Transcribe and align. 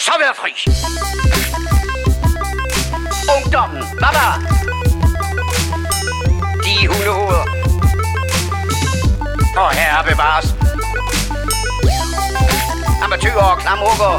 så 0.00 0.12
være 0.22 0.34
fri. 0.40 0.52
Ungdommen, 3.36 3.82
baba. 4.02 4.26
De 6.64 6.74
hundehoveder. 6.90 7.44
Og 9.62 9.70
herre 9.78 10.04
bevares. 10.10 10.46
Amatøger 13.04 13.44
og 13.52 13.58
klamrukker. 13.58 14.12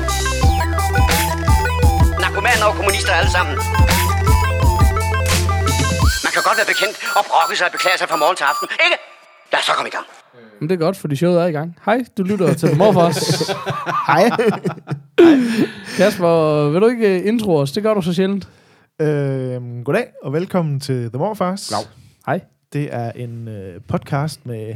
Narkomaner 2.21 2.65
og 2.65 2.75
kommunister 2.75 3.13
alle 3.13 3.31
sammen. 3.31 3.55
Man 6.25 6.31
kan 6.33 6.41
godt 6.47 6.57
være 6.59 6.69
bekendt 6.73 6.95
og 7.17 7.23
brokke 7.29 7.55
sig 7.57 7.65
og 7.67 7.71
beklage 7.71 7.97
sig 7.97 8.07
fra 8.09 8.15
morgen 8.15 8.35
til 8.35 8.43
aften, 8.43 8.67
ikke? 8.85 8.97
Lad 9.51 9.59
os 9.59 9.65
så 9.65 9.71
komme 9.73 9.89
i 9.89 9.95
gang. 9.97 10.05
Men 10.59 10.69
det 10.69 10.75
er 10.75 10.79
godt, 10.85 10.97
fordi 10.97 11.15
showet 11.15 11.41
er 11.41 11.45
i 11.45 11.51
gang. 11.51 11.77
Hej, 11.85 11.97
du 12.17 12.23
lytter 12.23 12.53
til 12.53 12.67
The 12.69 12.77
Morfars. 12.77 13.17
Hej. 14.09 14.29
Kasper, 15.97 16.69
vil 16.69 16.81
du 16.81 16.87
ikke 16.87 17.19
uh, 17.21 17.27
intro 17.27 17.55
os? 17.55 17.71
Det 17.71 17.83
gør 17.83 17.93
du 17.93 18.01
så 18.01 18.13
sjældent. 18.13 18.49
øhm, 19.01 19.83
goddag 19.83 20.05
og 20.23 20.33
velkommen 20.33 20.79
til 20.79 21.09
The 21.09 21.17
Morfars. 21.17 21.67
Glav. 21.67 21.81
Hej. 22.25 22.41
Det 22.73 22.89
er 22.91 23.11
en 23.11 23.47
øh, 23.47 23.81
podcast 23.87 24.45
med 24.45 24.75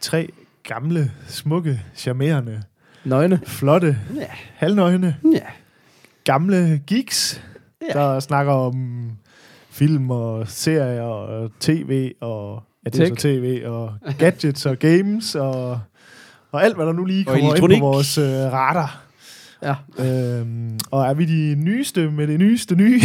tre 0.00 0.28
gamle, 0.68 1.10
smukke, 1.26 1.80
charmerende, 1.94 2.62
Nøgne. 3.04 3.40
flotte, 3.46 3.98
Ja. 4.16 4.26
halvnøgne, 4.54 5.16
Ja. 5.32 5.38
gamle 6.24 6.80
geeks, 6.86 7.42
Ja. 7.94 7.98
der 8.00 8.20
snakker 8.20 8.52
om 8.52 9.08
film 9.70 10.10
og 10.10 10.48
serier 10.48 11.02
og 11.02 11.50
tv 11.60 12.12
og 12.20 12.62
ja, 12.84 12.90
det 12.90 13.00
er 13.00 13.06
så 13.08 13.14
tv 13.14 13.62
og 13.66 13.92
gadgets 14.18 14.66
og 14.66 14.78
games 14.78 15.34
og, 15.34 15.80
og 16.52 16.64
alt, 16.64 16.76
hvad 16.76 16.86
der 16.86 16.92
nu 16.92 17.04
lige 17.04 17.24
kommer 17.24 17.54
ind 17.72 17.80
på 17.80 17.86
vores 17.86 18.18
øh, 18.18 18.24
radar. 18.52 19.01
Ja. 19.62 19.74
Øhm, 20.04 20.78
og 20.90 21.04
er 21.06 21.14
vi 21.14 21.24
de 21.24 21.54
nyeste 21.64 22.10
med 22.10 22.26
det 22.26 22.38
nyeste 22.38 22.74
nye? 22.74 23.00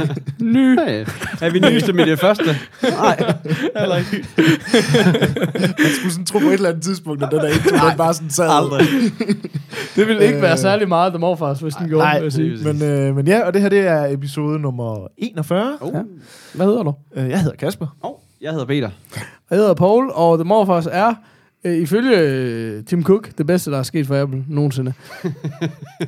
Ny. 0.40 0.80
Hey, 0.80 1.06
er 1.40 1.50
vi 1.50 1.58
nyeste 1.60 1.92
med 1.92 2.06
det 2.06 2.20
første? 2.20 2.44
Nej, 2.82 3.34
heller 3.78 3.96
ikke. 3.96 4.24
Man 5.78 5.90
skulle 5.98 6.12
sådan 6.12 6.24
tro 6.26 6.38
på 6.38 6.46
et 6.46 6.52
eller 6.52 6.68
andet 6.68 6.82
tidspunkt, 6.84 7.22
at 7.22 7.28
den 7.30 7.38
der 7.38 7.48
intro, 7.48 7.88
den 7.88 7.96
bare 7.96 8.14
sådan 8.14 8.30
sad. 8.30 8.48
Aldrig. 8.50 8.86
Det 9.96 10.06
ville 10.08 10.26
ikke 10.26 10.42
være 10.42 10.52
Øh. 10.52 10.58
særlig 10.58 10.88
meget 10.88 11.12
The 11.12 11.18
Morfars, 11.20 11.60
hvis 11.60 11.74
den 11.74 11.88
gjorde, 11.88 12.04
Nej, 12.04 12.14
vil 12.18 12.22
jeg 12.24 12.32
sige. 12.32 12.58
men, 12.72 12.82
øh, 12.82 13.16
men 13.16 13.26
ja, 13.26 13.46
og 13.46 13.54
det 13.54 13.62
her 13.62 13.68
det 13.68 13.80
er 13.86 14.04
episode 14.06 14.58
nummer 14.58 15.06
41. 15.18 15.76
Oh. 15.80 15.94
Ja. 15.94 16.00
Hvad 16.54 16.66
hedder 16.66 16.82
du? 16.82 16.94
Øh, 17.16 17.28
jeg 17.30 17.40
hedder 17.40 17.56
Kasper. 17.56 17.86
Oh, 18.02 18.12
jeg 18.40 18.50
hedder 18.50 18.66
Peter. 18.66 18.90
Jeg 19.50 19.58
hedder 19.58 19.74
Paul, 19.74 20.10
og 20.14 20.38
The 20.38 20.44
Morfars 20.44 20.86
er, 20.92 21.14
øh, 21.64 21.76
ifølge 21.76 22.18
øh, 22.18 22.84
Tim 22.84 23.04
Cook, 23.04 23.28
det 23.38 23.46
bedste, 23.46 23.70
der 23.70 23.78
er 23.78 23.82
sket 23.82 24.06
for 24.06 24.22
Apple 24.22 24.44
nogensinde. 24.48 24.92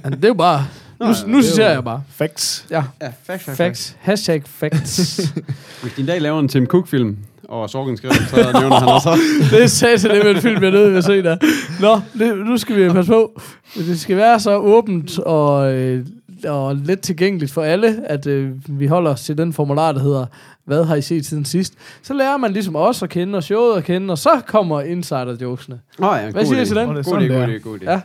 Men 0.05 0.13
det 0.13 0.25
er 0.25 0.29
jo 0.29 0.35
bare... 0.35 0.67
Nu, 1.01 1.07
Nå, 1.07 1.13
ja, 1.13 1.27
nu 1.27 1.39
det 1.39 1.45
er 1.45 1.49
citerer 1.51 1.69
jo- 1.69 1.75
jeg 1.75 1.85
bare. 1.85 2.03
Facts. 2.11 2.67
Ja, 2.71 2.83
Ja, 3.03 3.09
facts, 3.25 3.57
facts. 3.57 3.97
Hashtag 4.01 4.43
facts. 4.47 5.17
Hvis 5.83 5.93
din 5.97 6.07
dag 6.07 6.21
laver 6.21 6.41
en 6.41 6.49
Tim 6.49 6.67
Cook-film, 6.67 7.17
og 7.49 7.71
Sorgen 7.71 7.97
skriver, 7.97 8.15
så 8.15 8.37
nævner 8.61 8.77
han 8.81 8.89
også. 8.89 9.19
det 9.51 9.63
er 9.63 9.67
satan, 9.67 10.11
det 10.17 10.25
med 10.25 10.35
en 10.35 10.41
film, 10.43 10.63
jeg 10.63 10.69
er 10.69 10.73
nødt 10.73 10.91
til 10.91 10.97
at 10.97 11.05
se 11.05 11.23
der. 11.23 11.37
Nå, 11.81 12.01
det, 12.19 12.39
nu 12.47 12.57
skal 12.57 12.77
vi 12.77 12.93
passe 12.93 13.13
på. 13.13 13.41
Det 13.75 14.01
skal 14.01 14.17
være 14.17 14.41
så 14.41 14.57
åbent 14.57 15.19
og, 15.19 15.75
øh, 15.75 16.07
og 16.45 16.77
let 16.77 17.01
tilgængeligt 17.01 17.53
for 17.53 17.63
alle, 17.63 18.03
at 18.07 18.27
øh, 18.27 18.53
vi 18.69 18.87
holder 18.87 19.11
os 19.11 19.23
til 19.23 19.39
den 19.39 19.53
formular, 19.53 19.93
der 19.93 20.01
hedder, 20.01 20.27
hvad 20.65 20.85
har 20.85 20.95
I 20.95 21.03
set 21.03 21.27
siden 21.27 21.45
sidst? 21.45 21.75
Så 22.03 22.15
lærer 22.15 22.37
man 22.37 22.53
ligesom 22.53 22.77
os 22.77 23.03
at 23.03 23.11
kende, 23.11 23.37
og 23.37 23.43
showet 23.43 23.77
at 23.77 23.85
kende, 23.85 24.13
og 24.13 24.19
så 24.19 24.41
kommer 24.47 24.81
insider-jokesene. 24.81 25.81
Åh 25.99 26.09
oh, 26.09 26.19
ja, 26.23 26.31
Hvad 26.31 26.47
siger 26.47 26.63
I 26.63 26.67
til 26.67 26.77
den? 26.77 26.89
Er 26.89 26.93
God 26.93 27.03
idé, 27.03 27.03
sådan, 27.03 27.29
god 27.29 27.49
idé, 27.49 27.59
god 27.59 27.79
idé. 27.79 27.91
Ja. 27.91 28.01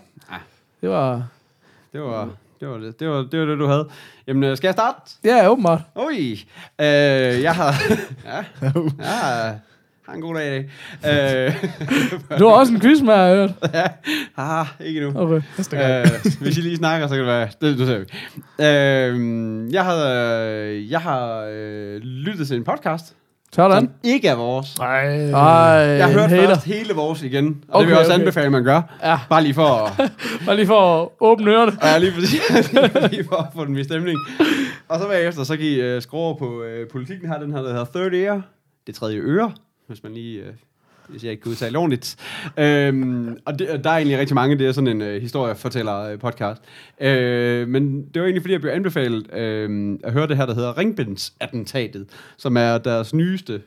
Det 0.82 0.90
var... 0.90 1.24
Det 1.94 2.02
var, 2.02 2.30
det 2.60 2.68
var 2.68 2.78
det, 2.78 3.00
det 3.00 3.10
var, 3.10 3.18
det 3.32 3.40
var 3.40 3.46
det, 3.46 3.60
du 3.60 3.68
havde. 3.68 3.88
Jamen, 4.28 4.44
øh, 4.44 4.58
skal 4.58 4.68
jeg 4.68 4.74
starte? 4.74 5.00
Ja, 5.24 5.50
åbenbart. 5.50 5.82
Ui. 5.96 6.46
Øh, 6.80 6.88
jeg 7.42 7.56
har... 7.56 7.76
ja, 8.30 8.44
jeg 9.00 9.60
har 10.10 10.16
en 10.16 10.22
god 10.22 10.36
dag 10.36 10.48
i 10.48 10.50
dag. 11.04 11.46
Øh, 11.48 11.54
Du 12.40 12.48
har 12.48 12.56
også 12.56 12.74
en 12.74 12.80
quiz 12.82 13.02
med, 13.02 13.14
har 13.14 13.24
jeg 13.24 13.36
hørt. 13.38 13.52
ja, 13.74 13.84
ah, 14.38 14.66
ikke 14.80 15.00
nu. 15.02 15.12
Okay. 15.16 15.42
Øh, 15.74 16.08
hvis 16.42 16.58
I 16.58 16.62
lige 16.62 16.76
snakker, 16.78 17.08
så 17.08 17.14
kan 17.16 17.20
det 17.20 17.28
være... 17.28 17.48
Det, 17.62 17.78
det 17.78 17.88
ser 17.88 18.00
vi. 18.00 18.06
Øh, 18.66 19.74
jeg 19.74 19.84
har, 19.86 20.08
øh, 20.12 20.92
jeg 20.92 21.00
har 21.02 21.48
øh, 21.52 21.96
lyttet 22.02 22.48
til 22.48 22.58
en 22.58 22.64
podcast, 22.64 23.16
Sådan. 23.54 23.78
som 23.82 23.90
ikke 24.04 24.28
er 24.28 24.36
vores. 24.36 24.76
Ej. 24.76 25.30
Ej, 25.30 25.40
Jeg 25.72 26.06
har 26.06 26.14
hørt 26.14 26.30
hater. 26.30 26.48
først 26.48 26.66
hele 26.66 26.94
vores 26.94 27.24
igen, 27.24 27.64
og 27.68 27.76
okay, 27.76 27.80
det 27.82 27.88
vil 27.88 27.92
jeg 27.92 28.00
også 28.00 28.12
okay. 28.12 28.20
anbefale, 28.20 28.50
man 28.50 28.64
gør. 28.64 28.98
Ja, 29.04 29.20
Bare 29.30 29.44
lige 29.44 29.54
for 29.54 29.68
at, 30.02 30.12
bare 30.46 30.56
lige 30.56 30.68
for 30.68 31.02
at 31.04 31.08
åbne 31.20 31.52
ørerne. 31.52 31.72
ja, 31.84 31.98
lige, 31.98 32.12
præcis, 32.12 32.42
lige 33.12 33.24
for 33.30 33.36
at 33.36 33.48
få 33.56 33.66
den 33.66 33.78
i 33.78 33.84
stemning. 33.84 34.18
Og 34.90 35.00
så 35.00 35.08
bagefter, 35.08 35.44
så 35.44 35.58
kan 35.58 35.66
I 35.66 35.96
uh, 35.96 36.02
skrue 36.02 36.20
over 36.20 36.36
på 36.38 36.46
uh, 36.46 36.88
politikken 36.92 37.30
her, 37.30 37.40
den 37.40 37.52
her, 37.52 37.62
der 37.62 37.70
hedder 37.70 37.86
Third 37.96 38.14
Ear. 38.14 38.42
Det 38.88 38.96
tredje 38.96 39.18
øre, 39.20 39.52
hvis 39.90 40.04
man 40.04 40.14
lige... 40.14 40.48
Uh, 40.48 40.54
hvis 41.10 41.24
jeg 41.24 41.32
ikke 41.32 41.44
kan 41.44 41.50
udtale 41.50 41.78
ordentligt. 41.78 42.16
Øhm, 42.58 43.38
og 43.46 43.60
det, 43.60 43.84
der 43.84 43.90
er 43.90 43.96
egentlig 43.96 44.20
rigtig 44.20 44.36
mange, 44.36 44.58
det 44.58 44.68
er 44.68 44.72
sådan 44.72 44.88
en 44.88 45.02
uh, 45.02 45.22
historiefortæller-podcast. 45.22 46.62
Øh, 47.02 47.68
men 47.68 48.06
det 48.14 48.22
var 48.22 48.28
egentlig, 48.28 48.42
fordi 48.42 48.54
jeg 48.54 48.62
blev 48.62 48.72
anbefalet 48.72 49.34
øh, 49.34 50.00
at 50.04 50.14
høre 50.14 50.28
det 50.28 50.38
her, 50.38 50.46
der 50.46 50.54
hedder 50.54 50.78
Ringbinds-attentatet, 50.78 52.06
som 52.38 52.58
er 52.58 52.78
deres 52.78 53.14
nyeste 53.14 53.62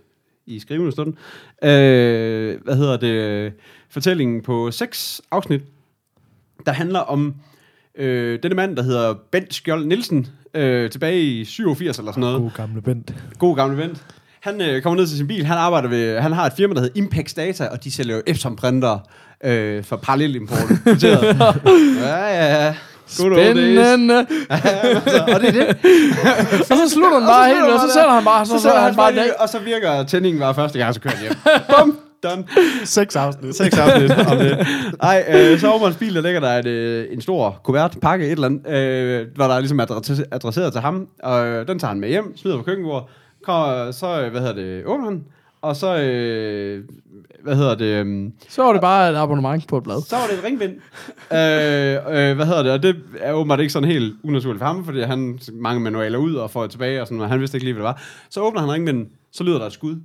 i 0.47 0.59
skrivende 0.59 0.93
stund. 0.93 1.15
Øh, 1.63 2.63
hvad 2.65 2.77
hedder 2.77 2.97
det? 2.97 3.53
Fortællingen 3.89 4.43
på 4.43 4.71
seks 4.71 5.23
afsnit, 5.31 5.63
der 6.67 6.73
handler 6.73 7.01
om 7.01 7.35
øh, 7.95 8.43
denne 8.43 8.55
mand, 8.55 8.77
der 8.77 8.83
hedder 8.83 9.15
Bent 9.31 9.55
Skjold 9.55 9.87
Nielsen, 9.87 10.27
øh, 10.55 10.91
tilbage 10.91 11.23
i 11.23 11.45
87 11.45 11.99
eller 11.99 12.13
sådan 12.13 12.21
noget. 12.21 12.41
God 12.41 12.51
gamle 12.51 12.83
Bent. 12.83 13.15
God 13.39 13.57
gamle 13.57 13.77
Bent. 13.77 14.07
Han 14.43 14.61
øh, 14.61 14.83
kommer 14.83 14.97
ned 15.01 15.07
til 15.07 15.17
sin 15.17 15.27
bil, 15.27 15.45
han 15.47 15.59
arbejder 15.59 15.89
ved, 15.89 16.19
han 16.19 16.33
har 16.33 16.47
et 16.47 16.53
firma, 16.57 16.75
der 16.75 16.81
hedder 16.81 16.95
Impex 17.01 17.35
Data, 17.35 17.67
og 17.67 17.85
de 17.85 17.91
sælger 17.93 18.17
jo 18.17 18.23
Epson 18.27 18.57
printer 18.57 18.99
øh, 19.45 19.85
for 19.85 19.97
parallelimport. 19.97 20.59
ja, 21.03 22.25
ja, 22.27 22.65
ja. 22.67 22.75
Good. 23.19 23.33
Spændende. 23.35 24.19
og 25.35 25.41
det 25.41 25.49
er 25.49 25.53
det. 25.53 25.69
Og 26.61 26.77
så 26.77 26.89
slutter 26.91 27.19
han 27.19 27.29
bare 27.29 27.49
helt, 27.49 27.65
og 27.73 27.81
så 27.81 27.95
sætter 27.95 28.11
han 28.11 28.25
bare, 28.25 28.47
så, 28.47 28.59
Så 28.59 28.71
han 28.71 28.97
bare 28.97 29.15
dag. 29.15 29.31
og 29.41 29.49
så 29.49 29.59
virker 29.59 30.05
tændingen 30.05 30.41
bare 30.41 30.55
første 30.55 30.79
gang, 30.79 30.95
så 30.95 31.01
kører 31.01 31.15
han 31.15 31.23
hjem. 31.23 31.33
Bum, 31.79 31.99
done. 32.23 32.45
Seks 32.85 33.17
afsnit. 33.17 33.57
Seks 33.57 33.79
afsnit 33.79 34.11
om 34.11 34.39
det. 34.39 34.67
Ej, 35.03 35.25
øh, 35.35 35.61
så 35.61 35.69
over 35.69 35.85
hans 35.85 35.97
bil, 35.97 36.15
der 36.15 36.21
ligger 36.21 36.41
der 36.41 36.59
et, 36.59 36.67
øh, 36.67 37.07
en 37.13 37.21
stor 37.21 37.61
kuvert 37.65 37.97
pakke, 38.03 38.27
et 38.27 38.33
eller 38.33 38.47
andet, 38.47 38.69
øh, 38.77 39.27
hvor 39.35 39.45
der 39.45 39.55
er 39.55 39.59
ligesom 39.61 39.81
adresse- 39.81 40.25
adresseret 40.33 40.73
til 40.73 40.81
ham, 40.81 41.07
og 41.23 41.47
øh, 41.47 41.69
den 41.69 41.79
tager 41.79 41.89
han 41.93 42.01
med 42.01 42.09
hjem, 42.09 42.37
smider 42.37 42.57
på 42.57 42.63
køkkenbordet, 42.63 43.05
kommer, 43.45 43.91
så, 43.91 44.21
øh, 44.23 44.31
hvad 44.31 44.41
hedder 44.41 44.55
det, 44.55 44.85
åbner 44.87 45.05
han, 45.05 45.25
og 45.63 45.77
så, 45.77 45.97
øh, 46.03 46.85
hvad 47.43 47.57
hedder 47.57 47.75
det, 47.75 48.07
øh, 48.07 48.31
Så 48.49 48.63
var 48.63 48.73
det 48.73 48.81
bare 48.81 49.11
et 49.11 49.17
abonnement 49.17 49.69
på 49.69 49.77
et 49.79 49.83
blad. 49.85 50.03
så 50.03 50.17
var 50.17 50.27
det 50.31 50.39
et 50.39 50.45
ringbind. 50.45 50.71
øh, 51.39 52.31
øh, 52.31 52.37
hvad 52.37 52.47
hedder 52.47 52.63
det? 52.63 52.73
Og 52.73 52.83
det 52.83 52.97
er 53.21 53.33
åbenbart 53.33 53.61
ikke 53.61 53.73
sådan 53.73 53.89
helt 53.89 54.15
unaturligt 54.25 54.59
for 54.61 54.67
ham, 54.67 54.85
fordi 54.85 55.01
han 55.01 55.39
mange 55.53 55.81
manualer 55.81 56.19
ud 56.19 56.35
og 56.35 56.51
får 56.51 56.63
det 56.63 56.71
tilbage, 56.71 57.01
og, 57.01 57.07
sådan, 57.07 57.21
og 57.21 57.29
han 57.29 57.41
vidste 57.41 57.57
ikke 57.57 57.65
lige, 57.65 57.75
hvad 57.75 57.83
det 57.83 57.87
var. 57.87 58.03
Så 58.31 58.41
åbner 58.41 58.61
han 58.61 58.73
ringbinden, 58.73 59.09
så 59.33 59.45
lyder 59.45 59.59
der 59.59 59.67
et 59.67 59.73
skud. 59.73 59.97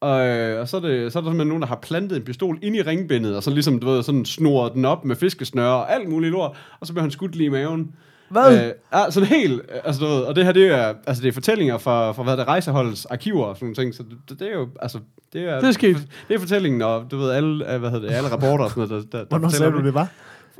Og, 0.00 0.26
øh, 0.26 0.60
og 0.60 0.68
så, 0.68 0.76
er 0.76 0.80
det, 0.80 1.12
så 1.12 1.18
er 1.18 1.22
der 1.22 1.30
simpelthen 1.30 1.48
nogen, 1.48 1.62
der 1.62 1.68
har 1.68 1.78
plantet 1.82 2.16
en 2.16 2.22
pistol 2.22 2.58
ind 2.62 2.76
i 2.76 2.82
ringbindet, 2.82 3.36
og 3.36 3.42
så 3.42 3.50
ligesom, 3.50 3.78
du 3.78 3.86
ved, 3.86 4.02
sådan 4.02 4.24
snoret 4.24 4.72
den 4.74 4.84
op 4.84 5.04
med 5.04 5.16
fiskesnøre 5.16 5.74
og 5.74 5.92
alt 5.94 6.08
muligt 6.08 6.32
lort, 6.32 6.56
og 6.80 6.86
så 6.86 6.92
bliver 6.92 7.02
han 7.02 7.10
skudt 7.10 7.36
lige 7.36 7.46
i 7.46 7.50
maven. 7.50 7.94
Hvad? 8.34 8.66
Øh, 8.66 8.72
ja, 8.92 9.10
sådan 9.10 9.28
helt, 9.28 9.52
øh, 9.52 9.80
altså 9.84 10.00
du 10.00 10.06
ved, 10.06 10.20
og 10.20 10.36
det 10.36 10.44
her, 10.44 10.52
det 10.52 10.66
er, 10.66 10.94
altså 11.06 11.22
det 11.22 11.28
er 11.28 11.32
fortællinger 11.32 11.78
fra, 11.78 12.12
fra 12.12 12.22
hvad 12.22 12.32
det 12.32 12.40
er, 12.42 12.48
rejseholdets 12.48 13.04
arkiver 13.06 13.44
og 13.44 13.56
sådan 13.56 13.66
nogle 13.66 13.76
ting, 13.76 13.94
så 13.94 14.02
det, 14.28 14.38
det 14.40 14.48
er 14.48 14.52
jo, 14.54 14.68
altså, 14.82 14.98
det 15.32 15.48
er, 15.48 15.60
Det 15.60 15.68
er 15.68 15.72
sket. 15.72 16.08
det 16.28 16.34
er 16.34 16.38
fortællingen, 16.38 16.82
og 16.82 17.04
du 17.10 17.16
ved, 17.16 17.30
alle, 17.30 17.74
øh, 17.74 17.80
hvad 17.80 17.90
hedder 17.90 18.08
det, 18.08 18.16
alle 18.16 18.32
rapporter 18.32 18.64
og 18.64 18.70
sådan 18.70 18.88
noget, 18.88 19.12
der, 19.12 19.18
der, 19.18 19.24
der 19.24 19.28
Hvornår 19.28 19.48
sagde 19.48 19.72
du, 19.72 19.82
det 19.84 19.94
var? 19.94 20.08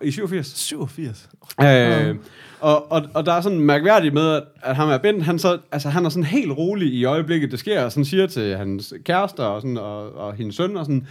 I 0.03 0.11
87. 0.11 0.47
87. 0.57 1.29
Øh, 1.63 2.17
og, 2.61 2.93
og, 2.93 3.03
og 3.15 3.27
der 3.27 3.33
er 3.33 3.41
sådan 3.41 3.61
mærkværdigt 3.61 4.15
med, 4.15 4.31
at, 4.31 4.43
at 4.63 4.77
ham 4.77 4.89
er 4.89 4.99
Bent, 4.99 5.25
han, 5.25 5.39
så, 5.39 5.59
altså, 5.73 5.89
han 5.89 6.05
er 6.05 6.09
sådan 6.09 6.25
helt 6.25 6.53
rolig 6.53 6.93
i 6.93 7.05
øjeblikket, 7.05 7.51
det 7.51 7.59
sker, 7.59 7.85
og 7.85 7.93
sådan 7.93 8.05
siger 8.05 8.27
til 8.27 8.57
hans 8.57 8.95
kærester 9.05 9.45
og, 9.45 9.61
sådan, 9.61 9.79
og, 9.79 10.17
og 10.17 10.35
hendes 10.35 10.57
søn, 10.57 10.77
og 10.77 10.85
sådan, 10.85 11.07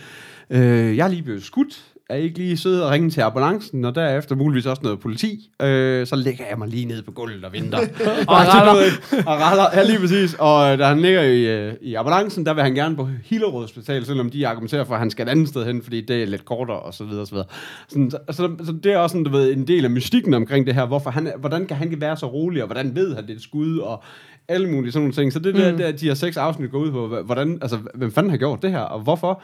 øh, 0.49 0.97
jeg 0.97 1.03
er 1.03 1.07
lige 1.09 1.23
blevet 1.23 1.43
skudt, 1.43 1.83
er 2.09 2.15
I 2.15 2.23
ikke 2.23 2.37
lige 2.37 2.57
søde 2.57 2.85
og 2.85 2.91
ringe 2.91 3.09
til 3.09 3.21
ambulancen, 3.21 3.85
og 3.85 3.95
derefter 3.95 4.35
muligvis 4.35 4.65
også 4.65 4.81
noget 4.83 4.99
politi, 4.99 5.49
øh, 5.61 6.07
så 6.07 6.15
lægger 6.15 6.45
jeg 6.49 6.57
mig 6.57 6.67
lige 6.67 6.85
ned 6.85 7.01
på 7.01 7.11
gulvet 7.11 7.45
og 7.45 7.53
venter. 7.53 7.77
og, 8.27 8.35
raller. 8.35 8.91
og 9.25 9.41
raller. 9.41 9.65
Ja, 9.73 9.83
lige 9.83 9.99
præcis. 9.99 10.35
Og 10.39 10.71
øh, 10.71 10.79
da 10.79 10.85
han 10.85 10.99
ligger 10.99 11.21
i, 11.21 11.67
øh, 11.67 11.73
i 11.81 11.93
ambulancen, 11.93 12.45
der 12.45 12.53
vil 12.53 12.63
han 12.63 12.73
gerne 12.73 12.95
på 12.95 13.09
Hillerød 13.23 13.61
Hospital, 13.61 14.05
selvom 14.05 14.29
de 14.29 14.47
argumenterer 14.47 14.83
for, 14.83 14.93
at 14.93 14.99
han 14.99 15.09
skal 15.09 15.27
et 15.27 15.31
andet 15.31 15.47
sted 15.47 15.65
hen, 15.65 15.83
fordi 15.83 16.01
det 16.01 16.23
er 16.23 16.25
lidt 16.25 16.45
kortere, 16.45 16.79
og 16.79 16.93
så 16.93 17.03
videre, 17.03 17.21
og 17.21 17.27
så 17.27 17.33
videre. 17.33 17.47
Sådan, 17.87 18.11
så, 18.11 18.17
så, 18.31 18.49
så, 18.65 18.71
det 18.83 18.93
er 18.93 18.97
også 18.97 19.13
sådan, 19.13 19.23
du 19.23 19.31
ved, 19.31 19.53
en 19.53 19.67
del 19.67 19.85
af 19.85 19.91
mystikken 19.91 20.33
omkring 20.33 20.65
det 20.67 20.75
her. 20.75 20.85
Hvorfor 20.85 21.09
han, 21.09 21.31
hvordan 21.39 21.65
kan 21.65 21.77
han 21.77 21.93
være 21.97 22.17
så 22.17 22.25
rolig, 22.25 22.63
og 22.63 22.67
hvordan 22.67 22.95
ved 22.95 23.15
han, 23.15 23.23
det 23.23 23.31
er 23.31 23.35
et 23.35 23.41
skud, 23.41 23.77
og 23.77 24.03
alle 24.47 24.69
mulige 24.71 24.91
sådan 24.91 25.01
nogle 25.01 25.13
ting. 25.13 25.33
Så 25.33 25.39
det 25.39 25.55
er 25.55 25.71
mm. 25.71 25.77
der, 25.77 25.85
der, 25.85 25.97
de 25.97 26.05
her 26.07 26.13
seks 26.13 26.37
afsnit 26.37 26.71
går 26.71 26.79
ud 26.79 26.91
på, 26.91 27.21
hvordan, 27.21 27.57
altså, 27.61 27.77
hvem 27.93 28.11
fanden 28.11 28.29
har 28.29 28.37
gjort 28.37 28.61
det 28.61 28.71
her, 28.71 28.79
og 28.79 28.99
hvorfor? 28.99 29.41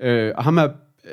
Øh, 0.00 0.32
og 0.36 0.44
ham 0.44 0.58
er 0.58 0.68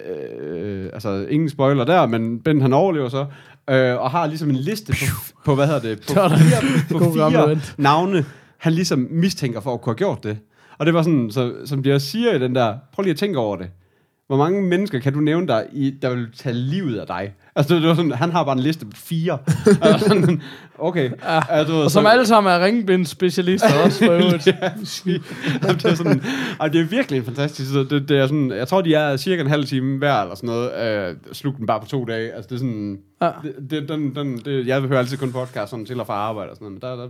øh, 0.06 0.90
altså 0.94 1.26
ingen 1.30 1.50
spoiler 1.50 1.84
der, 1.84 2.06
men 2.06 2.40
Ben 2.40 2.62
han 2.62 2.74
overlever 2.74 3.10
så, 3.10 3.26
øh, 3.70 4.02
og 4.02 4.12
har 4.12 4.28
ligesom 4.28 4.50
en 4.50 4.56
liste 4.56 4.94
på, 4.94 5.34
på 5.46 5.56
hvad 5.56 5.66
hedder 5.66 5.82
det, 5.82 6.00
på 6.00 6.14
fire, 6.14 7.00
på 7.00 7.14
fire 7.14 7.60
navne, 7.78 8.26
han 8.58 8.74
ligesom 8.74 9.08
mistænker 9.12 9.60
for 9.60 9.74
at 9.74 9.82
kunne 9.82 9.92
have 9.92 9.98
gjort 9.98 10.24
det. 10.24 10.38
Og 10.78 10.86
det 10.86 10.94
var 10.94 11.02
sådan, 11.02 11.32
så, 11.32 11.54
som 11.66 11.84
de 11.84 11.94
også 11.94 12.08
siger 12.08 12.34
i 12.34 12.40
den 12.40 12.56
der, 12.56 12.78
prøv 12.94 13.04
lige 13.04 13.12
at 13.12 13.18
tænke 13.18 13.40
over 13.40 13.56
det. 13.56 13.70
Hvor 14.30 14.38
mange 14.38 14.62
mennesker 14.62 15.00
kan 15.00 15.14
du 15.14 15.20
nævne 15.20 15.48
der, 15.48 15.64
i, 15.74 15.90
der 16.02 16.16
vil 16.16 16.28
tage 16.38 16.56
livet 16.56 17.00
af 17.00 17.08
dig? 17.08 17.34
Altså, 17.56 17.76
det 17.76 17.88
var 17.88 17.96
sådan, 17.96 18.12
han 18.12 18.32
har 18.32 18.44
bare 18.44 18.56
en 18.56 18.60
liste 18.64 18.86
på 18.86 18.92
fire. 18.96 19.38
altså, 19.82 20.08
sådan, 20.08 20.42
okay. 20.80 21.10
Ja, 21.24 21.40
Altså, 21.50 21.74
Og 21.74 21.92
som 21.92 22.04
så- 22.04 22.10
alle 22.10 22.26
sammen 22.26 22.54
er 22.54 22.66
ringbindsspecialister 22.66 23.68
også 23.86 24.06
for 24.06 24.12
øvrigt. 24.12 24.48
Ja, 24.48 24.54
Jamen, 25.64 25.76
det, 25.76 25.86
er 25.86 25.96
sådan, 25.96 26.22
ej, 26.60 26.68
det 26.68 26.82
er 26.82 26.86
virkelig 26.86 27.26
fantastisk. 27.26 27.72
Så 27.72 27.84
det, 27.84 28.10
det 28.10 28.18
er 28.20 28.28
sådan, 28.28 28.52
jeg 28.52 28.68
tror, 28.68 28.82
de 28.82 28.94
er 28.94 29.18
cirka 29.18 29.42
en 29.42 29.48
halv 29.50 29.66
time 29.66 29.98
hver, 29.98 30.22
eller 30.22 30.36
sådan 30.36 30.48
noget. 30.48 31.10
Øh, 31.10 31.16
slug 31.32 31.58
den 31.58 31.66
bare 31.66 31.80
på 31.80 31.88
to 31.88 32.06
dage. 32.06 32.32
Altså, 32.34 32.48
det 32.50 32.56
er 32.56 32.60
sådan... 32.60 33.00
Ja. 33.22 33.30
Det, 33.44 33.56
det, 33.70 33.90
den, 33.90 34.16
den, 34.16 34.38
det, 34.46 34.68
jeg 34.68 34.82
hører 34.82 35.00
altid 35.00 35.18
kun 35.18 35.32
podcast 35.32 35.70
sådan 35.70 35.86
til 35.86 36.00
og 36.00 36.08
fra 36.08 36.14
arbejde 36.14 36.50
og 36.50 36.56
sådan 36.56 36.66
noget, 36.66 36.84
men 36.84 36.90
der, 36.90 37.04
der, 37.04 37.10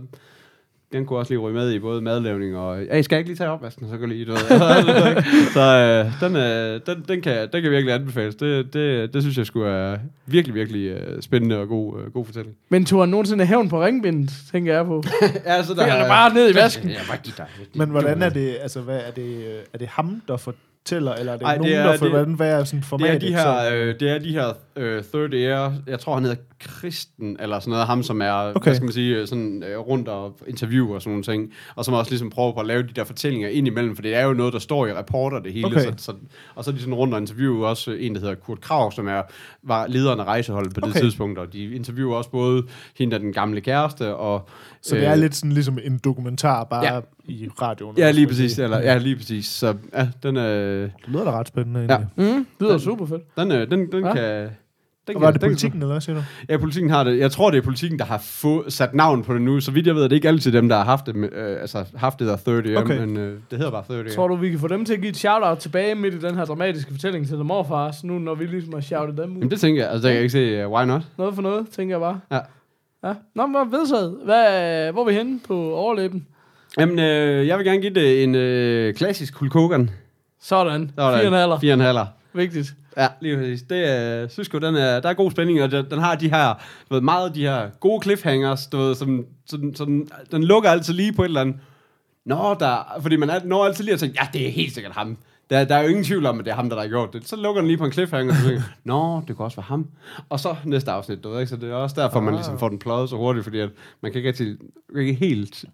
den 0.92 1.06
kunne 1.06 1.18
også 1.18 1.32
lige 1.32 1.38
ryge 1.40 1.54
med 1.54 1.72
i 1.72 1.78
både 1.78 2.00
madlavning 2.02 2.56
og... 2.56 2.76
Hey, 2.78 3.02
skal 3.02 3.16
jeg 3.16 3.18
ikke 3.20 3.28
lige 3.30 3.36
tage 3.36 3.50
opvasken, 3.50 3.86
så 3.90 3.98
kan 3.98 4.00
jeg 4.00 4.08
lige... 4.08 4.24
Du 4.24 4.30
ved. 4.32 4.40
så 5.54 5.60
øh, 5.60 6.28
den, 6.28 6.36
øh, 6.36 6.80
den, 6.86 7.04
den, 7.08 7.20
kan, 7.22 7.48
den 7.52 7.62
kan 7.62 7.70
virkelig 7.70 7.94
anbefales. 7.94 8.34
Det, 8.34 8.74
det, 8.74 9.14
det 9.14 9.22
synes 9.22 9.38
jeg 9.38 9.46
skulle 9.46 9.68
er 9.70 9.98
virkelig, 10.26 10.54
virkelig 10.54 10.86
øh, 10.88 11.22
spændende 11.22 11.58
og 11.58 11.68
god, 11.68 12.00
øh, 12.00 12.12
god 12.12 12.24
fortælling. 12.24 12.54
Men 12.68 12.84
tog 12.84 13.00
han 13.02 13.08
nogensinde 13.08 13.46
hævn 13.46 13.68
på 13.68 13.84
ringbindet, 13.84 14.30
tænker 14.52 14.74
jeg 14.74 14.84
på. 14.84 15.02
ja, 15.46 15.62
så 15.62 15.74
han 15.82 16.00
det 16.00 16.08
bare 16.08 16.34
ned 16.34 16.50
i 16.50 16.54
vasken? 16.54 16.88
Ja, 16.90 17.00
rigtig 17.12 17.34
dejligt. 17.38 17.76
Men 17.76 17.90
hvordan 17.90 18.22
er 18.22 18.28
det, 18.28 18.56
altså 18.62 18.80
hvad 18.80 18.96
er 19.06 19.10
det, 19.10 19.36
øh, 19.36 19.58
er 19.74 19.78
det 19.78 19.88
ham, 19.88 20.22
der 20.28 20.36
fortæller, 20.36 21.12
eller 21.14 21.32
er 21.32 21.36
det 21.36 21.44
Ej, 21.44 21.50
Ej, 21.50 21.54
det 21.56 21.60
nogen, 21.62 21.76
er- 21.78 21.90
der 21.90 21.96
får, 21.98 22.06
det- 22.06 22.12
hvordan, 22.14 22.34
hvad 22.34 22.52
er 22.60 22.64
sådan 22.64 22.78
Det 22.80 22.86
formatet? 22.86 23.14
er 23.14 23.18
de 23.18 23.34
her, 23.34 23.72
øh, 23.88 23.94
det 24.00 24.10
er 24.10 24.18
de 24.18 24.32
her 24.32 24.48
øh, 24.76 25.02
third 25.14 25.34
air, 25.34 25.72
jeg 25.86 26.00
tror 26.00 26.14
han 26.14 26.22
hedder 26.24 26.36
Kristen, 26.60 27.36
eller 27.40 27.60
sådan 27.60 27.70
noget, 27.70 27.86
ham 27.86 28.02
som 28.02 28.22
er, 28.22 28.32
okay. 28.32 28.60
Hvad 28.62 28.74
skal 28.74 28.84
man 28.84 28.92
sige, 28.92 29.16
øh, 29.16 29.26
sådan 29.26 29.62
øh, 29.62 29.78
rundt 29.78 30.08
og 30.08 30.36
interview 30.46 30.94
og 30.94 31.02
sådan 31.02 31.10
nogle 31.12 31.22
ting, 31.22 31.52
og 31.76 31.84
som 31.84 31.94
også 31.94 32.10
ligesom 32.10 32.30
prøver 32.30 32.52
på 32.52 32.60
at 32.60 32.66
lave 32.66 32.82
de 32.82 32.88
der 32.96 33.04
fortællinger 33.04 33.48
ind 33.48 33.66
imellem, 33.66 33.94
for 33.96 34.02
det 34.02 34.14
er 34.14 34.24
jo 34.24 34.32
noget, 34.32 34.52
der 34.52 34.58
står 34.58 34.86
i 34.86 34.92
rapporter 34.92 35.38
det 35.38 35.52
hele, 35.52 35.66
Okay. 35.66 35.80
så, 35.80 35.92
så, 35.96 36.12
og 36.54 36.64
så 36.64 36.70
er 36.70 36.74
de 36.74 36.80
sådan 36.80 36.94
rundt 36.94 37.14
og 37.14 37.20
interviewer 37.20 37.68
også 37.68 37.90
en, 37.92 38.14
der 38.14 38.20
hedder 38.20 38.34
Kurt 38.34 38.60
Krav, 38.60 38.92
som 38.92 39.08
er, 39.08 39.22
var 39.62 39.86
lederen 39.86 40.20
af 40.20 40.24
rejseholdet 40.24 40.74
på 40.74 40.80
det 40.80 40.88
Okay. 40.88 41.00
tidspunkt, 41.00 41.38
og 41.38 41.52
de 41.52 41.64
interviewer 41.74 42.16
også 42.16 42.30
både 42.30 42.62
hende 42.98 43.14
og 43.16 43.20
den 43.20 43.32
gamle 43.32 43.60
kæreste, 43.60 44.14
og 44.14 44.48
Så 44.82 44.94
det 44.96 45.06
er 45.06 45.14
lidt 45.14 45.34
sådan 45.34 45.52
ligesom 45.52 45.78
en 45.84 46.00
dokumentar, 46.04 46.64
bare 46.64 46.84
Ja. 46.84 46.94
ja. 46.94 47.00
i 47.28 47.48
radioen. 47.62 47.96
Ja, 47.98 48.10
lige 48.10 48.26
præcis, 48.26 48.58
eller, 48.58 48.78
ja, 48.78 48.98
lige 48.98 49.16
præcis, 49.16 49.46
så 49.46 49.74
ja, 49.94 50.08
den, 50.22 50.36
øh, 50.36 50.82
Det 50.82 50.92
lyder 51.08 51.24
da 51.24 51.30
ret 51.30 51.48
spændende. 51.48 51.80
Ja. 51.80 51.86
egentlig. 51.86 52.08
Mm, 52.36 52.44
det 52.44 52.46
lyder 52.60 52.70
Den- 52.72 52.80
super 52.80 53.06
fedt. 53.06 53.22
den, 53.36 53.52
øh, 53.52 53.70
den, 53.70 53.92
den 53.92 54.04
Ja. 54.04 54.14
kan... 54.14 54.48
Den 55.14 55.22
Og 55.22 55.26
var 55.26 55.30
det 55.30 55.40
den 55.40 55.48
politikken, 55.48 55.82
eller 55.82 55.92
hvad 55.94 56.00
siger 56.00 56.16
du? 56.16 56.22
Ja, 56.48 56.56
politikken 56.56 56.90
har 56.90 57.04
det. 57.04 57.18
Jeg 57.18 57.30
tror, 57.32 57.50
det 57.50 57.58
er 57.58 57.62
politikken, 57.62 57.98
der 57.98 58.04
har 58.04 58.18
få, 58.18 58.64
sat 58.68 58.94
navn 58.94 59.24
på 59.24 59.34
det 59.34 59.42
nu. 59.42 59.60
Så 59.60 59.70
vidt 59.70 59.86
jeg 59.86 59.94
ved, 59.94 60.04
er 60.04 60.08
det 60.08 60.16
ikke 60.16 60.28
altid 60.28 60.52
dem, 60.52 60.68
der 60.68 60.76
har 60.76 60.84
haft 60.84 61.06
det, 61.06 61.16
øh, 61.16 61.60
altså, 61.60 61.84
haft 61.96 62.18
det 62.18 62.26
der 62.26 62.36
30 62.36 62.78
Okay. 62.78 62.98
men 62.98 63.16
øh, 63.16 63.38
det 63.50 63.58
hedder 63.58 63.70
bare 63.70 63.84
30 63.86 64.10
Tror 64.10 64.28
du, 64.28 64.36
vi 64.36 64.50
kan 64.50 64.58
få 64.58 64.68
dem 64.68 64.84
til 64.84 64.92
at 64.94 65.00
give 65.00 65.10
et 65.10 65.16
shout-out 65.16 65.58
tilbage 65.58 65.94
midt 65.94 66.14
i 66.14 66.18
den 66.18 66.34
her 66.34 66.44
dramatiske 66.44 66.92
fortælling 66.92 67.26
til 67.26 67.34
The 67.34 67.44
Morfars, 67.44 68.04
nu 68.04 68.18
når 68.18 68.34
vi 68.34 68.46
ligesom 68.46 68.72
har 68.74 68.80
shoutet 68.80 69.16
dem 69.16 69.30
ud? 69.30 69.36
Jamen, 69.36 69.50
det 69.50 69.60
tænker 69.60 69.82
jeg. 69.82 69.90
Altså, 69.90 70.08
der 70.08 70.12
kan 70.12 70.16
jeg 70.16 70.22
ikke 70.22 70.32
se, 70.32 70.66
uh, 70.66 70.72
why 70.72 70.86
not? 70.86 71.02
Noget 71.18 71.34
for 71.34 71.42
noget, 71.42 71.66
tænker 71.76 71.94
jeg 71.94 72.00
bare. 72.00 72.20
Ja. 72.32 72.40
Ja. 73.08 73.14
Nå, 73.34 73.46
men 73.46 73.72
vedtaget? 73.72 74.16
Hvad, 74.24 74.92
hvor 74.92 75.02
er 75.02 75.06
vi 75.06 75.12
henne 75.12 75.40
på 75.48 75.74
overlæben? 75.74 76.26
Jamen, 76.78 76.98
øh, 76.98 77.46
jeg 77.46 77.58
vil 77.58 77.66
gerne 77.66 77.80
give 77.80 77.94
det 77.94 78.22
en 78.22 78.34
øh, 78.34 78.94
klassisk 78.94 79.34
Hulk 79.34 79.52
Hogan. 79.52 79.90
Sådan. 80.42 80.90
Var 80.96 81.12
Fire 81.12 81.22
og 81.22 81.26
en 81.26 81.32
halver. 81.32 81.58
Fire 81.58 81.72
og 81.72 81.74
en 81.74 81.80
halver. 81.80 82.06
Vigtigt. 82.32 82.74
Ja, 82.96 83.08
lige 83.20 83.36
præcis. 83.36 83.62
Det 83.62 83.76
øh, 84.22 84.30
synes 84.30 84.50
jeg, 84.52 84.62
den 84.62 84.74
er, 84.74 85.00
der 85.00 85.08
er 85.08 85.14
god 85.14 85.30
spænding, 85.30 85.62
og 85.62 85.70
den, 85.70 85.98
har 85.98 86.14
de 86.14 86.30
her, 86.30 86.54
du 86.90 86.94
ved, 86.94 87.00
meget 87.00 87.28
af 87.28 87.34
de 87.34 87.40
her 87.40 87.70
gode 87.80 88.02
cliffhangers, 88.02 88.66
du 88.66 88.78
ved, 88.78 88.94
som, 88.94 89.26
som, 89.46 89.74
som, 89.74 90.08
den 90.32 90.44
lukker 90.44 90.70
altid 90.70 90.94
lige 90.94 91.12
på 91.12 91.22
et 91.22 91.26
eller 91.26 91.40
andet. 91.40 91.56
Nå, 92.24 92.56
der, 92.60 92.98
fordi 93.02 93.16
man 93.16 93.30
er, 93.30 93.40
når 93.44 93.64
altid 93.64 93.84
lige 93.84 93.94
at 93.94 94.00
tænke, 94.00 94.18
ja, 94.22 94.28
det 94.38 94.46
er 94.46 94.50
helt 94.50 94.74
sikkert 94.74 94.92
ham. 94.92 95.16
Der, 95.50 95.64
der 95.64 95.76
er 95.76 95.82
jo 95.82 95.88
ingen 95.88 96.04
tvivl 96.04 96.26
om, 96.26 96.38
at 96.38 96.44
det 96.44 96.50
er 96.50 96.54
ham, 96.54 96.70
der 96.70 96.80
har 96.80 96.88
gjort 96.88 97.12
det. 97.12 97.28
Så 97.28 97.36
lukker 97.36 97.60
den 97.60 97.68
lige 97.68 97.78
på 97.78 97.84
en 97.84 97.92
cliffhanger, 97.92 98.32
og 98.32 98.38
så 98.38 98.48
tænker, 98.48 98.62
nå, 98.84 99.22
det 99.28 99.36
kunne 99.36 99.46
også 99.46 99.56
være 99.56 99.64
ham. 99.68 99.86
Og 100.28 100.40
så 100.40 100.56
næste 100.64 100.90
afsnit, 100.90 101.24
du 101.24 101.30
ved 101.30 101.40
ikke? 101.40 101.50
Så 101.50 101.56
det 101.56 101.70
er 101.70 101.74
også 101.74 102.00
derfor, 102.00 102.20
man 102.20 102.34
ligesom 102.34 102.58
får 102.58 102.68
den 102.68 102.78
pløjet 102.78 103.10
så 103.10 103.16
hurtigt, 103.16 103.44
fordi 103.44 103.58
at 103.58 103.70
man 104.00 104.12
kan 104.12 104.18
ikke, 104.18 104.28
rigtig, 104.28 104.56
ikke 104.96 105.14
helt 105.14 105.64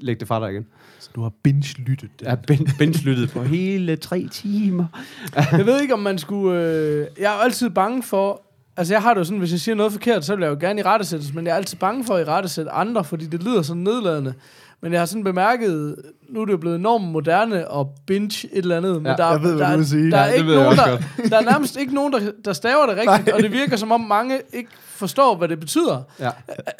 lægge 0.00 0.20
det 0.20 0.28
fra 0.28 0.40
dig 0.40 0.52
igen. 0.52 0.66
Så 0.98 1.10
du 1.14 1.22
har 1.22 1.32
binge-lyttet 1.42 2.10
det. 2.20 2.26
Jeg 2.26 2.38
ben, 2.46 2.68
benchlyttet 2.78 3.30
på 3.30 3.42
hele 3.42 3.96
tre 3.96 4.28
timer. 4.32 4.86
Jeg 5.58 5.66
ved 5.66 5.80
ikke, 5.80 5.94
om 5.94 6.00
man 6.00 6.18
skulle... 6.18 6.60
Øh, 6.62 7.06
jeg 7.18 7.36
er 7.36 7.42
altid 7.42 7.70
bange 7.70 8.02
for... 8.02 8.42
Altså, 8.76 8.94
jeg 8.94 9.02
har 9.02 9.14
det 9.14 9.18
jo 9.18 9.24
sådan, 9.24 9.38
hvis 9.38 9.52
jeg 9.52 9.60
siger 9.60 9.74
noget 9.74 9.92
forkert, 9.92 10.24
så 10.24 10.36
vil 10.36 10.42
jeg 10.42 10.50
jo 10.50 10.56
gerne 10.60 10.80
i 10.80 10.82
rettesættes, 10.82 11.34
men 11.34 11.46
jeg 11.46 11.52
er 11.52 11.56
altid 11.56 11.78
bange 11.78 12.04
for 12.04 12.14
at 12.14 12.26
i 12.26 12.30
rettesætte 12.30 12.70
andre, 12.70 13.04
fordi 13.04 13.26
det 13.26 13.42
lyder 13.42 13.62
sådan 13.62 13.82
nedladende. 13.82 14.34
Men 14.82 14.92
jeg 14.92 15.00
har 15.00 15.06
sådan 15.06 15.24
bemærket, 15.24 15.96
nu 16.28 16.40
er 16.40 16.44
det 16.44 16.52
jo 16.52 16.56
blevet 16.56 16.76
enormt 16.76 17.04
moderne 17.04 17.56
at 17.80 17.86
binge 18.06 18.48
et 18.52 18.58
eller 18.58 18.76
andet, 18.76 18.94
men 19.02 19.06
Ja, 19.06 19.16
der, 19.16 19.38
ved, 19.38 19.50
der, 19.58 19.58
der, 19.58 20.16
Ja, 20.18 20.24
er 20.24 20.32
ikke 20.32 20.48
nogen, 20.54 20.76
der, 20.76 20.98
der 21.30 21.36
er 21.36 21.40
nærmest 21.44 21.76
ikke 21.76 21.94
nogen, 21.94 22.12
der, 22.12 22.20
der 22.44 22.52
staver 22.52 22.86
det 22.86 22.96
rigtigt, 22.96 23.26
Nej. 23.26 23.36
og 23.36 23.42
det 23.42 23.52
virker 23.52 23.76
som 23.76 23.92
om 23.92 24.00
mange 24.00 24.40
ikke 24.52 24.70
forstår, 24.86 25.36
hvad 25.36 25.48
det 25.48 25.60
betyder. 25.60 26.02
Ja. 26.20 26.30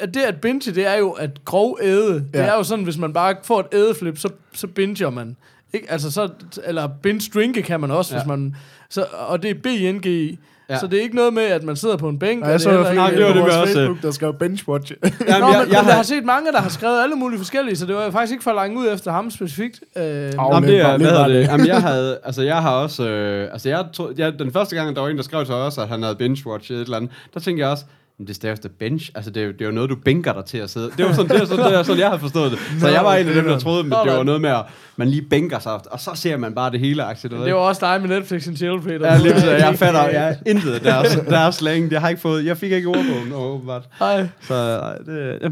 Det 0.05 0.17
at 0.17 0.41
binge, 0.41 0.71
det 0.71 0.87
er 0.87 0.93
jo 0.97 1.11
at 1.11 1.45
grov 1.45 1.77
æde. 1.81 2.13
Det 2.13 2.29
Ja. 2.33 2.39
er 2.41 2.53
jo 2.55 2.63
sådan, 2.63 2.83
hvis 2.83 2.97
man 2.97 3.13
bare 3.13 3.35
får 3.43 3.59
et 3.59 3.65
ædeflip, 3.73 4.17
så, 4.17 4.29
så 4.53 4.67
binger 4.67 5.09
man. 5.09 5.35
Ikke? 5.73 5.91
Altså 5.91 6.11
så, 6.11 6.29
eller 6.65 6.87
binge 6.87 7.31
drinke 7.33 7.61
kan 7.61 7.79
man 7.79 7.91
også, 7.91 8.15
Ja. 8.15 8.21
hvis 8.21 8.27
man... 8.27 8.55
Så, 8.89 9.05
og 9.27 9.43
det 9.43 9.49
er 9.49 9.53
BNG. 9.63 10.37
Ja. 10.71 10.79
Så 10.79 10.87
det 10.87 10.99
er 10.99 11.03
ikke 11.03 11.15
noget 11.15 11.33
med, 11.33 11.43
at 11.43 11.63
man 11.63 11.75
sidder 11.75 11.97
på 11.97 12.09
en 12.09 12.19
bænk. 12.19 12.39
Nej, 12.39 12.49
jeg 12.49 12.53
det 12.53 12.61
så 12.61 12.71
jo 12.71 12.83
heller 12.83 13.07
ikke- 13.09 13.17
det 13.17 13.25
var 13.25 13.31
på 13.31 13.37
det, 13.37 13.43
vores 13.43 13.55
også- 13.55 13.73
Facebook, 13.73 14.01
der 14.01 14.11
skrev 14.11 14.33
binge-watch. 14.43 14.91
Jamen, 15.01 15.13
Nå, 15.19 15.25
jeg, 15.27 15.39
men, 15.41 15.53
jeg, 15.53 15.63
men 15.65 15.71
jeg 15.71 15.79
har 15.83 15.91
har, 15.91 16.03
set 16.03 16.25
mange, 16.25 16.51
der 16.51 16.61
har 16.61 16.69
skrevet 16.69 17.03
alle 17.03 17.15
mulige 17.15 17.37
forskellige, 17.39 17.75
så 17.75 17.85
det 17.85 17.95
var 17.95 18.11
faktisk 18.11 18.31
ikke 18.31 18.43
for 18.43 18.53
langt 18.53 18.77
ud 18.79 18.87
efter 18.93 19.11
ham 19.11 19.31
specifikt. 19.31 19.79
Øh. 19.97 20.03
Jamen, 20.03 20.63
det 20.69 20.79
er, 20.81 20.97
hvad 20.97 21.07
hedder 21.07 21.27
det? 21.27 21.35
det. 21.35 21.47
Jamen, 21.47 21.67
jeg 21.67 21.81
havde, 21.81 22.17
altså, 22.23 22.41
jeg 22.41 22.55
har 22.61 22.71
også, 22.75 23.07
øh, 23.09 23.49
altså, 23.53 23.69
jeg, 23.69 23.85
tro, 23.93 24.07
jeg, 24.17 24.39
den 24.39 24.53
første 24.53 24.75
gang, 24.75 24.95
der 24.95 25.01
var 25.01 25.09
en, 25.09 25.17
der 25.17 25.23
skrev 25.23 25.45
til 25.45 25.53
os, 25.53 25.77
at 25.77 25.87
han 25.87 26.03
havde 26.03 26.15
binge-watch 26.15 26.73
et 26.73 26.79
eller 26.79 26.97
andet, 26.97 27.11
der 27.33 27.39
tænkte 27.39 27.61
jeg 27.61 27.69
også, 27.71 27.83
men 28.21 28.27
det 28.27 28.35
staves 28.35 28.59
til 28.59 28.69
bench, 28.69 29.11
altså 29.15 29.31
det 29.31 29.41
er, 29.41 29.45
jo- 29.45 29.51
det 29.51 29.61
er 29.61 29.65
jo 29.65 29.71
noget, 29.71 29.89
du 29.89 29.95
bænker 30.05 30.33
dig 30.33 30.45
til 30.45 30.57
at 30.57 30.69
sidde. 30.69 30.91
Det 30.97 31.05
var 31.05 31.13
sådan, 31.13 31.29
det 31.29 31.41
er 31.41 31.45
sådan, 31.45 31.65
det 31.65 31.73
er 31.79 31.83
sådan 31.83 31.99
jeg 32.01 32.09
har 32.09 32.17
forstået 32.17 32.51
det. 32.51 32.59
Så 32.79 32.87
jeg 32.87 33.03
var 33.05 33.15
en 33.15 33.27
af 33.27 33.33
dem, 33.33 33.45
der 33.45 33.59
troede, 33.59 33.79
at 33.79 33.85
det 33.85 34.13
var 34.17 34.23
noget 34.23 34.41
med, 34.41 34.49
at 34.49 34.61
man 34.95 35.07
lige 35.07 35.21
bænker 35.21 35.59
sig, 35.59 35.71
og 35.91 35.99
så 35.99 36.11
ser 36.15 36.37
man 36.37 36.55
bare 36.55 36.71
det 36.71 36.79
hele 36.79 37.03
aktiet. 37.03 37.31
det 37.31 37.39
var 37.53 37.59
også 37.59 37.85
dig 37.85 38.01
med 38.07 38.09
Netflix 38.19 38.47
and 38.47 38.57
chill, 38.57 38.81
Peter. 38.81 39.11
Ja, 39.13 39.17
lige 39.17 39.39
så 39.39 39.51
jeg 39.51 39.75
fatter, 39.83 40.07
jeg 40.07 40.37
intet 40.47 40.83
deres, 40.83 41.15
deres 41.29 41.55
slang. 41.55 41.91
Det 41.91 41.99
har 41.99 42.07
jeg 42.07 42.11
ikke 42.11 42.21
fået. 42.21 42.45
Jeg 42.45 42.57
fik 42.57 42.71
ikke 42.71 42.87
ordbogen, 42.87 43.33
åbenbart. 43.33 43.83
Hej. 43.99 44.27
Så 44.41 44.53
ej, 44.55 44.97
det, 44.97 45.39
ja. 45.41 45.47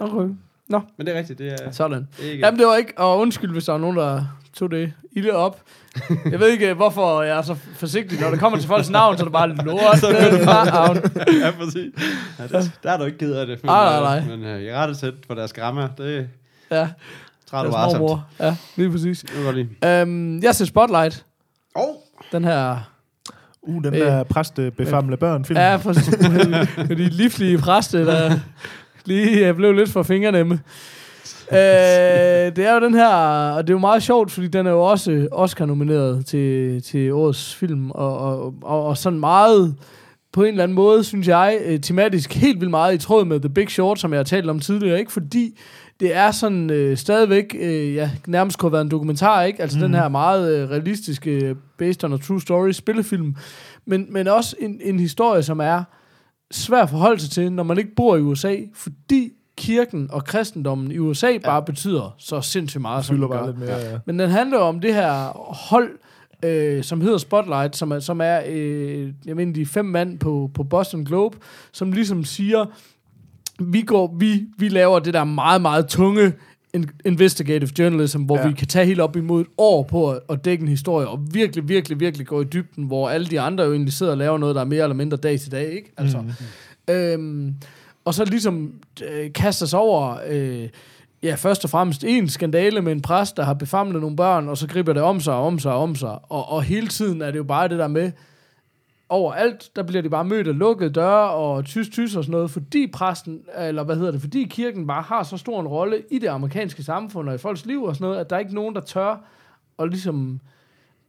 Okay. 0.00 0.34
Nå, 0.68 0.80
Men 0.96 1.06
det 1.06 1.14
er 1.14 1.18
rigtigt, 1.18 1.38
det 1.38 1.52
er, 1.52 1.70
sådan. 1.72 2.08
det 2.18 2.26
er 2.28 2.32
ikke... 2.32 2.44
Jamen, 2.46 2.58
det 2.58 2.66
var 2.66 2.76
ikke... 2.76 2.92
Og 2.96 3.18
undskyld, 3.18 3.52
hvis 3.52 3.64
der 3.64 3.72
var 3.72 3.78
nogen, 3.80 3.96
der 3.96 4.24
tog 4.56 4.70
det 4.70 4.92
ilde 5.12 5.30
op. 5.30 5.60
Jeg 6.30 6.40
ved 6.40 6.48
ikke, 6.48 6.74
hvorfor 6.74 7.22
jeg 7.22 7.38
er 7.38 7.42
så 7.42 7.56
forsigtig. 7.76 8.20
Når 8.20 8.30
det 8.30 8.40
kommer 8.40 8.58
til 8.58 8.68
folks 8.68 8.90
navn, 8.90 9.16
så 9.16 9.22
er 9.22 9.24
det 9.24 9.32
bare 9.32 9.48
lort. 9.48 9.98
Så 9.98 10.16
kan 10.20 10.38
du 10.38 10.44
bare- 10.44 10.66
navn. 10.66 10.96
ja, 11.42 11.50
præcis. 11.50 11.90
Ja, 12.38 12.58
det, 12.58 12.72
der 12.82 12.90
er 12.92 12.98
du 12.98 13.04
ikke 13.04 13.18
ked 13.18 13.32
af 13.34 13.46
det. 13.46 13.58
Men, 13.62 13.68
Nej, 13.68 14.00
nej, 14.00 14.18
øh, 14.18 14.26
nej. 14.28 14.36
Men 14.36 14.56
uh, 14.56 14.62
i 14.62 14.72
rette 14.72 14.94
sæt 14.94 15.14
for 15.26 15.34
deres 15.34 15.52
grammer, 15.52 15.88
det 15.98 16.28
Ja, 16.70 16.88
træder 17.50 17.64
du 17.64 17.70
deres 17.70 17.82
varsomt. 17.82 17.98
mormor. 18.00 18.26
Ja, 18.40 18.56
lige 18.76 18.90
præcis. 18.90 19.20
Det 19.20 19.34
jeg 19.36 19.44
godt 19.44 19.56
lide. 19.56 20.00
Øhm, 20.00 20.42
jeg 20.42 20.54
ser 20.54 20.64
Spotlight. 20.64 21.24
Oh. 21.74 21.94
Den 22.32 22.44
her... 22.44 22.90
Uh, 23.62 23.84
den 23.84 23.94
Øh. 23.94 24.00
der 24.00 24.24
præstebefamle 24.24 25.16
børn 25.16 25.44
film. 25.44 25.58
Ja, 25.58 25.76
for, 25.76 25.92
de 26.94 26.94
livlige 26.94 27.58
præste, 27.58 28.06
der 28.06 28.38
lige 29.04 29.48
øh, 29.48 29.54
blev 29.54 29.72
lidt 29.72 29.90
for 29.90 30.02
fingernemme. 30.02 30.60
Øh, 31.52 32.56
det 32.56 32.66
er 32.66 32.74
jo 32.74 32.80
den 32.80 32.94
her, 32.94 33.08
og 33.52 33.62
det 33.62 33.70
er 33.70 33.74
jo 33.74 33.78
meget 33.78 34.02
sjovt, 34.02 34.30
fordi 34.30 34.48
den 34.48 34.66
er 34.66 34.70
jo 34.70 34.82
også 34.82 35.28
Oscar-nomineret 35.32 36.26
til, 36.26 36.82
til 36.82 37.12
årets 37.12 37.54
film, 37.54 37.90
og, 37.90 38.18
og, 38.18 38.54
og, 38.62 38.86
og 38.86 38.96
sådan 38.96 39.20
meget, 39.20 39.74
på 40.32 40.42
en 40.42 40.48
eller 40.48 40.62
anden 40.62 40.74
måde, 40.74 41.04
synes 41.04 41.28
jeg, 41.28 41.58
øh, 41.64 41.80
tematisk 41.80 42.34
helt 42.34 42.60
vildt 42.60 42.70
meget 42.70 42.94
i 42.94 42.98
tråd 42.98 43.24
med 43.24 43.40
The 43.40 43.48
Big 43.48 43.70
Short, 43.70 43.98
som 43.98 44.12
jeg 44.12 44.18
har 44.18 44.24
talt 44.24 44.50
om 44.50 44.60
tidligere, 44.60 44.98
ikke 44.98 45.12
fordi 45.12 45.58
det 46.00 46.16
er 46.16 46.30
sådan 46.30 46.70
øh, 46.70 46.96
stadigvæk, 46.96 47.56
øh, 47.60 47.94
ja, 47.94 48.10
nærmest 48.26 48.58
kunne 48.58 48.66
have 48.68 48.72
været 48.72 48.84
en 48.84 48.90
dokumentar, 48.90 49.42
ikke? 49.42 49.62
Altså 49.62 49.78
mm. 49.78 49.82
den 49.82 49.94
her 49.94 50.08
meget 50.08 50.58
øh, 50.58 50.70
realistiske, 50.70 51.56
based 51.78 52.04
on 52.04 52.12
a 52.12 52.16
true 52.16 52.40
story 52.40 52.70
spillefilm, 52.70 53.36
men, 53.86 54.06
men 54.10 54.28
også 54.28 54.56
en, 54.58 54.80
en 54.84 55.00
historie, 55.00 55.42
som 55.42 55.60
er 55.60 55.84
svær 56.50 56.82
at 56.82 56.90
forholde 56.90 57.20
sig 57.20 57.30
til, 57.30 57.52
når 57.52 57.62
man 57.62 57.78
ikke 57.78 57.94
bor 57.94 58.16
i 58.16 58.20
USA, 58.20 58.56
fordi 58.74 59.32
kirken 59.56 60.08
og 60.10 60.24
kristendommen 60.24 60.92
i 60.92 60.98
USA 60.98 61.26
ja. 61.30 61.38
bare 61.38 61.62
betyder 61.62 62.14
så 62.18 62.40
sindssygt 62.40 62.80
meget, 62.80 63.04
som 63.04 63.16
den 63.18 63.28
gør. 63.28 63.46
lidt 63.46 63.58
mere. 63.58 63.76
Ja. 63.78 63.98
Men 64.06 64.18
den 64.18 64.30
handler 64.30 64.58
om 64.58 64.80
det 64.80 64.94
her 64.94 65.12
hold, 65.68 65.90
øh, 66.44 66.84
som 66.84 67.00
hedder 67.00 67.18
Spotlight, 67.18 67.76
som 67.76 67.90
er, 67.90 67.98
som 68.00 68.20
er 68.20 68.40
øh, 68.48 69.08
jeg 69.26 69.36
mener, 69.36 69.52
de 69.52 69.66
fem 69.66 69.84
mand 69.84 70.18
på, 70.18 70.50
på 70.54 70.62
Boston 70.64 71.04
Globe, 71.04 71.36
som 71.72 71.92
ligesom 71.92 72.24
siger, 72.24 72.64
vi, 73.60 73.82
går, 73.82 74.14
vi, 74.18 74.42
vi 74.58 74.68
laver 74.68 74.98
det 74.98 75.14
der 75.14 75.24
meget, 75.24 75.62
meget 75.62 75.86
tunge 75.86 76.32
in- 76.76 76.90
investigative 77.04 77.70
journalism, 77.78 78.22
hvor 78.22 78.38
Ja. 78.38 78.48
vi 78.48 78.52
kan 78.54 78.66
tage 78.66 78.86
helt 78.86 79.00
op 79.00 79.16
imod 79.16 79.40
et 79.40 79.46
år 79.58 79.82
på 79.82 80.10
at, 80.10 80.20
at 80.28 80.44
dække 80.44 80.62
en 80.62 80.68
historie, 80.68 81.08
og 81.08 81.20
virkelig, 81.32 81.68
virkelig, 81.68 82.00
virkelig 82.00 82.26
gå 82.26 82.40
i 82.40 82.44
dybden, 82.44 82.84
hvor 82.84 83.08
alle 83.08 83.26
de 83.26 83.40
andre 83.40 83.64
jo 83.64 83.72
egentlig 83.72 83.92
sidder 83.92 84.12
og 84.12 84.18
laver 84.18 84.38
noget, 84.38 84.54
der 84.54 84.60
er 84.60 84.64
mere 84.66 84.82
eller 84.82 84.94
mindre 84.96 85.16
dag 85.16 85.40
til 85.40 85.52
dag, 85.52 85.72
ikke? 85.72 85.92
Altså, 85.96 86.20
mm. 86.20 86.94
øhm, 86.94 87.54
og 88.04 88.14
så 88.14 88.24
ligesom 88.24 88.74
øh, 89.04 89.32
kaster 89.32 89.66
sig 89.66 89.78
over, 89.78 90.16
øh, 90.28 90.68
ja, 91.22 91.34
først 91.34 91.64
og 91.64 91.70
fremmest 91.70 92.04
en 92.04 92.28
skandale 92.28 92.80
med 92.80 92.92
en 92.92 93.02
præst, 93.02 93.36
der 93.36 93.42
har 93.42 93.54
befamlet 93.54 94.00
nogle 94.00 94.16
børn, 94.16 94.48
og 94.48 94.58
så 94.58 94.68
griber 94.68 94.92
det 94.92 95.02
om 95.02 95.20
sig 95.20 95.34
og 95.34 95.46
om 95.46 95.58
sig 95.58 95.72
og 95.72 95.82
om 95.82 95.94
sig, 95.94 96.18
og, 96.22 96.48
og 96.48 96.62
hele 96.62 96.88
tiden 96.88 97.22
er 97.22 97.30
det 97.30 97.38
jo 97.38 97.44
bare 97.44 97.68
det 97.68 97.78
der 97.78 97.88
med, 97.88 98.12
overalt, 99.12 99.76
der 99.76 99.82
bliver 99.82 100.02
de 100.02 100.10
bare 100.10 100.24
mødt 100.24 100.48
af 100.48 100.58
lukkede 100.58 100.90
døre 100.90 101.30
og 101.30 101.64
tys 101.64 101.88
tys 101.88 102.16
og 102.16 102.24
sådan 102.24 102.32
noget, 102.32 102.50
fordi 102.50 102.86
præsten, 102.86 103.40
eller 103.58 103.84
hvad 103.84 103.96
hedder 103.96 104.10
det, 104.10 104.20
fordi 104.20 104.44
kirken 104.44 104.86
bare 104.86 105.02
har 105.02 105.22
så 105.22 105.36
stor 105.36 105.60
en 105.60 105.68
rolle 105.68 106.02
i 106.10 106.18
det 106.18 106.28
amerikanske 106.28 106.82
samfund 106.82 107.28
og 107.28 107.34
i 107.34 107.38
folks 107.38 107.66
liv 107.66 107.82
og 107.82 107.94
sådan 107.94 108.04
noget, 108.04 108.20
at 108.20 108.30
der 108.30 108.36
er 108.36 108.40
ikke 108.40 108.54
nogen, 108.54 108.74
der 108.74 108.80
tør 108.80 109.24
at 109.78 109.88
ligesom 109.88 110.40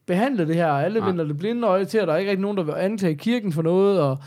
behandle 0.06 0.48
det 0.48 0.56
her. 0.56 0.68
Alle 0.68 1.00
Nej. 1.00 1.10
vender 1.10 1.26
det 1.26 1.38
blinde 1.38 1.68
øje 1.68 1.86
til, 1.86 2.02
og 2.02 2.08
der 2.08 2.14
er 2.14 2.18
ikke 2.18 2.32
rigtig 2.32 2.42
nogen, 2.42 2.58
der 2.58 2.64
vil 2.64 2.74
anklage 2.74 3.16
kirken 3.16 3.54
for 3.54 3.62
noget, 3.62 4.02
og 4.02 4.18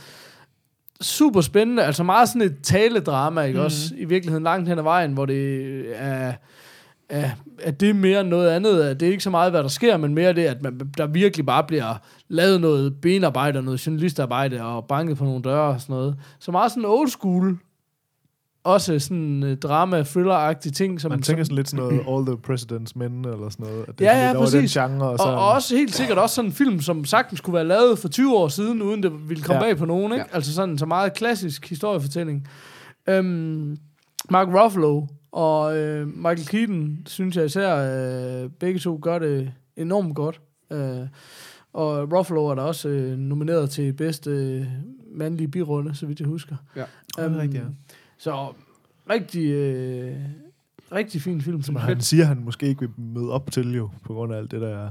super 1.01 1.41
spændende, 1.41 1.85
altså 1.85 2.03
meget 2.03 2.29
sådan 2.29 2.43
et 2.43 2.57
taledrama, 2.63 3.43
ikke 3.43 3.59
mm. 3.59 3.65
også, 3.65 3.95
i 3.97 4.05
virkeligheden 4.05 4.45
langt 4.45 4.69
hen 4.69 4.79
ad 4.79 4.83
vejen, 4.83 5.13
hvor 5.13 5.27
det 5.27 5.85
er, 5.95 6.33
er, 7.09 7.31
er 7.63 7.71
det 7.71 7.97
mere 7.97 8.21
end 8.21 8.29
noget 8.29 8.51
andet, 8.51 8.83
at 8.83 9.01
det 9.01 9.09
er 9.09 9.11
ikke 9.11 9.23
så 9.23 9.31
meget, 9.31 9.53
hvad 9.53 9.63
der 9.63 9.69
sker, 9.69 9.97
men 9.97 10.15
mere 10.15 10.33
det, 10.33 10.45
at 10.45 10.63
man, 10.63 10.81
der 10.97 11.07
virkelig 11.07 11.47
bare 11.47 11.65
bliver 11.65 11.95
lavet 12.29 12.61
noget 12.61 13.01
benarbejde, 13.01 13.59
og 13.59 13.65
noget 13.65 13.87
journalistarbejde, 13.87 14.63
og 14.63 14.85
banket 14.85 15.17
på 15.17 15.25
nogle 15.25 15.43
døre 15.43 15.75
og 15.75 15.81
sådan 15.81 15.95
noget. 15.95 16.17
Så 16.39 16.51
meget 16.51 16.71
sådan 16.71 16.85
old 16.87 17.09
school, 17.09 17.59
også 18.67 18.99
sådan 18.99 19.43
uh, 19.43 19.53
drama, 19.53 20.03
thriller-agtige 20.03 20.71
ting, 20.73 21.01
som, 21.01 21.11
Man 21.11 21.23
tænker 21.23 21.45
sådan 21.45 21.57
lidt 21.57 21.69
sådan 21.69 21.85
noget 21.87 22.01
All 22.11 22.27
the 22.27 22.37
President's 22.49 22.93
Men, 22.95 23.25
eller 23.25 23.49
sådan 23.49 23.67
noget. 23.67 23.85
At 23.89 23.99
det 23.99 24.05
Ja, 24.05 24.11
er 24.11 24.13
sådan 24.13 24.23
ja, 24.23 24.27
lidt 24.29 24.37
over 24.37 24.45
præcis. 24.47 24.73
Den 24.73 24.91
genre, 24.91 25.07
og, 25.07 25.13
og, 25.13 25.19
så, 25.19 25.25
og 25.25 25.49
også 25.53 25.77
helt 25.77 25.95
sikkert 25.95 26.19
også 26.19 26.35
sådan 26.35 26.49
en 26.51 26.55
film, 26.55 26.81
som 26.81 27.05
sagtens 27.05 27.41
kunne 27.41 27.55
være 27.55 27.65
lavet 27.65 27.99
for 27.99 28.09
20 28.09 28.37
år 28.37 28.49
siden, 28.49 28.83
uden 28.83 29.03
det 29.03 29.29
ville 29.29 29.43
komme 29.43 29.65
Ja. 29.65 29.71
bag 29.71 29.79
på 29.79 29.85
nogen, 29.87 30.13
ikke? 30.13 30.25
Ja. 30.31 30.37
Altså 30.37 30.55
sådan 30.55 30.79
så 30.79 30.87
meget 30.87 31.15
klassisk 31.15 31.69
historiefortælling. 31.69 32.49
Øhm, 33.09 33.77
Mark 34.31 34.49
Ruffalo 34.49 35.07
og 35.33 35.77
øh, 35.77 36.07
Michael 36.09 36.47
Keaton, 36.47 36.99
synes 37.07 37.37
jeg 37.37 37.45
især, 37.45 37.77
øh, 38.45 38.51
begge 38.61 38.79
to 38.81 38.99
gør 39.03 39.19
det 39.19 39.53
enormt 39.77 40.15
godt. 40.15 40.41
Øh, 40.73 40.97
og 41.73 42.13
Ruffalo 42.13 42.47
er 42.47 42.55
da 42.55 42.63
også 42.63 42.89
øh, 42.89 43.19
nomineret 43.19 43.71
til 43.71 43.93
bedste 43.93 44.31
øh, 44.31 44.67
mandlige 45.15 45.49
birunde, 45.49 45.95
så 45.95 46.07
vidt 46.07 46.21
jeg 46.21 46.29
husker. 46.29 46.57
Ja. 46.77 46.81
det 47.17 47.25
er 47.25 47.39
rigtigt, 47.39 47.63
ja. 47.63 47.69
Så 48.19 48.53
rigtig, 49.11 49.47
øh, 49.51 50.15
rigtig 50.93 51.23
fin 51.23 51.41
film. 51.41 51.63
som 51.63 51.77
han 51.77 52.01
siger, 52.01 52.25
han 52.25 52.41
måske 52.45 52.67
ikke 52.67 52.81
vil 52.81 52.91
møde 52.97 53.31
op 53.31 53.51
til 53.51 53.75
jo, 53.75 53.91
på 54.05 54.13
grund 54.15 54.35
af 54.35 54.39
alt 54.39 54.51
det 54.51 54.61
der 54.61 54.91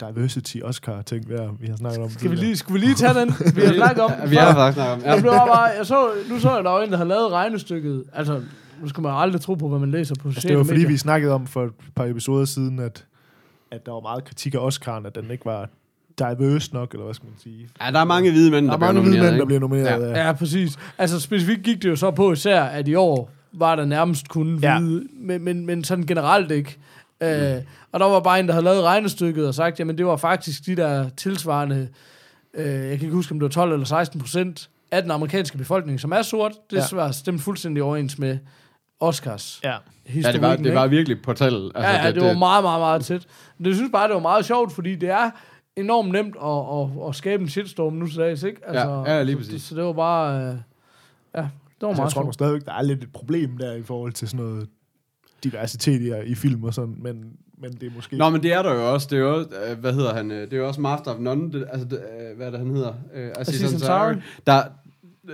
diversity 0.00 0.56
Oscar-ting, 0.64 1.28
der, 1.28 1.52
vi 1.60 1.66
har 1.66 1.76
snakket 1.76 2.02
om. 2.02 2.10
Skal 2.10 2.30
vi 2.30 2.36
lige, 2.36 2.56
skulle 2.56 2.80
vi 2.80 2.86
lige 2.86 2.94
tage 2.94 3.14
den? 3.14 3.28
Vi 3.54 3.60
har 3.60 3.74
snakket 3.74 4.04
om 4.04 4.10
den 4.20 4.30
Vi 4.30 4.36
har 4.36 4.54
faktisk 4.54 4.74
snakket 4.74 5.04
om. 5.04 5.10
Jeg 5.10 5.20
blev 5.20 5.32
bare, 5.32 5.62
jeg 5.62 5.86
så, 5.86 6.08
nu 6.30 6.38
så 6.40 6.54
jeg, 6.54 6.64
der 6.64 6.70
var 6.70 6.82
en, 6.82 6.90
der 6.90 6.96
havde 6.96 7.08
lavet 7.08 7.32
regnestykket. 7.32 8.04
Altså, 8.12 8.42
nu 8.80 8.88
skal 8.88 9.02
man 9.02 9.12
aldrig 9.14 9.40
tro 9.40 9.54
på, 9.54 9.68
hvad 9.68 9.78
man 9.78 9.90
læser 9.90 10.14
på 10.14 10.28
Altså, 10.28 10.48
det 10.48 10.56
var 10.58 10.64
fordi, 10.64 10.76
medier. 10.76 10.88
vi 10.88 10.96
snakkede 10.96 11.32
om 11.32 11.46
for 11.46 11.64
et 11.64 11.72
par 11.94 12.04
episoder 12.04 12.44
siden, 12.44 12.78
at, 12.78 13.06
at 13.70 13.86
der 13.86 13.92
var 13.92 14.00
meget 14.00 14.24
kritik 14.24 14.54
af 14.54 14.58
Oscar'en, 14.58 15.06
at 15.06 15.14
den 15.14 15.30
ikke 15.30 15.44
var 15.44 15.68
diverse 16.18 16.74
nok, 16.74 16.92
eller 16.92 17.04
hvad 17.04 17.14
skal 17.14 17.26
man 17.26 17.34
sige. 17.42 17.68
Ja, 17.82 17.90
der 17.90 18.00
er 18.00 18.04
mange 18.04 18.30
hvide 18.30 18.50
mænd, 18.50 18.66
Der 18.68 18.70
der, 18.70 18.86
er 18.86 18.92
bliver 18.92 18.92
mange 18.92 19.00
hvide 19.10 19.16
nomineret, 19.16 19.32
mænd, 19.32 19.40
der 19.40 19.46
bliver 19.46 19.60
nomineret. 19.60 20.10
Ja. 20.16 20.26
Ja, 20.26 20.32
præcis. 20.32 20.78
Altså, 20.98 21.20
specifikt 21.20 21.62
gik 21.62 21.82
det 21.82 21.88
jo 21.88 21.96
så 21.96 22.10
på 22.10 22.32
især, 22.32 22.62
at 22.62 22.88
i 22.88 22.94
år 22.94 23.30
var 23.52 23.76
der 23.76 23.84
nærmest 23.84 24.28
kun 24.28 24.58
Ja. 24.62 24.78
hvide, 24.78 25.04
men, 25.20 25.44
men, 25.44 25.66
men 25.66 25.84
sådan 25.84 26.06
generelt 26.06 26.50
ikke. 26.50 26.76
Mm. 27.20 27.26
Øh, 27.26 27.56
og 27.92 28.00
der 28.00 28.06
var 28.06 28.20
bare 28.20 28.40
en, 28.40 28.46
der 28.46 28.52
havde 28.52 28.64
lavet 28.64 28.82
regnestykket 28.82 29.46
og 29.48 29.54
sagt, 29.54 29.78
jamen 29.80 29.98
det 29.98 30.06
var 30.06 30.16
faktisk 30.16 30.66
de 30.66 30.76
der 30.76 31.08
tilsvarende, 31.16 31.88
øh, 32.54 32.66
jeg 32.66 32.82
kan 32.82 32.92
ikke 32.92 33.10
huske, 33.10 33.32
om 33.32 33.38
det 33.38 33.44
var 33.44 33.48
12 33.50 33.72
eller 33.72 33.86
16 33.86 34.20
procent 34.20 34.68
af 34.90 35.02
den 35.02 35.10
amerikanske 35.10 35.58
befolkning, 35.58 36.00
som 36.00 36.12
er 36.12 36.22
sort, 36.22 36.52
det 36.70 36.76
Ja. 36.76 36.82
ja. 36.92 36.96
var 36.96 37.10
stemt 37.10 37.42
fuldstændig 37.42 37.82
overens 37.82 38.18
med 38.18 38.38
Oscars 39.00 39.60
ja. 39.64 39.74
Ja, 40.14 40.32
det 40.32 40.40
var, 40.42 40.56
det 40.56 40.74
var 40.74 40.86
virkelig 40.86 41.22
på 41.22 41.32
tal. 41.32 41.54
Altså, 41.74 41.90
ja, 41.90 42.00
ja, 42.00 42.06
det, 42.06 42.14
det 42.14 42.22
var 42.24 42.32
meget, 42.34 42.64
meget, 42.64 42.80
meget 42.80 43.04
tæt. 43.04 43.26
Men 43.58 43.66
jeg 43.66 43.74
synes 43.74 43.90
bare, 43.92 44.08
det 44.08 44.14
var 44.14 44.20
meget 44.20 44.44
sjovt, 44.44 44.72
fordi 44.72 44.94
det 44.94 45.10
er 45.10 45.30
enormt 45.80 46.12
nemt 46.12 46.36
at, 46.42 47.00
at, 47.02 47.08
at 47.08 47.14
skabe 47.14 47.42
en 47.42 47.48
shitstorm 47.48 47.92
nu 47.92 48.06
til 48.06 48.18
dags, 48.18 48.42
ikke? 48.42 48.60
Altså, 48.66 49.02
Ja, 49.06 49.16
ja, 49.16 49.22
lige 49.22 49.34
så, 49.34 49.38
præcis. 49.38 49.62
Så, 49.62 49.68
så 49.68 49.74
det 49.74 49.84
var 49.84 49.92
bare... 49.92 50.40
Øh, 50.40 50.44
ja, 50.44 50.50
det 50.50 50.60
var 51.34 51.88
Altså, 51.88 52.00
meget 52.00 52.00
jeg 52.00 52.10
tror 52.12 52.22
nok 52.22 52.34
stadigvæk, 52.34 52.64
der 52.66 52.72
er 52.72 52.82
lidt 52.82 53.02
et 53.02 53.12
problem 53.12 53.58
der 53.58 53.72
i 53.72 53.82
forhold 53.82 54.12
til 54.12 54.28
sådan 54.28 54.46
noget 54.46 54.68
diversitet 55.44 56.00
i, 56.00 56.30
i 56.30 56.34
film 56.34 56.64
og 56.64 56.74
sådan, 56.74 56.96
men, 56.98 57.24
men 57.58 57.72
det 57.72 57.82
er 57.82 57.90
måske... 57.96 58.16
Nå, 58.16 58.30
men 58.30 58.42
det 58.42 58.52
er 58.52 58.62
der 58.62 58.74
jo 58.74 58.92
også. 58.92 59.08
Det 59.10 59.16
er 59.16 59.20
jo 59.20 59.38
øh, 59.70 59.78
hvad 59.78 59.92
hedder 59.92 60.14
han? 60.14 60.30
øh, 60.30 60.40
Det 60.40 60.52
er 60.52 60.56
jo 60.56 60.66
også 60.68 60.80
Master 60.80 61.10
of 61.10 61.18
None. 61.20 61.52
Det, 61.52 61.66
altså, 61.70 61.88
det, 61.88 61.98
øh, 62.20 62.36
hvad 62.36 62.46
er 62.46 62.50
det, 62.50 62.60
han 62.60 62.70
hedder? 62.70 62.92
Øh, 63.14 63.30
Aziz 63.38 63.72
Ansari. 63.72 64.16
Der 64.46 64.62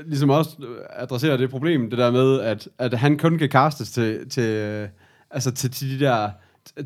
ligesom 0.06 0.30
også 0.30 0.56
adresserer 0.90 1.36
det 1.36 1.50
problem, 1.50 1.90
det 1.90 1.98
der 1.98 2.10
med, 2.10 2.40
at, 2.40 2.68
at 2.78 2.94
han 2.94 3.18
kun 3.18 3.38
kan 3.38 3.48
castes 3.48 3.90
til, 3.92 4.28
til, 4.30 4.88
altså 5.30 5.50
til, 5.50 5.70
til 5.70 5.90
de 6.00 6.04
der 6.04 6.30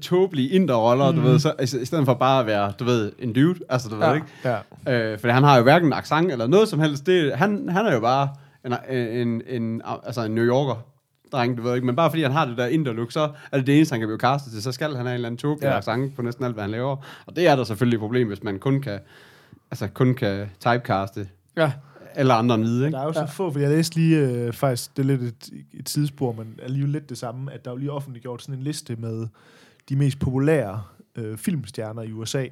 tåbelige 0.03 0.49
indre-roller, 0.49 1.11
mm. 1.11 1.17
du 1.17 1.23
ved, 1.23 1.39
så, 1.39 1.51
altså, 1.59 1.79
i 1.79 1.85
stedet 1.85 2.05
for 2.05 2.15
bare 2.15 2.41
at 2.41 2.47
være, 2.47 2.73
du 2.79 2.85
ved, 2.85 3.13
en 3.19 3.33
dude, 3.33 3.59
altså 3.69 3.89
du 3.89 3.97
ja. 3.97 4.09
ved 4.09 4.15
ikke, 4.17 4.27
Ja. 4.87 5.13
Øh, 5.13 5.19
for 5.19 5.29
han 5.29 5.43
har 5.43 5.57
jo 5.57 5.63
hverken 5.63 5.93
accent 5.93 6.33
eller 6.33 6.47
noget 6.47 6.69
som 6.69 6.81
helst. 6.81 7.07
Det, 7.07 7.37
han, 7.37 7.69
han 7.69 7.87
er 7.87 7.95
jo 7.95 8.01
bare 8.01 8.29
en, 8.67 8.75
en, 9.29 9.43
en, 9.47 9.83
altså 10.07 10.23
en 10.23 10.35
New 10.35 10.45
Yorker 10.45 10.85
dreng, 11.33 11.57
du 11.57 11.63
ved 11.63 11.75
ikke. 11.75 11.87
Men 11.87 11.97
bare 11.97 12.11
fordi 12.11 12.23
han 12.23 12.33
har 12.33 12.45
det 12.47 12.57
der 12.59 12.67
indre 12.67 12.93
look, 12.95 13.13
så 13.13 13.31
er 13.53 13.57
det 13.59 13.67
det 13.67 13.77
eneste, 13.77 13.93
han 13.93 14.01
kan 14.01 14.09
blive 14.09 14.19
castet 14.19 14.53
til. 14.53 14.63
Så 14.63 14.73
skal 14.73 14.87
han 14.97 14.97
have 14.97 15.09
en 15.09 15.15
eller 15.15 15.29
anden 15.29 15.39
tåbelig 15.39 15.67
Ja. 15.69 15.77
accent 15.77 16.17
på 16.17 16.23
næsten 16.23 16.45
alt, 16.45 16.55
hvad 16.55 16.65
han 16.65 16.71
laver. 16.71 16.97
Og 17.27 17.37
det 17.37 17.47
er 17.49 17.57
der 17.57 17.65
selvfølgelig 17.65 17.97
et 17.97 18.01
problem, 18.01 18.29
hvis 18.29 18.43
man 18.43 18.59
kun 18.59 18.81
kan, 18.81 18.99
altså 19.71 19.89
kun 19.89 20.15
kan 20.15 20.47
typecaste 20.61 21.29
Ja, 21.57 21.73
alle 22.15 22.33
andre 22.35 22.55
end 22.55 22.65
hvide, 22.65 22.81
Der 22.81 22.87
ikke? 22.87 22.99
er 22.99 23.03
jo 23.05 23.13
så 23.13 23.21
Ja. 23.21 23.25
få, 23.27 23.53
for 23.53 23.61
jeg 23.61 23.71
læste 23.71 23.97
lige, 23.97 24.19
øh, 24.19 24.53
faktisk, 24.53 24.97
det 24.97 25.03
er 25.03 25.07
lidt 25.07 25.23
et, 25.23 25.51
et 25.73 25.87
tidsspor, 25.87 26.33
men 26.33 26.47
alligevel 26.63 26.91
lidt 26.93 27.09
det 27.09 27.19
samme, 27.19 27.53
at 27.53 27.65
der 27.65 27.71
er 27.71 27.75
jo 27.75 27.79
lige 27.79 27.93
offentliggjort 27.93 28.43
sådan 28.43 28.55
en 28.55 28.63
liste 28.63 28.97
med 28.97 29.27
de 29.89 29.97
mest 29.97 30.19
populære 30.19 30.83
øh, 31.15 31.39
filmstjerner 31.39 32.03
i 32.03 32.13
USA. 32.13 32.47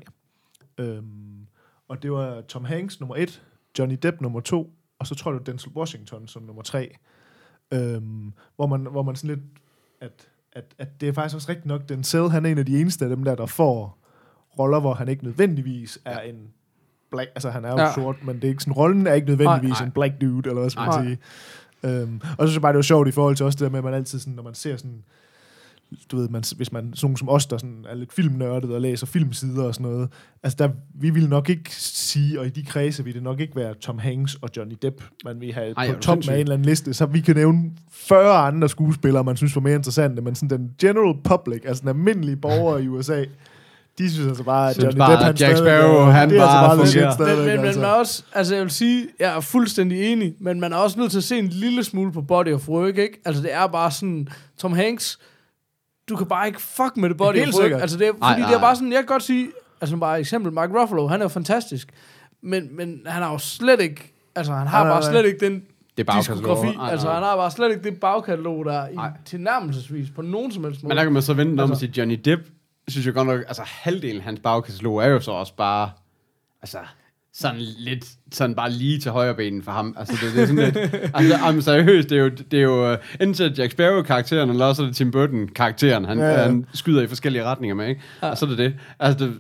Øhm, 0.79 1.47
og 1.89 2.03
det 2.03 2.13
var 2.13 2.41
Tom 2.41 2.65
Hanks 2.65 3.01
nummer 3.01 3.17
et, 3.17 3.43
Johnny 3.79 3.99
Depp 4.03 4.21
nummer 4.21 4.41
to, 4.41 4.73
og 4.99 5.07
så 5.07 5.15
tror 5.15 5.31
jeg, 5.31 5.41
det 5.41 5.47
var 5.47 5.53
Denzel 5.53 5.73
Washington 5.77 6.29
som 6.29 6.43
nummer 6.43 6.63
tre. 6.63 6.97
Øhm, 7.75 8.33
hvor, 8.57 8.67
man, 8.67 8.81
hvor 8.81 9.03
man 9.03 9.17
sådan 9.17 9.37
lidt, 9.37 9.45
at, 10.01 10.29
at, 10.53 10.65
at 10.79 11.01
det 11.01 11.09
er 11.09 11.13
faktisk 11.13 11.37
også 11.37 11.49
rigtigt 11.49 11.67
nok, 11.67 11.89
Denzel, 11.89 12.31
han 12.31 12.47
er 12.47 12.51
en 12.51 12.59
af 12.59 12.67
de 12.67 12.81
eneste 12.81 13.05
af 13.05 13.09
dem 13.09 13.25
der, 13.25 13.35
der 13.35 13.47
får 13.47 13.99
roller, 14.59 14.81
hvor 14.81 14.95
han 14.95 15.09
ikke 15.09 15.25
nødvendigvis 15.25 15.99
er 16.05 16.21
en 16.21 16.49
black, 17.11 17.31
altså 17.35 17.51
han 17.51 17.65
er 17.65 17.71
jo 17.71 17.77
ja. 17.77 17.85
Ja. 17.85 17.95
sort, 17.95 18.17
men 18.25 18.37
det 18.37 18.45
er 18.45 18.49
ikke 18.49 18.63
sådan, 18.63 18.73
rollen 18.73 19.07
er 19.07 19.13
ikke 19.13 19.27
nødvendigvis 19.29 19.81
Nej. 19.81 19.87
en 19.87 19.93
black 19.93 20.21
dude, 20.21 20.49
eller 20.49 20.61
hvad 20.61 20.71
skal 20.71 20.81
man 20.81 20.89
Nej. 20.89 21.05
sige. 21.05 21.19
Øhm, 21.83 22.21
og 22.23 22.37
så 22.39 22.47
synes 22.47 22.55
jeg 22.55 22.63
bare, 22.63 22.73
det 22.73 22.77
var 22.77 22.83
sjovt 22.83 23.09
i 23.09 23.11
forhold 23.11 23.37
til 23.37 23.47
også 23.47 23.57
det 23.57 23.65
der 23.65 23.71
med, 23.71 23.79
at 23.79 23.85
man 23.85 23.95
altid 23.95 24.19
sådan, 24.19 24.33
når 24.33 24.43
man 24.43 24.55
ser 24.55 24.77
sådan, 24.77 25.05
du 26.13 26.17
ved, 26.17 26.29
man, 26.29 26.45
hvis 26.57 26.73
man, 26.73 26.83
sådan 26.95 27.07
nogen 27.07 27.17
som 27.17 27.29
os, 27.29 27.47
der 27.47 27.59
sådan 27.59 27.85
er 27.89 27.95
lidt 27.95 28.13
filmnørdet 28.13 28.71
og 28.71 28.81
læser 28.81 29.07
filmsider 29.07 29.65
og 29.65 29.75
sådan 29.75 29.93
noget, 29.93 30.09
altså 30.43 30.57
der, 30.59 30.69
vi 30.95 31.11
vil 31.11 31.29
nok 31.29 31.51
ikke 31.51 31.75
sige, 31.75 32.41
og 32.41 32.47
i 32.47 32.51
de 32.51 32.65
kredse 32.65 33.05
vil 33.05 33.15
det 33.15 33.23
nok 33.23 33.41
ikke 33.41 33.57
være 33.57 33.75
Tom 33.75 33.99
Hanks 33.99 34.35
og 34.35 34.49
Johnny 34.57 34.75
Depp, 34.83 35.03
man 35.25 35.41
vil 35.41 35.55
have 35.55 35.75
Ej, 35.77 35.93
på 35.93 36.01
toppen 36.01 36.31
af 36.31 36.35
en 36.35 36.41
eller 36.41 36.55
anden 36.55 36.67
liste, 36.67 36.95
så 36.95 37.07
vi 37.07 37.21
kan 37.21 37.37
nævne 37.37 37.71
40 37.91 38.37
andre 38.37 38.69
skuespillere, 38.69 39.25
man 39.25 39.37
synes 39.37 39.55
var 39.55 39.63
mere 39.63 39.75
interessante, 39.75 40.23
men 40.23 40.35
sådan 40.35 40.59
den 40.59 40.71
general 40.79 41.15
public, 41.25 41.63
altså 41.65 41.81
den 41.81 41.89
almindelige 41.89 42.37
borger 42.37 42.79
i 42.79 42.89
USA, 42.89 43.25
de 43.99 44.11
synes 44.11 44.29
altså 44.29 44.45
bare, 44.45 44.71
at 44.71 44.83
Johnny 44.83 44.99
bare, 44.99 45.13
Depp, 45.13 45.23
han 45.23 45.33
at 45.33 45.41
Jack 45.41 45.57
Sparrow, 45.57 46.05
han 46.05 46.31
det 46.31 46.39
er 46.39 46.43
altså 46.43 46.57
bare 46.57 46.77
bare 46.77 46.87
fungerer. 46.87 47.15
stadigvæk, 47.15 47.47
men, 47.47 47.47
men, 47.47 47.57
men 47.57 47.67
altså. 47.67 47.81
man 47.81 47.91
er 47.91 47.95
også, 47.95 48.23
altså 48.35 48.55
jeg 48.55 48.63
vil 48.63 48.71
sige, 48.71 49.07
jeg 49.21 49.37
er 49.37 49.41
fuldstændig 49.41 50.13
enig, 50.13 50.35
men 50.41 50.61
man 50.61 50.73
er 50.73 50.77
også 50.77 51.01
nødt 51.01 51.11
til 51.11 51.19
at 51.19 51.25
se 51.25 51.39
en 51.39 51.49
lille 51.49 51.85
smule 51.85 52.13
på 52.13 52.23
body 52.23 52.53
of 52.53 52.69
work, 52.69 52.99
ikke? 52.99 53.21
Altså 53.25 53.43
det 53.43 53.55
er 53.55 53.67
bare 53.67 53.91
sådan, 53.91 54.29
Tom 54.59 54.73
Hanks, 54.73 55.19
du 56.09 56.17
kan 56.17 56.27
bare 56.27 56.47
ikke 56.47 56.61
fuck 56.63 56.97
med 56.97 57.09
det 57.09 57.17
body 57.17 57.37
Helt 57.37 57.55
sikkert. 57.55 57.81
Altså 57.81 57.99
det 57.99 58.07
er, 58.09 58.13
fordi 58.13 58.41
Nej, 58.41 58.49
det 58.49 58.57
er 58.57 58.61
bare 58.61 58.77
sådan, 58.77 58.93
jeg 58.93 58.99
kan 58.99 59.07
godt 59.07 59.23
sige, 59.23 59.49
altså 59.81 59.97
bare 59.97 60.21
eksempel, 60.21 60.53
Mark 60.53 60.71
Ruffalo, 60.71 61.07
han 61.07 61.21
er 61.21 61.25
jo 61.25 61.29
fantastisk, 61.29 61.89
men, 62.43 62.77
men 62.77 63.01
han 63.07 63.23
har 63.23 63.33
jo 63.33 63.39
slet 63.39 63.81
ikke, 63.81 64.15
altså 64.35 64.53
han 64.53 64.67
har 64.67 64.85
nej, 64.85 64.93
bare 64.93 65.03
slet 65.03 65.27
ikke 65.27 65.47
den 65.47 65.63
Det 65.97 66.09
er 66.09 66.19
diskografi, 66.19 66.77
Nej, 66.77 66.91
altså 66.91 67.13
han 67.13 67.23
har 67.23 67.37
bare 67.37 67.51
slet 67.51 67.71
ikke 67.71 67.83
det 67.91 68.01
bagkatalog, 68.01 68.65
der 68.65 68.73
er 68.73 68.89
i 68.89 68.97
tilnærmelsesvis 69.25 70.11
på 70.11 70.23
nogen 70.23 70.53
som 70.53 70.65
helst 70.65 70.83
måde. 70.83 70.89
Men 70.89 70.97
der 70.97 71.03
kan 71.03 71.13
man 71.13 71.23
så 71.23 71.35
vente 71.35 71.61
om 71.61 71.71
Altså- 71.71 71.81
sige, 71.81 71.93
Johnny 71.99 72.21
Depp, 72.25 72.43
synes 72.89 73.07
jeg 73.07 73.15
godt 73.15 73.27
nok, 73.27 73.41
altså 73.49 73.63
halvdelen 73.67 74.17
af 74.17 74.25
hans 74.25 74.41
bagkatalog 74.41 75.03
er 75.03 75.07
jo 75.07 75.21
så 75.21 75.31
også 75.31 75.55
bare, 75.57 75.91
altså 76.63 76.79
sådan 77.39 77.61
lidt, 77.79 78.05
sådan 78.33 78.55
bare 78.57 78.71
lige 78.71 78.99
til 78.99 79.11
højre 79.11 79.35
benen 79.35 79.63
for 79.63 79.73
ham. 79.73 79.97
Altså 79.99 80.15
det, 80.27 80.35
det 80.35 80.43
er 80.43 80.47
sådan 80.47 80.65
lidt, 80.65 80.77
altså 81.15 81.39
jamen, 81.47 81.63
seriøst, 81.63 82.11
det 82.11 82.19
er 82.19 82.23
jo, 82.23 82.29
det 82.51 82.59
er 82.59 82.63
jo 82.63 82.93
uh, 82.93 82.99
enten 83.21 83.53
Jack 83.53 83.73
Sparrow-karakteren, 83.73 84.51
eller 84.51 84.65
også 84.67 84.83
er 84.83 84.87
det 84.87 84.97
Tim 84.97 85.11
Burton-karakteren, 85.11 86.05
han, 86.05 86.19
Ja, 86.19 86.25
ja, 86.25 86.31
ja. 86.33 86.39
ja. 86.41 86.47
han 86.47 86.67
skyder 86.75 87.03
i 87.03 87.07
forskellige 87.07 87.45
retninger 87.45 87.75
med, 87.75 87.89
ikke? 87.89 88.01
Ja. 88.23 88.27
Ja. 88.27 88.31
Og 88.33 88.39
så 88.39 88.45
er 88.45 88.49
det 88.49 88.59
det. 88.59 88.75
Altså 89.01 89.25
det, 89.27 89.33
øh, 89.33 89.39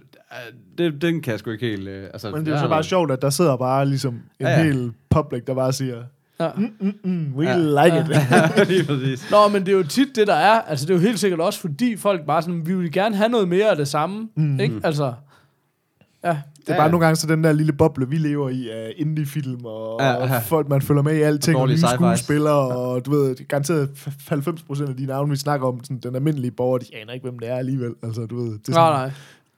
det, 0.78 1.02
den 1.02 1.20
kan 1.22 1.30
jeg 1.30 1.38
sgu 1.38 1.50
ikke 1.50 1.66
helt, 1.66 1.88
uh, 1.88 1.94
altså. 1.94 2.30
Men 2.30 2.40
det 2.40 2.48
er 2.48 2.52
jo 2.52 2.58
så 2.58 2.62
bare 2.62 2.70
noget- 2.70 2.86
sjovt, 2.86 3.10
at 3.10 3.22
der 3.22 3.30
sidder 3.30 3.56
bare 3.56 3.86
ligesom 3.86 4.14
en 4.14 4.20
ja, 4.40 4.48
Ja, 4.48 4.54
ja. 4.58 4.64
ja. 4.66 4.72
hel 4.72 4.92
public, 5.10 5.44
der 5.46 5.54
bare 5.54 5.72
siger, 5.72 5.96
Ja. 6.40 6.50
Mm, 7.04 7.32
we 7.36 7.44
like 7.44 7.98
it. 8.00 8.06
Lige 8.72 8.84
præcis. 8.84 9.30
Nå, 9.30 9.48
men 9.48 9.66
det 9.66 9.72
er 9.72 9.76
jo 9.76 9.82
tit 9.82 10.08
det, 10.16 10.26
der 10.26 10.34
er. 10.34 10.60
Altså, 10.60 10.86
det 10.86 10.90
er 10.90 10.94
jo 10.94 11.00
helt 11.00 11.18
sikkert 11.18 11.40
også, 11.40 11.60
fordi 11.60 11.96
folk 11.96 12.26
bare 12.26 12.42
sådan, 12.42 12.66
vi 12.66 12.74
vil 12.74 12.92
gerne 12.92 13.16
have 13.16 13.28
noget 13.28 13.48
mere 13.48 13.70
af 13.70 13.76
det 13.76 13.88
samme. 13.88 14.28
Mm. 14.34 14.60
Ikke? 14.60 14.80
Altså, 14.84 15.12
ja. 16.24 16.36
Det 16.66 16.72
er 16.72 16.74
Ja, 16.74 16.78
bare 16.78 16.84
ja. 16.86 16.90
nogle 16.90 17.04
gange 17.06 17.16
så 17.16 17.26
den 17.26 17.44
der 17.44 17.52
lille 17.52 17.72
boble, 17.72 18.08
vi 18.08 18.16
lever 18.18 18.48
i 18.48 18.68
af 18.70 18.92
indie-film, 18.96 19.64
og, 19.64 19.96
Ja, 20.00 20.06
ja, 20.10 20.26
ja. 20.26 20.36
og 20.36 20.42
folk, 20.42 20.68
man 20.68 20.82
følger 20.82 21.02
med 21.02 21.16
i 21.16 21.20
alting, 21.20 21.56
Og 21.56 21.62
og, 21.62 21.68
nye 21.68 21.78
skuespillere, 21.94 22.68
og 22.76 23.06
du 23.06 23.10
ved, 23.10 23.48
garanteret 23.48 23.88
f- 23.94 24.34
90% 24.34 24.88
af 24.88 24.96
de 24.96 25.06
navne, 25.06 25.30
vi 25.30 25.36
snakker 25.36 25.66
om, 25.68 25.84
sådan, 25.84 25.98
den 25.98 26.14
almindelige 26.14 26.50
borger, 26.50 26.78
de 26.78 26.86
aner 27.02 27.12
ikke, 27.12 27.24
hvem 27.24 27.38
det 27.38 27.48
er 27.48 27.56
alligevel. 27.56 27.94
Altså, 28.02 28.26
du 28.26 28.36
ved, 28.36 28.44
det 28.52 28.68
er 28.68 28.72
Nej, 28.72 28.86
sådan, 28.92 28.98
nej. 28.98 29.10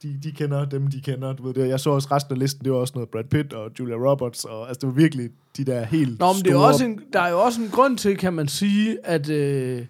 De, 0.03 0.19
de 0.23 0.33
kender 0.33 0.65
dem, 0.65 0.87
de 0.87 1.01
kender. 1.01 1.33
Du 1.33 1.47
ved, 1.47 1.55
det, 1.55 1.69
jeg 1.69 1.81
så 1.81 1.91
også 1.91 2.09
resten 2.13 2.33
af 2.33 2.39
listen, 2.39 2.65
det 2.65 2.73
var 2.73 2.79
også 2.79 2.93
noget 2.95 3.09
Brad 3.09 3.25
Pitt 3.25 3.53
og 3.53 3.71
Julia 3.79 3.95
Roberts, 3.97 4.45
og 4.45 4.69
altså, 4.69 4.79
det 4.81 4.87
var 4.89 4.95
virkelig 4.95 5.29
de 5.57 5.65
der 5.65 5.85
helt 5.85 6.19
Nå, 6.19 6.27
men 6.33 6.43
det 6.43 6.47
er 6.47 6.53
store... 6.55 6.67
også 6.69 6.85
en, 6.85 7.01
der 7.13 7.21
er 7.21 7.31
jo 7.31 7.39
også 7.41 7.61
en 7.61 7.69
grund 7.73 7.99
til, 7.99 8.17
kan 8.17 8.33
man 8.33 8.49
sige, 8.49 8.97
at, 9.05 9.29
øh, 9.31 9.83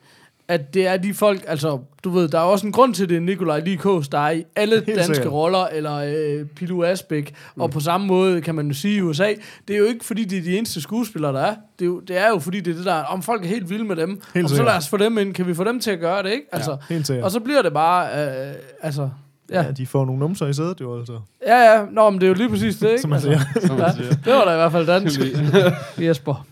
at 0.49 0.75
det 0.75 0.87
er 0.87 0.97
de 0.97 1.14
folk, 1.14 1.45
altså, 1.47 1.78
du 2.05 2.11
ved, 2.11 2.28
der 2.28 2.38
er 2.38 2.43
også 2.43 2.67
en 2.67 2.73
grund 2.73 2.95
til, 2.95 3.09
det 3.09 3.23
Nikolaj 3.23 3.61
Likos, 3.61 4.09
der 4.09 4.19
er 4.19 4.31
i 4.31 4.45
alle 4.57 4.75
Helt 4.75 4.99
danske 4.99 5.14
sikkert. 5.14 5.33
roller, 5.33 5.67
eller 5.67 5.95
øh, 5.95 6.47
Pilu 6.47 6.85
Asbæk, 6.85 7.35
mm. 7.57 7.62
og 7.62 7.71
på 7.71 7.81
samme 7.81 8.07
måde 8.07 8.40
kan 8.40 8.55
man 8.55 8.69
jo 8.69 8.75
sige 8.75 8.97
i 8.97 9.00
USA, 9.00 9.33
det 9.69 9.75
er 9.75 9.78
jo 9.78 9.85
ikke, 9.85 10.05
fordi 10.05 10.25
det 10.25 10.38
er 10.38 10.43
de 10.43 10.59
eneste 10.59 10.81
skuespillere, 10.81 11.33
der 11.33 11.40
er. 11.40 11.55
Det 11.78 11.85
er 11.85 11.87
jo, 11.87 12.00
det 12.00 12.19
er 12.19 12.28
jo 12.28 12.38
fordi, 12.38 12.61
det 12.61 12.71
er 12.71 12.76
det 12.76 12.85
der, 12.85 13.02
om 13.02 13.23
folk 13.23 13.45
er 13.45 13.49
helt 13.49 13.71
vilde 13.71 13.85
med 13.85 13.97
dem, 13.97 14.21
Helt 14.35 14.45
og 14.45 14.50
så 14.50 14.62
lad 14.62 14.76
os 14.76 14.88
få 14.88 14.97
dem 14.97 15.19
ind, 15.19 15.35
kan 15.35 15.47
vi 15.47 15.55
få 15.55 15.64
dem 15.64 15.81
til 15.81 15.90
at 15.90 16.00
gøre 16.00 16.23
det, 16.23 16.31
ikke? 16.31 16.47
Altså, 16.52 16.76
Helt 16.88 17.07
sikkert. 17.07 17.25
og 17.25 17.31
så 17.31 17.40
bliver 17.40 17.62
det 17.62 17.73
bare, 17.73 18.07
øh, 18.07 18.55
altså, 18.83 19.09
ja. 19.50 19.61
ja. 19.61 19.67
ja, 19.67 19.71
de 19.71 19.87
får 19.87 20.05
nogle 20.05 20.19
numser 20.19 20.47
i 20.47 20.52
sædet, 20.52 20.81
jo 20.81 20.99
altså. 20.99 21.21
Ja, 21.47 21.73
ja, 21.73 21.85
nå, 21.90 22.11
men 22.11 22.21
det 22.21 22.26
er 22.26 22.28
jo 22.28 22.35
lige 22.35 22.49
præcis 22.49 22.76
det, 22.76 22.88
ikke? 22.90 23.00
Som 23.00 23.11
man 23.11 23.17
altså, 23.17 23.45
siger. 23.55 23.67
Som 23.67 23.78
man 23.78 23.95
siger. 23.97 24.11
det 24.25 24.33
var 24.33 24.45
da 24.45 24.52
i 24.52 24.57
hvert 24.57 24.73
fald 24.73 24.87
dansk. 24.87 25.21
Jesper. 26.07 26.47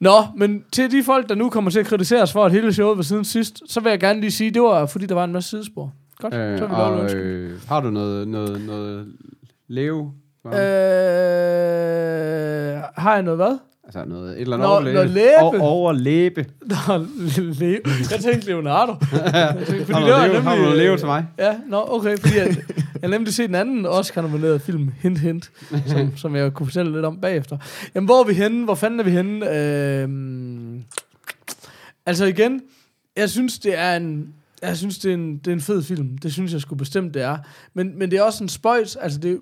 Nå, 0.00 0.22
men 0.36 0.64
til 0.72 0.90
de 0.90 1.04
folk, 1.04 1.28
der 1.28 1.34
nu 1.34 1.50
kommer 1.50 1.70
til 1.70 1.80
at 1.80 1.86
kritisere 1.86 2.22
os 2.22 2.32
for, 2.32 2.44
at 2.44 2.52
hele 2.52 2.72
showet 2.72 2.96
var 2.96 3.02
siden 3.02 3.24
sidst, 3.24 3.62
så 3.68 3.80
vil 3.80 3.90
jeg 3.90 4.00
gerne 4.00 4.20
lige 4.20 4.30
sige, 4.30 4.50
det 4.50 4.62
var 4.62 4.86
fordi, 4.86 5.06
der 5.06 5.14
var 5.14 5.24
en 5.24 5.32
masse 5.32 5.50
sidespor. 5.50 5.92
Godt, 6.18 6.34
Øh, 6.34 6.58
så 6.58 6.64
er 6.64 6.68
vi 6.68 6.74
at 6.74 6.80
og, 7.14 7.14
øh, 7.14 7.60
har 7.68 7.80
du 7.80 7.90
noget, 7.90 8.28
noget, 8.28 8.60
noget 8.60 9.06
leve? 9.68 10.12
Øh, 10.46 10.52
har 12.96 13.12
jeg 13.14 13.22
noget 13.22 13.38
hvad? 13.38 13.58
Altså 13.86 14.04
noget, 14.04 14.32
et 14.36 14.40
eller 14.40 14.56
Nå, 14.56 14.62
andet 14.62 14.72
overlæbe. 14.72 14.94
noget 14.94 15.10
læbe. 15.10 15.34
O- 15.40 15.60
overlæbe. 15.60 16.46
Nå, 16.88 17.06
Leo. 17.36 17.78
Jeg 18.10 18.20
tænkte 18.20 18.46
Leonardo. 18.46 18.92
Tænkte, 19.70 19.92
Har 19.94 20.00
du 20.00 20.06
noget 20.06 20.30
leve, 20.30 20.42
har 20.42 20.56
du 20.56 20.62
noget 20.62 20.78
leve 20.78 20.96
til 20.96 21.06
mig? 21.06 21.26
Ja, 21.38 21.56
nå, 21.68 21.84
okay, 21.88 22.18
fordi 22.18 22.36
jeg, 22.36 22.46
jeg 22.76 23.00
har 23.02 23.08
nemlig 23.08 23.34
set 23.34 23.48
en 23.48 23.54
anden 23.54 23.86
Oscar-nomineret 23.86 24.62
film, 24.62 24.90
Hint 25.00 25.18
Hint, 25.18 25.50
som, 25.86 26.16
som 26.16 26.36
jeg 26.36 26.52
kunne 26.52 26.66
fortælle 26.66 26.92
lidt 26.92 27.04
om 27.04 27.20
bagefter. 27.20 27.58
Jamen, 27.94 28.06
hvor 28.06 28.20
er 28.22 28.26
vi 28.26 28.34
henne? 28.34 28.64
Hvor 28.64 28.74
fanden 28.74 29.00
er 29.00 29.04
vi 29.04 29.10
henne? 29.10 29.56
Øhm, 30.02 30.82
altså 32.06 32.24
igen, 32.24 32.60
jeg 33.16 33.30
synes, 33.30 33.58
det 33.58 33.78
er 33.78 33.96
en... 33.96 34.28
Jeg 34.62 34.76
synes, 34.76 34.98
det 34.98 35.10
er, 35.10 35.14
en, 35.14 35.36
det 35.38 35.46
er 35.46 35.52
en 35.52 35.60
fed 35.60 35.82
film. 35.82 36.18
Det 36.18 36.32
synes 36.32 36.52
jeg 36.52 36.60
skulle 36.60 36.78
bestemt, 36.78 37.14
det 37.14 37.22
er. 37.22 37.36
Men, 37.74 37.98
men 37.98 38.10
det 38.10 38.18
er 38.18 38.22
også 38.22 38.44
en 38.44 38.48
spøjs. 38.48 38.96
Altså, 38.96 39.18
det, 39.18 39.40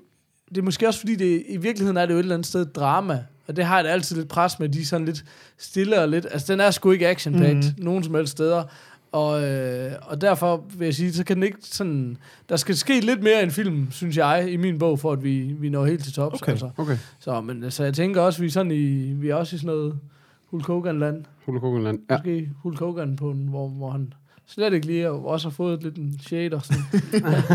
det 0.49 0.59
er 0.59 0.63
måske 0.63 0.89
også, 0.89 1.01
fordi 1.01 1.15
det, 1.15 1.43
i 1.49 1.57
virkeligheden 1.57 1.97
er 1.97 2.07
det 2.07 2.13
jo 2.15 2.19
et 2.19 2.23
eller 2.23 2.35
andet 2.35 2.47
sted 2.47 2.65
drama. 2.67 3.25
Og 3.49 3.57
det 3.57 3.65
har 3.65 3.77
jeg 3.77 3.85
da 3.85 3.89
altid 3.89 4.17
lidt 4.17 4.29
pres 4.29 4.59
med. 4.59 4.69
De 4.69 4.81
er 4.81 4.85
sådan 4.85 5.07
lidt 5.07 5.25
stille 5.59 6.01
og 6.01 6.09
lidt... 6.09 6.27
Altså, 6.31 6.53
den 6.53 6.61
er 6.61 6.71
sgu 6.71 6.91
ikke 6.91 7.09
action 7.09 7.35
mm. 7.35 7.63
Nogen 7.79 8.05
som 8.05 8.15
helst 8.15 8.33
steder. 8.33 8.65
Og, 9.13 9.43
øh, 9.43 9.93
og 10.03 10.21
derfor 10.21 10.65
vil 10.77 10.85
jeg 10.85 10.95
sige, 10.95 11.13
så 11.13 11.25
kan 11.25 11.37
den 11.37 11.43
ikke 11.43 11.59
sådan... 11.61 12.17
Der 12.49 12.57
skal 12.57 12.77
ske 12.77 13.01
lidt 13.01 13.23
mere 13.23 13.43
end 13.43 13.51
film, 13.51 13.91
synes 13.91 14.17
jeg, 14.17 14.47
i 14.51 14.57
min 14.57 14.79
bog, 14.79 14.99
for 14.99 15.13
at 15.13 15.25
vi, 15.25 15.41
vi 15.41 15.69
når 15.69 15.87
helt 15.87 16.05
til 16.05 16.13
tops. 16.13 16.43
Okay. 16.43 16.53
Altså. 16.53 16.71
Okay. 16.77 16.97
Så, 17.19 17.41
men, 17.41 17.71
så 17.71 17.85
jeg 17.85 17.95
tænker 17.95 18.21
også, 18.21 18.41
vi 18.41 18.47
er, 18.47 18.51
sådan 18.51 18.73
i, 18.73 19.13
vi 19.13 19.29
er 19.29 19.35
også 19.35 19.57
i 19.57 19.59
sådan 19.59 19.77
noget 19.77 19.99
Hulk 20.47 20.67
Hogan-land. 20.67 21.25
Hula 21.47 21.61
Kogeland. 21.61 21.99
Ja. 22.11 22.15
Ja. 22.15 22.19
Måske 22.19 22.51
Hulk 22.63 22.79
Hogan 22.79 23.17
på 23.17 23.31
en, 23.31 23.49
hvor, 23.49 23.69
hvor 23.69 23.91
han 23.91 24.13
slet 24.49 24.73
ikke 24.73 24.87
lige 24.87 25.11
og 25.11 25.27
også 25.27 25.49
har 25.49 25.53
fået 25.55 25.83
lidt 25.83 25.97
en 25.97 26.19
shader. 26.27 26.61
Sådan. 26.61 26.83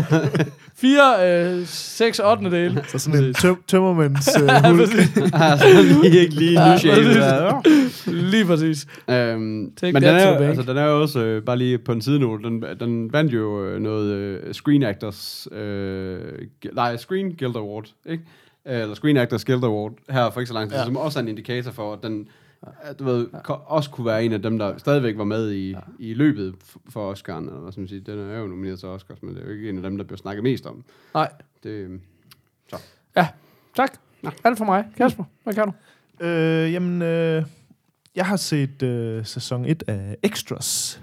Fire, 0.76 1.14
øh, 1.60 1.66
seks, 1.66 2.18
ottende 2.24 2.50
dele. 2.50 2.84
Så 2.88 2.98
sådan 2.98 3.24
en 3.24 3.34
tøm- 3.38 3.64
tømmermænds 3.66 4.28
Ja, 4.48 4.68
hul. 4.70 4.78
præcis. 4.78 5.16
altså, 5.34 5.66
lige 6.02 6.18
ikke 6.20 6.34
lige 6.34 6.60
Ja, 6.62 6.72
nu 6.74 7.10
der. 7.14 8.10
Lige 8.30 8.44
præcis. 8.44 8.86
Øhm, 9.10 9.72
Take 9.76 9.92
men 9.92 10.02
den 10.02 10.10
er, 10.14 10.38
altså, 10.38 10.62
den 10.62 10.76
er 10.76 10.84
jo 10.84 11.00
også, 11.02 11.20
øh, 11.20 11.42
bare 11.42 11.56
lige 11.58 11.78
på 11.78 11.92
en 11.92 12.02
sidenote, 12.02 12.44
den, 12.44 12.64
den 12.80 13.12
vandt 13.12 13.32
jo 13.32 13.64
øh, 13.64 13.80
noget 13.80 14.12
øh, 14.12 14.54
Screen 14.54 14.82
Actors, 14.82 15.48
øh, 15.52 16.20
nej, 16.74 16.96
Screen 16.96 17.36
Guild 17.38 17.56
Award, 17.56 17.84
ikke? 18.06 18.22
Øh, 18.68 18.80
Eller 18.80 18.94
Screen 18.94 19.16
Actors 19.16 19.44
Guild 19.44 19.64
Award, 19.64 19.92
her 20.10 20.30
for 20.30 20.40
ikke 20.40 20.48
så 20.48 20.54
lang 20.54 20.70
tid, 20.70 20.78
Ja. 20.78 20.84
som 20.84 20.96
også 20.96 21.18
er 21.18 21.22
en 21.22 21.28
indikator 21.28 21.70
for, 21.70 21.92
at 21.92 21.98
den 22.02 22.28
du 22.98 23.04
ved, 23.04 23.26
ko- 23.44 23.58
også 23.66 23.90
kunne 23.90 24.06
være 24.06 24.24
en 24.24 24.32
af 24.32 24.42
dem, 24.42 24.58
der 24.58 24.78
stadigvæk 24.78 25.18
var 25.18 25.24
med 25.24 25.50
i, 25.50 25.70
ja. 25.70 25.78
i 25.98 26.14
løbet 26.14 26.54
for 26.88 27.12
Oscar'en, 27.14 27.38
eller 27.38 27.60
hvad 27.60 27.72
skal 27.72 27.80
man 27.80 27.88
sige. 27.88 28.00
Den 28.00 28.18
er 28.30 28.38
jo 28.38 28.46
nomineret 28.46 28.78
til 28.78 28.88
Oscars, 28.88 29.22
men 29.22 29.34
det 29.34 29.40
er 29.42 29.46
jo 29.46 29.52
ikke 29.52 29.68
en 29.68 29.76
af 29.76 29.82
dem, 29.82 29.96
der 29.96 30.04
bliver 30.04 30.18
snakket 30.18 30.42
mest 30.42 30.66
om. 30.66 30.84
Nej. 31.14 31.30
Det, 31.62 31.68
øh, 31.70 31.90
Tak. 33.76 33.92
Alt 34.44 34.58
for 34.58 34.64
mig. 34.64 34.84
Kasper, 34.96 35.24
hvad 35.44 35.54
kan 35.54 35.64
du? 35.66 35.72
Øh, 36.26 36.72
jamen, 36.72 37.02
øh, 37.02 37.44
jeg 38.16 38.26
har 38.26 38.36
set 38.36 38.82
øh, 38.82 39.26
sæson 39.26 39.64
1 39.64 39.82
af 39.86 40.16
Extras, 40.22 41.00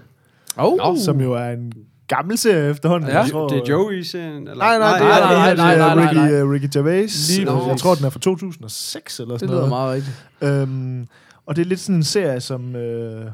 Oh. 0.56 0.96
som 0.98 1.20
jo 1.20 1.32
er 1.32 1.50
en 1.50 1.72
gammel 2.08 2.38
serie 2.38 2.70
efterhånden. 2.70 3.08
Ja. 3.10 3.18
Jeg 3.20 3.30
tror, 3.30 3.48
det 3.48 3.58
er 3.58 3.62
Joey-serien? 3.70 4.48
Eller? 4.48 4.54
Nej, 4.54 4.78
nej, 4.78 4.92
det 4.98 5.00
nej, 5.06 5.18
er, 5.18 5.24
nej, 5.24 5.34
nej, 5.34 5.48
det 5.48 5.56
nej, 5.58 5.76
nej, 5.78 5.94
nej, 5.94 6.04
Ricky, 6.10 6.32
nej. 6.32 6.42
uh, 6.42 6.50
Ricky 6.50 6.68
Gervais. 6.76 7.36
Lige 7.36 7.50
Øh, 7.52 7.68
Jeg 7.68 7.76
tror, 7.78 7.94
den 7.94 8.04
er 8.04 8.10
fra 8.10 8.20
2006 8.20 9.20
eller 9.20 9.32
Det 9.34 9.40
sådan 9.40 9.54
lyder 9.54 9.68
noget. 9.68 9.70
meget 9.70 9.94
rigtigt. 9.94 10.26
Øhm, 10.42 11.08
og 11.46 11.56
det 11.56 11.62
er 11.62 11.66
lidt 11.66 11.80
sådan 11.80 11.96
en 11.96 12.02
serie, 12.02 12.40
som... 12.40 12.76
Øh, 12.76 13.30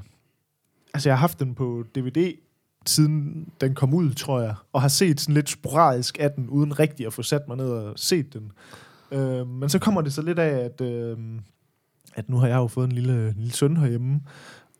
altså, 0.94 1.08
jeg 1.08 1.16
har 1.16 1.20
haft 1.20 1.40
den 1.40 1.54
på 1.54 1.84
DVD, 1.94 2.32
siden 2.86 3.46
den 3.60 3.74
kom 3.74 3.94
ud, 3.94 4.12
tror 4.12 4.40
jeg. 4.40 4.54
Og 4.72 4.80
har 4.80 4.88
set 4.88 5.20
sådan 5.20 5.34
lidt 5.34 5.48
sporadisk 5.50 6.16
af 6.20 6.30
den, 6.30 6.48
uden 6.48 6.78
rigtig 6.78 7.06
at 7.06 7.12
få 7.12 7.22
sat 7.22 7.42
mig 7.48 7.56
ned 7.56 7.70
og 7.70 7.92
set 7.98 8.32
den. 8.34 8.52
Øh, 9.12 9.46
men 9.46 9.68
så 9.68 9.78
kommer 9.78 10.00
det 10.00 10.12
så 10.12 10.22
lidt 10.22 10.38
af, 10.38 10.64
at, 10.64 10.80
øh, 10.80 11.16
at 12.14 12.28
nu 12.28 12.36
har 12.36 12.46
jeg 12.46 12.56
jo 12.56 12.66
fået 12.66 12.84
en 12.86 12.92
lille, 12.92 13.32
lille 13.32 13.52
søn 13.52 13.76
herhjemme. 13.76 14.20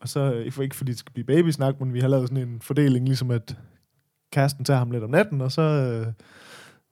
Og 0.01 0.09
så, 0.09 0.21
øh, 0.21 0.39
ikke 0.41 0.51
for- 0.55 0.63
ikke 0.63 0.77
fordi 0.77 0.91
det 0.91 0.99
skal 0.99 1.13
blive 1.13 1.25
babysnak, 1.27 1.81
men 1.81 1.93
vi 1.95 2.01
har 2.01 2.09
lavet 2.09 2.29
sådan 2.29 2.49
en 2.49 2.61
fordeling, 2.61 3.07
ligesom 3.07 3.31
at 3.31 3.57
kæresten 4.33 4.65
tager 4.65 4.79
ham 4.79 4.91
lidt 4.91 5.05
om 5.05 5.11
natten, 5.11 5.41
og 5.41 5.53
så, 5.53 5.63
øh, 5.63 6.07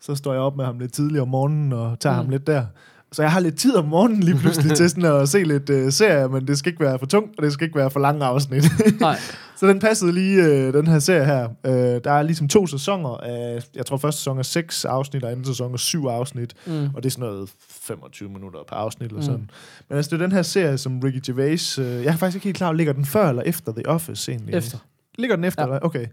så 0.00 0.14
står 0.14 0.32
jeg 0.32 0.42
op 0.42 0.56
med 0.56 0.64
ham 0.64 0.78
lidt 0.78 0.92
tidligt 0.92 1.22
om 1.22 1.28
morgenen 1.28 1.72
og 1.72 2.00
tager 2.00 2.14
mm. 2.16 2.22
ham 2.24 2.28
lidt 2.30 2.46
der. 2.46 2.66
Så 3.12 3.22
jeg 3.22 3.32
har 3.32 3.40
lidt 3.40 3.56
tid 3.58 3.76
om 3.76 3.84
morgenen 3.84 4.22
lige 4.22 4.36
pludselig 4.38 4.76
til 4.76 4.90
sådan 4.90 5.04
at 5.04 5.28
se 5.28 5.42
lidt 5.44 5.70
uh, 5.70 5.92
serier, 5.92 6.28
men 6.28 6.46
det 6.46 6.58
skal 6.58 6.72
ikke 6.72 6.84
være 6.84 6.98
for 6.98 7.06
tungt, 7.06 7.38
og 7.38 7.44
det 7.44 7.52
skal 7.52 7.64
ikke 7.64 7.78
være 7.78 7.90
for 7.90 8.00
lange 8.00 8.24
afsnit. 8.24 8.64
Nej. 9.00 9.16
så 9.56 9.66
den 9.66 9.78
passede 9.80 10.12
lige, 10.12 10.42
uh, 10.68 10.74
den 10.74 10.86
her 10.86 10.98
serie 10.98 11.24
her. 11.24 11.48
Uh, 11.48 11.72
der 12.04 12.10
er 12.12 12.22
ligesom 12.22 12.48
to 12.48 12.66
sæsoner 12.66 13.08
af, 13.16 13.62
jeg 13.74 13.86
tror 13.86 13.96
første 13.96 14.18
sæson 14.18 14.38
er 14.38 14.42
seks 14.42 14.84
afsnit, 14.84 15.24
og 15.24 15.30
anden 15.30 15.44
sæson 15.44 15.72
er 15.72 15.76
syv 15.76 16.04
afsnit, 16.06 16.54
Mm. 16.66 16.72
og 16.94 17.02
det 17.02 17.06
er 17.06 17.10
sådan 17.10 17.24
noget 17.28 17.50
25 17.70 18.28
minutter 18.28 18.58
per 18.68 18.76
afsnit 18.76 19.06
eller 19.10 19.20
Mm. 19.20 19.26
sådan. 19.26 19.50
Men 19.88 19.96
altså, 19.96 20.10
det 20.10 20.22
er 20.22 20.26
den 20.26 20.32
her 20.32 20.42
serie, 20.42 20.78
som 20.78 21.00
Ricky 21.00 21.20
Gervais, 21.26 21.78
uh, 21.78 21.84
jeg 21.86 22.04
er 22.04 22.16
faktisk 22.16 22.34
ikke 22.36 22.44
helt 22.46 22.56
klar, 22.56 22.72
ligger 22.72 22.92
den 22.92 23.04
før 23.04 23.28
eller 23.28 23.42
efter 23.42 23.72
The 23.72 23.88
Office 23.88 24.32
egentlig? 24.32 24.54
Efter. 24.54 24.78
Ligger 25.18 25.36
den 25.36 25.44
efter? 25.44 25.68
Ja. 25.72 25.78
Okay. 25.82 26.06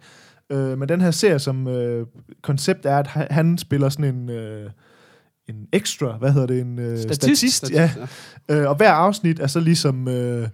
Øh, 0.51 0.77
men 0.79 0.89
den 0.89 1.01
her 1.01 1.11
serie, 1.11 1.39
som 1.39 1.67
øh, 1.67 2.05
koncept 2.41 2.85
er, 2.85 2.97
at 2.97 3.07
han- 3.07 3.27
han 3.31 3.57
spiller 3.57 3.89
sådan 3.89 4.15
en, 4.15 4.29
øh, 4.29 4.69
en 5.49 5.67
ekstra, 5.73 6.17
hvad 6.17 6.31
hedder 6.31 6.47
det, 6.47 6.61
en 6.61 6.79
øh, 6.79 6.99
Statist. 6.99 7.55
statist, 7.55 7.71
ja. 7.71 7.91
Øh, 8.49 8.69
og 8.69 8.75
hver 8.75 8.91
afsnit 8.91 9.39
er 9.39 9.47
så 9.47 9.59
ligesom, 9.59 10.07
øh, 10.07 10.47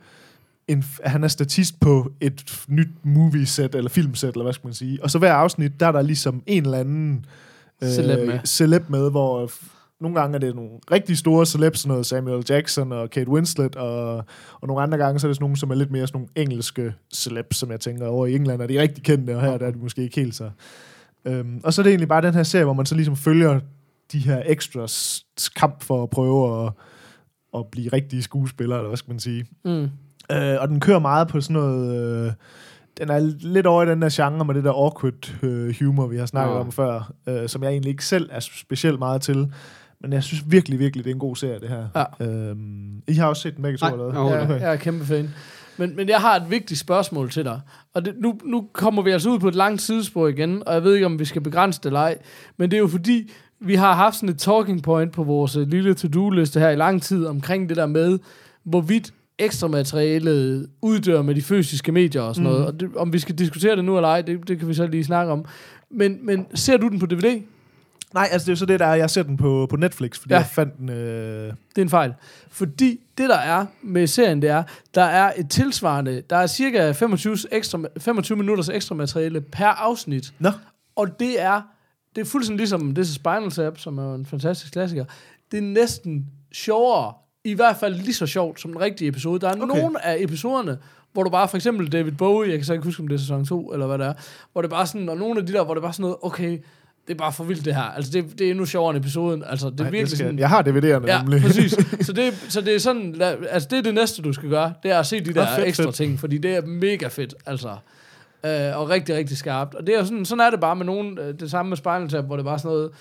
en, 0.68 0.84
han 1.04 1.24
er 1.24 1.28
statist 1.28 1.80
på 1.80 2.12
et 2.22 2.66
nyt 2.68 2.90
movie-set, 3.04 3.76
eller 3.76 3.90
filmsæt, 3.90 4.34
eller 4.34 4.44
hvad 4.44 4.54
skal 4.54 4.68
man 4.68 4.74
sige. 4.74 5.04
Og 5.04 5.12
så 5.12 5.20
hver 5.20 5.34
afsnit, 5.34 5.80
der 5.80 5.88
er 5.88 5.92
der 5.92 6.02
ligesom 6.02 6.44
en 6.46 6.64
eller 6.64 6.78
anden 6.78 7.26
Celeb 7.84 8.28
med. 8.28 8.40
celeb 8.46 8.90
med 8.90 9.12
hvor 9.12 9.44
øh, 9.44 9.50
nogle 10.02 10.20
gange 10.20 10.36
er 10.36 10.40
det 10.40 10.56
nogle 10.56 10.72
rigtig 10.92 11.18
store 11.18 11.46
celebs, 11.46 11.80
sådan 11.80 11.90
noget 11.90 12.06
Samuel 12.06 12.46
Jackson 12.50 12.92
og 12.92 13.10
Kate 13.10 13.30
Winslet, 13.30 13.76
og, 13.76 14.16
og 14.62 14.68
nogle 14.68 14.84
andre 14.84 14.98
gange 14.98 15.20
så 15.20 15.28
er 15.28 15.30
det 15.30 15.36
sådan 15.36 15.44
nogle, 15.44 15.58
som 15.58 15.72
er 15.72 15.76
lidt 15.76 15.92
mere 15.92 16.08
sådan 16.08 16.18
nogle 16.18 16.30
engelske 16.36 16.94
celebs, 17.14 17.58
som 17.58 17.72
jeg 17.72 17.80
tænker 17.80 18.08
over 18.08 18.28
i 18.28 18.36
England 18.36 18.62
er 18.62 18.68
de 18.68 18.82
rigtig 18.82 19.04
kendte, 19.04 19.36
og 19.36 19.42
her 19.42 19.58
der 19.58 19.68
er 19.68 19.72
de 19.72 19.78
måske 19.78 20.04
ikke 20.04 20.16
helt 20.16 20.36
så. 20.36 20.50
Øhm, 21.26 21.60
og 21.64 21.74
så 21.74 21.82
er 21.82 21.84
det 21.84 21.90
egentlig 21.90 22.08
bare 22.08 22.22
den 22.22 22.34
her 22.34 22.44
serie, 22.44 22.66
hvor 22.66 22.74
man 22.74 22.86
så 22.86 22.96
ligesom 22.96 23.16
følger 23.16 23.60
de 24.14 24.20
her 24.20 24.44
extras 24.46 25.26
kamp 25.56 25.84
for 25.84 26.04
at 26.04 26.10
prøve 26.10 26.66
at, 26.66 26.72
at 27.56 27.66
blive 27.72 27.90
rigtige 27.94 28.24
skuespillere, 28.24 28.80
eller 28.80 28.90
hvad 28.90 28.98
skal 28.98 29.12
man 29.12 29.20
sige. 29.20 29.46
Mm. 29.66 29.90
Øh, 30.32 30.56
og 30.60 30.68
den 30.68 30.80
kører 30.80 31.00
meget 31.00 31.28
på 31.28 31.42
sådan 31.42 31.54
noget... 31.54 32.26
Øh, 32.28 32.34
den 32.98 33.10
er 33.10 33.20
lidt 33.40 33.66
over 33.66 33.84
i 33.84 33.90
den 33.90 34.02
der 34.02 34.10
genre 34.12 34.46
med 34.46 34.56
det 34.56 34.64
der 34.64 34.72
awkward 34.72 35.44
øh, 35.44 35.76
humor, 35.80 36.08
vi 36.08 36.18
har 36.18 36.26
snakket 36.26 36.56
Nå. 36.56 36.60
om 36.60 36.72
før, 36.72 37.14
øh, 37.28 37.50
som 37.50 37.64
jeg 37.64 37.72
egentlig 37.72 37.90
ikke 37.90 38.06
selv 38.06 38.30
er 38.32 38.40
specielt 38.40 39.00
meget 39.00 39.22
til. 39.22 39.54
Men 40.02 40.14
jeg 40.14 40.24
synes 40.24 40.44
virkelig, 40.48 40.80
virkelig, 40.80 41.06
det 41.06 41.12
er 41.12 41.16
en 41.16 41.20
god 41.20 41.36
serie, 41.36 41.60
det 41.60 41.70
her. 41.70 41.88
Ja. 42.20 42.26
Øhm, 42.26 43.04
I 43.08 43.14
har 43.14 43.28
også 43.28 43.42
set 43.42 43.56
den 43.56 43.64
begge 43.64 43.78
to, 43.78 43.86
eller 43.86 44.12
hvad? 44.12 44.22
Ja, 44.22 44.44
okay. 44.44 44.60
jeg 44.60 44.72
er 44.72 44.76
kæmpe 44.76 45.06
fan. 45.06 45.30
Men, 45.78 45.96
men 45.96 46.10
jeg 46.10 46.20
har 46.20 46.36
et 46.36 46.50
vigtigt 46.50 46.80
spørgsmål 46.80 47.30
til 47.30 47.46
dig. 47.46 47.62
Og 47.94 48.06
det, 48.06 48.14
nu, 48.18 48.40
nu 48.46 48.68
kommer 48.74 49.02
vi 49.02 49.12
altså 49.12 49.30
ud 49.30 49.40
på 49.40 49.48
et 49.48 49.56
langt 49.56 49.82
sidespor 49.82 50.28
igen, 50.28 50.68
og 50.68 50.74
jeg 50.74 50.84
ved 50.84 50.94
ikke, 50.94 51.06
om 51.06 51.20
vi 51.20 51.26
skal 51.26 51.42
begrænse 51.42 51.80
det 51.80 51.86
eller 51.86 52.00
ej. 52.00 52.18
Men 52.58 52.72
det 52.72 52.78
er 52.78 52.82
jo 52.82 52.88
fordi, 52.88 53.32
vi 53.66 53.76
har 53.76 53.94
haft 53.94 54.16
sådan 54.16 54.30
et 54.30 54.38
talking 54.40 54.84
point 54.84 55.12
på 55.12 55.24
vores 55.24 55.56
øh, 55.56 55.68
lille 55.68 55.94
to-do-liste 55.94 56.60
her 56.60 56.70
i 56.70 56.76
lang 56.76 57.02
tid 57.02 57.26
omkring 57.26 57.70
det 57.70 57.78
der 57.78 57.86
med, 57.86 58.20
hvorvidt 58.64 59.14
ekstra 59.40 59.68
materiale 59.68 60.66
uddør 60.82 61.22
med 61.22 61.36
de 61.36 61.42
fysiske 61.42 61.92
medier 61.92 62.22
og 62.22 62.36
sådan 62.36 62.48
mm. 62.50 62.54
noget. 62.54 62.68
Og 62.68 62.80
det, 62.80 62.90
om 62.96 63.14
vi 63.14 63.20
skal 63.20 63.36
diskutere 63.36 63.76
det 63.76 63.86
nu 63.86 63.96
eller 63.96 64.10
ej, 64.10 64.22
det, 64.22 64.48
det 64.48 64.60
kan 64.60 64.68
vi 64.68 64.74
så 64.74 64.88
lige 64.88 65.04
snakke 65.04 65.32
om. 65.32 65.46
Men, 65.92 66.18
men 66.26 66.46
ser 66.54 66.78
du 66.78 66.90
den 66.90 67.00
på 67.00 67.06
DVD? 67.06 67.42
Nej, 68.14 68.28
altså 68.32 68.46
det 68.46 68.50
er 68.50 68.52
jo 68.52 68.56
så 68.56 68.66
det, 68.66 68.80
der 68.80 68.86
er, 68.86 68.96
jeg 68.96 69.10
ser 69.10 69.24
den 69.24 69.38
på, 69.38 69.68
på 69.70 69.76
Netflix, 69.76 70.20
fordi 70.20 70.34
Ja. 70.34 70.38
ja. 70.38 70.42
jeg 70.44 70.50
fandt 70.52 70.78
den... 70.78 70.90
Øh, 70.90 70.96
Det 71.48 71.78
er 71.78 71.82
en 71.82 71.90
fejl. 71.90 72.14
Fordi 72.52 73.00
det, 73.18 73.30
der 73.30 73.38
er 73.38 73.66
med 73.84 74.08
serien, 74.08 74.42
det 74.42 74.50
er, 74.50 74.64
der 74.96 75.04
er 75.04 75.32
et 75.38 75.50
tilsvarende, 75.50 76.22
der 76.30 76.36
er 76.36 76.48
cirka 76.48 76.92
25, 76.92 77.38
ekstra, 77.52 77.80
25 78.00 78.38
minutters 78.38 78.70
ekstra 78.70 78.96
materiale 78.96 79.42
per 79.42 79.68
afsnit. 79.68 80.34
Nå, 80.40 80.50
Og 80.96 81.20
det 81.20 81.42
er, 81.42 81.62
det 82.16 82.22
er 82.22 82.26
fuldstændig 82.26 82.58
ligesom 82.58 82.96
This 82.96 83.10
is 83.10 83.16
Spinal 83.16 83.52
Tap, 83.52 83.80
som 83.80 83.98
er 83.98 84.16
en 84.16 84.26
fantastisk 84.26 84.74
klassiker. 84.74 85.06
Det 85.52 85.58
er 85.58 85.62
næsten 85.62 86.26
sjovere, 86.54 87.14
i 87.44 87.54
hvert 87.54 87.78
fald 87.78 87.96
lige 87.96 88.14
så 88.14 88.26
sjovt 88.26 88.62
som 88.62 88.72
den 88.72 88.82
rigtige 88.82 89.08
episode. 89.08 89.40
Der 89.40 89.48
er 89.50 89.62
okay. 89.62 89.80
Nogle 89.82 90.06
af 90.06 90.18
episoderne, 90.20 90.78
hvor 91.14 91.24
du 91.24 91.30
bare, 91.30 91.48
for 91.48 91.58
eksempel 91.58 91.92
David 91.92 92.12
Bowie, 92.12 92.50
jeg 92.50 92.58
kan 92.58 92.66
så 92.66 92.74
ikke 92.74 92.86
huske, 92.86 93.02
om 93.02 93.08
det 93.08 93.16
er 93.16 93.20
sæson 93.20 93.46
2, 93.46 93.74
eller 93.74 93.88
hvad 93.88 93.98
det 93.98 94.08
er, 94.08 94.14
hvor 94.52 94.62
det 94.62 94.72
bare 94.72 94.88
sådan, 94.88 95.10
og 95.10 95.18
nogle 95.18 95.40
af 95.40 95.46
de 95.46 95.54
der, 95.54 95.64
hvor 95.64 95.74
det 95.74 95.84
bare 95.84 95.94
sådan 95.94 96.02
noget, 96.04 96.18
okay, 96.22 96.60
det 97.08 97.14
er 97.14 97.18
bare 97.18 97.34
for 97.34 97.44
vildt 97.44 97.66
det 97.66 97.76
her. 97.76 97.82
Altså, 97.82 98.12
det, 98.12 98.40
det 98.40 98.48
er 98.48 98.52
endnu 98.52 98.66
sjovere 98.66 98.96
end 98.96 99.04
episoden. 99.04 99.44
Altså, 99.48 99.70
det 99.70 99.80
er 99.80 99.84
ej, 99.84 99.90
virkelig 99.90 100.10
det 100.10 100.18
sådan... 100.18 100.34
skal, 100.34 100.40
jeg 100.40 100.50
har 100.50 100.64
DVD'erne 100.64 101.08
Ja, 101.08 101.22
nemlig. 101.22 101.42
præcis. 101.42 101.72
Så 102.08 102.14
det, 102.14 102.46
så 102.50 102.62
det 102.62 102.76
er 102.76 102.80
sådan, 102.80 103.22
altså 103.50 103.68
det 103.72 103.78
er 103.78 103.82
det 103.82 103.94
næste, 103.94 104.22
du 104.22 104.34
skal 104.34 104.50
gøre, 104.50 104.74
det 104.84 104.92
er 104.92 105.00
at 105.00 105.06
se 105.06 105.20
de 105.20 105.34
der 105.34 105.56
fedt, 105.56 105.68
ekstra 105.68 105.84
fedt. 105.84 105.96
ting, 105.96 106.20
fordi 106.20 106.38
det 106.38 106.56
er 106.56 106.66
mega 106.66 107.08
fedt, 107.08 107.36
altså. 107.46 107.76
Øh, 108.46 108.78
og 108.80 108.90
rigtig, 108.90 109.16
rigtig 109.16 109.38
skarpt. 109.38 109.76
Og 109.76 109.88
det 109.88 109.96
er 109.96 110.00
jo 110.00 110.06
sådan, 110.06 110.26
sådan 110.26 110.40
er 110.46 110.50
det 110.50 110.60
bare 110.60 110.76
med 110.76 110.86
nogen, 110.86 111.18
øh, 111.20 111.40
det 111.40 111.52
samme 111.52 111.70
med 111.70 111.78
Spinal 111.78 112.10
Tap, 112.10 112.26
hvor 112.26 112.36
det 112.36 112.46
bare 112.46 112.60
sådan 112.60 112.72
noget, 112.72 112.92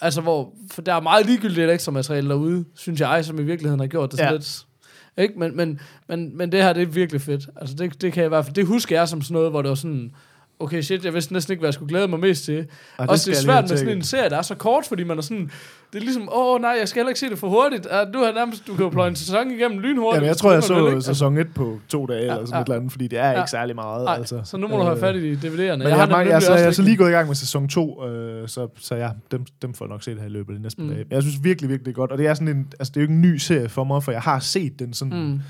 altså 0.00 0.20
hvor, 0.20 0.52
for 0.70 0.82
der 0.82 0.94
er 0.94 1.00
meget 1.00 1.26
ligegyldigt 1.26 1.70
ekstra 1.70 1.92
materiale 1.92 2.28
derude, 2.28 2.64
synes 2.74 3.00
jeg, 3.00 3.24
som 3.24 3.38
i 3.38 3.42
virkeligheden 3.42 3.80
har 3.80 3.86
gjort 3.86 4.10
det 4.10 4.18
sådan 4.18 4.32
Ja. 4.32 4.36
lidt, 4.36 4.66
ikke? 5.16 5.38
Men, 5.38 5.56
men, 5.56 5.80
men, 6.08 6.36
men 6.38 6.52
det 6.52 6.62
her, 6.62 6.72
det 6.72 6.82
er 6.82 6.86
virkelig 6.86 7.20
fedt. 7.20 7.48
Altså 7.56 7.74
det, 7.74 8.02
det 8.02 8.12
kan 8.12 8.20
jeg 8.20 8.26
i 8.26 8.28
hvert 8.28 8.44
fald, 8.44 8.54
det 8.54 8.66
husker 8.66 8.96
jeg 8.96 9.08
som 9.08 9.22
sådan 9.22 9.34
noget, 9.34 9.50
hvor 9.50 9.62
det 9.62 9.68
var 9.68 9.74
sådan, 9.74 10.12
okay 10.60 10.80
shit, 10.82 11.04
jeg 11.04 11.14
vidste 11.14 11.32
næsten 11.32 11.52
ikke, 11.52 11.60
hvad 11.60 11.68
jeg 11.68 11.74
skulle 11.74 11.88
glæde 11.88 12.08
mig 12.08 12.20
mest 12.20 12.44
til. 12.44 12.66
Ej, 12.98 13.06
Også 13.08 13.30
det 13.30 13.36
er 13.36 13.42
svært 13.42 13.68
med 13.70 13.76
sådan 13.78 13.96
en 13.96 14.02
serie, 14.02 14.30
der 14.30 14.36
er 14.38 14.42
så 14.42 14.54
kort, 14.54 14.86
fordi 14.86 15.04
man 15.04 15.18
er 15.18 15.22
sådan, 15.22 15.50
det 15.92 15.98
er 15.98 16.02
ligesom, 16.02 16.22
åh 16.22 16.54
oh, 16.54 16.60
nej, 16.60 16.76
jeg 16.80 16.88
skal 16.88 17.00
heller 17.00 17.08
ikke 17.10 17.20
se 17.20 17.30
det 17.30 17.38
for 17.38 17.48
hurtigt. 17.48 17.86
Uh, 17.86 18.12
du 18.14 18.18
har 18.24 18.32
nærmest, 18.32 18.66
du 18.66 18.74
kan 18.74 18.84
jo 18.84 18.90
pløje 18.90 19.08
en 19.08 19.16
sæson 19.16 19.50
igennem 19.50 19.78
lynhurtigt. 19.78 20.14
Jamen, 20.16 20.28
jeg 20.28 20.36
tror, 20.36 20.52
jeg 20.52 20.62
så 20.62 20.86
ikke. 20.88 21.02
sæson 21.02 21.38
1 21.38 21.54
på 21.54 21.78
to 21.88 22.06
dage, 22.06 22.18
Ja, 22.24 22.32
eller 22.32 22.46
sådan 22.46 22.54
ja. 22.54 22.60
et 22.60 22.66
eller 22.66 22.76
andet, 22.76 22.92
fordi 22.92 23.08
det 23.08 23.18
er 23.18 23.30
Ja. 23.30 23.36
ikke 23.38 23.50
særlig 23.50 23.74
meget. 23.74 24.04
Nej, 24.04 24.14
altså. 24.14 24.40
så 24.44 24.56
nu 24.56 24.68
må 24.68 24.76
du 24.76 24.82
have 24.82 24.98
fat 24.98 25.16
i 25.16 25.34
DVD'erne. 25.34 25.56
Men 25.56 25.62
jeg, 25.82 25.88
jeg, 25.88 25.96
har 25.96 26.06
dem 26.06 26.28
jeg, 26.28 26.42
så, 26.42 26.52
også 26.52 26.62
jeg 26.62 26.68
er 26.68 26.72
så 26.72 26.82
lige 26.82 26.96
gået 26.96 27.08
i 27.08 27.12
gang 27.12 27.26
med 27.26 27.34
sæson 27.34 27.68
2, 27.68 28.04
øh, 28.06 28.48
så, 28.48 28.68
så 28.78 28.94
ja, 28.94 29.10
dem, 29.30 29.44
dem 29.62 29.74
får 29.74 29.84
jeg 29.84 29.90
nok 29.90 30.02
set 30.02 30.18
her 30.18 30.26
i 30.26 30.30
løbet 30.30 30.52
af 30.52 30.56
de 30.56 30.62
næste 30.62 30.82
Mm. 30.82 30.88
dage. 30.88 30.98
Men 31.04 31.12
jeg 31.12 31.22
synes 31.22 31.36
virkelig, 31.44 31.70
virkelig 31.70 31.94
godt. 31.94 32.12
Og 32.12 32.18
det 32.18 32.26
er 32.26 32.34
sådan 32.34 32.48
en, 32.48 32.66
altså 32.80 32.90
det 32.94 32.96
er 32.96 33.00
jo 33.00 33.04
ikke 33.04 33.14
en 33.14 33.20
ny 33.20 33.36
serie 33.36 33.68
for 33.68 33.84
mig, 33.84 34.02
for 34.02 34.12
jeg 34.12 34.20
har 34.22 34.38
set 34.38 34.78
den 34.78 34.92
sådan 34.94 35.18
mm. 35.22 35.40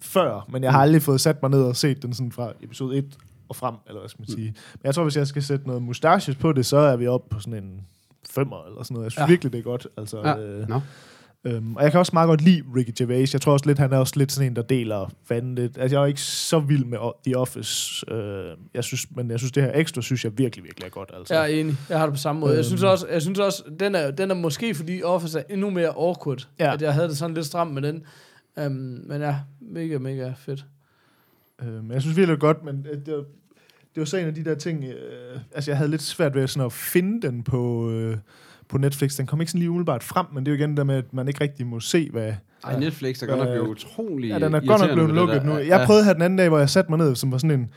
før, 0.00 0.46
men 0.52 0.62
jeg 0.62 0.72
har 0.72 0.80
aldrig 0.80 1.02
fået 1.02 1.20
sat 1.20 1.42
mig 1.42 1.50
ned 1.50 1.62
og 1.62 1.76
set 1.76 2.02
den 2.02 2.12
sådan 2.14 2.32
fra 2.32 2.52
episode 2.62 2.96
1 2.98 3.04
og 3.50 3.56
frem, 3.56 3.74
eller 3.86 4.00
hvad 4.00 4.08
skal 4.08 4.20
man 4.22 4.28
sige. 4.28 4.46
Men 4.74 4.80
jeg 4.84 4.94
tror, 4.94 5.02
hvis 5.02 5.16
jeg 5.16 5.26
skal 5.26 5.42
sætte 5.42 5.66
noget 5.66 5.82
mustaches 5.82 6.36
på 6.36 6.52
det, 6.52 6.66
så 6.66 6.76
er 6.76 6.96
vi 6.96 7.06
oppe 7.06 7.28
på 7.34 7.40
sådan 7.40 7.64
en 7.64 7.80
femmer 8.30 8.64
eller 8.66 8.82
sådan 8.82 8.94
noget. 8.94 9.04
Jeg 9.04 9.12
synes 9.12 9.22
Ja. 9.22 9.26
virkelig, 9.26 9.52
det 9.52 9.58
er 9.58 9.62
godt. 9.62 9.86
Altså, 9.96 10.18
Ja. 10.24 10.38
øh, 10.38 10.68
Nå. 10.68 10.80
Øhm, 11.44 11.76
og 11.76 11.82
jeg 11.82 11.90
kan 11.90 12.00
også 12.00 12.10
meget 12.14 12.26
godt 12.26 12.40
lide 12.40 12.62
Ricky 12.76 12.90
Gervais. 12.98 13.32
Jeg 13.32 13.40
tror 13.40 13.52
også 13.52 13.66
lidt, 13.66 13.78
han 13.78 13.92
er 13.92 13.98
også 13.98 14.12
lidt 14.16 14.32
sådan 14.32 14.50
en, 14.50 14.56
der 14.56 14.62
deler 14.62 15.10
vandet 15.28 15.58
lidt. 15.58 15.78
Altså, 15.78 15.96
jeg 15.96 16.02
er 16.02 16.06
ikke 16.06 16.20
så 16.20 16.58
vild 16.58 16.84
med 16.84 16.98
The 17.26 17.36
Office. 17.36 18.04
Øh, 18.12 18.56
jeg 18.74 18.84
synes, 18.84 19.06
men 19.16 19.30
jeg 19.30 19.38
synes, 19.38 19.52
det 19.52 19.62
her 19.62 19.70
ekstra, 19.74 20.02
synes 20.02 20.24
jeg 20.24 20.38
virkelig, 20.38 20.64
virkelig 20.64 20.86
er 20.86 20.90
godt. 20.90 21.10
Altså. 21.14 21.34
Jeg 21.34 21.42
er 21.42 21.46
enig. 21.60 21.76
Jeg 21.88 21.98
har 21.98 22.06
det 22.06 22.12
på 22.14 22.18
samme 22.20 22.40
måde. 22.40 22.52
Jeg 22.52 22.58
Øhm. 22.58 22.64
synes 22.64 22.82
også, 22.82 23.06
jeg 23.12 23.22
synes 23.22 23.38
også 23.38 23.62
den, 23.80 23.94
er, 23.94 24.10
den 24.10 24.30
er 24.30 24.34
måske, 24.34 24.74
fordi 24.74 25.02
Office 25.02 25.38
er 25.38 25.42
endnu 25.50 25.70
mere 25.70 25.88
awkward, 25.88 26.48
Ja. 26.58 26.74
at 26.74 26.82
jeg 26.82 26.94
havde 26.94 27.08
det 27.08 27.16
sådan 27.16 27.34
lidt 27.34 27.46
stramt 27.46 27.74
med 27.74 27.82
den. 27.82 28.02
Um, 28.66 28.72
men 29.06 29.20
ja, 29.22 29.36
mega, 29.60 29.98
mega 29.98 30.32
fedt. 30.36 30.64
Øh, 31.62 31.84
men 31.84 31.90
jeg 31.92 32.02
synes 32.02 32.16
virkelig, 32.16 32.36
det 32.36 32.42
er 32.42 32.46
godt, 32.46 32.64
men 32.64 32.86
øh, 32.92 32.98
det 33.06 33.14
var, 33.14 33.24
det 33.94 34.00
var 34.00 34.04
så 34.04 34.16
en 34.16 34.26
af 34.26 34.34
de 34.34 34.44
der 34.44 34.54
ting, 34.54 34.84
øh, 34.84 35.40
altså 35.54 35.70
jeg 35.70 35.78
havde 35.78 35.90
lidt 35.90 36.02
svært 36.02 36.34
ved 36.34 36.46
sådan 36.46 36.66
at 36.66 36.72
finde 36.72 37.26
den 37.28 37.42
på, 37.42 37.90
øh, 37.90 38.16
på 38.68 38.78
Netflix. 38.78 39.16
Den 39.16 39.26
kom 39.26 39.40
ikke 39.40 39.50
sådan 39.50 39.58
lige 39.58 39.70
umiddelbart 39.70 40.02
frem, 40.02 40.26
men 40.34 40.46
det 40.46 40.52
er 40.52 40.56
jo 40.56 40.58
igen 40.62 40.70
det 40.70 40.76
der 40.76 40.84
med, 40.84 40.94
at 40.96 41.12
man 41.12 41.28
ikke 41.28 41.40
rigtig 41.40 41.66
må 41.66 41.80
se, 41.80 42.08
hvad... 42.12 42.32
Ej, 42.64 42.78
Netflix 42.78 43.22
er 43.22 43.26
godt 43.26 43.38
nok 43.38 43.48
blevet 43.48 43.68
utrolig 43.68 44.28
Ja, 44.28 44.38
den 44.38 44.54
er 44.54 44.60
godt 44.66 44.80
nok 44.80 44.90
blevet 44.92 45.10
lukket 45.14 45.44
nu. 45.44 45.56
Jeg 45.58 45.86
prøvede 45.86 46.04
her 46.04 46.12
den 46.12 46.22
anden 46.22 46.36
dag, 46.36 46.48
hvor 46.48 46.58
jeg 46.58 46.70
satte 46.70 46.90
mig 46.90 46.98
ned, 46.98 47.14
som 47.16 47.32
var 47.32 47.38
sådan 47.38 47.60
en... 47.60 47.68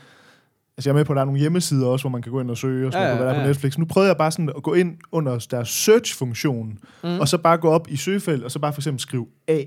Altså 0.76 0.90
jeg 0.90 0.94
er 0.94 0.96
med 0.98 1.04
på, 1.04 1.12
at 1.12 1.16
der 1.16 1.20
er 1.20 1.24
nogle 1.24 1.40
hjemmesider 1.40 1.86
også, 1.86 2.02
hvor 2.02 2.10
man 2.10 2.22
kan 2.22 2.32
gå 2.32 2.40
ind 2.40 2.50
og 2.50 2.56
søge 2.56 2.86
og 2.86 2.92
sådan 2.92 3.06
Ja, 3.06 3.10
ja, 3.12 3.14
noget, 3.14 3.26
ja, 3.26 3.32
hvad 3.32 3.34
der 3.34 3.40
er 3.40 3.46
ja. 3.46 3.46
på 3.46 3.48
Netflix. 3.48 3.78
Nu 3.78 3.84
prøvede 3.84 4.08
jeg 4.08 4.16
bare 4.16 4.30
sådan 4.32 4.50
at 4.56 4.62
gå 4.62 4.74
ind 4.74 4.96
under 5.12 5.38
deres 5.50 5.68
search-funktion, 5.68 6.78
Mm. 7.04 7.20
og 7.20 7.28
så 7.28 7.38
bare 7.38 7.58
gå 7.58 7.68
op 7.70 7.86
i 7.90 7.96
søgefelt, 7.96 8.44
og 8.44 8.50
så 8.50 8.58
bare 8.58 8.72
for 8.72 8.80
eksempel 8.80 9.00
skrive 9.00 9.26
A. 9.48 9.62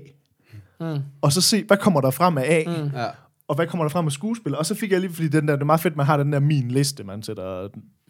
Mm. 0.80 0.98
Og 1.20 1.32
så 1.32 1.40
se, 1.40 1.64
hvad 1.66 1.76
kommer 1.76 2.00
der 2.00 2.10
frem 2.10 2.38
af 2.38 2.44
A. 2.48 2.64
Mm. 2.66 2.90
Ja. 2.96 3.06
Og 3.48 3.54
hvad 3.56 3.66
kommer 3.66 3.84
der 3.84 3.88
frem 3.88 4.06
af 4.06 4.12
skuespil. 4.12 4.56
Og 4.56 4.66
så 4.66 4.74
fik 4.74 4.92
jeg 4.92 5.00
lige, 5.00 5.12
fordi 5.12 5.28
den 5.28 5.48
der, 5.48 5.54
det 5.54 5.62
er 5.62 5.66
meget 5.66 5.80
fedt, 5.80 5.96
man 5.96 6.06
har 6.06 6.16
den 6.16 6.32
der 6.32 6.40
min 6.40 6.70
liste, 6.70 7.04
man 7.04 7.22
sætter 7.22 7.68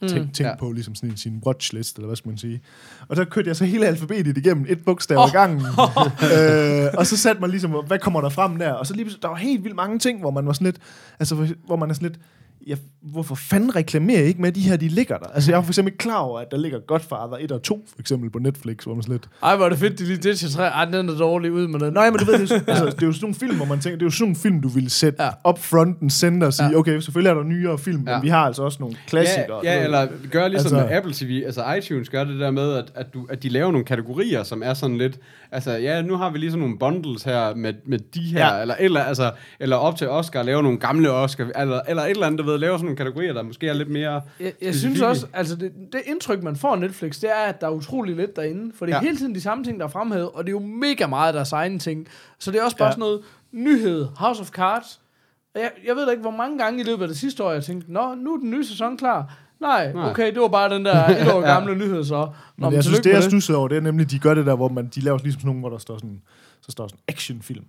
ting, 0.08 0.34
ting 0.34 0.48
Ja. 0.48 0.56
på, 0.56 0.72
ligesom 0.72 0.94
sådan 0.94 1.10
en, 1.10 1.16
sin 1.16 1.42
watchlist, 1.46 1.96
eller 1.96 2.06
hvad 2.06 2.16
skal 2.16 2.28
man 2.28 2.38
sige. 2.38 2.60
Og 3.08 3.16
så 3.16 3.24
kørte 3.24 3.48
jeg 3.48 3.56
så 3.56 3.64
hele 3.64 3.86
alfabetet 3.86 4.38
igennem, 4.38 4.66
et 4.68 4.84
bogstav 4.84 5.18
oh. 5.18 5.24
ad 5.24 5.30
gangen. 5.32 5.60
øh, 6.36 6.86
og 6.98 7.06
så 7.06 7.16
satte 7.16 7.40
man 7.40 7.50
ligesom, 7.50 7.70
hvad 7.86 7.98
kommer 7.98 8.20
der 8.20 8.28
frem 8.28 8.56
der? 8.56 8.72
Og 8.72 8.86
så 8.86 8.94
lige, 8.94 9.10
der 9.22 9.28
var 9.28 9.36
helt 9.36 9.64
vildt 9.64 9.76
mange 9.76 9.98
ting, 9.98 10.20
hvor 10.20 10.30
man 10.30 10.46
var 10.46 10.52
sådan 10.52 10.64
lidt, 10.64 10.78
altså 11.20 11.34
hvor- 11.34 11.48
hvor 11.66 11.76
man 11.76 11.90
er 11.90 11.94
sådan 11.94 12.08
lidt, 12.08 12.20
ja, 12.66 12.74
hvorfor 13.02 13.34
fanden 13.34 13.76
reklamerer 13.76 14.20
I 14.22 14.24
ikke 14.26 14.40
med, 14.40 14.48
at 14.48 14.54
de 14.54 14.60
her, 14.60 14.76
de 14.76 14.88
ligger 14.88 15.16
der? 15.18 15.26
Altså, 15.26 15.50
jeg 15.50 15.56
var 15.56 15.62
for 15.62 15.70
eksempel 15.70 15.94
klar 15.98 16.18
over, 16.18 16.40
at 16.40 16.46
der 16.50 16.56
ligger 16.56 16.78
Godfather 16.86 17.36
1 17.40 17.52
og 17.52 17.62
2, 17.62 17.84
for 17.88 18.00
eksempel 18.00 18.30
på 18.30 18.38
Netflix, 18.38 18.84
hvor 18.84 18.94
man 18.94 19.04
lidt, 19.08 19.28
Ej, 19.42 19.56
hvor 19.56 19.64
er 19.64 19.68
det 19.68 19.78
fedt, 19.78 19.98
de 19.98 20.04
lige 20.04 20.16
ditcher 20.16 20.48
tre. 20.50 20.64
Ej, 20.66 20.84
den 20.84 21.08
er 21.08 21.14
dårlig 21.18 21.52
ud 21.52 21.66
med 21.68 21.80
den. 21.80 21.92
Nej, 21.94 22.10
men 22.10 22.18
du 22.18 22.24
ved, 22.24 22.38
det 22.38 22.50
er, 22.50 22.54
jo- 22.56 22.62
altså, 22.72 22.84
det 22.84 23.02
er 23.02 23.06
jo 23.06 23.12
sådan 23.12 23.24
nogle 23.24 23.34
film, 23.34 23.56
hvor 23.56 23.64
man 23.66 23.80
tænker, 23.80 23.96
det 23.98 24.02
er 24.02 24.06
jo 24.06 24.10
sådan 24.10 24.24
nogle 24.24 24.36
film, 24.36 24.60
du 24.60 24.68
ville 24.68 24.90
sætte 24.90 25.22
Ja. 25.22 25.50
front 25.50 26.00
en 26.00 26.10
center 26.10 26.46
og 26.46 26.52
sige, 26.54 26.68
Ja. 26.70 26.76
okay, 26.76 27.00
selvfølgelig 27.00 27.30
er 27.30 27.34
der 27.34 27.42
nyere 27.42 27.78
film, 27.78 28.04
Ja. 28.08 28.14
men 28.14 28.22
vi 28.22 28.28
har 28.28 28.38
altså 28.46 28.62
også 28.62 28.76
nogle 28.80 28.96
klassikere. 29.06 29.60
Ja, 29.64 29.74
ja, 29.78 29.84
eller 29.84 30.06
gør 30.30 30.48
ligesom 30.48 30.76
altså, 30.76 30.86
med 30.88 30.96
Apple 30.96 31.12
TV, 31.14 31.42
altså 31.46 31.74
iTunes 31.74 32.08
gør 32.08 32.24
det 32.24 32.40
der 32.40 32.50
med, 32.50 32.72
at, 32.72 32.84
at, 32.94 33.14
du, 33.14 33.26
at 33.30 33.42
de 33.42 33.48
laver 33.48 33.72
nogle 33.72 33.84
kategorier, 33.84 34.42
som 34.42 34.62
er 34.64 34.74
sådan 34.74 34.98
lidt, 34.98 35.18
altså 35.52 35.70
ja, 35.72 36.02
nu 36.02 36.16
har 36.16 36.30
vi 36.30 36.38
lige 36.38 36.50
sådan 36.50 36.60
nogle 36.60 36.78
bundles 36.78 37.22
her 37.22 37.54
med, 37.54 37.72
med 37.86 37.98
de 37.98 38.20
her, 38.20 38.54
ja. 38.54 38.60
Eller, 38.60 38.74
eller, 38.80 39.00
altså, 39.00 39.30
eller 39.60 39.76
op 39.76 39.96
til 39.96 40.08
Oscar, 40.08 40.42
lave 40.42 40.62
nogle 40.62 40.78
gamle 40.78 41.10
Oscar, 41.10 41.44
eller, 41.60 41.80
eller 41.88 42.02
et 42.02 42.10
eller 42.10 42.26
andet, 42.26 42.44
ved, 42.48 42.58
lave 42.58 42.72
sådan 42.78 42.84
nogle 42.84 42.96
kategorier, 42.96 43.32
der 43.32 43.42
måske 43.42 43.68
er 43.68 43.72
lidt 43.72 43.88
mere... 43.90 44.22
Jeg, 44.40 44.52
jeg 44.62 44.74
synes 44.74 45.00
også, 45.00 45.26
altså 45.32 45.56
det, 45.56 45.72
det 45.92 46.00
indtryk, 46.06 46.42
man 46.42 46.56
får 46.56 46.72
af 46.72 46.78
Netflix, 46.78 47.20
det 47.20 47.30
er, 47.30 47.34
at 47.48 47.60
der 47.60 47.66
er 47.66 47.70
utrolig 47.70 48.16
lidt 48.16 48.36
derinde. 48.36 48.72
For 48.74 48.86
det 48.86 48.92
er 48.92 48.96
Ja. 48.96 49.02
ja. 49.02 49.06
hele 49.06 49.18
tiden 49.18 49.34
de 49.34 49.40
samme 49.40 49.64
ting, 49.64 49.78
der 49.80 49.86
er 49.86 49.90
fremhævet, 49.90 50.28
og 50.30 50.44
det 50.44 50.48
er 50.48 50.52
jo 50.52 50.66
mega 50.66 51.06
meget 51.06 51.34
deres 51.34 51.52
egne 51.52 51.78
ting. 51.78 52.08
Så 52.38 52.50
det 52.50 52.60
er 52.60 52.64
også 52.64 52.76
bare 52.76 52.84
ja. 52.86 52.88
Ja. 52.88 52.92
sådan 52.92 53.00
noget 53.00 53.20
nyhed, 53.52 54.06
House 54.16 54.40
of 54.40 54.48
Cards. 54.50 55.00
Og 55.54 55.60
Jeg, 55.60 55.70
jeg 55.86 55.96
ved 55.96 56.04
da 56.04 56.10
ikke, 56.10 56.20
hvor 56.22 56.30
mange 56.30 56.58
gange 56.58 56.80
i 56.80 56.84
løbet 56.84 57.02
af 57.02 57.08
det 57.08 57.16
sidste 57.18 57.44
år, 57.44 57.52
jeg 57.52 57.64
tænkte, 57.64 57.92
nå, 57.92 58.14
nu 58.14 58.34
er 58.34 58.38
den 58.38 58.50
nye 58.50 58.64
sæson 58.64 58.96
klar. 58.96 59.34
Nej, 59.60 59.92
Nej. 59.92 60.10
okay, 60.10 60.32
det 60.34 60.40
var 60.40 60.48
bare 60.48 60.74
den 60.74 60.84
der 60.84 61.08
et 61.08 61.32
år 61.32 61.40
Ja. 61.46 61.52
gamle 61.54 61.74
nyhed 61.78 62.04
så. 62.04 62.28
Nå, 62.56 62.66
Men 62.66 62.72
jeg 62.74 62.84
synes, 62.84 63.00
det 63.00 63.10
jeg 63.12 63.22
stussede 63.22 63.58
over, 63.58 63.68
det 63.68 63.76
er 63.76 63.80
nemlig, 63.80 64.10
de 64.10 64.18
gør 64.18 64.34
det 64.34 64.46
der, 64.46 64.56
hvor 64.56 64.68
man, 64.68 64.86
de 64.94 65.00
laver 65.00 65.18
ligesom 65.18 65.40
sådan 65.40 65.46
nogle, 65.48 65.60
hvor 65.60 65.68
der 65.70 65.78
står 65.78 65.94
sådan, 65.96 66.20
så 66.60 66.72
står 66.72 66.86
sådan 66.88 67.00
actionfilm. 67.08 67.64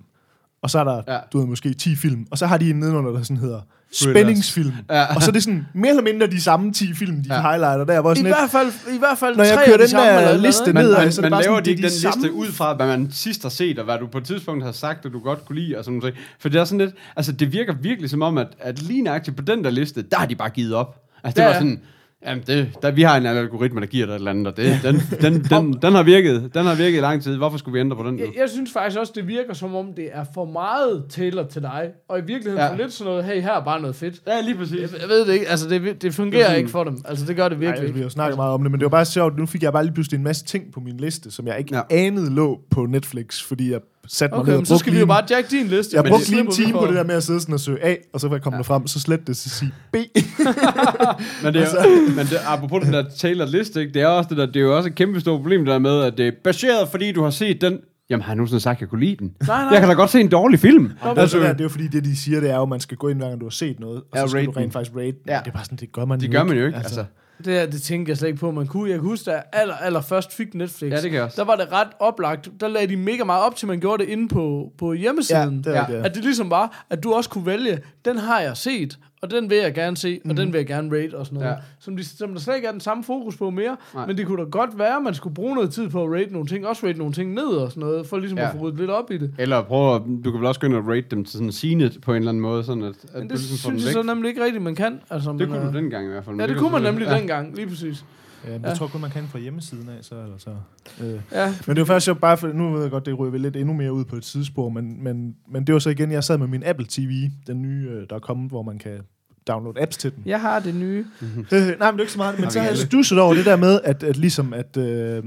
Og 0.61 0.69
så 0.69 0.79
er 0.79 0.83
der, 0.83 1.01
Ja. 1.07 1.17
du 1.33 1.39
ved, 1.39 1.47
måske 1.47 1.73
10 1.73 1.95
film. 1.95 2.25
Og 2.31 2.37
så 2.37 2.47
har 2.47 2.57
de 2.57 2.69
en 2.69 2.75
nedenunder, 2.79 3.11
der 3.11 3.23
sådan 3.23 3.37
hedder 3.37 3.59
spændingsfilm. 3.93 4.71
Ja. 4.89 5.15
Og 5.15 5.21
så 5.21 5.31
er 5.31 5.33
det 5.33 5.43
sådan 5.43 5.65
mere 5.73 5.89
eller 5.89 6.03
mindre 6.03 6.27
de 6.27 6.41
samme 6.41 6.71
10 6.73 6.93
film, 6.93 7.23
de 7.23 7.33
Ja. 7.35 7.41
highlighter 7.41 7.85
der. 7.85 8.01
Hvor 8.01 8.11
I 8.11 8.15
sådan 8.15 8.25
lidt, 8.25 8.35
hvert 8.37 8.49
fald, 8.51 8.95
i 8.95 8.99
hvert 8.99 9.17
fald 9.17 9.35
Når 9.35 9.43
jeg 9.43 9.55
tre 9.55 9.65
kører 9.65 9.77
de 9.77 9.83
den 9.83 9.95
der 9.95 10.37
liste. 10.37 10.73
Man, 10.73 10.83
ned, 10.83 10.91
man, 10.93 11.01
altså, 11.01 11.21
man 11.21 11.31
bare 11.31 11.41
laver 11.43 11.55
sådan, 11.55 11.65
de 11.65 11.69
ikke 11.69 11.81
de 11.81 11.83
den 11.83 11.91
liste 11.91 12.01
samme- 12.11 12.33
ud 12.33 12.47
fra, 12.47 12.73
hvad 12.73 12.87
man 12.87 13.09
sidst 13.11 13.41
har 13.41 13.49
set, 13.49 13.79
og 13.79 13.85
hvad 13.85 13.97
du 13.99 14.07
på 14.07 14.17
et 14.17 14.23
tidspunkt 14.23 14.63
har 14.63 14.71
sagt, 14.71 15.05
at 15.05 15.11
du 15.13 15.19
godt 15.19 15.45
kunne 15.45 15.59
lide, 15.59 15.77
og 15.77 15.83
sådan 15.85 15.97
noget. 15.99 16.15
For 16.39 16.49
det 16.49 16.59
er 16.61 16.65
sådan 16.65 16.77
lidt, 16.85 16.95
altså 17.15 17.31
det 17.31 17.53
virker 17.53 17.73
virkelig 17.81 18.09
som 18.09 18.21
om, 18.21 18.37
at, 18.37 18.47
at 18.59 18.81
lige 18.81 19.01
nøjagtigt 19.01 19.37
på 19.37 19.43
den 19.43 19.63
der 19.63 19.69
liste, 19.69 20.01
der 20.01 20.17
har 20.17 20.25
de 20.25 20.35
bare 20.35 20.49
givet 20.49 20.73
op. 20.73 21.03
Altså 21.23 21.35
det 21.35 21.41
Ja, 21.41 21.47
var 21.47 21.53
sådan, 21.53 21.79
jamen 22.27 22.43
det, 22.47 22.69
der, 22.81 22.91
vi 22.91 23.01
har 23.01 23.17
en 23.17 23.25
algoritme, 23.25 23.79
der 23.81 23.87
giver 23.87 24.05
dig 24.05 24.13
et 24.13 24.17
eller 24.17 24.31
andet, 24.31 24.47
og 24.47 24.57
det, 24.57 24.79
den, 24.83 24.95
den, 25.21 25.33
den, 25.51 25.73
den, 25.81 25.93
har 25.93 26.03
virket, 26.03 26.51
den 26.53 26.65
har 26.65 26.75
virket 26.75 26.97
i 26.97 27.01
lang 27.01 27.23
tid. 27.23 27.37
Hvorfor 27.37 27.57
skulle 27.57 27.73
vi 27.73 27.79
ændre 27.79 27.97
på 27.97 28.03
den 28.03 28.13
nu? 28.13 28.19
Jeg, 28.19 28.29
jeg 28.37 28.49
synes 28.49 28.71
faktisk 28.73 28.99
også, 28.99 29.13
det 29.15 29.27
virker 29.27 29.53
som 29.53 29.75
om, 29.75 29.93
det 29.93 30.09
er 30.11 30.25
for 30.33 30.45
meget 30.45 31.03
tailor 31.09 31.43
til 31.43 31.61
dig. 31.61 31.89
Og 32.09 32.19
i 32.19 32.21
virkeligheden 32.21 32.57
Ja. 32.57 32.71
for 32.71 32.75
lidt 32.77 32.93
sådan 32.93 33.11
noget, 33.11 33.25
hey, 33.25 33.41
her 33.41 33.51
er 33.53 33.63
bare 33.63 33.81
noget 33.81 33.95
fedt. 33.95 34.15
Ja, 34.27 34.41
lige 34.41 34.55
præcis. 34.57 34.81
Jeg, 34.81 34.89
jeg 35.01 35.09
ved 35.09 35.25
det 35.25 35.33
ikke, 35.33 35.47
altså 35.47 35.69
det, 35.69 36.01
det 36.01 36.13
fungerer 36.13 36.39
Det 36.41 36.45
sådan- 36.47 36.57
ikke 36.59 36.69
for 36.71 36.83
dem. 36.83 36.97
Altså 37.05 37.25
det 37.25 37.35
gør 37.35 37.49
det 37.49 37.59
Nej, 37.59 37.67
virkelig 37.71 37.95
vi 37.95 38.01
har 38.01 38.09
snakket 38.09 38.35
meget 38.37 38.53
om 38.53 38.61
det, 38.61 38.71
men 38.71 38.79
det 38.79 38.85
var 38.85 38.89
bare 38.89 39.05
sjovt. 39.05 39.37
Nu 39.37 39.45
fik 39.45 39.63
jeg 39.63 39.73
bare 39.73 39.83
lige 39.83 39.93
pludselig 39.93 40.17
en 40.17 40.23
masse 40.23 40.45
ting 40.45 40.73
på 40.73 40.79
min 40.79 40.97
liste, 40.97 41.31
som 41.31 41.47
jeg 41.47 41.59
ikke 41.59 41.75
ja. 41.75 41.81
anede 41.89 42.35
lå 42.35 42.59
på 42.71 42.85
Netflix, 42.85 43.43
fordi 43.43 43.71
jeg 43.71 43.79
satte 44.11 44.33
mig 44.35 44.39
Okay, 44.41 44.49
ned 44.49 44.57
men 44.57 44.61
og 44.61 44.67
så 44.67 44.77
skal 44.77 44.91
vi 44.91 44.95
lige 44.95 44.99
jo 44.99 45.05
bare 45.05 45.23
jack 45.29 45.51
din 45.51 45.67
liste. 45.67 45.95
Jeg 45.95 46.03
brugte 46.03 46.29
lige 46.29 46.39
en 46.41 46.47
vi 46.47 46.51
time 46.51 46.71
på 46.73 46.85
det 46.87 46.95
der 46.95 47.03
med 47.03 47.15
at 47.15 47.23
sidde 47.23 47.39
sådan 47.41 47.53
og 47.53 47.59
søge 47.59 47.83
A, 47.85 47.95
og 48.13 48.19
så 48.19 48.27
var 48.27 48.35
jeg 48.35 48.43
kommet 48.43 48.57
ja. 48.57 48.61
frem, 48.63 48.87
så 48.87 48.99
slet 48.99 49.27
det, 49.27 49.37
så 49.37 49.49
sige 49.49 49.71
B. 49.91 49.95
Men, 51.43 51.53
det 51.53 51.61
er, 51.61 51.65
Altså- 51.65 51.87
men 52.15 52.25
det, 52.25 52.37
apropos 52.47 52.83
den 52.83 52.93
der 52.93 53.03
Taylor 53.17 53.45
liste, 53.45 53.79
ikke, 53.81 53.93
det 53.93 54.01
er 54.01 54.07
også 54.07 54.27
det 54.29 54.37
der, 54.37 54.45
det 54.45 54.55
er 54.55 54.59
jo 54.61 54.77
også 54.77 54.89
et 54.89 54.95
kæmpe 54.95 55.19
stort 55.19 55.39
problem 55.39 55.65
der 55.65 55.79
med, 55.79 56.01
at 56.03 56.17
det 56.17 56.27
er 56.27 56.31
baseret, 56.43 56.87
fordi 56.89 57.11
du 57.11 57.23
har 57.23 57.29
set 57.29 57.61
den. 57.61 57.79
Jamen, 58.09 58.21
har 58.23 58.31
jeg 58.31 58.35
nogensinde 58.35 58.59
sagt, 58.61 58.77
at 58.77 58.81
jeg 58.81 58.89
kunne 58.89 58.99
lide 59.05 59.15
den? 59.15 59.33
Nej, 59.47 59.63
nej. 59.63 59.69
Jeg 59.71 59.79
kan 59.79 59.89
da 59.89 59.95
godt 59.95 60.09
se 60.09 60.19
en 60.19 60.27
dårlig 60.29 60.59
film. 60.59 60.83
Det 60.83 60.95
er, 61.03 61.07
Altså, 61.21 61.37
det, 61.39 61.45
er, 61.47 61.51
det 61.51 61.59
er 61.59 61.63
jo 61.63 61.69
fordi, 61.69 61.87
det 61.87 62.05
de 62.05 62.17
siger, 62.17 62.39
det 62.39 62.49
er 62.49 62.55
jo, 62.55 62.61
at 62.61 62.69
man 62.69 62.79
skal 62.79 62.97
gå 62.97 63.07
ind, 63.07 63.17
hver 63.19 63.27
gang 63.27 63.39
du 63.39 63.45
har 63.45 63.49
set 63.49 63.79
noget, 63.79 63.97
og 63.97 64.03
Ja, 64.15 64.21
så 64.21 64.27
skal 64.27 64.45
du 64.45 64.51
den. 64.51 64.57
rent 64.57 64.73
faktisk 64.73 64.95
rate 64.97 65.05
den. 65.05 65.13
Ja. 65.27 65.39
Det 65.45 65.47
er 65.47 65.51
bare 65.51 65.63
sådan, 65.65 65.77
det 65.77 65.91
gør 65.91 66.05
man 66.05 66.19
det 66.19 66.27
jo 66.27 66.31
gør 66.31 66.43
man 66.43 66.57
jo 66.57 66.65
ikke. 66.65 66.77
Altså, 66.77 67.05
Det, 67.45 67.53
her, 67.53 67.65
det 67.65 67.81
tænkte 67.81 68.09
jeg 68.09 68.17
slet 68.17 68.27
ikke 68.27 68.39
på, 68.39 68.51
man 68.51 68.67
kunne. 68.67 68.89
Jeg 68.89 68.99
kan 68.99 69.07
huske, 69.09 69.25
da 69.25 69.31
jeg 69.31 69.43
aller, 69.53 69.75
aller 69.75 70.01
først 70.01 70.33
fik 70.33 70.53
Netflix, 70.53 70.91
Ja, 70.91 71.01
det 71.01 71.11
kan 71.11 71.21
også. 71.21 71.35
der 71.41 71.43
var 71.45 71.55
det 71.55 71.71
ret 71.71 71.87
oplagt. 71.99 72.49
Der 72.59 72.67
lagde 72.67 72.87
de 72.87 72.97
mega 72.97 73.23
meget 73.23 73.43
op 73.45 73.55
til, 73.55 73.67
man 73.67 73.79
gjorde 73.79 74.03
det 74.03 74.09
inde 74.11 74.27
på, 74.27 74.71
på 74.77 74.93
Ja, 74.93 74.99
hjemmesiden. 74.99 75.57
det 75.63 75.71
Ja. 75.71 75.91
ja. 75.91 75.97
det. 75.97 76.05
At 76.05 76.15
det 76.15 76.23
ligesom 76.23 76.49
var, 76.49 76.85
at 76.89 77.03
du 77.03 77.13
også 77.13 77.29
kunne 77.29 77.45
vælge, 77.45 77.79
den 78.05 78.17
har 78.17 78.39
jeg 78.41 78.57
set, 78.57 78.97
og 79.21 79.31
den 79.31 79.49
vil 79.49 79.57
jeg 79.57 79.73
gerne 79.73 79.97
se, 79.97 80.19
og 80.29 80.37
den 80.37 80.53
vil 80.53 80.57
jeg 80.59 80.67
gerne 80.67 80.97
rate 80.97 81.17
og 81.17 81.25
sådan 81.25 81.39
noget. 81.39 81.51
Ja. 81.51 81.55
Som, 81.79 81.97
de, 81.97 82.03
som 82.05 82.31
der 82.33 82.39
slet 82.39 82.55
ikke 82.55 82.67
er 82.67 82.71
den 82.71 82.81
samme 82.81 83.03
fokus 83.03 83.37
på 83.37 83.49
mere. 83.49 83.77
Nej. 83.93 84.05
Men 84.07 84.17
det 84.17 84.27
kunne 84.27 84.43
da 84.43 84.49
godt 84.49 84.79
være, 84.79 84.95
at 84.95 85.03
man 85.03 85.13
skulle 85.13 85.33
bruge 85.35 85.55
noget 85.55 85.71
tid 85.71 85.89
på 85.89 86.03
at 86.03 86.11
rate 86.11 86.33
nogle 86.33 86.47
ting, 86.47 86.67
også 86.67 86.87
rate 86.87 86.97
nogle 86.97 87.13
ting 87.13 87.33
ned 87.33 87.43
og 87.47 87.69
sådan 87.71 87.81
noget, 87.81 88.07
for 88.07 88.17
ligesom 88.17 88.37
Ja. 88.37 88.45
at 88.47 88.51
få 88.51 88.57
ryddet 88.59 88.79
lidt 88.79 88.89
op 88.89 89.11
i 89.11 89.17
det. 89.17 89.33
Eller 89.37 89.61
prøv 89.63 89.95
at, 89.95 90.01
du 90.25 90.31
kan 90.31 90.39
vel 90.39 90.47
også 90.47 90.59
gå 90.59 90.67
ind 90.67 90.75
og 90.75 90.87
rate 90.87 91.05
dem 91.11 91.23
til 91.25 91.33
sådan 91.33 91.51
sine 91.51 91.91
på 92.01 92.11
en 92.11 92.17
eller 92.17 92.29
anden 92.29 92.41
måde, 92.41 92.63
sådan 92.63 92.83
at, 92.83 92.89
at 92.89 93.19
Men 93.19 93.29
det 93.29 93.37
ligesom 93.39 93.57
synes 93.71 93.85
jeg 93.85 93.93
så 93.93 94.03
nemlig 94.03 94.29
ikke 94.29 94.43
rigtigt, 94.43 94.63
man 94.63 94.75
kan. 94.75 94.99
Altså, 95.09 95.29
Det 95.31 95.39
man, 95.39 95.47
kunne 95.47 95.59
er- 95.59 95.71
du 95.71 95.77
dengang 95.77 96.05
i 96.05 96.09
hvert 96.09 96.25
fald. 96.25 96.35
Ja, 96.35 96.41
det 96.47 96.49
kan 96.55 96.59
kunne 96.59 96.71
man 96.71 96.81
nemlig 96.81 97.07
ja. 97.07 97.17
dengang, 97.17 97.55
lige 97.55 97.67
præcis. 97.67 98.05
Ja, 98.45 98.51
men 98.51 98.61
Ja. 98.65 98.73
tror 98.73 98.85
jeg 98.85 98.91
kun, 98.91 99.01
man 99.01 99.11
kan 99.11 99.27
fra 99.27 99.39
hjemmesiden 99.39 99.89
af, 99.89 100.03
så. 100.03 100.15
Eller 100.15 100.37
så. 100.37 100.55
Øh. 101.01 101.19
Ja, 101.31 101.53
Men 101.67 101.75
det 101.75 101.81
var 101.81 101.85
faktisk 101.85 102.07
jo 102.07 102.13
bare, 102.13 102.37
for, 102.37 102.47
nu 102.47 102.71
ved 102.71 102.81
jeg 102.81 102.91
godt, 102.91 103.05
det 103.05 103.19
ryger 103.19 103.31
vi 103.31 103.37
lidt 103.37 103.55
endnu 103.55 103.73
mere 103.73 103.93
ud 103.93 104.05
på 104.05 104.15
et 104.15 104.23
tidsspor, 104.23 104.69
men, 104.69 105.03
men, 105.03 105.35
men 105.51 105.67
det 105.67 105.73
var 105.73 105.79
så 105.79 105.89
igen, 105.89 106.11
jeg 106.11 106.23
sad 106.23 106.37
med 106.37 106.47
min 106.47 106.63
Apple 106.63 106.85
TV, 106.89 107.29
den 107.47 107.61
nye, 107.61 107.87
øh, 107.89 108.05
der 108.09 108.15
er 108.15 108.19
kommet, 108.19 108.49
hvor 108.51 108.61
man 108.63 108.77
kan 108.79 108.99
downloade 109.47 109.81
apps 109.81 109.97
til 109.97 110.15
den. 110.15 110.23
jeg 110.25 110.41
har 110.41 110.59
det 110.59 110.75
nye. 110.75 111.05
Øh, 111.21 111.27
nej, 111.51 111.67
men 111.67 111.79
det 111.79 111.83
er 111.83 111.99
ikke 111.99 112.11
så 112.11 112.17
meget. 112.17 112.39
Men 112.39 112.51
så 112.51 112.59
har 112.59 112.67
jeg 112.67 112.77
stusset 112.77 113.19
over 113.19 113.33
det 113.33 113.45
der 113.45 113.55
med, 113.55 113.79
at, 113.83 114.03
at 114.03 114.17
ligesom, 114.17 114.53
at, 114.53 114.77
øh, 114.77 115.23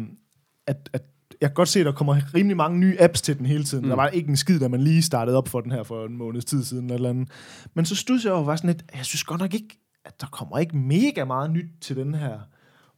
at, 0.67 0.91
at 0.93 1.03
jeg 1.41 1.51
kan 1.51 1.55
godt 1.55 1.69
se, 1.69 1.81
at 1.81 1.87
der 1.87 1.93
kommer 1.93 2.35
rimelig 2.35 2.57
mange 2.57 2.79
nye 2.79 2.97
apps 3.01 3.23
til 3.23 3.39
den 3.39 3.47
hele 3.47 3.65
tiden. 3.65 3.85
Mm. 3.85 3.89
Der 3.89 3.97
var 3.97 4.09
ikke 4.09 4.29
en 4.29 4.37
skid, 4.37 4.61
da 4.61 4.69
man 4.69 4.81
lige 4.81 5.03
startede 5.03 5.37
op 5.37 5.49
for 5.49 5.61
den 5.61 5.73
her 5.73 5.83
for 5.83 6.07
en 6.07 6.17
måneds 6.17 6.45
tid 6.45 6.65
siden. 6.65 6.91
Eller 6.91 7.11
andet. 7.11 7.29
Men 7.75 7.85
så 7.85 7.97
studsede 7.97 8.31
jeg 8.31 8.37
over, 8.37 8.45
var 8.45 8.57
sådan 8.57 8.71
lidt, 8.71 8.85
jeg 8.97 9.05
synes 9.05 9.25
godt 9.25 9.41
nok 9.41 9.55
ikke, 9.55 9.79
at 10.05 10.21
der 10.21 10.27
kommer 10.27 10.59
ikke 10.59 10.77
mega 10.77 11.25
meget 11.25 11.51
nyt 11.51 11.67
til 11.81 11.97
den 11.97 12.15
her. 12.15 12.39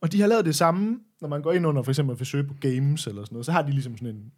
Og 0.05 0.13
de 0.13 0.21
har 0.21 0.29
lavet 0.29 0.45
det 0.45 0.55
samme, 0.55 0.99
når 1.21 1.29
man 1.29 1.43
går 1.43 1.53
ind 1.53 1.67
under 1.67 1.83
for 1.83 1.91
eksempel 1.91 2.17
at 2.21 2.27
søge 2.27 2.45
på 2.45 2.55
games 2.61 3.07
eller 3.07 3.23
sådan 3.23 3.35
noget, 3.35 3.47
så 3.47 3.53
har 3.53 3.63
de 3.63 3.71
ligesom 3.71 3.97
sådan 3.97 4.15
en 4.15 4.33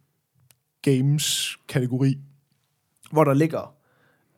games-kategori, 0.81 2.17
hvor 3.11 3.23
der 3.23 3.33
ligger, 3.33 3.75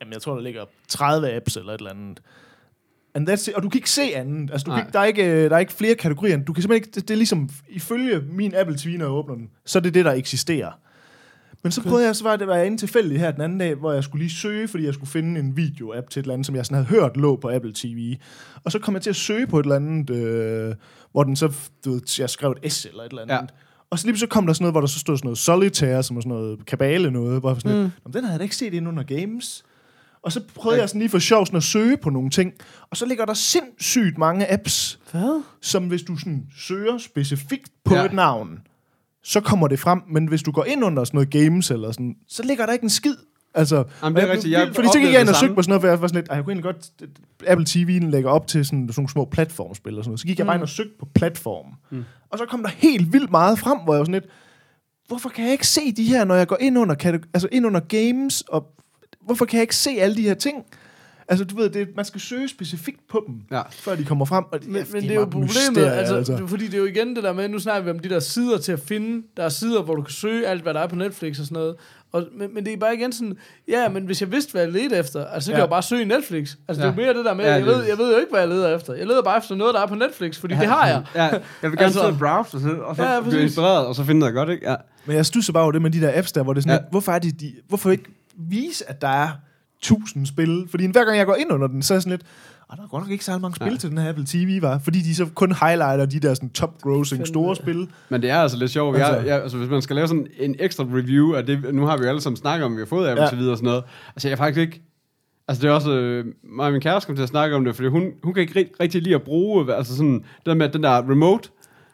jamen 0.02 0.14
jeg 0.14 0.22
tror, 0.22 0.36
der 0.36 0.42
ligger 0.42 0.66
30 0.88 1.34
apps 1.36 1.58
eller 1.58 1.74
et 1.74 1.78
eller 1.78 1.92
andet. 1.92 2.22
And 3.16 3.30
that's 3.30 3.50
it. 3.50 3.56
Og 3.56 3.64
du 3.64 3.70
kan 3.70 3.78
ikke 3.78 3.90
se 3.90 4.16
andet. 4.16 4.52
Altså, 4.52 4.66
du 4.66 4.72
kan 4.72 4.78
Nej. 4.78 4.82
ikke, 4.82 4.94
der, 4.94 5.00
er 5.00 5.06
ikke, 5.06 5.44
øh, 5.44 5.50
der 5.50 5.56
er 5.56 5.60
ikke 5.60 5.74
flere 5.74 5.96
kategorier. 5.96 6.38
Du 6.38 6.54
kan 6.54 6.64
simpelthen 6.64 6.88
ikke, 6.88 6.96
det, 6.96 7.08
det 7.08 7.14
er 7.14 7.18
ligesom, 7.18 7.50
ifølge 7.68 8.22
min 8.22 8.56
Apple 8.56 8.78
TV, 8.78 8.98
når 8.98 9.06
jeg 9.06 9.14
åbner 9.14 9.36
den, 9.36 9.50
så 9.66 9.80
er 9.80 9.84
det 9.84 9.94
det, 9.94 10.06
der 10.06 10.12
eksisterer. 10.12 10.72
Men 11.64 11.72
så 11.72 11.84
prøvede 11.84 12.06
jeg, 12.06 12.16
så 12.16 12.24
var 12.24 12.36
det 12.36 12.48
var 12.48 12.56
jeg 12.56 12.66
inde 12.66 13.18
her 13.18 13.32
den 13.32 13.42
anden 13.42 13.58
dag, 13.58 13.76
hvor 13.76 13.92
jeg 13.92 14.04
skulle 14.04 14.24
lige 14.24 14.36
søge, 14.36 14.68
fordi 14.68 14.86
jeg 14.86 14.94
skulle 14.94 15.10
finde 15.10 15.40
en 15.40 15.58
video-app 15.58 16.10
til 16.10 16.20
et 16.20 16.24
eller 16.24 16.34
andet, 16.34 16.46
som 16.46 16.56
jeg 16.56 16.66
sådan 16.66 16.86
havde 16.86 17.02
hørt 17.02 17.18
lå 17.18 17.36
på 17.36 17.50
Apple 17.50 17.72
TV. 17.76 18.16
Og 18.64 18.72
så 18.72 18.80
kom 18.80 18.94
jeg 18.94 19.02
til 19.02 19.10
at 19.10 19.16
søge 19.16 19.48
på 19.48 19.60
et 19.60 19.64
eller 19.64 19.76
andet, 19.76 20.10
øh, 20.10 20.76
hvor 21.12 21.24
den 21.24 21.36
så, 21.36 21.54
du 21.86 21.92
ved, 21.92 22.02
jeg 22.20 22.30
skrev 22.30 22.56
et 22.64 22.74
S 22.74 22.86
eller 22.86 23.04
et 23.04 23.10
eller 23.10 23.22
andet. 23.22 23.34
Ja. 23.36 23.42
Og 23.90 24.00
så 24.00 24.08
lige 24.08 24.18
så 24.18 24.28
kom 24.28 24.46
der 24.46 24.54
sådan 24.54 24.64
noget, 24.64 24.74
hvor 24.74 24.82
der 24.82 24.88
så 24.88 25.00
stod 25.00 25.18
sådan 25.18 25.28
noget 25.28 25.38
solitaire, 25.38 26.04
som 26.04 26.18
er 26.18 26.22
sådan 26.22 26.30
noget 26.30 26.66
kabale 26.66 27.12
noget, 27.12 27.40
hvor 27.40 27.50
jeg 27.50 27.56
var 27.56 27.60
sådan 27.60 27.78
mm. 27.78 27.84
lidt, 27.84 28.14
den 28.14 28.24
havde 28.24 28.32
jeg 28.32 28.40
da 28.40 28.44
ikke 28.44 28.56
set 28.56 28.74
ind 28.74 28.88
under 28.88 29.04
games. 29.04 29.64
Og 30.24 30.32
så 30.32 30.42
prøvede 30.56 30.78
Ja. 30.78 30.82
jeg 30.82 30.90
sådan 30.90 31.00
lige 31.00 31.10
for 31.10 31.20
sjov 31.20 31.46
sådan 31.46 31.58
at 31.58 31.64
søge 31.64 31.98
på 31.98 32.10
nogle 32.10 32.30
ting, 32.30 32.54
og 32.90 32.98
så 32.98 33.06
ligger 33.06 33.26
der 33.26 33.34
sindssygt 33.34 34.18
mange 34.18 34.54
apps, 34.54 35.00
Hvad? 35.12 35.44
som 35.62 35.88
hvis 35.88 36.02
du 36.02 36.18
sådan 36.18 36.46
søger 36.58 36.98
specifikt 36.98 37.72
på 37.86 37.96
ja. 37.96 38.06
et 38.06 38.14
navn, 38.14 38.60
så 39.30 39.42
kommer 39.42 39.68
det 39.68 39.80
frem, 39.80 40.02
men 40.12 40.28
hvis 40.28 40.44
du 40.44 40.52
går 40.52 40.66
ind 40.66 40.84
under 40.84 41.04
sådan 41.04 41.18
noget 41.18 41.30
games 41.30 41.72
eller 41.72 41.92
sådan, 41.92 42.16
så 42.28 42.44
ligger 42.44 42.66
der 42.66 42.74
ikke 42.74 42.84
en 42.84 42.90
skid. 42.90 43.16
Altså, 43.54 43.84
Jamen, 44.04 44.16
det 44.16 44.22
er 44.24 44.28
jeg 44.28 44.34
rigtigt. 44.36 44.52
Jeg 44.52 44.72
fordi 44.76 44.88
så 44.88 45.00
gik 45.00 45.14
jeg 45.14 45.22
ind 45.22 45.30
og 45.30 45.36
søgte 45.36 45.56
på 45.56 45.62
sådan 45.62 45.70
noget, 45.72 45.82
for 45.82 45.88
jeg 45.88 46.02
var 46.02 46.08
sådan 46.08 46.22
lidt, 46.22 46.30
"Ej, 46.30 46.36
jeg 46.36 46.44
kunne 46.44 46.54
egentlig 46.54 46.64
godt, 46.74 47.48
Apple 47.48 47.66
TV'en 47.70 48.10
lægger 48.10 48.30
op 48.30 48.48
til 48.48 48.66
sådan, 48.66 48.88
sådan 48.88 48.94
nogle 48.98 49.10
små 49.10 49.26
platformspil 49.26 49.98
og 49.98 50.04
sådan 50.04 50.10
noget. 50.10 50.20
Så 50.20 50.28
gik 50.28 50.38
jeg 50.38 50.46
bare 50.46 50.56
ind 50.56 50.64
og 50.64 50.70
søgte 50.70 50.94
på 51.00 51.08
platform. 51.16 51.66
Mm. 51.92 52.04
Og 52.30 52.38
så 52.38 52.46
kom 52.46 52.64
der 52.64 52.70
helt 52.70 53.14
vildt 53.14 53.32
meget 53.32 53.60
frem, 53.60 53.78
hvor 53.84 53.94
jeg 53.94 54.00
var 54.00 54.06
sådan 54.06 54.14
lidt, 54.22 54.26
hvorfor 55.08 55.30
kan 55.30 55.44
jeg 55.44 55.52
ikke 55.52 55.68
se 55.68 55.92
de 55.92 56.04
her, 56.04 56.26
når 56.26 56.36
jeg 56.36 56.48
går 56.48 56.58
ind 56.60 56.78
under, 56.78 56.96
kateg- 56.96 57.30
altså 57.34 57.48
ind 57.52 57.66
under 57.66 57.80
games, 57.80 58.42
og 58.42 58.66
hvorfor 59.26 59.46
kan 59.46 59.58
jeg 59.58 59.62
ikke 59.64 59.76
se 59.76 59.90
alle 60.00 60.16
de 60.16 60.22
her 60.22 60.34
ting? 60.34 60.58
Altså, 61.30 61.46
du 61.46 61.56
ved, 61.56 61.70
det, 61.70 61.88
man 61.96 62.06
skal 62.06 62.22
søge 62.22 62.48
specifikt 62.48 63.00
på 63.10 63.24
dem, 63.28 63.36
Ja. 63.52 63.62
før 63.72 63.96
de 63.96 64.06
kommer 64.06 64.26
frem. 64.26 64.44
Og, 64.52 64.60
Men, 64.66 64.76
ja, 64.76 64.84
men 64.94 65.02
det 65.04 65.12
er 65.12 65.16
jo 65.16 65.26
problemet, 65.26 65.78
altså, 65.78 66.16
altså. 66.16 66.34
Det, 66.34 66.42
er 66.44 66.48
fordi 66.48 66.66
det 66.66 66.74
er 66.74 66.78
jo 66.78 66.86
igen 66.86 67.16
det 67.16 67.24
der 67.24 67.34
med, 67.34 67.48
nu 67.50 67.60
snakker 67.60 67.84
vi 67.84 67.90
om 67.90 68.00
de 68.00 68.10
der 68.10 68.20
sider 68.20 68.58
til 68.58 68.72
at 68.72 68.80
finde, 68.80 69.24
der 69.38 69.44
er 69.44 69.50
sider, 69.50 69.82
hvor 69.82 69.96
du 69.96 70.02
kan 70.02 70.12
søge 70.12 70.48
alt, 70.48 70.62
hvad 70.64 70.74
der 70.74 70.80
er 70.80 70.88
på 70.88 70.96
Netflix 70.96 71.40
og 71.40 71.46
sådan 71.46 71.54
noget, 71.56 71.76
og, 72.12 72.24
men, 72.38 72.54
men 72.54 72.66
det 72.66 72.74
er 72.74 72.78
bare 72.78 72.96
igen 72.96 73.12
sådan, 73.12 73.38
ja, 73.68 73.90
men 73.90 74.06
hvis 74.06 74.22
jeg 74.22 74.32
vidste, 74.32 74.52
hvad 74.52 74.62
jeg 74.62 74.72
ledte 74.72 74.96
efter, 74.98 75.26
altså, 75.26 75.46
så 75.46 75.52
kan 75.52 75.58
Ja. 75.58 75.62
jeg 75.64 75.68
jo 75.68 75.70
bare 75.72 75.84
søge 75.84 76.02
i 76.02 76.06
Netflix. 76.06 76.56
Altså, 76.68 76.84
ja. 76.84 76.92
det 76.92 76.98
er 76.98 77.02
Ja. 77.02 77.08
jo 77.08 77.14
mere 77.14 77.18
det 77.18 77.26
der 77.26 77.34
med, 77.34 77.46
Ja, 77.46 77.54
jeg, 77.54 77.66
ved, 77.66 77.84
jeg 77.84 77.98
ved 77.98 78.12
jo 78.14 78.18
ikke, 78.20 78.30
hvad 78.32 78.40
jeg 78.40 78.50
leder 78.50 78.76
efter. 78.76 78.94
Jeg 78.94 79.08
leder 79.08 79.22
bare 79.22 79.38
efter 79.38 79.56
noget, 79.56 79.74
der 79.74 79.82
er 79.82 79.88
på 79.88 79.96
Netflix, 79.96 80.38
fordi 80.40 80.54
det 80.56 80.68
har 80.68 80.88
jeg. 80.88 81.04
Ja, 81.16 81.24
jeg 81.24 81.42
vil 81.62 81.72
gerne 81.72 81.82
Altså- 81.82 82.00
sidde 82.00 82.12
og 82.14 82.20
browse, 82.20 82.58
og 82.58 82.62
så, 82.62 82.70
og 82.70 82.96
så 82.96 83.04
Ja, 83.04 83.10
ja, 83.10 83.16
ja, 83.16 83.22
blive 83.22 83.42
inspireret, 83.42 83.86
og 83.86 83.96
så 83.96 84.04
finde 84.04 84.20
noget 84.20 84.36
godt, 84.36 84.50
ikke? 84.50 84.70
Ja. 84.70 84.76
Men 85.06 85.16
jeg 85.16 85.26
stusser 85.26 85.54
bare 85.54 85.64
over 85.64 85.72
det 85.72 85.82
med 85.82 85.92
de 85.92 86.02
der 86.02 86.12
apps 86.18 86.32
der, 86.32 86.44
hvor 86.44 86.54
det 86.54 86.60
er 86.60 86.62
sådan, 86.62 86.76
Ja. 86.78 86.84
ja. 86.84 86.90
hvorfor 86.92 87.12
er 87.12 87.20
det, 87.20 87.40
de, 87.42 87.54
hvorfor 87.68 87.92
ikke 87.92 88.04
vise, 88.38 88.90
at 88.90 89.02
der 89.02 89.08
er 89.08 89.30
tusind 89.82 90.26
spil? 90.26 90.68
Fordi 90.72 90.86
hver 90.86 91.06
gang 91.06 91.18
jeg 91.18 91.26
går 91.26 91.36
ind 91.36 91.52
under 91.52 91.68
den, 91.68 91.82
så 91.82 91.94
er 91.94 91.96
jeg 91.96 92.02
sådan 92.02 92.12
lidt, 92.12 92.22
og 92.68 92.78
der 92.78 92.84
er 92.84 92.88
godt 92.88 93.04
nok 93.04 93.12
ikke 93.12 93.26
særlig 93.26 93.42
mange 93.42 93.56
spil 93.56 93.68
Nej. 93.68 93.78
til 93.78 93.90
den 93.90 93.98
her 93.98 94.10
Apple 94.10 94.26
TV, 94.28 94.62
var, 94.62 94.80
fordi 94.84 95.00
de 95.00 95.16
så 95.16 95.26
kun 95.36 95.52
highlighter 95.62 96.06
de 96.06 96.20
der 96.20 96.34
sådan 96.34 96.50
top-grossing 96.50 97.28
store 97.28 97.56
spil. 97.56 97.88
Men 98.10 98.22
det 98.22 98.30
er 98.30 98.38
altså 98.38 98.58
lidt 98.58 98.72
sjovt. 98.72 98.98
Altså- 98.98 99.14
Jeg, 99.16 99.26
jeg, 99.28 99.42
altså, 99.42 99.58
hvis 99.58 99.70
man 99.70 99.82
skal 99.82 99.96
lave 99.96 100.08
sådan 100.08 100.28
en 100.40 100.56
ekstra 100.60 100.84
review 100.84 101.34
af 101.34 101.46
det, 101.46 101.76
nu 101.76 101.86
har 101.86 101.98
vi 101.98 102.04
jo 102.04 102.10
alle 102.10 102.22
sammen 102.22 102.38
snakket 102.38 102.66
om, 102.66 102.76
vi 102.76 102.82
har 102.82 102.86
fået 102.86 103.08
Apple 103.08 103.24
Ja. 103.24 103.30
TV 103.30 103.50
og 103.50 103.58
sådan 103.58 103.68
noget. 103.68 103.84
Altså, 104.16 104.28
jeg 104.28 104.34
er 104.34 104.38
faktisk 104.38 104.60
ikke... 104.60 104.82
Altså, 105.48 105.62
det 105.62 105.70
er 105.70 105.74
også... 105.74 105.92
Øh, 105.92 106.26
mig 106.44 106.66
og 106.66 106.72
min 106.72 106.82
kæreste 106.82 107.08
kom 107.08 107.16
til 107.16 107.24
at 107.24 107.30
snakke 107.30 107.56
om 107.56 107.66
det, 107.66 107.76
fordi 107.76 107.88
hun, 107.90 108.04
hun 108.24 108.34
kan 108.34 108.42
ikke 108.42 108.60
ri- 108.60 108.76
rigtig 108.80 109.02
lide 109.02 109.16
at 109.16 109.22
bruge, 109.24 109.76
altså 109.76 109.96
sådan, 109.98 110.14
det 110.14 110.46
der 110.46 110.54
med, 110.54 110.66
at 110.68 110.74
den 110.74 110.84
der 110.84 111.10
remote, 111.12 111.50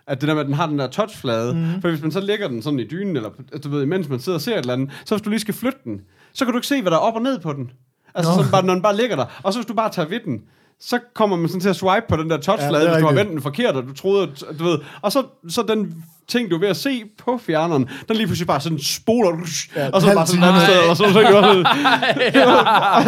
at 0.07 0.21
det 0.21 0.27
der 0.27 0.33
med, 0.33 0.41
at 0.41 0.47
den 0.47 0.55
har 0.55 0.67
den 0.67 0.79
der 0.79 0.87
touchflade. 0.87 1.53
Mm. 1.53 1.81
For 1.81 1.89
hvis 1.89 2.01
man 2.01 2.11
så 2.11 2.19
lægger 2.19 2.47
den 2.47 2.61
sådan 2.61 2.79
i 2.79 2.83
dynen, 2.83 3.15
eller 3.15 3.29
du 3.63 3.69
ved, 3.69 3.83
imens 3.83 4.09
man 4.09 4.19
sidder 4.19 4.37
og 4.37 4.41
ser 4.41 4.53
et 4.53 4.59
eller 4.59 4.73
andet, 4.73 4.89
så 5.05 5.15
hvis 5.15 5.21
du 5.21 5.29
lige 5.29 5.39
skal 5.39 5.53
flytte 5.53 5.79
den, 5.83 6.01
så 6.35 6.45
kan 6.45 6.51
du 6.51 6.57
ikke 6.57 6.67
se, 6.67 6.81
hvad 6.81 6.91
der 6.91 6.97
er 6.97 7.01
op 7.01 7.15
og 7.15 7.21
ned 7.21 7.39
på 7.39 7.53
den. 7.53 7.71
Altså, 8.15 8.33
sådan 8.33 8.51
bare, 8.51 8.63
når 8.65 8.73
den 8.73 8.81
bare 8.81 8.95
ligger 8.95 9.15
der. 9.15 9.25
Og 9.43 9.53
så 9.53 9.59
hvis 9.59 9.65
du 9.65 9.73
bare 9.73 9.89
tager 9.89 10.07
ved 10.07 10.19
den, 10.25 10.41
så 10.79 10.99
kommer 11.13 11.35
man 11.35 11.47
sådan 11.47 11.61
til 11.61 11.69
at 11.69 11.75
swipe 11.75 12.05
på 12.09 12.17
den 12.17 12.29
der 12.29 12.37
touchflade, 12.37 12.83
Ja, 12.83 12.91
hvis 12.91 13.01
du 13.01 13.07
har 13.07 13.13
vendt 13.13 13.31
den 13.31 13.41
forkert, 13.41 13.75
og 13.75 13.83
du 13.83 13.93
troede, 13.93 14.23
at, 14.23 14.59
du 14.59 14.63
ved, 14.63 14.79
og 15.01 15.11
så, 15.11 15.23
så 15.49 15.61
den 15.63 16.03
ting, 16.27 16.49
du 16.49 16.55
er 16.55 16.59
ved 16.59 16.67
at 16.67 16.77
se 16.77 17.03
på 17.17 17.37
fjerneren, 17.45 17.89
den 18.07 18.15
lige 18.15 18.27
pludselig 18.27 18.47
bare 18.47 18.61
sådan 18.61 18.79
spoler, 18.79 19.29
Ja, 19.75 19.89
og 19.89 20.01
så 20.01 20.13
bare 20.13 20.27
sådan 20.27 20.43
et 20.43 20.47
andet 20.47 20.61
sted, 20.61 20.89
og 20.89 20.97
så, 20.97 21.03
så, 21.03 21.13
så, 21.13 21.19
så 21.21 21.63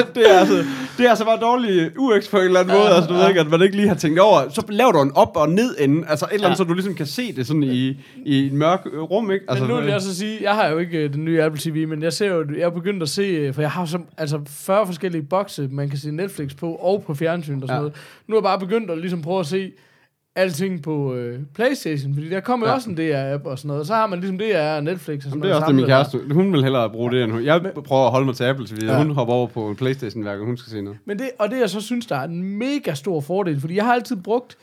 det, 0.16 0.32
er 0.36 0.40
altså, 0.40 0.58
det 0.98 1.06
er 1.06 1.10
altså 1.10 1.26
bare 1.26 1.40
dårlig 1.42 1.92
UX 1.98 2.30
på 2.30 2.38
en 2.38 2.44
eller 2.44 2.60
anden 2.60 2.78
måde, 2.78 2.90
altså 2.90 3.10
du 3.10 3.14
ved 3.14 3.28
ikke, 3.30 3.40
at 3.40 3.50
man 3.50 3.62
ikke 3.62 3.76
lige 3.76 3.88
har 3.88 3.96
tænkt 3.96 4.20
over, 4.20 4.50
så 4.50 4.64
laver 4.70 4.92
du 4.92 5.02
en 5.02 5.12
op- 5.16 5.36
og 5.38 5.50
ned 5.50 5.76
ende, 5.80 6.08
altså 6.08 6.26
et 6.26 6.34
eller 6.34 6.48
andet, 6.48 6.58
så 6.58 6.64
du 6.64 6.74
ligesom 6.74 6.96
kan 6.96 7.06
se 7.06 7.34
det 7.36 7.48
sådan 7.48 7.64
i, 7.64 7.98
i 8.26 8.46
et 8.46 8.54
mørk 8.54 8.88
øh, 8.94 9.02
rum, 9.02 9.32
ikke? 9.32 9.46
Altså, 9.50 9.64
Men 9.66 9.76
nu 9.76 9.82
vil 9.82 9.90
jeg 9.90 10.02
så 10.02 10.16
sige, 10.16 10.38
jeg 10.42 10.56
har 10.56 10.68
jo 10.68 10.78
ikke 10.78 10.98
øh, 10.98 11.14
den 11.14 11.26
nye 11.26 11.44
Apple 11.44 11.62
TV, 11.62 11.88
men 11.88 12.04
jeg 12.04 12.14
ser 12.14 12.28
jo, 12.28 12.46
jeg 12.58 12.62
er 12.66 12.70
begyndt 12.70 13.04
at 13.04 13.10
se, 13.10 13.22
øh, 13.22 13.54
for 13.54 13.62
jeg 13.62 13.72
har 13.72 13.86
så, 13.86 14.00
altså 14.18 14.40
40 14.48 14.86
forskellige 14.86 15.22
bokse, 15.24 15.68
man 15.72 15.90
kan 15.90 15.98
se 16.00 16.12
Netflix 16.12 16.56
på, 16.56 16.72
og 16.72 17.04
på 17.08 17.14
fjernsyn 17.14 17.62
og 17.64 17.68
sådan 17.68 17.70
Ja. 17.70 17.74
ja. 17.76 17.80
noget. 17.80 17.94
Nu 18.28 18.36
er 18.36 18.40
jeg 18.40 18.44
bare 18.44 18.60
begyndt 18.60 18.92
at 18.92 18.98
ligesom 18.98 19.22
prøve 19.22 19.40
at 19.40 19.46
se 19.46 19.72
alting 20.38 20.82
på 20.84 21.14
øh, 21.14 21.40
Playstation, 21.56 22.14
fordi 22.14 22.30
der 22.30 22.40
kommer 22.40 22.68
Ja. 22.68 22.74
også 22.74 22.90
en 22.90 22.98
DR-app 22.98 23.46
og 23.46 23.58
sådan 23.58 23.68
noget, 23.68 23.80
og 23.80 23.86
så 23.86 23.94
har 23.94 24.08
man 24.08 24.20
ligesom 24.20 24.38
DR 24.38 24.76
og 24.76 24.84
Netflix 24.84 25.18
og 25.18 25.22
sådan 25.22 25.32
Jamen, 25.32 25.44
det 25.44 25.52
er 25.52 25.56
også 25.56 25.68
det, 25.68 25.76
min 25.76 25.86
samlet 25.86 25.88
der. 26.14 26.20
kæreste. 26.20 26.34
Hun 26.34 26.54
vil 26.54 26.64
hellere 26.64 26.90
bruge 26.90 27.12
det, 27.12 27.24
end 27.24 27.32
hun. 27.32 27.44
Jeg 27.44 27.62
prøver 27.86 28.06
at 28.06 28.12
holde 28.12 28.26
mig 28.26 28.36
til 28.36 28.44
Apple 28.44 28.68
TV. 28.68 28.78
Ja. 28.84 28.92
Ja. 28.92 28.98
Hun 29.04 29.12
hopper 29.12 29.34
over 29.34 29.48
på 29.48 29.76
Playstation 29.78 30.24
hver 30.24 30.32
gang, 30.36 30.46
hun 30.46 30.58
skal 30.58 30.72
se 30.72 30.82
noget. 30.82 31.00
Men 31.06 31.20
det, 31.20 31.30
og 31.40 31.50
det 31.52 31.60
jeg 31.60 31.70
så 31.70 31.82
synes, 31.82 32.06
der 32.06 32.16
er 32.16 32.24
en 32.24 32.44
mega 32.44 32.94
stor 32.94 33.22
fordel, 33.22 33.60
fordi 33.62 33.76
jeg 33.76 33.86
har 33.86 33.94
altid 33.94 34.16
brugt, 34.16 34.58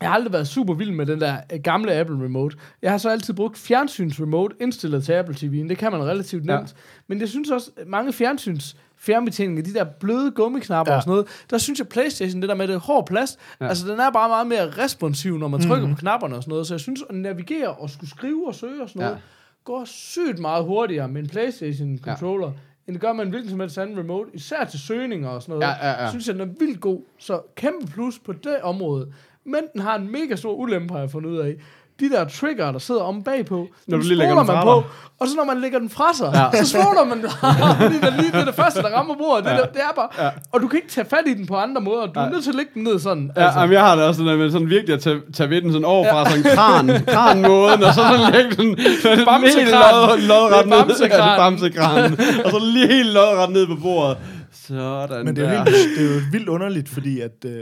jeg 0.00 0.08
har 0.08 0.14
aldrig 0.14 0.32
været 0.32 0.48
super 0.48 0.74
vild 0.74 0.90
med 0.92 1.06
den 1.06 1.20
der 1.20 1.36
øh, 1.52 1.60
gamle 1.60 1.92
Apple 1.94 2.24
Remote. 2.24 2.56
Jeg 2.82 2.90
har 2.90 2.98
så 2.98 3.08
altid 3.10 3.34
brugt 3.34 3.58
fjernsyns 3.58 4.20
remote 4.20 4.54
indstillet 4.60 5.04
til 5.04 5.12
Apple 5.12 5.34
TV'en. 5.34 5.68
Det 5.68 5.78
kan 5.78 5.92
man 5.92 6.02
relativt 6.02 6.46
Ja. 6.46 6.56
nemt. 6.56 6.74
Men 7.08 7.20
jeg 7.20 7.28
synes 7.28 7.50
også, 7.50 7.70
at 7.76 7.88
mange 7.88 8.12
fjernsyns 8.12 8.76
fjernbetjeninger, 9.00 9.62
de 9.62 9.74
der 9.74 9.84
bløde 9.84 10.30
gummiknapper 10.30 10.92
ja. 10.92 10.94
Ja. 10.94 10.96
og 10.96 11.02
sådan 11.02 11.10
noget, 11.10 11.26
der 11.50 11.58
synes 11.58 11.78
jeg 11.78 11.88
Playstation, 11.88 12.40
det 12.42 12.48
der 12.48 12.54
med 12.54 12.68
det 12.68 12.80
hård 12.80 13.06
plast, 13.06 13.38
ja. 13.60 13.64
Ja. 13.64 13.68
altså 13.68 13.88
den 13.88 14.00
er 14.00 14.10
bare 14.10 14.28
meget 14.28 14.46
mere 14.46 14.84
responsiv, 14.84 15.38
når 15.38 15.48
man 15.48 15.60
trykker 15.60 15.86
mm. 15.88 15.94
på 15.94 16.00
knapperne 16.00 16.36
og 16.36 16.42
sådan 16.42 16.50
noget. 16.50 16.66
Så 16.66 16.74
jeg 16.74 16.80
synes, 16.80 17.02
at 17.10 17.14
navigere 17.14 17.68
og 17.68 17.90
skulle 17.90 18.10
skrive 18.10 18.46
og 18.46 18.54
søge 18.54 18.82
og 18.82 18.88
sådan 18.88 19.02
Ja. 19.02 19.06
noget, 19.08 19.22
går 19.64 19.84
sygt 19.84 20.38
meget 20.38 20.64
hurtigere 20.64 21.08
med 21.08 21.22
en 21.22 21.28
Playstation 21.28 21.94
Ja. 21.94 22.02
controller, 22.04 22.52
end 22.86 22.94
det 22.94 23.00
gør 23.00 23.12
med 23.12 23.24
en 23.24 23.30
hvilken 23.30 23.50
som 23.50 23.60
helst 23.60 23.78
anden 23.78 23.98
remote, 23.98 24.30
især 24.34 24.64
til 24.64 24.80
søgninger 24.80 25.28
og 25.28 25.42
sådan 25.42 25.58
noget 25.58 25.74
Ja, 25.82 25.88
ja, 25.90 26.02
ja. 26.04 26.10
synes 26.10 26.26
jeg, 26.26 26.34
den 26.34 26.42
er 26.50 26.52
vildt 26.58 26.80
god. 26.80 27.00
Så 27.18 27.40
kæmpe 27.56 27.86
plus 27.86 28.18
på 28.18 28.32
det 28.32 28.56
område. 28.62 29.12
Men 29.44 29.60
den 29.72 29.80
har 29.80 29.96
en 29.98 30.12
mega 30.12 30.36
stor 30.36 30.54
ulempe, 30.54 30.92
har 30.94 31.00
jeg 31.00 31.10
fundet 31.10 31.30
ud 31.30 31.38
af. 31.38 31.56
De 32.00 32.10
der 32.10 32.24
trigger, 32.24 32.72
der 32.72 32.78
sidder 32.78 33.00
om 33.02 33.22
bagpå, 33.22 33.68
Når 33.86 33.96
du 33.96 34.02
lige 34.02 34.14
lægger 34.14 34.34
den 34.38 34.46
man 34.46 34.62
på, 34.62 34.82
og 35.20 35.28
så 35.28 35.36
når 35.36 35.44
man 35.44 35.60
lægger 35.60 35.78
den 35.78 35.90
fra 35.90 36.14
sig, 36.14 36.30
Ja. 36.54 36.64
så 36.64 36.70
spoler 36.70 37.04
man 37.04 37.18
den. 37.22 37.30
fordi 37.82 37.94
det 37.94 38.04
er 38.04 38.16
lige 38.16 38.32
det, 38.32 38.40
er 38.40 38.44
det 38.44 38.54
første, 38.54 38.82
der 38.82 38.88
rammer 38.88 39.14
bordet. 39.14 39.44
Det, 39.44 39.50
Ja. 39.50 39.56
det 39.56 39.80
er 39.88 39.92
bare, 39.96 40.24
Ja. 40.24 40.30
Og 40.52 40.60
du 40.60 40.68
kan 40.68 40.76
ikke 40.76 40.88
tage 40.88 41.06
fat 41.10 41.24
i 41.26 41.34
den 41.34 41.46
på 41.46 41.56
andre 41.56 41.80
måder. 41.80 42.06
Du 42.06 42.20
er 42.20 42.24
Ja. 42.24 42.30
nødt 42.30 42.42
til 42.44 42.50
at 42.50 42.56
lægge 42.56 42.70
den 42.74 42.82
ned 42.82 42.98
sådan. 42.98 43.30
Ja, 43.36 43.44
altså. 43.44 43.60
jamen, 43.60 43.72
jeg 43.72 43.80
har 43.86 43.94
det 43.96 44.04
også 44.04 44.18
sådan, 44.24 44.38
med 44.38 44.50
sådan 44.50 44.68
virkelig 44.70 44.94
at 44.94 45.00
tage, 45.00 45.20
tage 45.34 45.50
ved 45.50 45.62
den 45.62 45.72
sådan 45.72 45.84
overfra, 45.84 46.18
ja. 46.18 46.24
sådan 46.30 46.56
kran, 46.56 46.86
kranmåden, 47.14 47.82
og 47.82 47.94
så 47.94 48.00
sådan 48.10 48.32
lægge 48.32 48.50
den 48.62 48.68
helt 48.78 49.26
Bamsekran. 49.26 49.94
lod, 49.94 50.20
lodret 50.28 50.60
er 50.60 50.64
ned. 50.66 50.86
bamsekran. 50.88 51.38
Bamsekranen. 51.38 52.12
og 52.44 52.50
så 52.50 52.58
lige 52.74 52.86
helt 52.86 53.08
lodret 53.12 53.50
ned 53.52 53.66
på 53.66 53.76
bordet. 53.82 54.16
Sådan 54.52 55.24
Men 55.24 55.36
det 55.36 55.44
er, 55.44 55.48
jo 55.52 55.56
der. 55.64 55.70
helt, 55.70 55.98
det 55.98 56.10
er 56.10 56.14
jo 56.14 56.20
vildt 56.32 56.48
underligt, 56.48 56.88
fordi 56.88 57.20
at, 57.20 57.44
øh, 57.44 57.52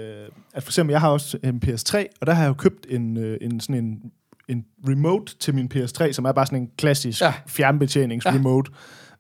at 0.54 0.62
for 0.62 0.70
eksempel, 0.70 0.92
jeg 0.92 1.00
har 1.00 1.08
også 1.10 1.38
en 1.44 1.62
PS3, 1.66 2.04
og 2.20 2.26
der 2.26 2.32
har 2.32 2.42
jeg 2.42 2.48
jo 2.48 2.54
købt 2.54 2.86
en, 2.90 3.16
øh, 3.16 3.36
en 3.40 3.60
sådan 3.60 3.74
en, 3.84 3.98
en 4.48 4.64
remote 4.88 5.38
til 5.38 5.54
min 5.54 5.70
PS3, 5.74 6.12
som 6.12 6.24
er 6.24 6.32
bare 6.32 6.46
sådan 6.46 6.62
en 6.62 6.68
klassisk 6.78 7.20
Ja. 7.20 7.26
ja. 7.26 7.32
fjernbetjenings-remote. 7.46 8.70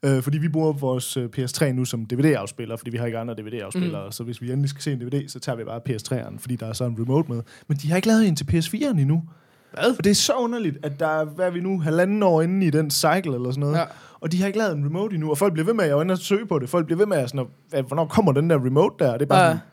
Øh, 0.02 0.22
fordi 0.22 0.38
vi 0.38 0.48
bruger 0.48 0.72
vores 0.72 1.16
øh, 1.16 1.28
PS3 1.38 1.72
nu 1.72 1.84
som 1.84 2.06
DVD-afspiller, 2.06 2.76
fordi 2.76 2.90
vi 2.90 2.96
har 2.98 3.06
ikke 3.06 3.18
andre 3.18 3.34
DVD-afspillere. 3.34 4.04
Mm. 4.04 4.12
Så 4.12 4.24
hvis 4.24 4.42
vi 4.42 4.50
endelig 4.52 4.70
skal 4.70 4.82
se 4.82 4.92
en 4.92 4.98
DVD, 5.00 5.28
så 5.28 5.40
tager 5.40 5.56
vi 5.56 5.64
bare 5.64 5.80
PS3'eren, 5.88 6.38
fordi 6.38 6.56
der 6.56 6.66
er 6.66 6.72
så 6.72 6.84
en 6.84 6.96
remote 7.00 7.32
med. 7.32 7.42
Men 7.68 7.76
de 7.76 7.88
har 7.88 7.96
ikke 7.96 8.08
lavet 8.08 8.28
en 8.28 8.36
til 8.36 8.44
PS4'eren 8.52 9.00
endnu. 9.00 9.22
Hvad? 9.72 9.96
Og 9.98 10.04
det 10.04 10.10
er 10.10 10.14
så 10.14 10.32
underligt, 10.32 10.78
at 10.82 11.00
der 11.00 11.06
er, 11.08 11.24
hvad 11.24 11.46
er 11.46 11.50
vi 11.50 11.60
nu, 11.60 11.80
halvanden 11.80 12.22
år 12.22 12.42
inde 12.42 12.66
i 12.66 12.70
den 12.70 12.90
cycle 12.90 13.34
eller 13.34 13.50
sådan 13.50 13.60
noget. 13.60 13.74
Ja. 13.74 13.80
Ja. 13.80 13.86
Og 14.20 14.32
de 14.32 14.40
har 14.40 14.46
ikke 14.46 14.58
lavet 14.58 14.76
en 14.76 14.84
remote 14.86 15.14
endnu, 15.14 15.30
og 15.30 15.38
folk 15.38 15.52
bliver 15.52 15.66
ved 15.66 15.74
med 15.74 15.84
at 15.84 15.92
og 16.10 16.18
søge 16.18 16.46
på 16.46 16.58
det. 16.58 16.68
Folk 16.68 16.86
bliver 16.86 16.98
ved 16.98 17.06
med 17.06 17.16
at 17.16 17.30
sådan, 17.30 17.46
at, 17.72 17.84
hvornår 17.84 18.06
kommer 18.06 18.32
den 18.32 18.50
der 18.50 18.56
remote 18.56 19.04
der? 19.04 19.12
Og 19.12 19.18
det 19.20 19.24
er 19.24 19.28
bare 19.28 19.40
Ja. 19.40 19.46
ja. 19.46 19.50
sådan, 19.52 19.67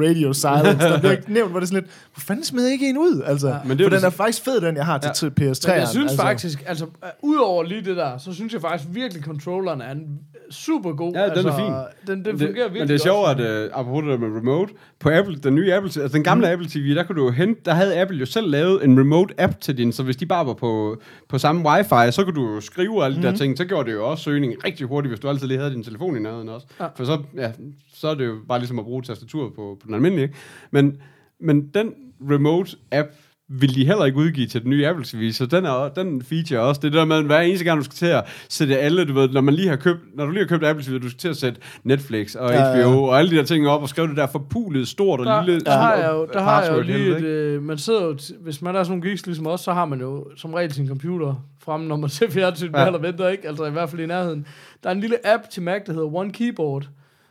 radio 0.00 0.32
silence. 0.32 0.78
Der 0.88 0.98
bliver 0.98 1.12
ikke 1.12 1.32
nævnt, 1.38 1.50
hvor 1.50 1.60
det 1.60 1.66
er 1.66 1.68
sådan 1.68 1.82
lidt, 1.82 1.92
hvor 2.14 2.20
fanden 2.20 2.44
jeg 2.44 2.72
ikke 2.72 2.88
en 2.88 2.98
ud? 2.98 3.22
Altså, 3.26 3.48
Ja. 3.48 3.56
Men 3.64 3.78
det 3.78 3.84
er 3.84 3.90
for 3.90 3.96
den 3.96 4.04
er 4.04 4.10
faktisk 4.10 4.44
fed, 4.44 4.60
den 4.60 4.76
jeg 4.76 4.86
har 4.86 4.98
til, 4.98 5.08
Ja. 5.08 5.12
til 5.12 5.26
PS3'eren. 5.40 5.68
Men 5.70 5.80
jeg 5.80 5.88
synes 5.88 6.10
altså. 6.12 6.22
faktisk, 6.22 6.62
altså, 6.66 6.84
uh, 6.84 6.90
udover 7.22 7.62
lige 7.62 7.80
det 7.84 7.96
der, 7.96 8.18
så 8.18 8.32
synes 8.32 8.52
jeg 8.52 8.60
faktisk 8.60 8.88
virkelig, 8.92 9.22
controlleren 9.24 9.80
er 9.80 9.90
en 9.90 10.06
super 10.50 10.92
god. 10.92 11.12
Ja, 11.12 11.22
den 11.22 11.30
er 11.30 11.36
altså, 11.36 11.56
fin. 11.56 12.14
Den, 12.14 12.24
den 12.24 12.38
fungerer 12.38 12.48
det, 12.48 12.56
virkelig 12.56 12.80
men 12.80 12.88
det 12.88 12.94
er 12.94 12.98
sjovt, 12.98 13.40
at 13.40 13.70
uh, 13.72 13.78
apropos 13.80 14.04
det 14.10 14.20
med 14.20 14.28
remote, 14.28 14.72
på 15.00 15.10
Apple, 15.10 15.36
den 15.36 15.54
nye 15.54 15.74
Apple, 15.74 16.02
altså 16.02 16.16
den 16.16 16.24
gamle 16.24 16.46
mm. 16.46 16.52
Apple 16.52 16.68
TV, 16.68 16.94
der 16.94 17.02
kunne 17.02 17.20
du 17.20 17.24
jo 17.24 17.30
hente, 17.30 17.60
der 17.64 17.74
havde 17.74 18.00
Apple 18.00 18.18
jo 18.18 18.26
selv 18.26 18.50
lavet 18.50 18.84
en 18.84 19.00
remote 19.00 19.34
app 19.38 19.60
til 19.60 19.76
din, 19.78 19.92
så 19.92 20.02
hvis 20.02 20.16
de 20.16 20.26
bare 20.26 20.46
var 20.46 20.54
på, 20.54 20.96
på 21.28 21.38
samme 21.38 21.68
wifi, 21.70 22.12
så 22.12 22.24
kunne 22.24 22.34
du 22.34 22.54
jo 22.54 22.60
skrive 22.60 23.04
alle 23.04 23.16
de 23.16 23.20
Mhm. 23.20 23.30
der 23.30 23.36
ting, 23.36 23.58
så 23.58 23.64
gjorde 23.64 23.90
det 23.90 23.96
jo 23.96 24.10
også 24.10 24.24
søgning 24.24 24.64
rigtig 24.64 24.86
hurtigt, 24.86 25.10
hvis 25.10 25.20
du 25.20 25.28
altid 25.28 25.46
lige 25.46 25.58
havde 25.58 25.70
din 25.74 25.82
telefon 25.82 26.16
i 26.16 26.20
nærheden 26.20 26.48
også. 26.48 26.66
Ja. 26.80 26.86
For 26.96 27.04
så, 27.04 27.22
ja, 27.36 27.52
så 27.94 28.08
er 28.08 28.14
det 28.14 28.26
jo 28.26 28.34
bare 28.48 28.58
ligesom 28.58 28.78
at 28.78 28.84
bruge 28.84 29.02
tastatur 29.02 29.48
på, 29.48 29.76
på 29.80 29.86
den 29.86 29.94
almindelige? 29.94 30.34
Men, 30.70 30.96
men 31.40 31.68
den 31.74 31.92
remote 32.30 32.76
app, 32.92 33.08
vil 33.48 33.74
de 33.74 33.86
heller 33.86 34.04
ikke 34.04 34.18
udgive 34.18 34.46
til 34.46 34.62
den 34.62 34.70
nye 34.70 34.86
Apple 34.88 35.04
TV, 35.04 35.32
så 35.32 35.46
den, 35.46 35.64
er, 35.64 35.88
den 35.96 36.22
feature 36.22 36.58
er 36.58 36.62
også 36.62 36.80
det 36.84 36.92
der 36.92 37.04
med, 37.04 37.16
at 37.16 37.24
hver 37.24 37.40
eneste 37.40 37.64
gang 37.64 37.78
du 37.78 37.84
skal 37.84 37.94
til 37.94 38.06
at 38.06 38.24
sætte 38.48 38.78
alle, 38.78 39.04
du 39.04 39.12
ved, 39.14 39.28
når 39.28 39.40
man 39.40 39.54
lige 39.54 39.68
har 39.68 39.76
købt, 39.76 40.00
når 40.14 40.24
du 40.26 40.30
lige 40.30 40.42
har 40.42 40.48
købt 40.48 40.64
Apple 40.64 40.84
TV, 40.84 41.02
du 41.02 41.08
skal 41.08 41.18
til 41.18 41.28
at 41.28 41.36
sætte 41.36 41.60
Netflix 41.84 42.34
og 42.34 42.50
Ja, 42.50 42.62
ja. 42.62 42.82
HBO 42.88 43.02
og 43.04 43.18
alle 43.18 43.30
de 43.30 43.36
der 43.36 43.42
ting 43.44 43.68
op 43.68 43.82
og 43.82 43.88
skrive 43.88 44.08
det 44.08 44.16
der 44.16 44.26
forpulet 44.26 44.88
stort 44.88 45.20
og 45.20 45.26
der, 45.26 45.44
lille 45.44 45.60
der, 45.60 45.72
har 45.72 45.94
jeg 45.94 46.10
jo, 46.12 46.26
der 46.32 46.40
har 46.42 46.62
jeg 46.62 46.72
jo 46.76 46.80
lige 46.82 47.16
et, 47.16 47.24
øh, 47.24 47.62
man 47.62 47.78
sidder 47.78 48.04
jo, 48.04 48.12
t- 48.12 48.42
hvis 48.42 48.62
man 48.62 48.76
er 48.76 48.82
sådan 48.82 48.98
nogle 48.98 49.10
geeks 49.10 49.26
ligesom 49.26 49.46
os, 49.46 49.60
så 49.60 49.72
har 49.72 49.84
man 49.84 50.00
jo 50.00 50.26
som 50.36 50.54
regel 50.54 50.72
sin 50.72 50.88
computer 50.88 51.46
fremme, 51.64 51.86
når 51.88 51.96
man 51.96 52.10
ser 52.10 52.30
fjernsyn 52.30 52.70
Ja. 52.74 52.80
ja. 52.80 52.86
eller 52.86 53.00
venter, 53.00 53.28
ikke? 53.28 53.48
Altså 53.48 53.64
i 53.64 53.70
hvert 53.70 53.90
fald 53.90 54.00
i 54.02 54.06
nærheden. 54.06 54.46
Der 54.82 54.88
er 54.90 54.94
en 54.94 55.00
lille 55.00 55.16
app 55.34 55.42
til 55.50 55.62
Mac, 55.62 55.80
der 55.86 55.92
hedder 55.92 56.14
One 56.14 56.32
Keyboard, 56.32 56.88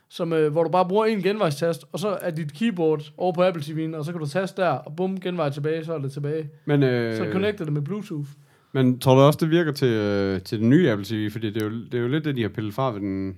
som, 0.08 0.32
øh, 0.32 0.52
hvor 0.52 0.62
du 0.64 0.70
bare 0.70 0.88
bruger 0.88 1.04
en 1.04 1.22
genvejstast, 1.22 1.84
og 1.92 1.98
så 1.98 2.08
er 2.20 2.30
dit 2.30 2.52
keyboard 2.54 3.02
over 3.16 3.32
på 3.32 3.42
Apple 3.42 3.62
TV'en, 3.62 3.96
og 3.96 4.04
så 4.04 4.12
kan 4.12 4.20
du 4.20 4.26
taste 4.26 4.62
der, 4.62 4.68
og 4.68 4.96
bum, 4.96 5.20
genvej 5.20 5.50
tilbage, 5.50 5.84
så 5.84 5.94
er 5.94 5.98
det 5.98 6.12
tilbage. 6.12 6.48
Men, 6.64 6.80
Så 6.82 6.86
øh, 7.24 7.32
connecter 7.32 7.64
det 7.64 7.72
med 7.72 7.82
Bluetooth. 7.82 8.28
men 8.72 8.98
tror 8.98 9.14
du 9.14 9.20
også, 9.20 9.38
det 9.42 9.50
virker 9.50 9.72
til, 9.72 9.88
øh, 9.88 10.40
til 10.40 10.60
den 10.60 10.70
nye 10.70 10.90
Apple 10.90 11.04
TV? 11.04 11.30
Fordi 11.30 11.50
det 11.50 11.62
er, 11.62 11.66
jo, 11.66 11.72
det 11.84 11.94
er 11.94 11.98
jo 11.98 12.08
lidt 12.08 12.24
det, 12.24 12.36
de 12.36 12.42
har 12.42 12.48
pillet 12.48 12.74
fra 12.74 12.90
ved 12.92 13.00
den... 13.00 13.36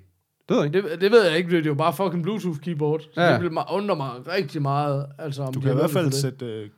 Det 0.48 0.56
ved 0.56 0.62
jeg 0.64 0.74
ikke. 0.74 0.90
Det, 0.92 1.00
det 1.00 1.10
ved 1.12 1.24
jeg 1.28 1.36
ikke, 1.38 1.50
det 1.50 1.58
er 1.58 1.70
jo 1.70 1.74
bare 1.74 1.92
fucking 1.92 2.22
Bluetooth 2.22 2.58
keyboard. 2.60 3.00
Så 3.00 3.08
Ja. 3.20 3.26
ja. 3.26 3.34
det 3.34 3.42
vil 3.42 3.52
mig, 3.52 3.64
undre 3.72 3.96
mig 3.96 4.10
rigtig 4.28 4.62
meget. 4.62 5.06
Altså, 5.18 5.42
om 5.42 5.54
Du 5.54 5.60
kan 5.60 5.70
i 5.70 5.74
hvert 5.74 5.90
fald 5.90 6.12
sætte, 6.12 6.46
øh, 6.46 6.68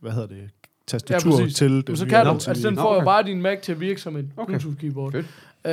hvad 0.00 0.12
hedder 0.12 0.26
det, 0.28 0.36
Ja, 0.36 0.46
tastatur 0.86 1.30
præcis. 1.30 1.54
til 1.54 1.70
Men 1.72 1.82
den 1.82 1.96
så 1.96 2.06
kan 2.06 2.24
du, 2.26 2.30
altså 2.32 2.68
den 2.68 2.76
får 2.76 2.94
jo 2.94 3.04
bare 3.04 3.22
din 3.22 3.42
Mac 3.42 3.58
til 3.62 3.72
at 3.72 3.80
virke 3.80 4.00
som 4.00 4.16
et 4.16 4.28
Okay. 4.36 4.50
Bluetooth 4.52 4.76
keyboard. 4.76 5.12
Fedt. 5.12 5.26
Øh, 5.64 5.72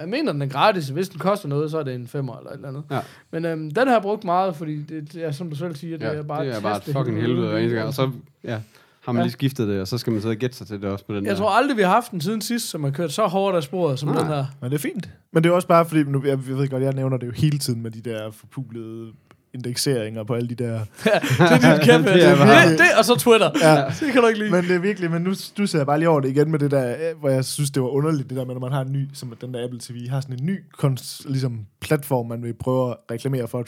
jeg 0.00 0.08
mener, 0.08 0.32
den 0.32 0.42
er 0.42 0.46
gratis. 0.46 0.88
Hvis 0.88 1.08
den 1.08 1.18
koster 1.18 1.48
noget, 1.48 1.70
så 1.70 1.78
er 1.78 1.82
det 1.82 1.94
en 1.94 2.06
femmer 2.06 2.36
eller 2.36 2.50
et 2.50 2.54
eller 2.54 2.68
andet. 2.68 2.82
Ja. 2.90 3.00
Men 3.30 3.44
øhm, 3.44 3.70
den 3.70 3.86
har 3.86 3.94
jeg 3.94 4.02
brugt 4.02 4.24
meget, 4.24 4.56
fordi 4.56 4.82
det, 4.82 5.12
det 5.12 5.24
er, 5.24 5.30
som 5.30 5.50
du 5.50 5.56
selv 5.56 5.74
siger, 5.76 5.98
det 5.98 6.04
Ja, 6.06 6.10
er 6.12 6.22
bare 6.22 6.46
det 6.46 6.56
er 6.56 6.60
bare 6.60 6.76
et 6.76 6.82
fucking 6.84 7.20
helvede 7.20 7.48
hver 7.48 7.58
eneste 7.58 7.76
gang. 7.76 7.88
Og 7.88 7.94
så 7.94 8.10
ja, 8.44 8.58
har 9.04 9.12
man 9.12 9.20
Ja. 9.20 9.24
lige 9.24 9.32
skiftet 9.32 9.68
det, 9.68 9.80
og 9.80 9.88
så 9.88 9.98
skal 9.98 10.12
man 10.12 10.22
sidde 10.22 10.32
og 10.32 10.36
gætte 10.36 10.56
sig 10.56 10.66
til 10.66 10.82
det 10.82 10.90
også 10.90 11.04
på 11.04 11.14
den 11.14 11.24
Jeg 11.24 11.30
der. 11.30 11.38
tror 11.38 11.50
aldrig, 11.50 11.76
vi 11.76 11.82
har 11.82 11.90
haft 11.90 12.10
den 12.10 12.20
siden 12.20 12.40
sidst, 12.40 12.68
som 12.70 12.84
har 12.84 12.90
kørt 12.90 13.12
så 13.12 13.26
hårdt 13.26 13.56
af 13.56 13.62
sporet 13.62 13.98
som 13.98 14.08
Nej. 14.08 14.18
den 14.18 14.26
her. 14.26 14.44
Men 14.60 14.70
det 14.70 14.76
er 14.76 14.80
fint. 14.82 15.10
Men 15.32 15.44
det 15.44 15.50
er 15.50 15.54
også 15.54 15.68
bare, 15.68 15.84
fordi 15.86 16.02
nu, 16.02 16.20
jeg, 16.24 16.28
jeg 16.48 16.58
ved 16.58 16.68
godt, 16.68 16.82
jeg 16.82 16.92
nævner 16.92 17.16
det 17.16 17.26
jo 17.26 17.32
hele 17.32 17.58
tiden 17.58 17.82
med 17.82 17.90
de 17.90 18.00
der 18.10 18.30
forpulede 18.30 19.12
indekseringer 19.56 20.24
på 20.24 20.34
alle 20.34 20.48
de 20.48 20.54
der... 20.54 20.80
Det 21.04 21.12
er 21.40 21.76
dit 21.78 21.84
kæmpe. 21.84 22.12
Det 22.12 22.24
er 22.24 22.36
bare- 22.36 22.70
det, 22.70 22.78
det, 22.78 22.86
og 22.98 23.04
så 23.04 23.16
Twitter. 23.16 23.50
Ja. 23.62 23.84
Det 24.06 24.12
kan 24.12 24.22
du 24.22 24.26
ikke 24.28 24.38
lide. 24.40 24.50
Men 24.50 24.64
det 24.64 24.74
er 24.74 24.78
virkelig, 24.78 25.10
men 25.10 25.22
nu, 25.22 25.34
nu 25.58 25.66
ser 25.66 25.78
jeg 25.78 25.86
bare 25.86 25.98
lige 25.98 26.08
over 26.08 26.20
det 26.20 26.28
igen 26.28 26.50
med 26.50 26.58
det 26.58 26.70
der, 26.70 26.90
øh, 26.90 27.20
hvor 27.20 27.28
jeg 27.28 27.44
synes, 27.44 27.70
det 27.70 27.82
var 27.82 27.88
underligt, 27.88 28.28
det 28.30 28.36
der 28.38 28.44
med, 28.44 28.54
når 28.54 28.60
man 28.60 28.72
har 28.72 28.80
en 28.80 28.92
ny, 28.92 29.08
som 29.14 29.34
den 29.40 29.54
der 29.54 29.64
Apple 29.64 29.80
TV, 29.80 30.08
har 30.08 30.20
sådan 30.20 30.38
en 30.38 30.46
ny 30.46 30.58
kons, 30.78 31.22
ligesom, 31.28 31.66
platform, 31.80 32.26
man 32.28 32.42
vil 32.42 32.54
prøve 32.54 32.90
at 32.90 32.96
reklamere 33.10 33.48
for, 33.48 33.58
at 33.60 33.66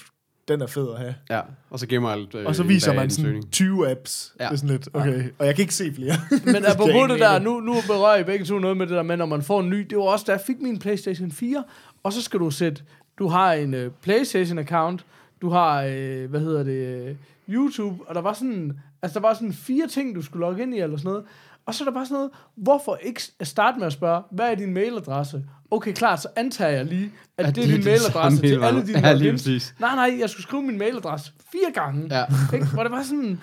den 0.49 0.61
er 0.63 0.67
fed 0.67 0.89
at 0.95 0.99
have. 1.01 1.15
Ja, 1.31 1.41
og 1.71 1.79
så 1.79 1.87
gemmer 1.87 2.09
alt. 2.11 2.35
Øh, 2.35 2.47
Og 2.47 2.55
så 2.55 2.63
viser 2.63 2.93
man 2.95 3.11
sådan 3.11 3.25
søgning. 3.25 3.51
20 3.53 3.91
apps. 3.91 4.33
Ja. 4.41 4.45
Det 4.45 4.53
er 4.53 4.57
sådan 4.57 4.71
lidt, 4.71 4.89
okay. 4.95 5.23
Og 5.39 5.47
jeg 5.47 5.55
kan 5.55 5.63
ikke 5.63 5.75
se 5.75 5.93
flere. 5.95 6.15
Men 6.53 6.65
apropos 6.67 7.09
det 7.11 7.21
der, 7.21 7.39
nu, 7.39 7.61
nu 7.61 7.75
berører 7.87 8.19
I 8.19 8.25
begge 8.25 8.45
to 8.45 8.59
noget 8.59 8.77
med 8.77 8.87
det 8.87 8.97
der 8.97 9.03
med, 9.03 9.17
når 9.17 9.27
man 9.27 9.43
får 9.43 9.61
en 9.61 9.71
ny. 9.71 9.87
Det 9.91 9.99
var 9.99 10.05
også, 10.05 10.25
da 10.29 10.33
jeg 10.33 10.41
fik 10.47 10.57
min 10.61 10.79
PlayStation 10.79 11.33
4, 11.33 11.65
og 12.03 12.13
så 12.13 12.23
skal 12.23 12.41
du 12.41 12.51
sætte, 12.51 12.83
du 13.19 13.29
har 13.29 13.53
en 13.53 13.75
uh, 13.75 13.81
PlayStation-account, 14.03 14.99
du 15.43 15.51
har, 15.51 15.79
uh, 15.85 16.31
hvad 16.31 16.41
hedder 16.41 16.63
det, 16.63 17.11
uh, 17.11 17.17
YouTube, 17.55 18.09
og 18.09 18.15
der 18.15 18.21
var 18.21 18.33
sådan, 18.33 18.81
altså 19.03 19.19
der 19.21 19.27
var 19.27 19.35
sådan 19.35 19.53
fire 19.53 19.87
ting, 19.87 20.15
du 20.15 20.23
skulle 20.23 20.41
logge 20.41 20.63
ind 20.63 20.75
i, 20.75 20.79
eller 20.79 20.97
sådan 20.97 21.09
noget. 21.09 21.25
Og 21.67 21.75
så 21.75 21.85
er 21.85 21.89
der 21.89 21.95
bare 21.95 22.07
sådan 22.07 22.15
noget, 22.15 22.31
hvorfor 22.57 22.99
ikke 23.03 23.23
starte 23.43 23.79
med 23.79 23.87
at 23.87 23.93
spørge, 23.93 24.23
hvad 24.31 24.51
er 24.51 24.55
din 24.55 24.75
mailadresse? 24.75 25.45
Okay, 25.71 25.93
klart, 25.93 26.23
så 26.23 26.29
antager 26.37 26.71
jeg 26.71 26.85
lige, 26.85 27.13
at 27.39 27.47
Ja, 27.47 27.51
det 27.51 27.65
er 27.65 27.77
din 27.77 27.85
mailadresse 27.85 28.41
til 28.41 28.65
alle 28.65 28.87
dine 28.87 28.99
Ja, 28.99 29.13
lige 29.13 29.33
præcis. 29.33 29.75
Nej, 29.81 29.95
nej, 29.95 30.17
jeg 30.21 30.31
skulle 30.31 30.43
skrive 30.43 30.63
min 30.63 30.79
mailadresse 30.79 31.33
fire 31.53 31.73
gange. 31.75 32.19
Ja. 32.19 32.25
Ikke? 32.55 32.67
Hvor 32.67 32.83
det 32.83 32.93
var 32.93 33.03
sådan, 33.03 33.41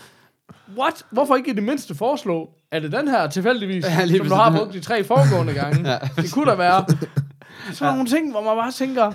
what? 0.77 1.05
Hvorfor 1.12 1.36
ikke 1.36 1.51
i 1.51 1.53
det 1.53 1.63
mindste 1.63 1.95
foreslå, 1.95 2.49
er 2.71 2.79
det 2.79 2.91
den 2.91 3.08
her 3.08 3.27
tilfældigvis, 3.29 3.86
Ja, 3.86 3.99
ja, 3.99 4.17
som 4.17 4.27
du 4.27 4.34
har 4.34 4.58
brugt 4.58 4.73
de 4.73 4.79
tre 4.79 5.03
foregående 5.03 5.53
gange? 5.53 5.91
Ja. 5.91 5.97
Det 6.15 6.34
kunne 6.34 6.51
da 6.51 6.55
være. 6.55 6.86
Så 7.73 7.86
er 7.86 7.91
nogle 7.91 8.10
ting, 8.10 8.31
hvor 8.31 8.41
man 8.41 8.55
bare 8.55 8.71
tænker, 8.71 9.12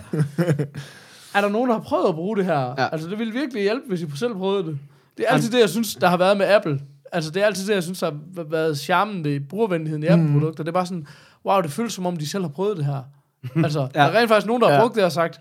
er 1.34 1.40
der 1.40 1.48
nogen, 1.48 1.68
der 1.70 1.76
har 1.76 1.82
prøvet 1.82 2.08
at 2.08 2.14
bruge 2.14 2.36
det 2.36 2.44
her? 2.44 2.58
Ja. 2.60 2.74
Ja. 2.78 2.88
Altså, 2.92 3.08
det 3.08 3.18
ville 3.18 3.32
virkelig 3.32 3.62
hjælpe, 3.62 3.84
hvis 3.88 4.02
I 4.02 4.06
selv 4.14 4.34
prøvede 4.34 4.66
det. 4.66 4.78
Det 5.16 5.24
er 5.28 5.32
altid 5.32 5.50
det, 5.52 5.60
jeg 5.60 5.68
synes, 5.68 5.94
der 5.94 6.08
har 6.08 6.16
været 6.16 6.36
med 6.36 6.46
Apple. 6.46 6.80
Altså, 7.12 7.30
det 7.30 7.42
er 7.42 7.46
altid 7.46 7.66
det, 7.68 7.74
jeg 7.74 7.82
synes, 7.82 7.98
der 8.00 8.10
har 8.36 8.44
været 8.44 8.78
charmen 8.78 9.24
ved 9.24 9.40
brugervenligheden 9.40 10.02
i 10.02 10.06
Apple-produkter. 10.06 10.64
Det 10.64 10.68
er 10.68 10.72
bare 10.72 10.86
sådan, 10.86 11.06
wow, 11.46 11.60
det 11.60 11.70
føles 11.70 11.92
som 11.92 12.06
om, 12.06 12.16
de 12.16 12.28
selv 12.28 12.42
har 12.44 12.48
prøvet 12.50 12.76
det 12.76 12.84
her. 12.86 13.02
Altså, 13.64 13.80
ja. 13.80 13.86
der 13.94 14.00
er 14.00 14.18
rent 14.18 14.28
faktisk 14.28 14.46
nogen, 14.46 14.62
der 14.62 14.68
har 14.68 14.74
Ja. 14.74 14.80
brugt 14.80 14.94
det 14.94 15.04
og 15.04 15.12
sagt, 15.12 15.40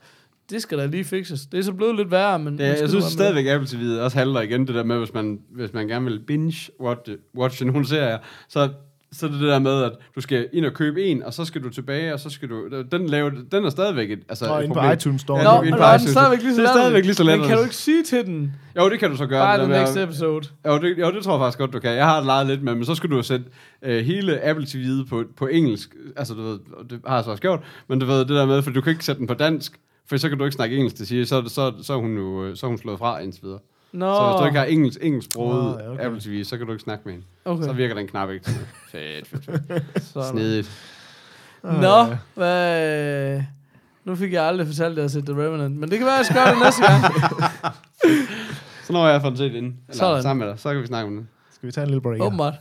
det 0.49 0.62
skal 0.62 0.78
da 0.78 0.86
lige 0.86 1.04
fikses. 1.04 1.41
Det 1.45 1.58
er 1.60 1.63
så 1.63 1.73
blevet 1.73 1.95
lidt 1.95 2.12
værre, 2.12 2.39
men... 2.39 2.58
Det, 2.58 2.63
jeg 2.63 2.71
måske 2.71 2.89
synes 2.89 3.06
stadigvæk, 3.06 3.45
Apple 3.47 3.67
TV 3.67 3.99
også 4.02 4.17
handler 4.17 4.41
igen 4.41 4.67
det 4.67 4.75
der 4.75 4.84
med, 4.84 4.97
hvis 4.97 5.13
man, 5.13 5.39
hvis 5.52 5.73
man 5.73 5.88
gerne 5.88 6.06
vil 6.06 6.19
binge 6.19 6.71
watch, 6.82 7.12
watch 7.38 7.65
nogle 7.65 7.88
serier, 7.88 8.17
så, 8.47 8.69
så 9.12 9.26
er 9.26 9.30
det 9.30 9.39
det 9.39 9.48
der 9.48 9.60
med, 9.60 9.84
at 9.84 9.91
du 10.15 10.22
skal 10.22 10.48
ind 10.54 10.65
og 10.65 10.74
købe 10.74 11.04
en, 11.04 11.24
og 11.24 11.34
så 11.34 11.45
skal 11.45 11.63
du 11.63 11.69
tilbage, 11.69 12.13
og 12.13 12.19
så 12.19 12.30
skal 12.30 12.50
du... 12.50 12.84
Den, 12.91 13.08
lave, 13.10 13.32
den 13.52 13.65
er 13.65 13.69
stadigvæk 13.69 14.12
et, 14.12 14.19
altså 14.30 14.45
Og 14.45 14.60
et 14.60 14.63
inde 14.63 14.74
på 14.74 14.80
problem. 14.80 14.93
iTunes 14.98 15.22
Store. 15.22 15.38
Ja, 15.38 15.43
Nå, 15.43 15.72
på 15.72 15.78
der 15.78 15.86
er 15.86 15.98
den 15.98 16.08
stadigvæk 16.08 16.41
lige 16.41 16.56
så 16.56 16.62
Det 16.62 16.67
er 16.67 16.72
stadigvæk 16.74 17.04
lige 17.06 17.13
så 17.13 17.24
Men 17.24 17.28
latterligt. 17.28 17.48
kan 17.50 17.58
du 17.58 17.63
ikke 17.63 17.76
sige 17.76 18.04
til 18.04 18.26
den, 18.26 18.54
Jo, 18.78 18.89
det 18.89 19.00
kan 19.00 19.10
du 19.12 19.17
så 19.17 19.26
gøre. 19.26 19.58
bare 19.58 19.67
next 19.67 19.95
med, 19.95 20.04
episode? 20.04 20.48
jo, 20.67 20.78
det, 20.80 20.98
jo, 21.00 21.12
det 21.12 21.24
tror 21.24 21.34
jeg 21.34 21.39
faktisk 21.39 21.60
godt, 21.60 21.74
du 21.74 21.80
kan. 21.80 21.91
Jeg 21.95 22.06
har 22.06 22.22
leget 22.24 22.48
lidt 22.48 22.63
med, 22.63 22.76
men 22.76 22.86
så 22.86 22.95
skal 22.95 23.10
du 23.10 23.24
sætte 23.24 23.45
øh, 23.82 24.06
hele 24.06 24.43
Apple 24.45 24.65
TV'et 24.65 25.10
på, 25.10 25.24
på 25.38 25.48
engelsk. 25.48 25.95
Altså, 26.17 26.34
du 26.34 26.41
ved, 26.41 26.60
det 26.89 27.00
har 27.08 27.15
jeg 27.15 27.24
så 27.24 27.30
også 27.32 27.41
gjort, 27.41 27.60
men 27.88 28.00
du 28.00 28.06
ved, 28.06 28.19
det 28.19 28.30
der 28.30 28.45
med, 28.45 28.62
for 28.62 28.72
du 28.72 28.82
kan 28.82 28.91
ikke 28.91 29.06
sætte 29.06 29.19
den 29.19 29.28
på 29.28 29.34
dansk, 29.34 29.80
for 30.10 30.17
så 30.17 30.30
kan 30.30 30.38
du 30.38 30.43
ikke 30.43 30.56
snakke 30.56 30.76
engelsk, 30.76 30.98
det 30.98 31.08
siger, 31.08 31.26
så, 31.26 31.43
så, 31.48 31.74
så, 31.82 31.93
er 31.93 31.98
hun 31.98 32.17
jo 32.17 32.43
øh, 32.45 32.56
så 32.56 32.65
er 32.65 32.67
hun 32.67 32.78
slået 32.78 33.00
fra 33.00 33.19
indtil 33.19 33.43
videre. 33.43 33.60
Nå, 33.91 34.15
Så 34.15 34.28
hvis 34.30 34.39
du 34.41 34.45
ikke 34.45 34.60
har 34.60 34.65
engelsk, 34.65 34.99
engelsk 35.02 35.32
sproget 35.32 35.80
ja, 35.82 35.89
okay. 35.91 36.06
Apple 36.06 36.21
TV, 36.21 36.43
så 36.43 36.58
kan 36.58 36.65
du 36.67 36.71
ikke 36.71 36.84
snakke 36.84 37.02
med 37.06 37.13
hende. 37.13 37.25
okay. 37.45 37.63
Så 37.63 37.73
virker 37.73 37.95
den 37.95 38.08
knap 38.08 38.30
ikke 38.30 38.45
til. 38.45 38.56
Fedt, 38.91 39.28
fedt, 39.28 39.45
fedt. 39.45 40.25
Snedigt. 40.32 40.71
Nå, 41.63 42.06
hvad... 42.36 43.41
Nu 44.04 44.15
fik 44.15 44.34
jeg 44.34 44.43
aldrig 44.43 44.67
fortalt, 44.67 44.91
at 44.91 44.95
jeg 44.97 45.04
har 45.04 45.08
set 45.10 45.25
The 45.25 45.41
Revenant, 45.43 45.75
men 45.78 45.89
det 45.91 45.97
kan 45.97 46.06
være, 46.08 46.15
at 46.15 46.17
jeg 46.17 46.25
skal 46.25 46.38
gøre 46.38 46.49
det 46.54 46.60
næste 46.63 46.82
gang. 46.88 47.04
Så 48.86 48.93
når 48.93 49.06
jeg 49.06 49.13
har 49.15 49.19
fået 49.21 49.32
den 49.32 49.38
set 49.38 49.54
inden, 49.56 49.78
eller 49.88 49.99
Sådan. 49.99 50.23
sammen 50.23 50.45
med 50.45 50.54
dig, 50.54 50.60
så 50.60 50.73
kan 50.73 50.82
vi 50.82 50.88
snakke 50.88 51.08
om 51.08 51.15
det. 51.15 51.28
Skal 51.54 51.67
vi 51.67 51.71
tage 51.71 51.84
en 51.84 51.89
lille 51.89 52.02
break? 52.02 52.21
Åbenbart. 52.21 52.54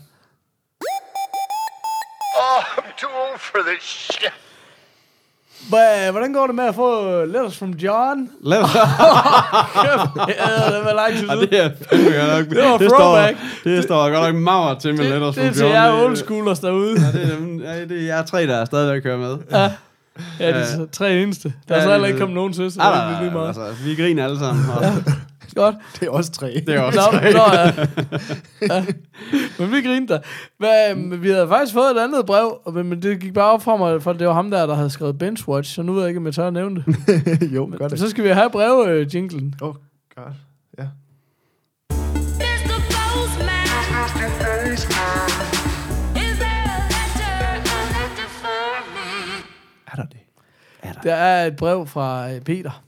Oh, 2.43 2.63
I'm 2.79 2.97
too 3.01 3.11
old 3.11 3.39
for 3.39 3.59
this 3.71 3.83
shit. 3.83 4.33
Hvad, 5.69 6.11
hvordan 6.11 6.33
går 6.33 6.47
det 6.47 6.55
med 6.55 6.65
at 6.65 6.75
få 6.75 7.25
letters 7.25 7.59
from 7.59 7.71
John? 7.71 8.29
Os 8.45 8.53
ja, 8.53 8.59
det 10.77 10.85
var 10.85 10.95
lang 10.95 11.17
tid 11.17 11.27
Ja, 11.29 11.35
siden. 11.35 11.49
det 11.51 11.65
er 11.65 11.71
fandme 11.91 12.11
godt 12.11 12.49
nok. 12.49 12.57
Det 12.57 12.65
var 12.71 12.79
det 12.79 12.89
throwback. 12.91 13.37
Står, 13.61 13.71
det 13.71 13.83
står 13.83 14.11
godt 14.11 14.35
nok 14.35 14.43
maver 14.43 14.75
til 14.79 14.95
med 14.95 15.05
Det, 15.05 15.11
letters 15.13 15.35
det 15.35 15.45
er 15.45 15.49
from 15.49 15.55
til 15.55 15.63
John. 15.63 15.75
jer 15.75 15.91
Det- 15.93 16.05
oldschoolers 16.05 16.59
derude. 16.59 17.01
Ja, 17.01 17.07
det 17.19 17.33
er, 17.33 17.37
dem- 17.37 17.61
ja, 17.61 17.85
det 17.85 18.03
er 18.03 18.07
jer 18.17 18.23
tre, 18.23 18.47
der 18.47 18.65
stadigvæk 18.65 19.03
kører 19.03 19.19
med. 19.19 19.37
Ja, 19.53 19.71
ja 20.41 20.49
de 20.49 20.53
er 20.59 20.87
tre 20.93 21.13
eneste. 21.15 21.53
Der 21.69 21.75
er 21.75 21.79
Ja, 21.79 21.85
så 21.85 21.89
det- 21.89 21.95
heller 21.95 22.07
ikke 22.09 22.21
kommet 22.21 22.35
nogen 22.35 22.53
til, 22.53 22.65
det 22.65 22.77
Ah, 22.81 23.27
er 23.27 23.31
meget. 23.33 23.47
altså, 23.49 23.63
vi 23.85 23.95
griner 24.03 24.25
alle 24.25 24.39
sammen. 24.39 24.65
Og, 24.71 24.85
Godt. 25.55 25.75
Det 26.01 26.07
er 26.07 26.11
også 26.11 26.31
tre. 26.33 26.63
Det 26.67 26.75
er 26.75 26.81
også 26.81 27.01
Nå, 27.13 27.19
nå, 27.31 27.45
ja. 27.53 27.87
ja. 28.75 28.85
Men 29.59 29.73
vi 29.73 29.81
grinte 29.83 30.15
da. 30.15 30.21
Hvad, 30.59 30.91
øhm, 30.91 31.23
vi 31.23 31.31
havde 31.31 31.49
faktisk 31.49 31.73
fået 31.75 31.91
et 31.97 31.99
andet 32.01 32.27
brev, 32.27 32.59
og- 32.65 32.73
men 32.87 33.03
det 33.03 33.21
gik 33.21 33.35
bare 33.35 33.53
op 33.53 33.63
fra 33.63 33.77
mig, 33.77 34.03
for 34.03 34.13
det 34.13 34.27
var 34.27 34.33
ham 34.35 34.51
der, 34.51 34.67
der 34.67 34.75
havde 34.75 34.91
skrevet 34.91 35.19
Benchwatch, 35.19 35.75
så 35.75 35.83
nu 35.83 35.93
ved 35.93 36.01
jeg 36.03 36.09
ikke, 36.09 36.19
om 36.19 36.27
jeg 36.27 36.35
tør 36.35 36.47
at 36.47 36.53
nævne 36.53 36.85
det. 36.87 36.97
jo, 37.57 37.73
gør 37.79 37.89
det. 37.89 37.99
Så 37.99 38.09
skal 38.11 38.25
vi 38.25 38.29
have 38.29 38.51
brev 38.51 38.85
øh, 38.89 39.15
jinglen. 39.15 39.55
Åh, 39.63 39.69
oh, 39.69 39.75
godt. 40.17 40.35
Ja. 40.79 40.85
Mr. 41.91 42.79
Postman. 42.91 43.69
Is 46.17 46.39
there 46.39 46.65
a 46.75 46.81
letter, 46.95 47.35
a 47.45 47.83
letter 47.95 48.29
for 48.29 48.85
me? 48.95 49.43
Er 49.93 49.97
der 49.97 50.05
det? 50.05 50.19
Der 51.03 51.15
er 51.15 51.47
et 51.47 51.57
brev 51.57 51.87
fra 51.87 52.33
øh, 52.33 52.41
Peter. 52.41 52.83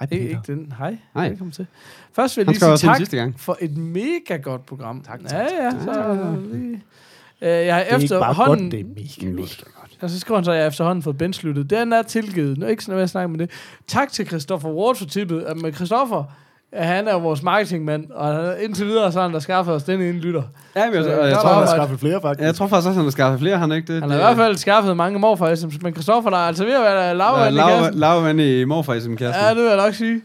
Hej, 0.00 0.06
Peter. 0.08 0.22
ikke 0.22 0.40
den. 0.46 0.72
Hej. 0.78 0.98
Hej. 1.14 1.28
Velkommen 1.28 1.52
til. 1.52 1.66
Først 2.12 2.36
vil 2.36 2.42
jeg 2.42 2.48
lige 2.52 2.60
sige 2.78 2.88
tak 2.88 2.96
sidste 2.96 3.16
gang. 3.16 3.40
for 3.40 3.56
et 3.60 3.76
mega 3.76 4.36
godt 4.36 4.66
program. 4.66 5.02
Tak, 5.02 5.20
tak, 5.26 5.32
Ja, 5.32 5.64
ja. 5.64 5.70
tak, 5.70 5.80
Så, 5.84 6.36
lige. 6.52 6.82
Øh, 7.42 7.48
jeg 7.48 7.74
har 7.74 7.82
Det 7.84 7.92
er 7.92 7.98
ikke 7.98 8.08
bare 8.08 8.30
efterhånden... 8.30 8.64
godt, 8.64 8.72
det 8.72 8.80
er 8.80 9.24
mega 9.24 9.36
godt. 9.80 9.98
Og 10.00 10.10
så 10.10 10.20
skriver 10.20 10.38
han 10.38 10.44
så, 10.44 10.52
at 10.52 10.58
jeg 10.58 10.66
efterhånden 10.66 11.02
fået 11.02 11.18
benchlyttet. 11.18 11.70
Den 11.70 11.92
er 11.92 12.02
tilgivet. 12.02 12.58
Nu 12.58 12.66
er 12.66 12.70
ikke 12.70 12.84
sådan, 12.84 12.94
at 12.98 13.00
jeg 13.00 13.08
snakker 13.10 13.28
med 13.28 13.38
det. 13.38 13.50
Tak 13.86 14.12
til 14.12 14.26
Christoffer 14.26 14.68
Ward 14.70 14.96
for 14.96 15.04
tippet. 15.04 15.40
At 15.42 15.56
Med 15.56 15.72
Christoffer, 15.72 16.16
ja, 16.16 16.22
han 16.74 17.08
er 17.08 17.12
jo 17.12 17.18
vores 17.18 17.42
marketingmand, 17.42 18.04
og 18.10 18.26
han 18.34 18.54
indtil 18.60 18.86
videre 18.86 19.12
så 19.12 19.18
har 19.18 19.26
han 19.26 19.34
der 19.34 19.40
skaffet 19.40 19.74
os 19.74 19.82
den 19.82 20.00
ene 20.02 20.18
lytter. 20.18 20.42
Ja, 20.76 20.86
men 20.86 20.94
jeg, 20.94 21.04
jeg, 21.04 21.16
godt 21.16 21.32
tror, 21.34 21.48
Jeg 21.50 21.58
har 21.58 21.66
skaffet 21.66 22.00
flere, 22.00 22.20
faktisk. 22.20 22.46
jeg 22.46 22.54
tror 22.54 22.66
faktisk 22.66 22.86
også, 22.88 22.98
han 22.98 23.04
har 23.04 23.10
skaffet 23.10 23.40
flere, 23.40 23.58
han 23.58 23.70
er 23.72 23.76
ikke 23.76 23.92
det? 23.92 24.02
Han 24.02 24.10
har 24.10 24.18
i 24.18 24.20
hvert 24.20 24.36
fald 24.36 24.56
skaffet 24.56 24.96
mange 24.96 25.18
morfar 25.18 25.54
SM's, 25.54 25.78
men 25.82 25.92
Christoffer, 25.92 26.30
der 26.30 26.36
er 26.36 26.42
altså 26.42 26.64
ved 26.64 26.74
at 26.74 26.82
være 26.82 27.14
lavvand 27.16 27.54
i 27.54 27.58
kassen. 27.58 27.94
Lavvand 27.94 28.40
i 28.40 28.64
morfar 28.64 28.94
i 28.94 28.98
kassen. 28.98 29.20
Ja, 29.20 29.48
det 29.48 29.56
vil 29.56 29.64
jeg 29.64 29.76
nok 29.76 29.94
sige. 29.94 30.20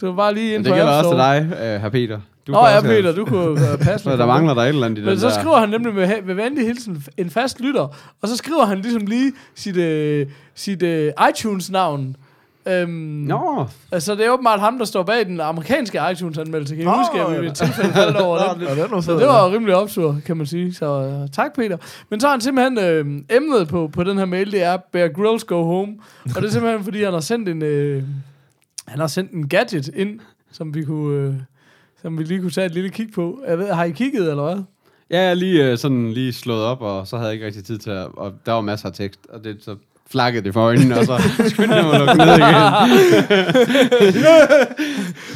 Du 0.00 0.06
var 0.06 0.14
bare 0.14 0.34
lige 0.34 0.54
ind 0.54 0.64
det 0.64 0.70
på 0.70 0.76
gælder 0.76 0.98
App 0.98 1.06
også 1.06 1.10
til 1.10 1.18
dig, 1.18 1.74
uh, 1.76 1.82
herr 1.82 1.88
Peter. 1.88 2.20
Du 2.46 2.52
Nå 2.52 2.66
ja, 2.66 2.80
Peter, 2.80 3.14
du 3.14 3.24
kunne 3.24 3.72
øh, 3.72 3.78
passe 3.78 4.08
mig 4.08 4.18
der 4.18 4.26
mangler 4.26 4.54
der 4.54 4.62
et 4.62 4.68
eller 4.68 4.86
andet 4.86 4.98
i 4.98 5.00
den 5.00 5.08
Men 5.08 5.18
så 5.20 5.26
der. 5.26 5.32
skriver 5.32 5.56
han 5.56 5.68
nemlig 5.68 5.94
med, 5.94 6.08
med 6.24 6.34
venlig 6.34 6.66
hilsen 6.66 7.04
en 7.16 7.30
fast 7.30 7.60
lytter, 7.60 7.88
og 8.22 8.28
så 8.28 8.36
skriver 8.36 8.64
han 8.64 8.78
ligesom 8.78 9.06
lige 9.06 9.32
sit, 9.54 9.76
øh, 9.76 10.26
sit 10.54 10.82
øh, 10.82 11.12
iTunes-navn. 11.30 12.16
Øhm, 12.66 12.90
Nå, 12.90 13.66
Altså, 13.92 14.14
det 14.14 14.26
er 14.26 14.30
åbenbart 14.30 14.60
ham, 14.60 14.78
der 14.78 14.84
står 14.84 15.02
bag 15.02 15.26
den 15.26 15.40
amerikanske 15.40 16.00
iTunes-anmeldelse. 16.12 16.74
Kan 16.74 16.82
I 16.82 16.84
Nå, 16.84 16.92
huske, 16.96 17.20
at 17.20 17.40
vi 17.40 17.46
ja. 17.46 17.50
et 17.50 17.56
tilfælde 17.56 17.92
faldt 17.92 18.16
over 18.16 18.52
den? 18.52 18.60
Det 18.60 19.04
Så 19.04 19.18
det 19.18 19.26
var 19.26 19.48
jo 19.48 19.54
rimelig 19.54 19.74
optur, 19.74 20.16
kan 20.26 20.36
man 20.36 20.46
sige. 20.46 20.74
Så 20.74 21.20
uh, 21.22 21.28
tak, 21.30 21.54
Peter. 21.54 21.76
Men 22.10 22.20
så 22.20 22.26
har 22.26 22.32
han 22.34 22.40
simpelthen 22.40 22.78
øh, 22.78 23.36
emnet 23.36 23.68
på, 23.68 23.90
på 23.92 24.04
den 24.04 24.18
her 24.18 24.24
mail, 24.24 24.52
det 24.52 24.62
er 24.62 24.76
Bear 24.92 25.08
Grylls 25.08 25.44
Go 25.44 25.64
Home. 25.64 25.94
Og 26.24 26.42
det 26.42 26.44
er 26.44 26.50
simpelthen, 26.50 26.84
fordi 26.84 27.02
han 27.02 27.12
har 27.12 27.20
sendt 27.20 27.48
en, 27.48 27.62
øh, 27.62 28.02
han 28.88 29.00
har 29.00 29.06
sendt 29.06 29.32
en 29.32 29.48
gadget 29.48 29.88
ind, 29.88 30.20
som 30.52 30.74
vi 30.74 30.84
kunne... 30.84 31.28
Øh, 31.28 31.34
som 32.02 32.18
vi 32.18 32.24
lige 32.24 32.40
kunne 32.40 32.50
tage 32.50 32.66
et 32.66 32.74
lille 32.74 32.90
kig 32.90 33.08
på. 33.14 33.42
Jeg 33.48 33.58
ved, 33.58 33.72
har 33.72 33.84
I 33.84 33.90
kigget, 33.90 34.30
eller 34.30 34.42
hvad? 34.42 34.62
Ja, 35.10 35.20
jeg 35.20 35.30
er 35.30 35.34
lige, 35.34 35.70
øh, 35.70 35.78
sådan 35.78 36.12
lige 36.12 36.32
slået 36.32 36.64
op, 36.64 36.80
og 36.82 37.06
så 37.06 37.16
havde 37.16 37.26
jeg 37.26 37.34
ikke 37.34 37.46
rigtig 37.46 37.64
tid 37.64 37.78
til 37.78 37.90
at... 37.90 38.06
Og 38.16 38.32
der 38.46 38.52
var 38.52 38.60
masser 38.60 38.88
af 38.88 38.94
tekst, 38.94 39.20
og 39.28 39.44
det 39.44 39.56
så 39.60 39.76
flakkede 40.12 40.44
det 40.44 40.52
for 40.54 40.60
øjnene, 40.62 40.98
og 40.98 41.04
så 41.06 41.20
skyndte 41.48 41.74
jeg 41.76 41.84
mig 41.84 41.92
at 41.94 41.98
lukke 42.00 42.14
ned 42.16 42.34
igen. 42.34 42.42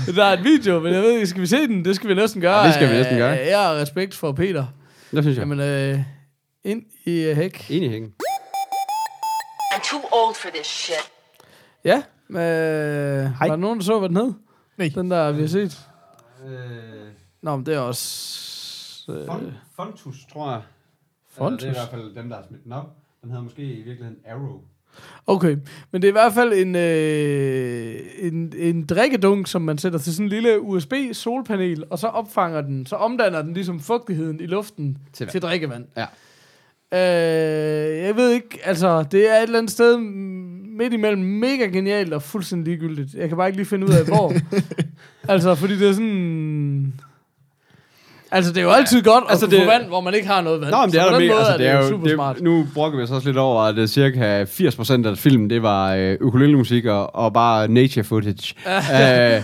Der 0.16 0.24
er 0.24 0.32
et 0.32 0.44
video, 0.44 0.80
men 0.80 0.94
jeg 0.94 1.02
ved 1.02 1.12
ikke, 1.12 1.26
skal 1.26 1.42
vi 1.42 1.46
se 1.46 1.66
den? 1.66 1.84
Det 1.84 1.96
skal 1.96 2.08
vi 2.08 2.14
næsten 2.14 2.40
gøre. 2.40 2.58
Ja, 2.58 2.66
det 2.66 2.74
skal 2.74 2.88
vi 2.88 2.92
næsten 2.94 3.16
gøre. 3.18 3.30
Jeg 3.30 3.58
har 3.58 3.74
respekt 3.74 4.14
for 4.14 4.32
Peter. 4.32 4.64
Det 5.10 5.24
synes 5.24 5.36
jeg. 5.38 5.42
Jamen, 5.42 5.60
øh, 5.60 5.98
ind 6.64 6.82
i 7.06 7.30
uh, 7.30 7.36
hæk. 7.36 7.66
Enig 7.70 7.90
hængen. 7.90 8.12
I'm 9.74 9.90
too 9.90 10.00
old 10.12 10.34
for 10.34 10.48
this 10.54 10.66
shit. 10.66 11.10
Ja, 11.84 11.96
øh, 12.30 12.36
var 13.40 13.46
der 13.46 13.56
nogen, 13.56 13.78
der 13.78 13.84
så, 13.84 13.98
hvad 13.98 14.08
den 14.08 14.16
hed? 14.16 14.32
Nej. 14.78 14.90
Den 14.94 15.10
der, 15.10 15.32
vi 15.32 15.40
har 15.40 15.48
set. 15.48 15.80
Øh, 16.46 16.52
Nå, 17.42 17.56
men 17.56 17.66
det 17.66 17.74
er 17.74 17.78
også... 17.78 19.12
Øh, 19.12 19.24
Fon- 19.26 19.52
Fontus, 19.76 20.16
tror 20.32 20.50
jeg. 20.50 20.60
Fontus? 21.38 21.62
Eller 21.64 21.72
Det 21.72 21.78
er 21.78 21.82
i 21.82 21.86
hvert 21.90 22.00
fald 22.00 22.14
dem, 22.22 22.28
der 22.28 22.36
har 22.36 22.44
smidt 22.48 22.64
den 22.64 22.72
op. 22.72 22.86
Den 23.22 23.30
hedder 23.30 23.44
måske 23.44 23.62
i 23.62 23.76
virkeligheden 23.82 24.16
Arrow. 24.30 24.60
okay, 25.26 25.56
men 25.92 26.02
det 26.02 26.08
er 26.08 26.12
i 26.12 26.12
hvert 26.12 26.32
fald 26.32 26.52
en, 26.52 26.76
øh, 26.76 27.96
en, 28.18 28.52
en 28.56 28.86
drikkedunk, 28.86 29.46
som 29.46 29.62
man 29.62 29.78
sætter 29.78 29.98
til 29.98 30.14
sådan 30.14 30.26
en 30.26 30.30
lille 30.30 30.60
USB-solpanel, 30.60 31.84
og 31.90 31.98
så 31.98 32.06
opfanger 32.06 32.60
den, 32.60 32.86
så 32.86 32.96
omdanner 32.96 33.42
den 33.42 33.54
ligesom 33.54 33.80
fugtigheden 33.80 34.40
i 34.40 34.46
luften 34.46 34.94
Til 34.94 35.12
til, 35.12 35.24
vand. 35.24 35.30
til 35.30 35.42
drikkevand. 35.42 35.84
Ja. 35.96 36.06
Øh, 36.92 37.98
jeg 38.04 38.16
ved 38.16 38.30
ikke, 38.30 38.58
altså, 38.64 39.02
det 39.02 39.30
er 39.30 39.36
et 39.36 39.42
eller 39.42 39.58
andet 39.58 39.72
sted 39.72 39.98
midt 40.78 40.92
imellem 40.92 41.22
mega 41.22 41.64
genialt 41.64 42.12
og 42.12 42.22
fuldstændig 42.22 42.66
ligegyldigt. 42.72 43.14
Jeg 43.14 43.28
kan 43.28 43.36
bare 43.36 43.48
ikke 43.48 43.56
lige 43.56 43.66
finde 43.66 43.86
ud 43.86 43.92
af, 43.92 44.04
hvor. 44.04 44.32
altså, 45.32 45.54
fordi 45.54 45.78
det 45.78 45.88
er 45.88 45.92
sådan... 45.92 46.94
Altså, 48.32 48.52
det 48.52 48.58
er 48.58 48.64
jo 48.64 48.70
altid 48.70 49.02
godt 49.02 49.24
at 49.24 49.30
altså, 49.30 49.46
kunne 49.46 49.56
det- 49.56 49.64
få 49.64 49.70
vand, 49.70 49.86
hvor 49.86 50.00
man 50.00 50.14
ikke 50.14 50.26
har 50.26 50.40
noget 50.40 50.60
vand. 50.60 50.70
Nå, 50.70 50.76
men 50.80 50.86
det 50.86 50.94
Så 50.94 51.00
er 51.00 51.12
på 51.12 51.20
der 51.20 51.28
måde 51.28 51.38
altså, 51.38 51.58
det 51.58 51.66
er 51.66 51.76
jo, 51.76 51.88
super 51.88 52.06
det, 52.06 52.14
smart. 52.14 52.40
nu 52.40 52.66
brokker 52.74 52.98
vi 52.98 53.02
os 53.04 53.10
også 53.10 53.28
lidt 53.28 53.38
over, 53.38 53.62
at 53.62 53.76
det 53.76 53.82
er 53.82 53.86
cirka 53.86 54.44
80% 54.44 55.06
af 55.06 55.18
filmen, 55.18 55.50
det 55.50 55.62
var 55.62 55.94
øh, 55.94 56.16
ukulelemusik 56.20 56.84
og, 56.84 57.14
og 57.16 57.32
bare 57.32 57.68
nature 57.68 58.04
footage. 58.04 58.54
øh, 59.36 59.42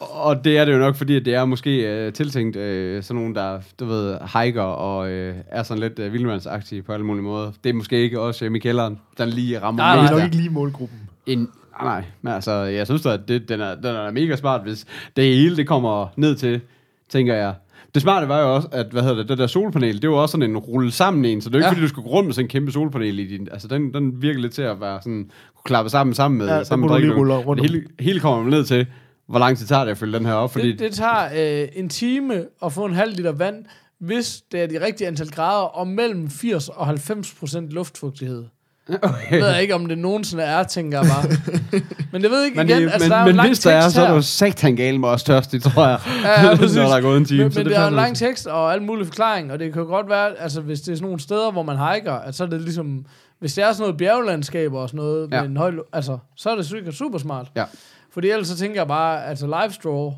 og 0.00 0.44
det 0.44 0.58
er 0.58 0.64
det 0.64 0.72
jo 0.72 0.78
nok, 0.78 0.96
fordi 0.96 1.16
at 1.16 1.24
det 1.24 1.34
er 1.34 1.44
måske 1.44 1.70
øh, 1.76 2.12
tiltænkt 2.12 2.56
øh, 2.56 3.02
sådan 3.02 3.16
nogen, 3.20 3.34
der, 3.34 3.58
du 3.80 3.84
ved, 3.84 4.16
hiker 4.34 4.62
og 4.62 5.10
øh, 5.10 5.34
er 5.50 5.62
sådan 5.62 5.80
lidt 5.80 5.98
øh, 5.98 6.12
vildmandsagtige 6.12 6.82
på 6.82 6.92
alle 6.92 7.06
mulige 7.06 7.22
måder. 7.24 7.50
Det 7.64 7.70
er 7.70 7.74
måske 7.74 8.02
ikke 8.02 8.20
også 8.20 8.44
hjemme 8.44 8.58
i 8.58 8.60
kælderen, 8.60 8.98
den 9.18 9.28
lige 9.28 9.62
rammer 9.62 9.82
Nej, 9.82 9.96
Det 9.96 10.04
er 10.06 10.10
nok 10.10 10.18
der. 10.18 10.24
ikke 10.24 10.36
lige 10.36 10.50
målgruppen. 10.50 10.98
En, 11.26 11.38
nej, 11.38 11.48
nej, 11.94 12.04
men 12.22 12.32
altså, 12.32 12.52
jeg 12.52 12.86
synes 12.86 13.02
da, 13.02 13.08
at 13.12 13.20
det, 13.28 13.48
den, 13.48 13.60
er, 13.60 13.74
den 13.74 13.84
er 13.96 14.10
mega 14.10 14.36
smart, 14.36 14.60
hvis 14.62 14.84
det 15.16 15.24
hele 15.24 15.56
det 15.56 15.66
kommer 15.66 16.06
ned 16.16 16.34
til, 16.36 16.60
tænker 17.08 17.34
jeg. 17.34 17.54
Det 17.94 18.02
smarte 18.02 18.28
var 18.28 18.40
jo 18.40 18.54
også, 18.54 18.68
at 18.72 18.86
hvad 18.92 19.02
hedder 19.02 19.16
det, 19.16 19.28
det 19.28 19.38
der 19.38 19.46
solpanel, 19.46 20.02
det 20.02 20.10
var 20.10 20.16
også 20.16 20.32
sådan 20.32 20.50
en 20.50 20.56
rulle 20.58 20.90
sammen 20.92 21.24
en, 21.24 21.40
så 21.40 21.48
det 21.48 21.54
er 21.54 21.58
jo 21.58 21.60
ikke, 21.60 21.66
Ja. 21.66 21.70
fordi 21.70 21.80
du 21.82 21.88
skulle 21.88 22.08
gå 22.08 22.10
rundt 22.10 22.26
med 22.26 22.34
sådan 22.34 22.44
en 22.44 22.48
kæmpe 22.48 22.72
solpanel 22.72 23.18
i 23.18 23.26
din, 23.26 23.48
altså 23.52 23.68
den, 23.68 23.94
den 23.94 24.22
virker 24.22 24.40
lidt 24.40 24.52
til 24.52 24.62
at 24.62 24.80
være 24.80 24.98
sådan, 25.02 25.30
kunne 25.56 25.64
klappe 25.64 25.90
sammen 25.90 26.14
sammen 26.14 26.38
med, 26.38 26.46
Ja, 26.48 26.64
sammen 26.64 26.88
med 26.90 26.98
lige 26.98 27.08
drikkedunken. 27.08 27.32
rulle 27.32 27.46
rundt 27.46 27.62
hele, 27.62 27.84
hele 28.00 28.20
kommer 28.20 28.50
ned 28.50 28.64
til, 28.64 28.86
hvor 29.28 29.38
lang 29.38 29.58
tid 29.58 29.66
tager 29.66 29.84
det 29.84 29.90
at 29.90 29.98
fylde 29.98 30.18
den 30.18 30.26
her 30.26 30.32
op, 30.32 30.52
fordi 30.52 30.70
Det, 30.72 30.78
det 30.78 30.92
tager 30.92 31.62
øh, 31.62 31.68
en 31.72 31.88
time 31.88 32.44
at 32.64 32.72
få 32.72 32.84
en 32.84 32.94
halv 32.94 33.16
liter 33.16 33.32
vand, 33.32 33.64
hvis 34.00 34.42
det 34.52 34.62
er 34.62 34.66
de 34.66 34.84
rigtige 34.86 35.08
antal 35.08 35.30
grader, 35.30 35.62
og 35.64 35.86
mellem 35.86 36.30
80 36.30 36.68
og 36.68 36.86
90 36.86 37.34
procent 37.34 37.70
luftfugtighed. 37.70 38.44
Okay. 38.88 39.30
Jeg 39.30 39.40
ved 39.40 39.58
ikke, 39.58 39.74
om 39.74 39.86
det 39.86 39.98
nogensinde 39.98 40.42
er, 40.42 40.62
tænker 40.62 40.98
jeg 40.98 41.08
bare. 41.08 41.24
men 42.12 42.22
jeg 42.22 42.30
ved 42.30 42.44
ikke 42.44 42.56
Men, 42.56 42.68
igen, 42.68 42.82
det, 42.82 42.92
altså 42.92 43.04
men, 43.04 43.10
der 43.10 43.16
er 43.16 43.26
men 43.26 43.46
hvis 43.46 43.58
der 43.58 43.72
er, 43.72 43.88
så 43.88 44.02
er 44.02 44.14
du 44.14 44.22
satan 44.22 44.76
gal 44.76 45.00
med 45.00 45.08
os 45.08 45.22
tørstig, 45.22 45.62
tror 45.62 45.88
jeg. 45.88 46.00
Ja, 46.24 46.42
ja, 46.48 46.56
præcis. 46.56 46.76
Når 46.76 46.82
der 46.82 46.96
er 46.96 47.00
gået 47.00 47.16
en 47.16 47.24
time. 47.24 47.42
Men, 47.42 47.52
så 47.52 47.58
men 47.58 47.66
det 47.66 47.76
det 47.76 47.82
er 47.82 47.88
en 47.88 47.94
lang 47.94 48.16
tekst 48.16 48.46
og 48.46 48.72
alle 48.72 48.84
mulige 48.84 49.06
forklaringer, 49.06 49.52
og 49.52 49.58
det 49.58 49.72
kan 49.72 49.82
jo 49.82 49.88
godt 49.88 50.08
være, 50.08 50.38
altså 50.38 50.60
hvis 50.60 50.80
det 50.80 50.92
er 50.92 50.96
sådan 50.96 51.04
nogle 51.06 51.20
steder, 51.20 51.50
hvor 51.50 51.62
man 51.62 51.76
hiker, 51.76 52.12
at 52.12 52.34
så 52.34 52.44
er 52.44 52.48
det 52.48 52.60
ligesom, 52.60 53.06
hvis 53.38 53.54
det 53.54 53.64
er 53.64 53.72
sådan 53.72 53.82
noget 53.82 53.96
bjerglandskab 53.96 54.72
og 54.72 54.88
sådan 54.88 54.98
noget, 54.98 55.28
ja. 55.32 55.40
Med 55.40 55.50
en 55.50 55.56
høj, 55.56 55.72
altså, 55.92 56.18
så 56.36 56.50
er 56.50 56.56
det 56.56 56.66
sikkert 56.66 56.94
super 56.94 57.18
smart. 57.18 57.46
Ja. 57.56 57.64
Fordi 58.10 58.30
ellers 58.30 58.48
så 58.48 58.56
tænker 58.56 58.80
jeg 58.80 58.88
bare, 58.88 59.26
altså 59.26 59.46
live 59.46 59.72
straw, 59.72 60.12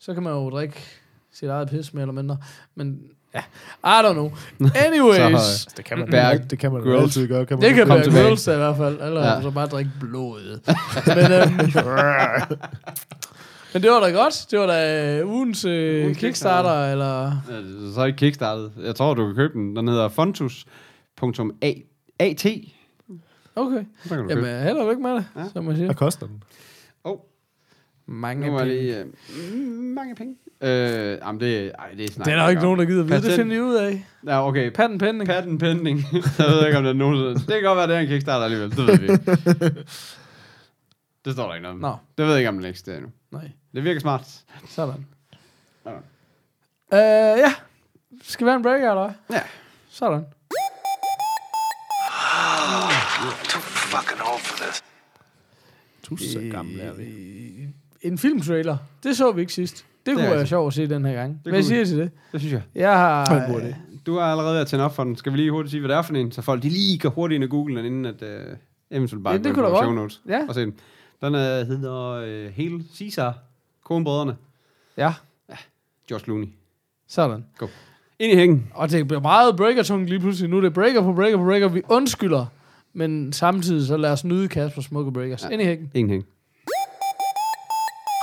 så 0.00 0.14
kan 0.14 0.22
man 0.22 0.32
jo 0.32 0.50
drikke 0.50 0.80
sit 1.32 1.48
eget 1.48 1.68
pis 1.68 1.94
mere 1.94 2.02
eller 2.02 2.12
mindre. 2.12 2.36
Men 2.74 2.98
ja, 3.34 3.40
I 3.84 4.02
don't 4.06 4.12
know. 4.12 4.30
Anyways, 4.86 5.16
Så, 5.16 5.68
øh, 5.70 5.76
Det 5.76 5.84
kan 5.84 5.98
man, 5.98 6.08
Bear 6.10 6.34
det 6.34 6.58
kan 6.58 6.72
man 6.72 6.82
Grylls. 6.82 7.02
altid 7.02 7.28
gøre. 7.28 7.46
Kan 7.46 7.58
man 7.58 7.68
det 7.68 7.74
kan 7.74 8.02
tilbage. 8.02 8.24
grills 8.24 8.46
i 8.46 8.50
hvert 8.54 8.76
fald, 8.76 9.00
eller 9.02 9.26
Ja. 9.26 9.42
så 9.42 9.50
bare 9.50 9.66
drikke 9.66 9.90
blod. 10.00 10.60
men, 11.06 11.32
øhm, 11.32 11.56
men 13.72 13.82
det 13.82 13.90
var 13.90 14.00
da 14.00 14.10
godt. 14.10 14.46
Det 14.50 14.58
var 14.58 14.66
da 14.66 15.18
øh, 15.20 15.26
ugens 15.28 15.64
øh, 15.64 16.04
Ugens 16.04 16.18
Kickstarter, 16.18 16.92
eller... 16.92 17.24
Ja, 17.48 17.56
det 17.56 17.88
er 17.90 17.94
så 17.94 18.04
ikke 18.04 18.16
kickstartet. 18.16 18.72
Jeg 18.82 18.94
tror, 18.94 19.14
du 19.14 19.26
kan 19.26 19.34
købe 19.34 19.52
den. 19.52 19.76
Den 19.76 19.88
hedder 19.88 20.08
fontus.at. 20.08 21.74
Okay. 23.56 23.56
Du 23.56 23.68
købe. 24.08 24.26
Jamen, 24.30 24.62
held 24.62 24.76
og 24.76 24.88
lykke 24.88 25.02
med 25.02 25.10
det, 25.14 25.24
ja. 25.36 25.42
Som 25.52 25.64
man 25.64 25.74
siger. 25.76 25.86
Hvad 25.86 25.94
koster 25.94 26.26
den? 26.26 26.42
Oh, 27.04 27.18
Mange 28.06 28.46
nu 28.50 28.58
penge. 28.58 28.74
det 28.74 28.96
øh, 28.96 29.06
mm, 29.54 29.58
mange 29.74 30.14
penge. 30.14 30.34
Øh, 30.60 31.18
jamen 31.22 31.40
det, 31.40 31.72
ej, 31.78 31.88
det 31.96 32.04
er 32.04 32.12
snak. 32.12 32.24
Det 32.24 32.32
er 32.32 32.36
der 32.36 32.42
jo 32.44 32.50
ikke 32.50 32.62
nogen, 32.62 32.78
der 32.80 32.84
gider 32.86 33.02
vide. 33.04 33.22
Det 33.22 33.32
finder 33.36 33.56
de 33.56 33.64
ud 33.64 33.74
af. 33.74 34.06
Ja, 34.26 34.48
okay. 34.48 34.70
Patent 34.70 34.98
pending. 35.00 35.26
Patent 35.26 35.60
pending. 35.60 35.98
jeg 36.38 36.46
ved 36.46 36.66
ikke, 36.66 36.78
om 36.78 36.84
det 36.84 36.90
er 36.90 36.94
nogen, 36.94 37.16
der... 37.16 37.34
Det 37.34 37.46
kan 37.46 37.62
godt 37.62 37.76
være, 37.76 37.86
det 37.86 37.96
er 37.96 38.00
en 38.00 38.06
kickstarter 38.06 38.44
alligevel. 38.44 38.70
Det 38.70 38.86
ved 38.86 38.98
vi 38.98 39.12
ikke. 39.12 39.84
Det 41.24 41.32
står 41.32 41.46
der 41.46 41.54
ikke 41.54 41.62
noget 41.62 41.74
om. 41.74 41.80
Nå. 41.80 41.96
Det 42.18 42.24
ved 42.26 42.32
jeg 42.32 42.38
ikke, 42.40 42.48
om 42.48 42.54
den 42.56 42.64
eksisterer 42.64 42.96
endnu. 42.96 43.10
Nej, 43.30 43.50
Det 43.74 43.84
virker 43.84 44.00
smart. 44.00 44.22
sådan. 44.68 45.06
Ja. 45.86 45.92
Øh, 46.92 47.38
ja. 47.38 47.54
Skal 48.22 48.44
vi 48.46 48.48
have 48.50 48.56
en 48.56 48.62
break, 48.62 48.80
eller 48.80 48.94
hvad? 48.94 49.36
Ja. 49.36 49.42
Sådan. 49.90 50.24
Too 53.48 53.60
fucking 53.60 54.20
old 54.32 54.40
for 54.40 54.64
this. 54.64 54.84
Du 56.08 56.14
er 56.14 56.18
så 56.18 56.48
gammel, 56.52 56.80
er 56.80 56.92
vi. 56.92 57.08
En 58.00 58.18
filmtrailer. 58.18 58.76
Det 59.02 59.16
så 59.16 59.32
vi 59.32 59.40
ikke 59.40 59.52
sidst. 59.52 59.84
Det 60.08 60.14
kunne 60.16 60.24
er 60.24 60.28
være 60.28 60.38
rigtigt. 60.38 60.48
sjovt 60.48 60.66
at 60.66 60.74
se 60.74 60.86
den 60.88 61.04
her 61.04 61.14
gang. 61.14 61.40
Hvad 61.42 61.52
kunne 61.52 61.62
siger. 61.62 61.80
I 61.82 61.86
til 61.86 61.98
det? 61.98 62.10
Det 62.32 62.40
synes 62.40 62.52
jeg. 62.52 62.62
Jeg 62.74 62.92
har... 62.98 63.24
Det 63.24 63.36
var 63.36 63.42
en 63.46 63.52
god 63.52 63.60
idé. 63.60 63.74
Du 64.06 64.16
er 64.16 64.22
allerede 64.22 64.52
ved 64.54 64.60
at 64.60 64.66
tænde 64.66 64.84
op 64.84 64.94
for 64.94 65.04
den. 65.04 65.16
Skal 65.16 65.32
vi 65.32 65.36
lige 65.36 65.50
hurtigt 65.50 65.70
sige, 65.70 65.80
hvad 65.80 65.88
det 65.88 65.96
er 65.96 66.02
for 66.02 66.14
en, 66.14 66.32
så 66.32 66.42
folk 66.42 66.62
de 66.62 66.68
lige 66.68 66.98
går 66.98 67.08
hurtigt 67.08 67.36
ind 67.36 67.44
og 67.44 67.50
google 67.50 67.76
den, 67.76 67.84
inden 67.84 68.04
at 68.04 68.22
øh, 68.22 68.56
eventuelt 68.90 69.24
bare 69.24 69.34
Ja, 69.34 69.38
det 69.38 69.54
kunne 69.54 69.62
på 69.66 69.70
da 69.70 69.76
show 69.76 69.84
godt. 69.86 69.96
notes 69.96 70.20
Ja. 70.28 70.40
og 70.48 70.54
se 70.54 70.60
den. 70.60 70.74
Den 71.22 71.34
øh, 71.34 71.40
hedder 71.66 72.10
øh, 72.10 72.52
Hail 72.56 72.84
Caesar, 72.98 73.34
Konebrødrene. 73.84 74.36
Ja, 74.96 75.12
George 76.08 76.24
Clooney. 76.24 76.48
sådan. 77.08 77.44
Ind 78.18 78.32
i 78.32 78.36
hængen. 78.36 78.66
Og 78.74 78.90
det 78.90 79.08
bliver 79.08 79.20
meget 79.20 79.56
breaker 79.56 79.96
lige 80.04 80.20
pludselig. 80.20 80.50
Nu 80.50 80.56
er 80.56 80.60
det 80.60 80.74
breaker 80.74 81.02
på 81.02 81.12
breaker 81.12 81.36
på 81.38 81.44
breaker. 81.44 81.68
Vi 81.68 81.82
undskylder, 81.88 82.46
men 82.92 83.32
samtidig 83.32 83.86
så 83.86 83.96
lad 83.96 84.12
os 84.12 84.24
nyde 84.24 84.48
Kasper 84.48 84.82
smukke 84.82 85.12
breakers. 85.12 85.44
Ja. 85.44 85.48
Ind 85.48 85.62
i 85.62 85.64
hækken. 85.64 85.90
Ingen 85.94 86.10
hæng. 86.10 86.24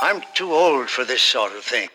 I'm 0.02 0.20
too 0.34 0.50
old 0.52 0.88
for 0.88 1.02
this 1.02 1.20
sort 1.20 1.50
of 1.58 1.64
thing. 1.64 1.90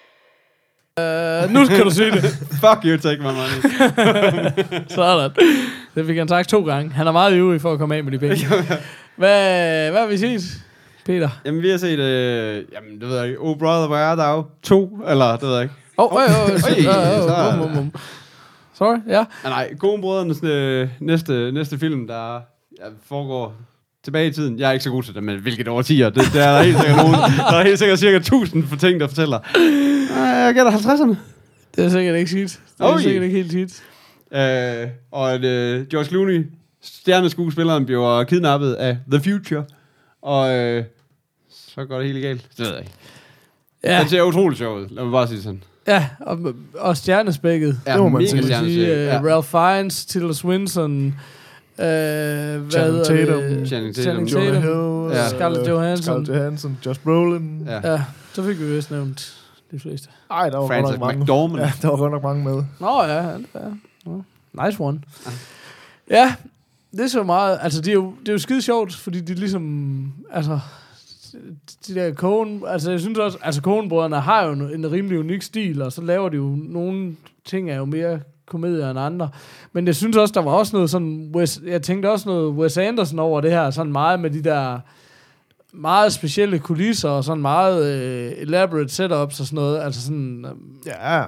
Uh, 0.99 1.53
nu 1.53 1.65
skal 1.65 1.85
du 1.85 1.89
se 1.89 2.11
det. 2.11 2.23
Fuck 2.63 2.85
you, 2.85 2.97
take 2.97 3.17
my 3.17 3.23
money. 3.39 3.59
Sådan. 4.95 5.31
Det 5.95 6.05
fik 6.05 6.17
han 6.17 6.27
sagt 6.27 6.49
to 6.49 6.63
gange. 6.65 6.91
Han 6.91 7.07
er 7.07 7.11
meget 7.11 7.35
ivrig 7.37 7.61
for 7.61 7.73
at 7.73 7.79
komme 7.79 7.95
af 7.95 8.03
med 8.03 8.11
de 8.11 8.19
penge. 8.19 8.47
Hvad, 9.15 9.91
hvad 9.91 9.99
har 10.01 10.07
vi 10.07 10.17
set, 10.17 10.41
Peter? 11.05 11.29
jamen, 11.45 11.61
vi 11.61 11.69
har 11.69 11.77
set, 11.77 11.99
øh, 11.99 12.63
jamen, 12.73 13.01
det 13.01 13.09
ved 13.09 13.17
jeg 13.17 13.27
ikke, 13.27 13.39
Oh 13.41 13.57
Brother, 13.59 13.89
Where 13.89 14.03
Art 14.05 14.17
Thou? 14.17 14.45
To, 14.63 14.99
eller 15.07 15.31
det 15.31 15.41
ved 15.41 15.53
jeg 15.53 15.63
ikke. 15.63 15.75
Åh, 15.97 16.13
oh, 16.13 16.21
Oj, 16.21 16.27
så- 16.57 16.69
øh, 16.69 17.77
øh, 17.77 17.85
Sorry, 18.73 18.97
ja. 19.07 19.19
Ah, 19.43 19.49
nej, 19.49 19.73
Konebrødrenes 19.79 20.43
øh, 20.43 20.89
næste, 20.99 21.51
næste 21.51 21.79
film, 21.79 22.07
der 22.07 22.33
ja, 22.79 22.85
foregår 23.09 23.53
tilbage 24.03 24.27
i 24.27 24.31
tiden. 24.31 24.59
Jeg 24.59 24.67
er 24.69 24.71
ikke 24.71 24.83
så 24.83 24.89
god 24.89 25.03
til 25.03 25.13
det, 25.15 25.23
men 25.23 25.39
hvilket 25.39 25.67
årtier. 25.67 26.09
Det, 26.09 26.23
det 26.33 26.41
er 26.41 26.55
der 26.55 26.61
helt 26.63 26.77
sikkert 26.77 26.97
nogen. 26.97 27.13
Der 27.51 27.57
er 27.57 27.63
helt 27.63 27.79
sikkert 27.79 27.99
cirka 27.99 28.17
1000 28.17 28.67
for 28.67 28.75
ting, 28.75 28.99
der 28.99 29.07
fortæller. 29.07 29.39
Jeg 30.17 30.53
gætter 30.55 30.71
50'erne. 30.71 31.15
Det 31.75 31.85
er 31.85 31.89
sikkert 31.89 32.15
ikke 32.15 32.29
tit. 32.31 32.59
Det 32.77 32.85
er 32.85 32.93
Oj. 32.93 33.01
sikkert 33.01 33.23
ikke 33.23 33.35
helt 33.37 33.51
tit. 33.51 33.83
Uh, 34.31 34.89
og 35.11 35.33
at 35.33 35.39
uh, 35.39 35.87
George 35.87 36.05
Clooney, 36.05 36.45
stjerneskuespilleren, 36.81 37.85
bliver 37.85 38.23
kidnappet 38.23 38.73
af 38.73 38.97
The 39.11 39.23
Future. 39.31 39.63
Og 40.21 40.41
uh, 40.77 40.83
så 41.49 41.85
går 41.85 41.97
det 41.99 42.07
helt 42.07 42.21
galt. 42.23 42.41
Det 42.57 42.59
ved 42.65 42.67
jeg 42.71 42.79
ikke. 42.79 42.91
Ja, 43.83 43.99
Den 43.99 44.09
ser 44.09 44.21
utrolig 44.21 44.57
sjov 44.57 44.77
ud. 44.77 44.87
Lad 44.89 45.03
mig 45.03 45.11
bare 45.11 45.27
sige 45.27 45.41
sådan. 45.41 45.63
ja 45.87 46.07
og, 46.19 46.39
og 46.75 46.97
stjernespækket. 46.97 47.79
Ja, 47.87 47.91
Det 47.93 47.99
må 48.01 48.09
man 48.09 48.27
sige. 48.27 48.41
Uh, 48.43 48.87
Ja. 48.87 49.21
Ralph 49.23 49.47
Fiennes, 49.47 50.05
Tilda 50.05 50.33
Swinton, 50.33 51.15
uh, 51.81 52.61
hvad 52.61 52.71
Channing 52.71 53.05
Tatum. 53.05 53.41
det? 53.41 53.67
Channing 53.67 53.95
Channing 53.95 54.29
Tatum. 54.29 54.45
Jonah. 54.45 54.61
Hill. 54.63 55.17
Ja. 55.17 55.23
øh, 55.23 55.29
Scarlett 55.29 55.67
Johansson. 55.69 56.03
Scarlett 56.03 56.29
Johansson. 56.29 56.77
Josh 56.85 56.99
Brolin. 56.99 57.63
Ja. 57.65 57.91
Ja, 57.91 58.03
så 58.33 58.43
fik 58.43 58.59
vi 58.59 58.65
vist 58.65 58.91
nævnt 58.91 59.37
de 59.71 59.79
fleste. 59.79 60.09
Ej, 60.31 60.49
der 60.49 60.57
var 60.57 60.67
godt 60.67 60.73
Francis 60.73 60.99
nok 60.99 61.07
mange. 61.07 61.21
McDormand. 61.21 61.61
Ja, 61.61 61.71
der 61.81 61.87
var 61.87 61.97
godt 61.97 62.11
nok 62.11 62.23
mange 62.23 62.43
med. 62.43 62.63
Nå 62.79 63.03
ja, 63.03 63.23
ja. 63.27 63.37
ja. 63.55 64.65
Nice 64.65 64.83
one. 64.83 65.01
Ja, 66.09 66.35
det 66.91 66.99
er 66.99 67.07
så 67.07 67.23
meget, 67.23 67.59
altså 67.61 67.81
det 67.81 67.87
er 67.87 67.93
jo, 67.93 68.13
det 68.19 68.29
er 68.29 68.33
jo 68.33 68.39
skide 68.39 68.61
sjovt, 68.61 68.95
fordi 68.95 69.21
de 69.21 69.33
ligesom, 69.33 70.13
altså, 70.31 70.59
de 71.87 71.95
der 71.95 72.13
Coen, 72.13 72.63
altså 72.67 72.91
jeg 72.91 72.99
synes 72.99 73.17
også, 73.17 73.37
altså 73.41 73.61
Coen-brødrene 73.61 74.19
har 74.19 74.45
jo 74.45 74.51
en, 74.51 74.61
en 74.61 74.91
rimelig 74.91 75.19
unik 75.19 75.41
stil, 75.41 75.81
og 75.81 75.91
så 75.91 76.01
laver 76.01 76.29
de 76.29 76.35
jo 76.35 76.55
nogle 76.59 77.15
ting, 77.45 77.69
er 77.71 77.75
jo 77.75 77.85
mere 77.85 78.19
komedier 78.51 78.89
end 78.89 78.99
andre. 78.99 79.29
Men 79.73 79.87
jeg 79.87 79.95
synes 79.95 80.17
også, 80.17 80.31
der 80.31 80.41
var 80.41 80.51
også 80.51 80.75
noget 80.75 80.89
sådan, 80.89 81.31
Wes, 81.35 81.61
jeg 81.65 81.81
tænkte 81.81 82.11
også 82.11 82.29
noget 82.29 82.49
Wes 82.49 82.77
Anderson 82.77 83.19
over 83.19 83.41
det 83.41 83.51
her, 83.51 83.69
sådan 83.69 83.91
meget 83.91 84.19
med 84.19 84.29
de 84.29 84.43
der 84.43 84.79
meget 85.73 86.13
specielle 86.13 86.59
kulisser, 86.59 87.09
og 87.09 87.23
sådan 87.23 87.41
meget 87.41 87.85
øh, 87.95 88.31
elaborate 88.37 88.89
setups 88.89 89.39
og 89.39 89.45
sådan 89.45 89.55
noget, 89.55 89.79
altså 89.79 90.01
sådan 90.01 90.45
øh, 90.45 90.51
Ja, 90.85 91.23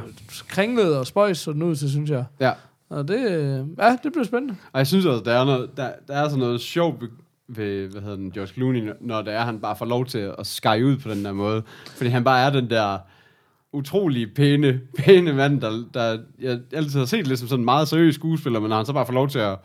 kringlet 0.48 0.98
og 0.98 1.08
spøjs 1.08 1.38
så 1.38 1.52
ud 1.52 1.76
til, 1.76 1.90
synes 1.90 2.10
jeg. 2.10 2.26
Ja. 2.40 2.52
Og 2.90 3.08
det, 3.08 3.32
øh, 3.32 3.66
ja, 3.80 3.98
det 4.04 4.12
bliver 4.12 4.26
spændende. 4.26 4.56
Og 4.74 4.78
jeg 4.78 4.88
synes 4.88 5.06
også, 5.06 5.24
der 5.24 5.34
er, 5.34 5.46
noget, 5.46 5.70
der, 5.78 5.90
der 6.08 6.14
er 6.14 6.24
sådan 6.24 6.40
noget 6.40 6.62
sjovt 6.62 7.04
ved, 7.48 7.88
hvad 7.88 8.02
hedder 8.02 8.16
den, 8.16 8.32
George 8.32 8.54
Clooney, 8.54 8.92
når 9.02 9.22
det 9.22 9.34
er, 9.34 9.42
han 9.42 9.60
bare 9.60 9.76
får 9.76 9.86
lov 9.86 10.06
til 10.06 10.32
at 10.40 10.48
skære 10.48 10.86
ud 10.86 10.98
på 10.98 11.10
den 11.10 11.26
der 11.26 11.34
måde. 11.34 11.64
Fordi 11.86 12.10
han 12.10 12.24
bare 12.24 12.46
er 12.46 12.50
den 12.50 12.70
der 12.70 12.98
utrolig 13.74 14.34
pæne, 14.34 14.80
pæne 15.06 15.34
mand, 15.34 15.62
der, 15.62 15.84
der 15.94 16.18
jeg 16.42 16.60
altid 16.74 17.00
har 17.00 17.06
set 17.06 17.28
lidt 17.28 17.40
som 17.40 17.48
sådan 17.48 17.62
en 17.62 17.66
meget 17.66 17.88
seriøs 17.88 18.16
skuespiller, 18.16 18.60
men 18.60 18.70
når 18.70 18.76
han 18.78 18.86
så 18.86 18.94
bare 18.94 19.06
får 19.06 19.14
lov 19.14 19.30
til 19.30 19.40
at 19.40 19.58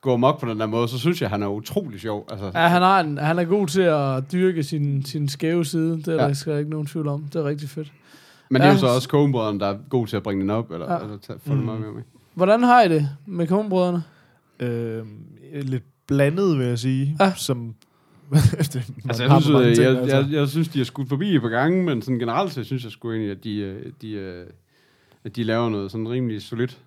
gå 0.00 0.12
amok 0.14 0.40
på 0.40 0.46
den 0.50 0.60
der 0.60 0.66
måde, 0.66 0.88
så 0.88 0.98
synes 0.98 1.22
jeg, 1.22 1.30
han 1.30 1.42
er 1.42 1.46
utrolig 1.46 2.00
sjov. 2.00 2.26
Altså, 2.30 2.46
Ja, 2.54 2.68
han, 2.68 2.82
har 2.82 3.00
en, 3.00 3.18
han 3.18 3.38
er 3.38 3.44
god 3.44 3.66
til 3.66 3.80
at 3.82 4.32
dyrke 4.32 4.62
sin, 4.62 5.04
sin 5.04 5.28
skæve 5.28 5.64
side. 5.64 5.96
Det 5.96 6.08
er 6.08 6.12
Ja. 6.12 6.18
der 6.28 6.32
skal 6.32 6.58
ikke 6.58 6.70
nogen 6.70 6.86
tvivl 6.86 7.08
om. 7.08 7.22
Det 7.32 7.36
er 7.40 7.44
rigtig 7.44 7.68
fedt. 7.68 7.92
men 8.50 8.62
det 8.62 8.68
er 8.68 8.72
jo 8.72 8.78
så 8.78 8.86
også 8.86 9.08
Coen-brødren, 9.08 9.60
der 9.60 9.66
er 9.66 9.76
god 9.90 10.06
til 10.06 10.16
at 10.16 10.22
bringe 10.22 10.42
den 10.42 10.50
op, 10.50 10.70
eller, 10.70 10.92
Ja. 10.94 10.98
eller 11.02 11.18
tage, 11.18 11.38
få 11.46 11.52
mm. 11.54 11.58
med. 11.64 12.02
Hvordan 12.34 12.62
har 12.62 12.82
I 12.82 12.88
det 12.88 13.08
med 13.26 13.46
Coen-brødrene? 13.46 14.02
øh, 14.60 15.02
lidt 15.52 15.84
blandet, 16.06 16.58
vil 16.58 16.66
jeg 16.66 16.78
sige. 16.78 17.16
Ja. 17.20 17.32
Som, 17.36 17.74
det, 18.72 18.84
Altså, 19.08 19.22
har 19.28 19.34
jeg 19.34 19.36
på 19.36 19.40
synes, 19.40 19.66
jeg, 19.66 19.76
ting, 19.76 19.86
jeg, 19.86 19.98
altså. 20.02 20.16
jeg, 20.16 20.26
jeg 20.32 20.48
synes, 20.48 20.68
de 20.68 20.80
er 20.80 20.84
skudt 20.84 21.08
forbi 21.08 21.34
et 21.36 21.42
par 21.42 21.48
gange, 21.48 21.82
men 21.82 22.02
sådan 22.02 22.18
generelt 22.18 22.52
så 22.52 22.64
synes 22.64 22.84
jeg 22.84 22.92
sgu 22.92 23.10
egentlig, 23.10 23.30
at 23.30 23.44
de, 23.44 23.56
øh, 23.58 23.92
de, 24.02 24.10
øh, 24.12 24.46
at 25.24 25.36
de 25.36 25.44
laver 25.44 25.68
noget 25.68 25.90
sådan 25.90 26.08
rimelig 26.08 26.42
solidt. 26.42 26.78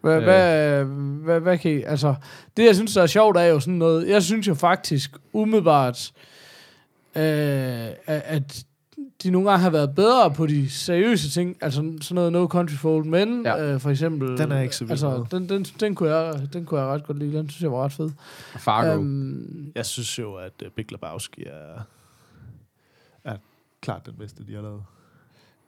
Hvad, 0.00 0.16
Øh. 0.16 0.22
hvad, 0.22 0.84
hvad, 1.24 1.40
hvad 1.40 1.58
kan 1.58 1.70
I, 1.70 1.82
altså, 1.82 2.14
det 2.56 2.64
jeg 2.66 2.74
synes, 2.74 2.94
der 2.94 3.02
er 3.02 3.06
sjovt, 3.06 3.36
er 3.36 3.42
jo 3.44 3.60
sådan 3.60 3.74
noget, 3.74 4.08
jeg 4.08 4.22
synes 4.22 4.48
jo 4.48 4.54
faktisk 4.54 5.10
umiddelbart, 5.32 6.12
øh, 7.16 7.22
at 8.06 8.64
de 9.22 9.30
nogle 9.30 9.50
gange 9.50 9.62
har 9.62 9.70
været 9.70 9.94
bedre 9.94 10.30
på 10.34 10.46
de 10.46 10.70
seriøse 10.70 11.30
ting, 11.30 11.56
altså 11.60 11.76
sådan 12.00 12.14
noget 12.14 12.32
No 12.32 12.46
Country 12.46 12.74
for 12.74 12.96
Old 12.96 13.04
Men, 13.04 13.42
Ja. 13.42 13.56
ja. 13.56 13.72
øh, 13.74 13.80
for 13.80 13.90
eksempel. 13.90 14.38
Den 14.38 14.52
er 14.52 14.60
ikke 14.60 14.76
så 14.76 14.84
vild 14.84 14.90
Altså, 14.90 15.24
den, 15.30 15.48
den, 15.48 15.64
den, 15.80 15.94
kunne 15.94 16.14
jeg, 16.14 16.40
den 16.52 16.64
kunne 16.64 16.80
jeg 16.80 16.88
ret 16.88 17.06
godt 17.06 17.18
lide, 17.18 17.38
den 17.38 17.48
synes 17.50 17.62
jeg 17.62 17.72
var 17.72 17.84
ret 17.84 17.92
fed. 17.92 18.10
Fargo. 18.56 18.98
Um, 18.98 19.72
Jeg 19.74 19.86
synes 19.86 20.18
jo, 20.18 20.34
at 20.34 20.52
uh, 20.66 20.68
Big 20.76 20.92
Lebowski 20.92 21.42
er, 21.46 21.82
er 23.24 23.36
klart 23.80 24.06
den 24.06 24.14
bedste, 24.18 24.46
de 24.46 24.54
har 24.54 24.62
lavet. 24.62 24.82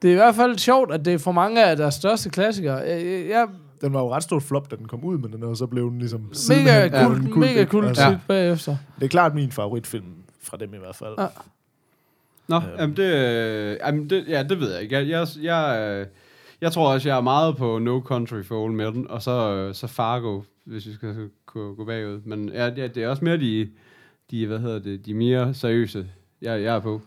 det 0.03 0.09
er 0.09 0.12
i 0.12 0.16
hvert 0.16 0.34
fald 0.34 0.59
sjovt, 0.59 0.92
at 0.92 1.05
det 1.05 1.14
er 1.14 1.18
for 1.18 1.32
mange 1.32 1.64
af 1.64 1.76
deres 1.76 1.94
største 1.94 2.30
klassikere. 2.30 2.76
Jeg, 2.76 3.05
jeg, 3.07 3.28
jeg 3.28 3.48
Den 3.80 3.92
var 3.92 4.00
jo 4.00 4.14
ret 4.14 4.22
stort 4.22 4.42
flop, 4.42 4.70
da 4.70 4.76
den 4.76 4.88
kom 4.88 5.05
ud, 5.05 5.18
men 5.18 5.32
den 5.32 5.42
er 5.42 5.55
så 5.55 5.66
blevet 5.66 5.92
ligesom... 5.98 6.32
mega 6.48 7.05
kult, 7.07 7.18
en 7.34 7.40
mega 7.40 7.64
kult 7.64 7.86
Altså, 7.86 8.03
ja. 8.05 8.11
Ja. 8.11 8.18
bagefter. 8.28 8.76
Det 8.98 9.05
er 9.05 9.09
klart 9.09 9.34
min 9.34 9.53
favoritfilm 9.53 10.05
fra 10.42 10.57
dem 10.57 10.74
i 10.74 10.78
hvert 10.78 10.96
fald. 10.96 11.14
Ja. 11.18 11.26
Nå, 12.49 12.57
Øhm. 12.57 12.64
jamen 12.78 12.97
det, 12.97 13.14
øh, 13.14 13.76
jamen 13.86 14.11
det, 14.11 14.24
ja, 14.28 14.43
det 14.43 14.61
ved 14.61 14.72
jeg 14.72 14.82
ikke. 14.82 14.95
Jeg, 14.97 15.09
jeg, 15.09 15.26
jeg, 15.43 15.80
øh, 16.01 16.07
jeg 16.61 16.72
tror 16.72 16.93
også, 16.93 17.09
jeg 17.09 17.16
er 17.16 17.20
meget 17.22 17.57
på 17.57 17.78
No 17.78 18.01
Country 18.01 18.43
for 18.43 18.64
Old 18.64 18.72
Men, 18.74 19.07
og 19.11 19.22
så, 19.22 19.55
øh, 19.55 19.74
så 19.74 19.86
Fargo, 19.86 20.40
hvis 20.64 20.86
vi 20.86 20.93
skal 20.93 21.14
gå, 21.47 21.74
gå 21.74 21.84
bagud. 21.84 22.20
Men 22.24 22.49
ja, 22.49 22.64
ja, 22.76 22.86
det 22.86 22.97
er 23.03 23.09
også 23.09 23.24
mere 23.24 23.36
de, 23.36 23.68
de, 24.30 24.47
hvad 24.47 24.59
hedder 24.59 24.78
det, 24.78 25.07
de 25.07 25.14
mere 25.14 25.55
seriøse, 25.55 26.07
jeg, 26.43 26.62
jeg 26.62 26.74
er 26.76 26.80
på, 26.80 27.01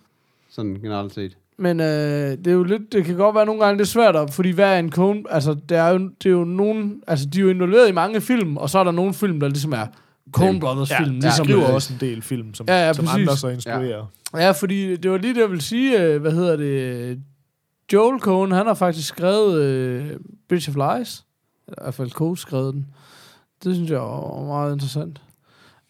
sådan 0.50 0.76
generelt 0.82 1.14
set. 1.14 1.38
Men 1.58 1.80
øh, 1.80 1.86
det 1.86 2.48
er 2.48 2.52
jo 2.52 2.64
lidt, 2.64 2.94
det 2.94 3.06
kan 3.06 3.16
godt 3.16 3.36
være 3.36 3.46
nogle 3.46 3.64
gange 3.66 3.78
lidt 3.78 3.88
svært, 3.90 4.16
at- 4.16 4.34
fordi 4.34 4.52
hvad 4.52 4.74
er 4.76 4.80
en 4.80 4.92
kone, 4.92 5.24
altså 5.30 5.56
det 5.70 5.78
er 5.78 5.88
jo, 5.90 5.98
det 5.98 6.26
er 6.26 6.30
jo 6.34 6.44
nogen, 6.44 7.04
altså 7.08 7.26
de 7.26 7.40
er 7.40 7.44
jo 7.44 7.50
involveret 7.50 7.90
i 7.90 7.92
mange 7.92 8.22
film, 8.22 8.58
og 8.58 8.70
så 8.70 8.80
er 8.80 8.84
der 8.84 8.92
nogle 8.92 9.14
film, 9.14 9.40
der 9.40 9.48
ligesom 9.48 9.72
er 9.74 9.88
Coen 10.32 10.60
Brothers 10.60 10.90
Ja, 10.92 11.00
film. 11.00 11.16
de 11.16 11.22
ligesom, 11.22 11.46
skriver 11.46 11.68
øh, 11.68 11.74
også 11.74 11.94
en 11.94 12.00
del 12.00 12.22
film, 12.22 12.54
som, 12.54 12.66
Ja, 12.70 12.86
ja, 12.88 12.94
som 12.94 13.06
præcis. 13.06 13.20
andre 13.22 13.38
så 13.38 13.48
instruerer. 13.48 14.06
Ja, 14.34 14.52
fordi 14.52 14.96
det 14.96 15.12
var 15.12 15.18
lige 15.18 15.34
det, 15.34 15.42
jeg 15.42 15.50
ville 15.50 15.62
sige, 15.64 16.04
øh, 16.04 16.22
hvad 16.22 16.32
hedder 16.32 16.56
det, 16.56 17.20
Joel 17.94 18.20
Cohen, 18.20 18.52
han 18.52 18.66
har 18.66 18.74
faktisk 18.74 19.08
skrevet 19.08 19.62
øh, 19.62 20.06
Bridge 20.50 20.72
of 20.72 20.98
Lies, 21.00 21.26
i 21.68 21.72
hvert 21.82 21.94
fald 21.94 22.12
co-skrevet 22.12 22.74
den. 22.74 22.86
Det 23.64 23.76
synes 23.76 23.92
jeg 23.92 24.00
var 24.00 24.46
meget 24.46 24.74
interessant. 24.74 25.22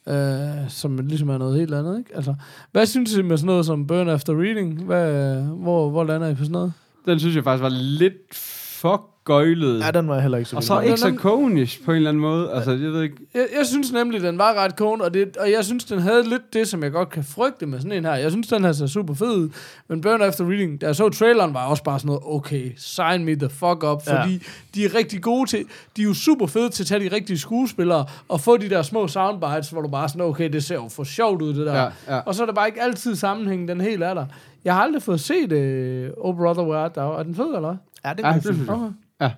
Øh, 0.08 0.70
som 0.70 0.98
ligesom 0.98 1.30
er 1.30 1.38
noget 1.38 1.60
helt 1.60 1.74
andet, 1.74 1.98
ikke? 2.00 2.16
Altså, 2.16 2.36
hvad 2.72 2.86
synes 2.86 3.14
I 3.14 3.22
med 3.22 3.38
sådan 3.38 3.46
noget 3.48 3.66
som 3.66 3.88
Burn 3.88 4.10
After 4.10 4.34
Reading? 4.42 4.84
Hvad, 4.84 5.36
hvor, 5.42 5.90
hvor 5.90 6.04
lander 6.04 6.28
I 6.28 6.34
på 6.34 6.44
sådan 6.44 6.52
noget? 6.52 6.74
Den 7.06 7.20
synes 7.20 7.36
jeg 7.36 7.44
faktisk 7.44 7.64
var 7.64 7.70
lidt 7.70 8.36
for 8.82 9.10
gøjlet. 9.26 9.80
Ja, 9.86 9.92
den 9.92 10.08
var 10.08 10.20
heller 10.20 10.38
ikke 10.38 10.50
så 10.50 10.56
og 10.56 10.64
så 10.64 10.80
ikke 10.80 10.98
så 10.98 11.12
konisk 11.12 11.86
på 11.86 11.92
en 11.92 11.98
eller 11.98 12.10
anden 12.10 12.22
måde. 12.22 12.52
Altså, 12.54 12.72
jeg 12.72 12.80
ved 12.92 13.02
ikke... 13.04 13.16
Jeg, 13.34 13.48
jeg 13.58 13.66
synes 13.66 13.92
nemlig, 13.92 14.22
den 14.22 14.38
var 14.38 14.54
ret 14.54 14.76
kone, 14.76 15.04
og, 15.04 15.14
det, 15.14 15.38
og 15.38 15.52
jeg 15.52 15.66
synes, 15.66 15.84
den 15.86 16.00
havde 16.00 16.30
lidt 16.30 16.54
det, 16.54 16.68
som 16.68 16.84
jeg 16.84 16.92
godt 16.92 17.10
kan 17.10 17.24
frygte 17.24 17.66
med 17.66 17.80
sådan 17.80 17.92
en 17.92 18.06
her. 18.06 18.16
Jeg 18.16 18.32
synes, 18.32 18.48
den 18.48 18.64
her 18.64 18.72
ser 18.72 18.88
super 18.88 19.14
fed 19.14 19.36
ud, 19.36 19.50
men 19.88 20.02
Burn 20.02 20.22
After 20.22 20.46
Reading, 20.50 20.82
da 20.82 20.86
jeg 20.86 20.96
så 20.96 21.10
traileren, 21.10 21.54
var 21.54 21.66
også 21.66 21.84
bare 21.84 22.00
sådan 22.00 22.08
noget, 22.08 22.24
okay, 22.26 22.72
sign 22.78 23.26
me 23.26 23.36
the 23.36 23.50
fuck 23.50 23.84
up, 23.84 24.02
Ja. 24.08 24.22
fordi 24.22 24.44
de 24.76 24.86
er 24.86 24.96
rigtig 24.96 25.22
gode 25.22 25.50
til, 25.50 25.66
de 25.98 26.02
er 26.02 26.06
jo 26.06 26.14
super 26.14 26.48
fede 26.48 26.70
til 26.70 26.84
at 26.84 26.88
tage 26.88 27.10
de 27.10 27.16
rigtige 27.16 27.38
skuespillere, 27.38 28.06
og 28.30 28.42
få 28.42 28.58
de 28.58 28.70
der 28.70 28.82
små 28.82 29.08
soundbites, 29.08 29.70
hvor 29.70 29.82
du 29.82 29.88
bare 29.88 30.10
sådan, 30.10 30.22
okay, 30.22 30.50
det 30.54 30.64
ser 30.64 30.76
jo 30.76 30.88
for 30.92 31.04
sjovt 31.04 31.42
ud, 31.42 31.54
det 31.54 31.66
der. 31.66 31.76
Ja, 31.76 31.88
ja. 32.16 32.20
Og 32.20 32.36
så 32.36 32.42
er 32.42 32.46
det 32.46 32.56
bare 32.56 32.68
ikke 32.68 32.82
altid 32.82 33.16
sammenhængen, 33.16 33.68
den 33.68 33.82
helt 33.82 34.04
er 34.04 34.14
der. 34.14 34.26
Jeg 34.66 34.74
har 34.76 34.82
aldrig 34.82 35.02
fået 35.04 35.20
set 35.20 35.52
uh, 35.52 36.26
Oh 36.30 36.38
Brother 36.38 36.64
Where 36.64 36.80
Art 36.84 36.92
Thou. 36.94 37.12
Er 37.12 37.24
den 37.24 37.36
fed, 37.36 37.46
eller 37.46 37.60
hvad? 37.60 37.76
Ja, 38.06 38.14
det 38.14 38.20
Ja, 38.20 38.28
var 38.28 38.40
det. 38.40 38.70
Okay. 38.70 38.88
Ja. 39.22 39.32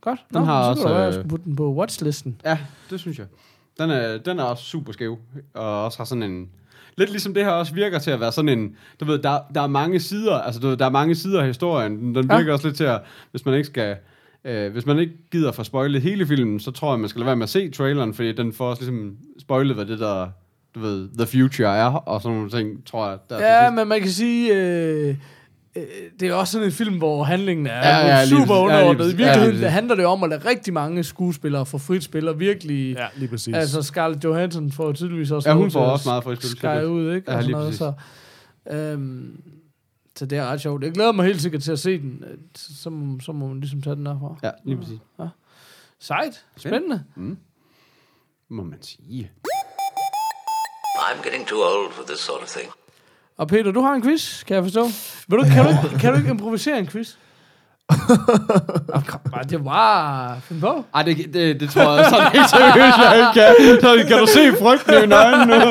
Godt. 0.00 0.20
Den 0.34 0.44
har 0.44 0.74
så 0.74 0.80
også, 0.88 0.88
kunne 0.88 1.18
øh, 1.24 1.28
putte 1.28 1.44
den 1.44 1.56
på 1.56 1.72
watchlisten. 1.74 2.40
Ja, 2.44 2.58
det 2.90 3.00
synes 3.00 3.18
jeg. 3.18 3.26
Den 3.78 3.90
er, 3.90 4.18
den 4.18 4.38
er 4.38 4.42
også 4.42 4.64
super 4.64 4.92
skæv, 4.92 5.18
og 5.54 5.84
også 5.84 5.98
har 5.98 6.04
sådan 6.04 6.22
en... 6.22 6.48
Lidt 6.96 7.10
ligesom 7.10 7.34
det 7.34 7.44
her 7.44 7.50
også 7.50 7.74
virker 7.74 7.98
til 7.98 8.10
at 8.10 8.20
være 8.20 8.32
sådan 8.32 8.48
en... 8.58 8.76
Du 9.00 9.04
ved, 9.04 9.18
der, 9.18 9.38
der 9.54 9.60
er 9.62 9.66
mange 9.66 10.00
sider, 10.00 10.34
altså 10.38 10.60
du 10.60 10.68
ved, 10.68 10.76
der 10.76 10.86
er 10.86 10.90
mange 10.90 11.14
sider 11.14 11.40
af 11.40 11.46
historien. 11.46 11.92
Den, 11.98 12.14
den 12.14 12.30
Ja. 12.30 12.36
virker 12.36 12.52
også 12.52 12.66
lidt 12.66 12.76
til 12.76 12.84
at, 12.84 13.00
hvis 13.30 13.44
man 13.46 13.54
ikke 13.54 13.66
skal... 13.66 13.96
Øh, 14.44 14.72
hvis 14.72 14.86
man 14.86 14.98
ikke 14.98 15.12
gider 15.30 15.52
for 15.52 15.62
spoilet 15.62 16.02
hele 16.02 16.26
filmen, 16.26 16.60
så 16.60 16.70
tror 16.70 16.92
jeg, 16.92 17.00
man 17.00 17.08
skal 17.08 17.18
lade 17.20 17.26
være 17.26 17.36
med 17.36 17.42
at 17.42 17.48
se 17.48 17.70
traileren, 17.70 18.14
fordi 18.14 18.32
den 18.32 18.52
får 18.52 18.70
også 18.70 18.82
ligesom 18.82 19.16
spoilet, 19.38 19.74
hvad 19.74 19.86
det 19.86 19.98
der, 19.98 20.28
du 20.74 20.80
ved, 20.80 21.08
The 21.18 21.26
Future 21.26 21.76
er, 21.76 21.84
og 21.86 22.22
sådan 22.22 22.36
nogle 22.36 22.50
ting, 22.50 22.86
tror 22.86 23.08
jeg. 23.08 23.18
Der 23.30 23.36
er 23.36 23.64
Ja, 23.64 23.70
men 23.70 23.88
man 23.88 24.00
kan 24.00 24.10
sige, 24.10 24.54
øh, 24.54 25.16
det 26.20 26.28
er 26.28 26.34
også 26.34 26.52
sådan 26.52 26.66
en 26.66 26.72
film, 26.72 26.98
hvor 26.98 27.24
handlingen 27.24 27.66
er 27.66 27.72
Ja, 27.72 27.88
ja, 27.88 28.06
ja, 28.06 28.16
ja, 28.16 28.24
lige 28.24 28.40
super. 28.40 28.54
Ja, 28.54 28.60
lige 28.60 28.64
underordnet. 28.64 28.96
præcis. 28.96 29.12
I 29.14 29.16
virkeligheden 29.16 29.54
Ja, 29.54 29.60
lige 29.60 29.70
handler 29.70 29.94
det 29.94 30.06
om 30.06 30.22
at 30.24 30.30
lade 30.30 30.48
rigtig 30.48 30.72
mange 30.72 31.04
skuespillere 31.04 31.66
få 31.66 31.78
frit 31.78 32.04
spil, 32.04 32.28
og 32.28 32.38
virkelig... 32.40 32.94
Ja, 32.96 33.06
lige 33.16 33.28
præcis. 33.28 33.54
Altså 33.54 33.82
Scarlett 33.82 34.24
Johansson 34.24 34.72
får 34.72 34.92
tydeligvis 34.92 35.30
også 35.30 35.48
Ja, 35.48 35.54
hun 35.56 35.70
får 35.70 35.80
også 35.86 36.08
meget 36.08 36.24
frit 36.24 36.38
spil, 36.38 36.48
selvfølgelig. 36.50 36.88
ud, 36.88 37.14
ikke? 37.14 37.30
Ja, 37.30 37.36
og 37.36 37.42
sådan 37.42 37.46
lige 37.46 37.52
noget, 37.52 37.66
præcis. 37.66 37.78
så, 37.78 38.76
øhm, 38.76 39.40
så 40.16 40.26
det 40.26 40.38
er 40.38 40.46
ret 40.46 40.60
sjovt. 40.60 40.84
Jeg 40.84 40.92
glæder 40.92 41.12
mig 41.12 41.26
helt 41.26 41.42
sikkert 41.42 41.62
til 41.62 41.72
at 41.72 41.78
se 41.78 41.98
den. 41.98 42.24
Øh, 42.30 42.38
Så, 42.56 42.82
så, 42.82 42.90
må- 42.90 43.20
så 43.20 43.32
må 43.32 43.46
man 43.48 43.60
ligesom 43.60 43.82
tage 43.82 43.96
den 43.96 44.06
derfra. 44.06 44.36
Ja, 44.42 44.50
lige 44.64 44.76
præcis. 44.76 44.98
Sejt. 46.00 46.44
Spændende. 46.56 47.04
Må 48.48 48.62
man 48.62 48.82
sige. 48.82 49.30
I'm 50.98 51.22
getting 51.24 51.46
too 51.46 51.58
old 51.58 51.92
for 51.92 52.02
this 52.08 52.18
sort 52.18 52.42
of 52.42 52.48
thing. 52.48 52.70
Og 53.38 53.48
Peter, 53.48 53.72
du 53.72 53.80
har 53.80 53.92
en 53.94 54.02
quiz, 54.02 54.44
kan 54.44 54.54
jeg 54.56 54.64
forstå. 54.64 54.84
Vil 55.28 55.38
du, 55.38 55.44
kan, 55.44 55.64
du, 55.64 55.70
ikke- 55.70 55.98
kan 55.98 56.12
du 56.12 56.18
ikke 56.18 56.30
improvisere 56.30 56.78
en 56.78 56.86
quiz? 56.86 57.08
oh, 58.94 59.02
kom, 59.06 59.20
bare, 59.32 59.44
det 59.50 59.64
var... 59.64 60.38
Find 60.42 60.60
på. 60.60 60.84
Ej, 60.94 61.02
det, 61.02 61.16
det, 61.34 61.60
det 61.60 61.70
tror 61.70 61.96
jeg 61.96 62.06
sådan 62.10 62.32
helt 62.32 62.50
seriøst, 62.50 62.98
jeg 62.98 63.16
ikke 63.18 63.32
kan. 63.34 63.80
Så 63.80 64.08
kan 64.08 64.18
du 64.18 64.26
se 64.26 64.62
frygten 64.62 64.94
i 64.94 65.00
mine 65.00 65.16
øjne 65.16 65.46
nu? 65.46 65.54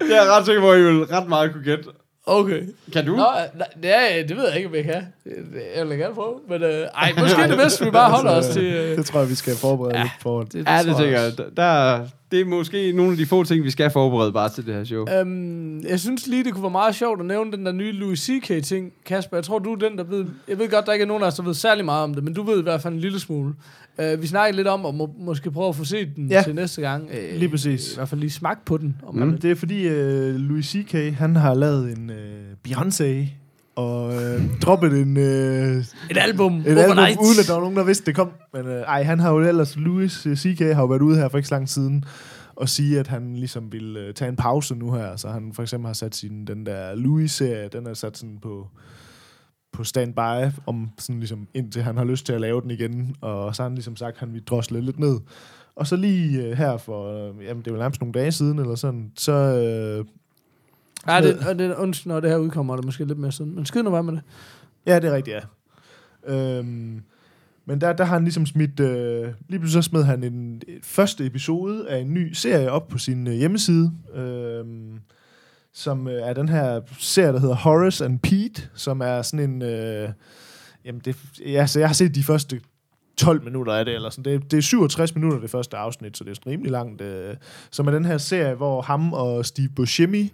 det 0.00 0.12
er 0.16 0.22
jeg 0.22 0.32
ret 0.32 0.46
sikker 0.46 0.60
på, 0.62 0.70
at 0.72 0.78
I 0.78 0.82
vil 0.82 1.04
ret 1.04 1.28
meget 1.28 1.52
kunne 1.52 1.64
gætte. 1.64 1.84
Okay. 2.26 2.62
Kan 2.92 3.06
du? 3.06 3.16
Nå, 3.16 3.26
nej, 3.54 3.66
det, 3.82 4.28
det 4.28 4.36
ved 4.36 4.46
jeg 4.48 4.56
ikke, 4.56 4.68
om 4.68 4.74
jeg 4.74 4.84
kan. 4.84 4.94
Det- 5.24 5.32
det- 5.52 5.62
Jeg 5.76 5.88
vil 5.88 5.98
gerne 5.98 6.14
prøve. 6.14 6.34
Men 6.48 6.62
øh, 6.62 6.86
ej, 6.94 7.12
måske 7.18 7.42
er 7.42 7.46
det 7.46 7.56
bedst, 7.56 7.84
vi 7.84 7.90
bare 7.90 8.10
holder 8.10 8.30
os 8.30 8.46
til... 8.46 8.62
Øh, 8.64 8.96
Det 8.96 9.06
tror 9.06 9.20
jeg, 9.20 9.30
vi 9.30 9.34
skal 9.34 9.56
forberede 9.56 9.96
ja, 9.96 10.02
lidt 10.02 10.12
for. 10.22 10.42
det, 10.42 10.66
Ja, 10.66 10.78
det 10.82 10.96
tænker 10.96 11.20
jeg. 11.20 11.32
Der, 11.56 12.00
det 12.32 12.40
er 12.40 12.44
måske 12.44 12.92
nogle 12.92 13.10
af 13.12 13.16
de 13.18 13.26
få 13.26 13.44
ting, 13.44 13.64
vi 13.64 13.70
skal 13.70 13.90
forberede 13.90 14.32
bare 14.32 14.48
til 14.48 14.66
det 14.66 14.74
her 14.74 14.84
show. 14.84 15.06
Øhm, 15.20 15.80
jeg 15.80 16.00
synes 16.00 16.26
lige, 16.26 16.44
det 16.44 16.52
kunne 16.52 16.62
være 16.62 16.70
meget 16.70 16.94
sjovt 16.94 17.20
at 17.20 17.26
nævne 17.26 17.52
den 17.52 17.66
der 17.66 17.72
nye 17.72 17.92
Louis 17.92 18.18
C.K.-ting. 18.20 18.92
Kasper, 19.06 19.36
jeg 19.36 19.44
tror, 19.44 19.58
du 19.58 19.72
er 19.72 19.76
den, 19.76 19.98
der 19.98 20.04
ved... 20.04 20.24
Jeg 20.48 20.58
ved 20.58 20.70
godt, 20.70 20.86
der 20.86 20.92
ikke 20.92 21.02
er 21.02 21.06
nogen 21.06 21.22
af 21.22 21.26
os, 21.26 21.34
der 21.34 21.42
ved 21.42 21.54
særlig 21.54 21.84
meget 21.84 22.04
om 22.04 22.14
det, 22.14 22.24
men 22.24 22.34
du 22.34 22.42
ved 22.42 22.58
i 22.58 22.62
hvert 22.62 22.82
fald 22.82 22.94
en 22.94 23.00
lille 23.00 23.20
smule. 23.20 23.54
Uh, 23.98 24.22
vi 24.22 24.26
snakkede 24.26 24.56
lidt 24.56 24.68
om 24.68 24.86
at 24.86 24.94
må, 24.94 25.10
måske 25.18 25.50
prøve 25.50 25.68
at 25.68 25.76
få 25.76 25.84
set 25.84 26.08
den 26.16 26.28
Ja, 26.30 26.42
til 26.42 26.54
næste 26.54 26.80
gang. 26.80 27.04
Uh, 27.04 27.38
lige 27.38 27.48
præcis. 27.48 27.92
I 27.92 27.94
hvert 27.96 28.08
fald 28.08 28.20
lige 28.20 28.30
smagt 28.30 28.64
på 28.64 28.76
den. 28.76 28.96
Om 29.06 29.14
Mm. 29.14 29.20
man 29.20 29.36
Det 29.42 29.50
er 29.50 29.54
fordi 29.54 29.86
uh, 29.86 30.34
Louis 30.34 30.66
C.K. 30.66 30.92
han 31.14 31.36
har 31.36 31.54
lavet 31.54 31.98
en 31.98 32.10
uh, 32.10 32.16
Beyoncé 32.68 33.26
og 33.74 34.06
uh, 34.06 34.58
droppet 34.62 34.92
en, 35.00 35.16
uh, 35.16 35.22
Et 35.22 35.84
album 36.10 36.54
et 36.56 36.66
album, 36.66 36.76
overnight. 36.76 37.18
uden 37.20 37.38
at 37.40 37.46
der 37.46 37.52
var 37.52 37.60
nogen, 37.60 37.76
der 37.76 37.84
vidste, 37.84 38.06
det 38.06 38.14
kom. 38.14 38.30
Men 38.52 38.66
uh, 38.66 38.72
ej, 38.72 39.02
han 39.02 39.20
har 39.20 39.30
jo 39.30 39.38
ellers, 39.40 39.76
Louis 39.76 40.26
C.K. 40.36 40.58
har 40.60 40.82
jo 40.82 40.86
været 40.86 41.02
ude 41.02 41.16
her 41.16 41.28
for 41.28 41.38
ikke 41.38 41.48
så 41.48 41.54
lang 41.54 41.68
tid 41.68 41.74
siden 41.74 42.04
og 42.56 42.68
sige, 42.68 43.00
at 43.00 43.06
han 43.06 43.36
ligesom 43.36 43.72
vil 43.72 43.96
uh, 44.08 44.14
tage 44.14 44.28
en 44.28 44.36
pause 44.36 44.74
nu 44.74 44.92
her. 44.92 45.16
Så 45.16 45.28
han 45.28 45.52
for 45.54 45.62
eksempel 45.62 45.86
har 45.86 45.94
sat 45.94 46.14
sin, 46.14 46.44
den 46.46 46.66
der 46.66 46.94
Louis-serie, 46.94 47.68
den 47.68 47.86
er 47.86 47.94
sat 47.94 48.18
sådan 48.18 48.38
på 48.42 48.66
på 49.72 49.84
standby, 49.84 50.50
om 50.66 50.88
sådan 50.98 51.18
ligesom, 51.20 51.48
indtil 51.54 51.82
han 51.82 51.96
har 51.96 52.04
lyst 52.04 52.26
til 52.26 52.32
at 52.32 52.40
lave 52.40 52.60
den 52.60 52.70
igen, 52.70 53.16
og 53.20 53.56
så 53.56 53.62
har 53.62 53.68
han 53.68 53.74
ligesom 53.74 53.96
sagt, 53.96 54.14
at 54.14 54.20
han 54.20 54.32
vil 54.32 54.42
drosle 54.44 54.80
lidt 54.80 54.98
ned. 54.98 55.20
Og 55.76 55.86
så 55.86 55.96
lige 55.96 56.42
øh, 56.42 56.52
her 56.52 56.76
for, 56.76 57.28
øh, 57.28 57.44
jamen 57.44 57.64
det 57.64 57.70
jo 57.70 57.76
nærmest 57.76 58.00
nogle 58.00 58.12
dage 58.12 58.32
siden, 58.32 58.58
eller 58.58 58.74
sådan, 58.74 59.12
så, 59.16 59.32
øh, 59.32 60.04
Ja, 61.08 61.20
det, 61.20 61.48
og 61.48 61.58
det, 61.58 61.74
undskyld, 61.74 62.12
når 62.12 62.20
det 62.20 62.30
her 62.30 62.36
udkommer, 62.36 62.74
er 62.74 62.76
det 62.76 62.84
måske 62.84 63.04
lidt 63.04 63.18
mere 63.18 63.32
sådan. 63.32 63.54
Men 63.54 63.66
skid 63.66 63.82
nu 63.82 63.90
være 63.90 64.02
med 64.02 64.12
det. 64.12 64.22
ja, 64.86 64.98
det 64.98 65.10
er 65.10 65.14
rigtigt, 65.14 65.36
ja. 65.36 65.40
Øhm, 66.34 67.02
men 67.66 67.80
der, 67.80 67.92
der 67.92 68.04
har 68.04 68.14
han 68.14 68.24
ligesom 68.24 68.46
smidt, 68.46 68.80
øh, 68.80 69.28
lige 69.48 69.58
pludselig 69.60 69.84
så 69.84 69.88
smed 69.88 70.04
han 70.04 70.24
en 70.24 70.62
første 70.82 71.26
episode 71.26 71.88
af 71.88 71.98
en 71.98 72.14
ny 72.14 72.32
serie 72.32 72.70
op 72.70 72.88
på 72.88 72.98
sin 72.98 73.26
øh, 73.26 73.34
hjemmeside, 73.34 73.92
øh, 74.14 74.64
som 75.72 76.08
øh, 76.08 76.22
er 76.22 76.32
den 76.32 76.48
her 76.48 76.80
serie, 76.98 77.32
der 77.32 77.40
hedder 77.40 77.54
Horace 77.54 78.04
and 78.04 78.18
Pete, 78.18 78.62
som 78.74 79.00
er 79.00 79.22
sådan 79.22 79.50
en, 79.50 79.62
øh, 79.62 80.08
jamen 80.84 81.00
det, 81.04 81.16
ja, 81.46 81.66
så 81.66 81.78
jeg 81.78 81.88
har 81.88 81.94
set 81.94 82.14
de 82.14 82.22
første 82.22 82.60
12 83.16 83.44
minutter 83.44 83.72
af 83.72 83.84
det, 83.84 83.94
eller 83.94 84.10
sådan. 84.10 84.32
Det, 84.32 84.50
det 84.50 84.56
er 84.56 84.62
67 84.62 85.14
minutter 85.14 85.40
det 85.40 85.50
første 85.50 85.76
afsnit, 85.76 86.16
så 86.16 86.24
det 86.24 86.30
er 86.30 86.34
sådan 86.34 86.52
rimelig 86.52 86.72
langt. 86.72 87.00
Øh, 87.00 87.34
som 87.70 87.86
er 87.86 87.90
den 87.90 88.04
her 88.04 88.18
serie, 88.18 88.54
hvor 88.54 88.82
ham 88.82 89.12
og 89.12 89.46
Steve 89.46 89.68
Buscemi, 89.68 90.32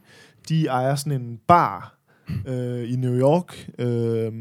de 0.48 0.66
ejer 0.66 0.94
sådan 0.94 1.20
en 1.20 1.38
bar 1.48 1.94
øh, 2.46 2.92
i 2.92 2.96
New 2.96 3.14
York. 3.20 3.68
Øh, 3.78 4.32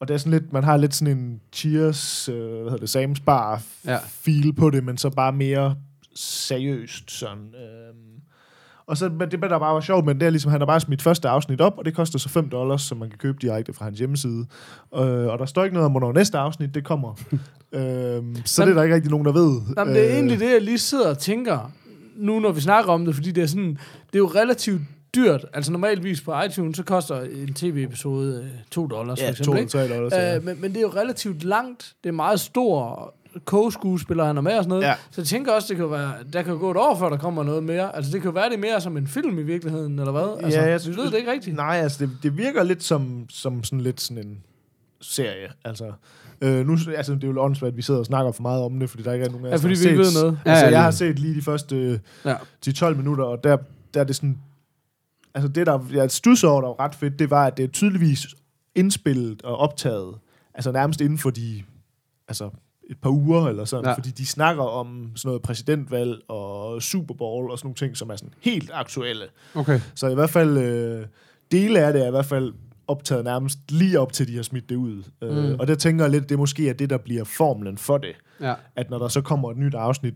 og 0.00 0.08
det 0.08 0.14
er 0.14 0.18
sådan 0.18 0.32
lidt, 0.32 0.52
man 0.52 0.64
har 0.64 0.76
lidt 0.76 0.94
sådan 0.94 1.18
en 1.18 1.40
Cheers, 1.52 2.28
øh, 2.28 2.34
hvad 2.62 2.70
hedder 2.70 2.86
det, 3.06 3.16
Sam's 3.18 3.24
Bar 3.24 3.62
Ja. 3.86 3.98
feel 4.08 4.52
på 4.52 4.70
det, 4.70 4.84
men 4.84 4.98
så 4.98 5.10
bare 5.10 5.32
mere 5.32 5.76
seriøst 6.14 7.10
sådan. 7.10 7.54
Øh, 7.54 7.94
og 8.86 8.96
så 8.96 9.08
men 9.08 9.30
det, 9.30 9.42
der 9.42 9.58
bare 9.58 9.74
var 9.74 9.80
sjovt, 9.80 10.04
men 10.04 10.20
det 10.20 10.26
er 10.26 10.30
ligesom, 10.30 10.50
han 10.50 10.60
har 10.60 10.66
bare 10.66 10.80
smidt 10.80 11.02
første 11.02 11.28
afsnit 11.28 11.60
op, 11.60 11.78
og 11.78 11.84
det 11.84 11.94
koster 11.94 12.18
så 12.18 12.28
5 12.28 12.48
dollars, 12.48 12.82
som 12.82 12.98
man 12.98 13.08
kan 13.10 13.18
købe 13.18 13.38
direkte 13.42 13.72
fra 13.72 13.84
hans 13.84 13.98
hjemmeside. 13.98 14.46
Øh, 14.94 15.00
og 15.26 15.38
der 15.38 15.46
står 15.46 15.64
ikke 15.64 15.74
noget 15.74 15.84
om, 15.84 15.90
hvornår 15.90 16.12
næste 16.12 16.38
afsnit 16.38 16.74
det 16.74 16.84
kommer. 16.84 17.14
øhm, 17.72 18.36
så 18.44 18.62
Men- 18.62 18.68
det 18.68 18.72
er 18.72 18.74
der 18.74 18.82
ikke 18.82 18.94
rigtig 18.94 19.10
nogen, 19.10 19.26
der 19.26 19.32
ved. 19.32 19.60
Jamen, 19.76 19.94
det 19.94 20.02
er 20.04 20.08
Øh, 20.10 20.14
egentlig 20.14 20.40
det, 20.40 20.52
jeg 20.52 20.62
lige 20.62 20.78
sidder 20.78 21.10
og 21.10 21.18
tænker, 21.18 21.72
nu 22.16 22.40
når 22.40 22.52
vi 22.52 22.60
snakker 22.60 22.92
om 22.92 23.04
det, 23.04 23.14
fordi 23.14 23.30
det 23.30 23.42
er 23.42 23.46
sådan, 23.46 23.78
det 24.06 24.14
er 24.14 24.18
jo 24.18 24.26
relativt 24.26 24.80
dyrt. 25.14 25.44
Altså 25.52 25.72
normalvis 25.72 26.20
på 26.20 26.40
iTunes, 26.40 26.76
så 26.76 26.82
koster 26.82 27.20
en 27.20 27.54
tv-episode 27.54 28.42
øh, 28.44 28.50
2 28.70 28.86
dollars, 28.86 29.18
for 29.20 29.24
Ja, 29.24 29.30
eksempel. 29.30 29.54
2 29.54 29.60
ikke? 29.60 29.70
3 29.70 29.88
dollars. 29.88 30.12
ja. 30.12 30.36
Øh, 30.36 30.44
men, 30.44 30.60
men 30.60 30.70
det 30.70 30.76
er 30.76 30.82
jo 30.82 30.88
relativt 30.96 31.44
langt. 31.44 31.94
Det 32.04 32.08
er 32.08 32.12
meget 32.12 32.40
stor 32.40 33.14
co-skuespiller, 33.44 34.24
han 34.24 34.36
er 34.36 34.40
med 34.40 34.52
og 34.52 34.64
sådan 34.64 34.68
noget. 34.68 34.82
Ja. 34.82 34.94
Så 35.10 35.20
jeg 35.20 35.26
tænker 35.26 35.52
også, 35.52 35.68
det 35.68 35.76
kan 35.76 35.90
være, 35.90 36.12
der 36.32 36.42
kan 36.42 36.58
gå 36.58 36.70
et 36.70 36.76
år, 36.76 36.96
før 36.98 37.08
der 37.08 37.16
kommer 37.16 37.42
noget 37.42 37.62
mere. 37.62 37.96
Altså 37.96 38.12
det 38.12 38.20
kan 38.22 38.28
jo 38.30 38.34
være, 38.34 38.48
det 38.48 38.54
er 38.54 38.58
mere 38.60 38.80
som 38.80 38.96
en 38.96 39.06
film 39.06 39.38
i 39.38 39.42
virkeligheden, 39.42 39.98
eller 39.98 40.12
hvad? 40.12 40.44
Altså, 40.44 40.60
Ja, 40.60 40.66
jeg 40.68 40.80
synes- 40.80 40.96
vi 40.96 41.02
ved 41.02 41.10
det 41.10 41.18
ikke 41.18 41.32
rigtigt. 41.32 41.56
Nej, 41.56 41.76
altså 41.76 42.06
det, 42.06 42.10
det 42.22 42.36
virker 42.36 42.62
lidt 42.62 42.82
som, 42.82 43.26
som 43.30 43.64
sådan 43.64 43.80
lidt 43.80 44.00
sådan 44.00 44.26
en 44.26 44.38
serie. 45.00 45.48
Altså, 45.64 45.92
øh, 46.40 46.66
nu, 46.66 46.76
altså 46.96 47.14
det 47.14 47.24
er 47.24 47.28
jo 47.28 47.40
åndssvagt, 47.42 47.70
at 47.72 47.76
vi 47.76 47.82
sidder 47.82 48.00
og 48.00 48.06
snakker 48.06 48.32
for 48.32 48.42
meget 48.42 48.62
om 48.62 48.80
det, 48.80 48.90
fordi 48.90 49.02
der 49.02 49.12
ikke 49.12 49.24
er 49.26 49.30
nogen 49.30 49.46
af 49.46 49.50
Ja, 49.50 49.54
os, 49.54 49.60
fordi 49.60 49.74
vi 49.74 49.88
ikke 49.90 50.04
set- 50.04 50.14
ved 50.14 50.22
noget. 50.22 50.38
Altså, 50.44 50.64
Ja, 50.64 50.70
ja, 50.70 50.76
jeg 50.76 50.82
har 50.82 50.90
set 50.90 51.18
lige 51.18 51.34
de 51.34 51.42
første 51.42 52.00
Ja. 52.24 52.34
de 52.64 52.72
12 52.72 52.96
minutter, 52.96 53.24
og 53.24 53.44
der, 53.44 53.56
der 53.94 54.00
er 54.00 54.04
det 54.04 54.16
sådan... 54.16 54.38
Altså 55.34 55.48
det, 55.48 55.66
der 55.66 55.80
jeg 55.92 56.10
stusser 56.10 56.48
over, 56.48 56.60
der 56.60 56.68
var 56.68 56.80
ret 56.80 56.94
fedt, 56.94 57.18
det 57.18 57.30
var, 57.30 57.46
at 57.46 57.56
det 57.56 57.62
er 57.62 57.68
tydeligvis 57.68 58.26
indspillet 58.74 59.42
og 59.42 59.56
optaget, 59.56 60.14
altså 60.54 60.72
nærmest 60.72 61.00
inden 61.00 61.18
for 61.18 61.30
de, 61.30 61.62
altså 62.28 62.50
et 62.90 62.96
par 63.02 63.10
uger 63.10 63.48
eller 63.48 63.64
sådan, 63.64 63.84
ja. 63.84 63.92
fordi 63.94 64.10
de 64.10 64.26
snakker 64.26 64.62
om 64.62 65.10
sådan 65.16 65.28
noget 65.28 65.42
præsidentvalg 65.42 66.20
og 66.28 66.82
Super 66.82 67.14
Bowl 67.14 67.50
og 67.50 67.58
sådan 67.58 67.66
nogle 67.66 67.74
ting, 67.76 67.96
som 67.96 68.10
er 68.10 68.16
sådan 68.16 68.34
helt 68.40 68.70
aktuelle. 68.74 69.24
Okay. 69.54 69.80
Så 69.94 70.08
i 70.08 70.14
hvert 70.14 70.30
fald, 70.30 70.58
øh, 70.58 71.06
dele 71.52 71.78
af 71.80 71.92
det 71.92 72.02
er 72.02 72.06
i 72.06 72.10
hvert 72.10 72.26
fald 72.26 72.52
optaget 72.88 73.24
nærmest 73.24 73.58
lige 73.68 74.00
op 74.00 74.12
til, 74.12 74.28
de 74.28 74.36
har 74.36 74.42
smidt 74.42 74.68
det 74.68 74.76
ud. 74.76 75.02
Mm. 75.22 75.28
Mm. 75.28 75.36
Øh, 75.36 75.56
og 75.58 75.66
der 75.66 75.74
tænker 75.74 76.04
jeg 76.04 76.10
lidt, 76.10 76.28
det 76.28 76.38
måske 76.38 76.68
er 76.68 76.72
det, 76.72 76.90
der 76.90 76.98
bliver 76.98 77.24
formlen 77.24 77.78
for 77.78 77.98
det. 77.98 78.12
Ja. 78.40 78.54
At 78.76 78.90
når 78.90 78.98
der 78.98 79.08
så 79.08 79.20
kommer 79.20 79.50
et 79.50 79.56
nyt 79.56 79.74
afsnit, 79.74 80.14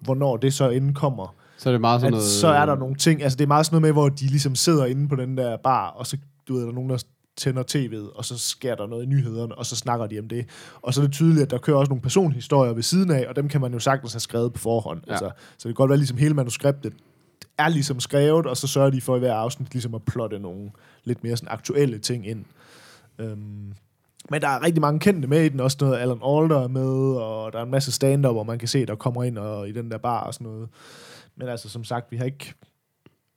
hvornår 0.00 0.36
det 0.36 0.54
så 0.54 0.68
inden 0.68 0.94
kommer, 0.94 1.34
Så 1.58 1.68
er 1.68 1.72
det 1.72 1.80
meget 1.80 2.00
sådan 2.00 2.12
noget... 2.12 2.26
så 2.26 2.48
er 2.48 2.66
der 2.66 2.76
nogle 2.76 2.94
ting, 2.94 3.22
altså 3.22 3.36
det 3.36 3.44
er 3.44 3.48
meget 3.48 3.66
sådan 3.66 3.74
noget 3.74 3.94
med, 3.94 4.02
hvor 4.02 4.08
de 4.08 4.26
ligesom 4.26 4.54
sidder 4.54 4.86
inde 4.86 5.08
på 5.08 5.16
den 5.16 5.36
der 5.36 5.56
bar, 5.56 5.88
og 5.88 6.06
så 6.06 6.16
du 6.48 6.54
ved, 6.54 6.62
der 6.62 6.68
er 6.68 6.72
nogen, 6.72 6.90
der 6.90 7.04
tænder 7.36 7.62
tv'et, 7.62 8.16
og 8.16 8.24
så 8.24 8.38
sker 8.38 8.74
der 8.74 8.86
noget 8.86 9.02
i 9.02 9.06
nyhederne, 9.06 9.54
og 9.54 9.66
så 9.66 9.76
snakker 9.76 10.06
de 10.06 10.18
om 10.18 10.28
det. 10.28 10.46
Og 10.82 10.94
så 10.94 11.00
er 11.00 11.04
det 11.04 11.12
tydeligt, 11.12 11.42
at 11.42 11.50
der 11.50 11.58
kører 11.58 11.76
også 11.76 11.90
nogle 11.90 12.02
personhistorier 12.02 12.72
ved 12.72 12.82
siden 12.82 13.10
af, 13.10 13.26
og 13.28 13.36
dem 13.36 13.48
kan 13.48 13.60
man 13.60 13.72
jo 13.72 13.78
sagtens 13.78 14.12
have 14.12 14.20
skrevet 14.20 14.52
på 14.52 14.58
forhånd. 14.58 15.00
Ja. 15.06 15.12
Altså, 15.12 15.30
så 15.36 15.54
det 15.56 15.62
kan 15.62 15.74
godt 15.74 15.88
være, 15.88 15.98
ligesom 15.98 16.18
hele 16.18 16.34
manuskriptet 16.34 16.92
er 17.60 17.68
ligesom 17.68 18.00
skrevet, 18.00 18.46
og 18.46 18.56
så 18.56 18.66
sørger 18.66 18.90
de 18.90 19.00
for 19.00 19.16
i 19.16 19.18
hver 19.18 19.34
afsnit 19.34 19.72
ligesom 19.72 19.94
at 19.94 20.02
plotte 20.02 20.38
nogle 20.38 20.70
lidt 21.04 21.24
mere 21.24 21.36
sådan 21.36 21.52
aktuelle 21.52 21.98
ting 21.98 22.26
ind. 22.26 22.44
Øhm, 23.18 23.72
men 24.30 24.40
der 24.40 24.48
er 24.48 24.62
rigtig 24.62 24.80
mange 24.80 25.00
kendte 25.00 25.28
med 25.28 25.42
i 25.42 25.48
den, 25.48 25.60
også 25.60 25.76
noget 25.80 25.98
Alan 25.98 26.20
Alder 26.24 26.60
er 26.60 26.68
med, 26.68 27.16
og 27.16 27.52
der 27.52 27.58
er 27.58 27.62
en 27.62 27.70
masse 27.70 27.92
stand 27.92 28.20
hvor 28.20 28.42
man 28.42 28.58
kan 28.58 28.68
se, 28.68 28.86
der 28.86 28.94
kommer 28.94 29.24
ind 29.24 29.38
og, 29.38 29.68
i 29.68 29.72
den 29.72 29.90
der 29.90 29.98
bar 29.98 30.20
og 30.20 30.34
sådan 30.34 30.46
noget. 30.46 30.68
Men 31.36 31.48
altså, 31.48 31.68
som 31.68 31.84
sagt, 31.84 32.12
vi 32.12 32.16
har 32.16 32.24
ikke 32.24 32.54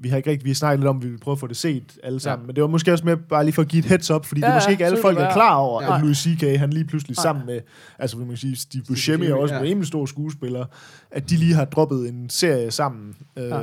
vi 0.03 0.09
har 0.09 0.17
ikke 0.17 0.29
rigtig, 0.31 0.45
vi 0.45 0.49
har 0.49 0.55
snakket 0.55 0.79
lidt 0.79 0.87
om, 0.89 0.97
at 0.97 1.03
vi 1.03 1.09
vil 1.09 1.17
prøve 1.19 1.33
at 1.33 1.39
få 1.39 1.47
det 1.47 1.57
set 1.57 1.83
alle 2.03 2.19
sammen, 2.19 2.43
ja. 2.43 2.47
men 2.47 2.55
det 2.55 2.61
var 2.61 2.67
måske 2.67 2.91
også 2.91 3.05
med 3.05 3.17
bare 3.17 3.43
lige 3.43 3.53
for 3.53 3.61
at 3.61 3.67
give 3.67 3.79
et 3.79 3.85
heads 3.85 4.11
up, 4.11 4.25
fordi 4.25 4.41
ja, 4.41 4.45
det 4.45 4.49
er 4.49 4.53
Ja, 4.53 4.59
måske 4.59 4.71
ikke 4.71 4.85
alle 4.85 4.97
folk, 5.01 5.17
der 5.17 5.25
er 5.25 5.33
klar 5.33 5.55
over, 5.55 5.81
være. 5.81 5.95
at. 5.95 6.01
Louis 6.01 6.17
C.K. 6.17 6.59
han 6.59 6.69
lige 6.73 6.85
pludselig 6.85 7.17
Nej. 7.17 7.21
sammen 7.23 7.45
med, 7.45 7.59
altså 7.99 8.17
vil 8.17 8.25
man 8.27 8.37
sige, 8.37 8.55
Steve 8.55 8.83
Buscemi 8.87 9.25
er 9.25 9.35
også 9.35 9.53
ja. 9.55 9.59
en 9.61 9.67
rimelig 9.67 9.87
stor 9.87 10.05
skuespiller, 10.05 10.65
at 11.11 11.29
de 11.29 11.35
lige 11.35 11.53
har 11.53 11.65
droppet 11.65 12.09
en 12.09 12.29
serie 12.29 12.71
sammen. 12.71 13.15
Øh, 13.37 13.43
Ja. 13.43 13.61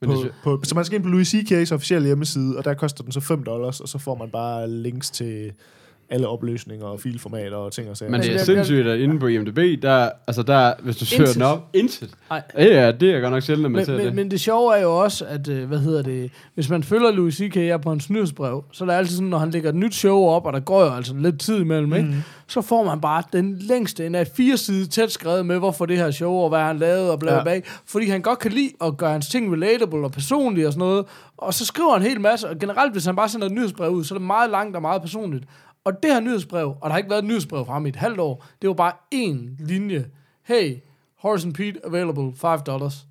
Men 0.00 0.10
på, 0.10 0.16
det, 0.22 0.30
på, 0.44 0.60
så 0.64 0.74
man 0.74 0.84
skal 0.84 0.96
ind 0.96 1.02
på 1.04 1.08
Louis 1.10 1.28
C.K.'s 1.28 1.72
officielle 1.72 2.06
hjemmeside, 2.06 2.56
og 2.58 2.64
der 2.64 2.74
koster 2.74 3.02
den 3.04 3.12
så 3.12 3.20
5 3.20 3.42
dollars, 3.44 3.80
og 3.80 3.88
så 3.88 3.98
får 3.98 4.14
man 4.14 4.30
bare 4.30 4.70
links 4.70 5.10
til 5.10 5.52
alle 6.10 6.28
opløsninger 6.28 6.86
og 6.86 7.00
filformater 7.00 7.56
og 7.56 7.72
ting 7.72 7.90
og 7.90 7.96
sager. 7.96 8.10
Men 8.10 8.20
det 8.20 8.34
er 8.34 8.38
sindssygt, 8.38 8.86
at 8.86 8.98
inde 9.00 9.18
på 9.18 9.26
IMDb, 9.26 9.82
der, 9.82 10.10
altså 10.26 10.42
der, 10.42 10.72
hvis 10.82 10.96
du 10.96 11.04
søger 11.06 11.32
den 11.32 11.42
op, 11.42 11.68
intet. 11.72 12.10
Nej. 12.30 12.42
Ja, 12.58 12.64
ja, 12.64 12.92
det 12.92 13.10
er 13.14 13.20
godt 13.20 13.32
nok 13.32 13.42
sjældent, 13.42 13.66
at 13.66 13.70
man 13.72 13.78
Men, 13.78 13.86
ser 13.86 13.96
men, 13.96 14.06
det. 14.06 14.14
men 14.14 14.30
det 14.30 14.40
sjove 14.40 14.76
er 14.76 14.82
jo 14.82 14.96
også, 14.98 15.24
at, 15.24 15.48
øh, 15.48 15.68
hvad 15.68 15.78
hedder 15.78 16.02
det, 16.02 16.30
hvis 16.54 16.70
man 16.70 16.82
følger 16.82 17.10
Louis 17.10 17.34
C.K. 17.34 17.82
på 17.82 17.88
hans 17.90 18.10
nyhedsbrev, 18.10 18.64
så 18.72 18.84
er 18.84 18.88
det 18.88 18.94
altid 18.96 19.16
sådan, 19.16 19.28
når 19.28 19.38
han 19.38 19.50
lægger 19.50 19.68
et 19.68 19.74
nyt 19.76 19.94
show 19.94 20.24
op, 20.24 20.46
og 20.46 20.52
der 20.52 20.60
går 20.60 20.84
jo 20.84 20.94
altså 20.94 21.14
lidt 21.18 21.40
tid 21.40 21.60
imellem, 21.60 21.94
ikke? 21.94 22.14
så 22.46 22.60
får 22.62 22.84
man 22.84 23.00
bare 23.00 23.22
den 23.32 23.56
længste 23.60 24.06
en 24.06 24.14
af 24.14 24.26
fire 24.36 24.56
side 24.56 24.86
tæt 24.86 25.10
skrevet 25.12 25.46
med, 25.46 25.58
hvorfor 25.58 25.86
det 25.86 25.96
her 25.96 26.10
show, 26.10 26.32
og 26.32 26.48
hvad 26.48 26.60
han 26.60 26.78
lavede, 26.78 27.12
og 27.12 27.18
bla 27.18 27.28
bla 27.42 27.52
Ja. 27.52 27.60
bla. 27.60 27.70
Fordi 27.86 28.06
han 28.08 28.22
godt 28.22 28.38
kan 28.38 28.52
lide 28.52 28.70
at 28.84 28.96
gøre 28.96 29.10
hans 29.12 29.28
ting 29.28 29.52
relatable 29.52 30.04
og 30.04 30.12
personlige 30.12 30.66
og 30.66 30.72
sådan 30.72 30.86
noget. 30.88 31.04
Og 31.38 31.54
så 31.54 31.66
skriver 31.66 31.92
han 31.92 32.02
en 32.02 32.08
hel 32.08 32.20
masse, 32.20 32.48
og 32.48 32.58
generelt, 32.58 32.92
hvis 32.92 33.04
han 33.04 33.16
bare 33.16 33.28
sender 33.28 33.46
et 33.46 33.52
nyhedsbrev 33.52 33.90
ud, 33.90 34.04
så 34.04 34.14
er 34.14 34.18
det 34.18 34.26
meget 34.26 34.50
langt 34.50 34.76
og 34.76 34.82
meget 34.82 35.02
personligt. 35.02 35.44
Og 35.88 36.02
det 36.02 36.12
her 36.12 36.20
nyhedsbrev, 36.20 36.66
og 36.66 36.82
der 36.82 36.90
har 36.90 36.98
ikke 36.98 37.10
været 37.10 37.22
et 37.22 37.28
nyhedsbrev 37.28 37.66
fra 37.66 37.72
ham 37.72 37.86
i 37.86 37.88
et 37.88 37.96
halvt 37.96 38.20
år, 38.20 38.44
det 38.62 38.68
var 38.68 38.74
bare 38.74 38.92
én 39.14 39.66
linje. 39.66 40.06
Hey, 40.42 40.76
Horace 41.18 41.46
and 41.46 41.54
Pete 41.54 41.80
available, 41.86 42.32
5 42.36 42.60
dollars. 42.66 43.06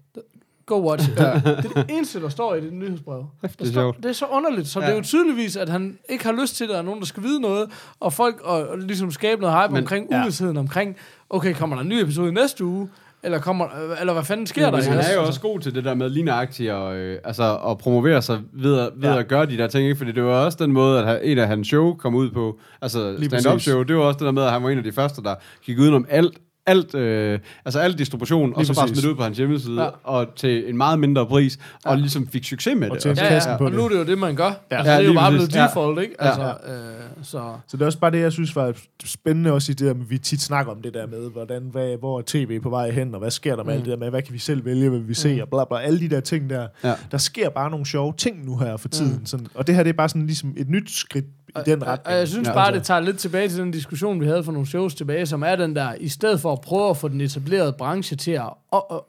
Go 0.66 0.90
watch 0.90 1.10
it. 1.10 1.18
Det 1.18 1.26
er 1.26 1.62
det 1.76 1.86
eneste, 1.90 2.22
der 2.22 2.30
står 2.30 2.56
i 2.56 2.62
det 2.62 2.74
nyhedsbrev. 2.74 3.26
Der 3.42 3.48
det 3.48 3.62
er 3.62 3.72
står, 3.72 3.92
det 3.92 4.06
er 4.06 4.14
så 4.14 4.26
underligt, 4.26 4.68
så 4.68 4.80
ja. 4.80 4.86
det 4.86 4.92
er 4.92 4.98
jo 4.98 5.04
tydeligvis, 5.04 5.56
at 5.56 5.70
han 5.70 5.98
ikke 6.10 6.24
har 6.24 6.32
lyst 6.32 6.56
til, 6.56 6.64
at 6.64 6.70
der 6.70 6.78
er 6.78 6.82
nogen, 6.82 7.00
der 7.00 7.06
skal 7.06 7.24
vide 7.24 7.42
noget, 7.42 7.70
og 8.00 8.14
folk 8.14 8.42
og, 8.44 8.68
og 8.68 8.78
ligesom 8.78 9.12
skabe 9.12 9.42
noget 9.42 9.62
hype 9.62 9.74
Men, 9.74 9.84
omkring 9.84 10.08
ja. 10.12 10.22
uvidsheden 10.22 10.58
omkring, 10.58 10.96
okay, 11.30 11.54
kommer 11.54 11.76
der 11.76 11.84
en 11.84 11.90
ny 11.90 11.94
episode 11.94 12.30
i 12.30 12.34
næste 12.34 12.66
uge, 12.66 12.90
eller, 13.24 13.40
kommer, 13.40 13.66
eller 14.02 14.14
hvad 14.14 14.24
fanden 14.24 14.48
sker 14.48 14.62
Ja, 14.66 14.72
der? 14.72 14.82
han 14.84 15.00
er 15.00 15.14
jo 15.16 15.24
også 15.26 15.42
god 15.42 15.60
til 15.60 15.76
det 15.76 15.84
der 15.84 15.94
med 15.94 16.10
lineagtigt 16.10 16.72
og, 16.72 16.96
øh, 16.96 17.20
altså, 17.24 17.58
at 17.70 17.78
promovere 17.78 18.22
sig 18.22 18.40
ved, 18.54 18.80
at, 18.80 18.90
ved 18.96 19.10
Ja. 19.10 19.20
at 19.20 19.28
gøre 19.28 19.46
de 19.46 19.58
der 19.58 19.68
ting, 19.68 19.84
ikke? 19.84 19.98
fordi 19.98 20.12
det 20.12 20.24
var 20.24 20.46
også 20.46 20.58
den 20.62 20.72
måde, 20.72 21.00
at 21.00 21.08
han- 21.08 21.20
en 21.24 21.38
af 21.38 21.48
hans 21.48 21.68
show 21.68 21.96
kom 21.96 22.16
ud 22.16 22.30
på, 22.32 22.60
altså 22.82 23.18
stand-up 23.24 23.60
show, 23.62 23.84
det 23.84 23.96
var 23.96 24.02
også 24.04 24.18
det 24.18 24.26
der 24.26 24.32
med, 24.32 24.44
at 24.44 24.52
han 24.52 24.64
var 24.64 24.70
en 24.70 24.78
af 24.78 24.84
de 24.84 24.92
første, 24.92 25.24
der 25.24 25.36
gik 25.66 25.80
udenom 25.80 26.06
alt, 26.10 26.38
alt, 26.68 26.96
øh, 26.96 27.40
altså 27.66 27.80
alt 27.80 27.98
distribution, 27.98 28.54
og 28.54 28.60
Lige 28.60 28.68
så 28.68 28.74
bare 28.76 28.84
præcis. 28.88 28.98
smidt 29.02 29.12
ud 29.12 29.16
på 29.18 29.24
hans 29.24 29.38
hjemmeside, 29.38 29.76
Ja. 29.76 29.84
ja. 29.84 29.90
og 30.04 30.28
til 30.36 30.70
en 30.70 30.78
meget 30.78 31.00
mindre 31.00 31.26
pris, 31.26 31.60
ja. 31.86 31.90
og 31.92 31.98
ligesom 31.98 32.28
fik 32.28 32.44
succes 32.44 32.76
med 32.78 32.90
Og 32.90 32.96
det. 32.98 33.06
også. 33.06 33.24
ja, 33.24 33.34
ja, 33.52 33.58
på 33.58 33.66
og 33.66 33.72
det. 33.72 33.80
nu 33.80 33.86
er 33.86 33.90
det 33.90 33.98
jo 33.98 34.06
det, 34.06 34.18
man 34.18 34.36
gør. 34.36 34.44
Ja. 34.72 34.78
Altså, 34.78 34.92
Ja, 34.92 34.98
det 34.98 35.04
er 35.04 35.08
jo 35.08 35.14
bare 35.14 35.32
blevet 35.32 35.56
Ja. 35.56 35.64
default, 35.64 36.02
ikke? 36.02 36.16
Ja. 36.22 36.28
Altså, 36.28 36.42
øh, 36.68 37.24
så... 37.24 37.42
Så 37.68 37.78
det 37.78 37.82
er 37.82 37.86
også 37.86 38.00
bare 38.00 38.12
det, 38.12 38.20
jeg 38.20 38.32
synes 38.32 38.56
var 38.56 38.74
spændende 39.06 39.52
også 39.52 39.72
i 39.72 39.76
det 39.76 39.88
der, 39.88 39.94
med, 39.94 40.06
vi 40.06 40.18
tit 40.18 40.42
snakker 40.42 40.72
om 40.72 40.82
det 40.82 40.94
der 40.94 41.08
med, 41.08 41.30
hvordan, 41.32 41.62
hvad, 41.72 41.98
hvor 41.98 42.18
er 42.20 42.24
tv 42.26 42.60
på 42.60 42.70
vej 42.70 42.92
hen, 42.92 43.14
og 43.14 43.20
hvad 43.20 43.32
sker 43.32 43.56
der 43.56 43.64
med 43.64 43.74
mm. 43.74 43.78
alt 43.78 43.86
det 43.86 43.92
der 43.92 43.98
med, 43.98 44.10
hvad 44.10 44.22
kan 44.22 44.34
vi 44.34 44.40
selv 44.40 44.66
vælge, 44.66 44.90
hvad 44.90 45.00
vi 45.00 45.14
se, 45.14 45.36
Mm. 45.36 45.42
og 45.42 45.48
bla 45.50 45.64
bla, 45.66 45.86
alle 45.86 46.00
de 46.00 46.10
der 46.10 46.20
ting 46.20 46.50
der. 46.50 46.68
Ja. 46.84 46.94
Der 47.12 47.18
sker 47.18 47.50
bare 47.50 47.70
nogle 47.70 47.86
sjove 47.86 48.14
ting 48.18 48.46
nu 48.46 48.58
her 48.58 48.78
for 48.78 48.88
tiden. 48.90 49.14
Mm. 49.20 49.26
Sådan, 49.26 49.48
og 49.54 49.68
det 49.68 49.76
her, 49.76 49.84
det 49.84 49.90
er 49.90 49.94
bare 49.94 50.10
sådan 50.10 50.26
ligesom 50.26 50.54
et 50.58 50.70
nyt 50.70 50.92
skridt 50.92 51.26
i 51.50 51.60
den 51.66 51.88
retning. 51.88 52.08
Og 52.08 52.20
jeg 52.20 52.28
synes 52.28 52.48
Ja. 52.48 52.52
ja, 52.52 52.56
bare, 52.58 52.74
det 52.74 52.84
tager 52.84 53.00
lidt 53.00 53.18
tilbage 53.18 53.50
til 53.50 53.58
den 53.58 53.72
diskussion, 53.72 54.22
vi 54.22 54.26
havde 54.26 54.44
for 54.44 54.52
nogle 54.52 54.68
shows 54.68 54.96
tilbage, 54.96 55.26
som 55.26 55.44
er 55.44 55.56
den 55.56 55.76
der, 55.76 55.94
i 56.00 56.08
stedet 56.10 56.40
for 56.40 56.54
at 56.54 56.62
prøve 56.62 56.90
at 56.90 56.98
få 56.98 57.08
den 57.08 57.22
etablerede 57.22 57.74
branche 57.74 58.18
til 58.18 58.32
at 58.32 58.50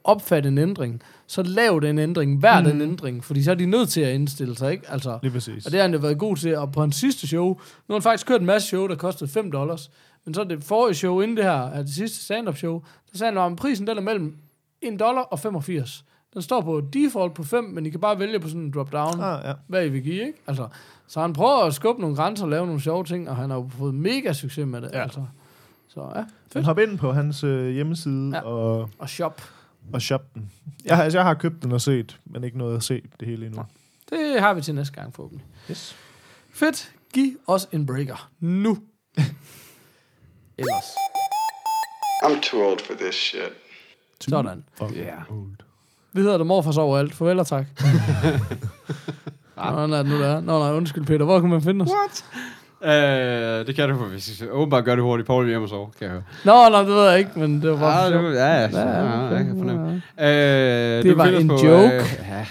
opfatte 0.04 0.48
en 0.48 0.58
ændring, 0.58 1.02
så 1.26 1.42
lav 1.42 1.80
den 1.82 1.98
ændring, 1.98 2.38
hver 2.38 2.60
mm. 2.60 2.66
den 2.66 2.80
ændring, 2.80 3.24
fordi 3.24 3.42
så 3.42 3.50
er 3.50 3.54
de 3.54 3.66
nødt 3.66 3.88
til 3.88 4.00
at 4.00 4.14
indstille 4.14 4.56
sig, 4.56 4.72
ikke? 4.72 4.84
Altså, 4.90 5.18
Lige 5.22 5.32
præcis. 5.32 5.66
og 5.66 5.72
det 5.72 5.80
har 5.80 5.84
han 5.84 5.92
jo 5.94 6.00
været 6.00 6.18
god 6.18 6.36
til, 6.36 6.56
og 6.56 6.72
på 6.72 6.80
hans 6.80 6.96
sidste 6.96 7.26
show, 7.26 7.46
nu 7.48 7.54
har 7.88 7.94
han 7.94 8.02
faktisk 8.02 8.26
kørt 8.26 8.40
en 8.40 8.46
masse 8.46 8.68
show, 8.68 8.86
der 8.86 8.94
kostede 8.94 9.30
5 9.30 9.50
dollars, 9.52 9.90
men 10.24 10.34
så 10.34 10.44
det 10.44 10.64
forrige 10.64 10.94
show 10.94 11.20
inden 11.20 11.36
det 11.36 11.44
her, 11.44 11.66
er 11.68 11.82
det 11.82 11.94
sidste 11.94 12.24
stand-up 12.24 12.56
show, 12.56 12.82
der 13.12 13.18
sagde 13.18 13.32
han, 13.40 13.52
at 13.52 13.56
prisen 13.56 13.86
den 13.86 13.98
er 13.98 14.02
mellem 14.02 14.36
1 14.82 15.00
dollar 15.00 15.22
og 15.22 15.38
85. 15.38 16.04
Den 16.38 16.42
står 16.42 16.60
på 16.60 16.80
default 16.92 17.34
på 17.34 17.42
5, 17.44 17.64
men 17.64 17.86
I 17.86 17.90
kan 17.90 18.00
bare 18.00 18.18
vælge 18.18 18.40
på 18.40 18.48
sådan 18.48 18.60
en 18.62 18.70
drop-down 18.70 19.20
Ah, 19.20 19.40
ja. 19.44 19.52
hvad 19.66 19.86
I 19.86 19.88
vil 19.88 20.02
give, 20.02 20.26
ikke? 20.26 20.38
Altså, 20.46 20.68
så 21.06 21.20
han 21.20 21.32
prøver 21.32 21.64
at 21.64 21.74
skubbe 21.74 22.00
nogle 22.00 22.16
grænser 22.16 22.44
og 22.44 22.50
lave 22.50 22.66
nogle 22.66 22.80
sjove 22.80 23.04
ting, 23.04 23.30
og 23.30 23.36
han 23.36 23.50
har 23.50 23.56
jo 23.56 23.70
fået 23.78 23.94
mega 23.94 24.32
succes 24.32 24.66
med 24.66 24.80
det. 24.80 24.90
Ja. 24.92 24.96
Ja. 24.96 25.02
Altså. 25.02 25.24
Så 25.88 26.00
ja, 26.14 26.20
Men 26.20 26.26
fedt. 26.52 26.64
hop 26.64 26.78
ind 26.78 26.98
på 26.98 27.12
hans 27.12 27.44
øh, 27.44 27.68
hjemmeside 27.70 28.30
Ja. 28.32 28.36
ja. 28.36 28.42
og, 28.44 28.90
Og 28.98 29.08
shop. 29.08 29.42
og 29.92 30.02
shop 30.02 30.34
den. 30.34 30.50
Jeg, 30.84 30.96
har- 30.96 31.04
altså, 31.04 31.18
jeg 31.18 31.26
har 31.26 31.34
købt 31.34 31.62
den 31.62 31.72
og 31.72 31.80
set, 31.80 32.20
men 32.24 32.44
ikke 32.44 32.58
noget 32.58 32.76
at 32.76 32.82
se 32.82 33.02
det 33.20 33.28
hele 33.28 33.46
endnu. 33.46 33.62
Det 34.10 34.40
har 34.40 34.54
vi 34.54 34.60
til 34.62 34.74
næste 34.74 34.94
gang 34.94 35.14
forhåbentlig. 35.14 35.46
Yes. 35.70 35.96
Fedt. 36.54 36.92
Giv 37.14 37.36
os 37.46 37.68
en 37.72 37.86
breaker. 37.86 38.30
Nu. 38.40 38.78
Ellers. 40.58 40.84
I'm 42.24 42.40
too 42.50 42.60
old 42.70 42.80
for 42.80 42.94
this 42.94 43.14
shit. 43.14 43.52
Sådan. 44.20 44.64
Fuck. 44.78 44.96
Ja. 44.96 45.14
Old. 45.30 45.56
Vi 46.12 46.20
hedder 46.20 46.38
det 46.38 46.46
morfars 46.46 46.76
overalt. 46.76 47.14
Farvel 47.14 47.38
og 47.38 47.46
tak. 47.46 47.66
Nå, 49.56 49.86
nej, 49.86 50.02
nu 50.02 50.18
der 50.20 50.26
er. 50.36 50.40
Nå, 50.40 50.58
nej, 50.58 50.72
undskyld 50.72 51.04
Peter. 51.06 51.24
Hvor 51.24 51.40
kan 51.40 51.50
man 51.50 51.62
finde 51.62 51.82
os? 51.82 51.88
What? 51.90 52.24
Øh, 52.82 53.66
det 53.66 53.74
kan 53.74 53.88
du, 53.88 53.94
hvis 53.94 54.42
åbenbart 54.52 54.84
gør 54.84 54.94
det 54.94 55.04
hurtigt. 55.04 55.26
Paul 55.26 55.44
er 55.44 55.48
hjemme 55.48 55.64
og 55.64 55.68
sove, 55.68 55.86
kan 55.98 56.04
jeg 56.06 56.10
høre. 56.10 56.22
Nå, 56.44 56.68
nej, 56.70 56.82
det 56.82 56.88
ved 56.94 57.08
jeg 57.10 57.18
ikke, 57.18 57.30
men 57.36 57.62
det 57.62 57.70
var 57.70 57.76
bare 57.78 58.12
for 58.12 58.18
det, 58.28 58.34
ja, 58.34 58.46
ja, 58.46 58.60
Ja, 58.60 58.80
ja, 58.80 58.88
ja, 58.88 59.24
ja, 59.24 59.34
jeg 59.36 59.44
kan 59.44 59.56
fornemme. 59.58 60.02
ja. 60.18 60.98
Øh, 60.98 61.04
Det 61.04 61.12
du 61.12 61.16
var 61.16 61.24
finder 61.24 61.40
en 61.40 61.50
os 61.50 61.60
på, 61.62 61.66
joke. 61.68 61.94
Øh, 61.94 62.02
ja. 62.28 62.46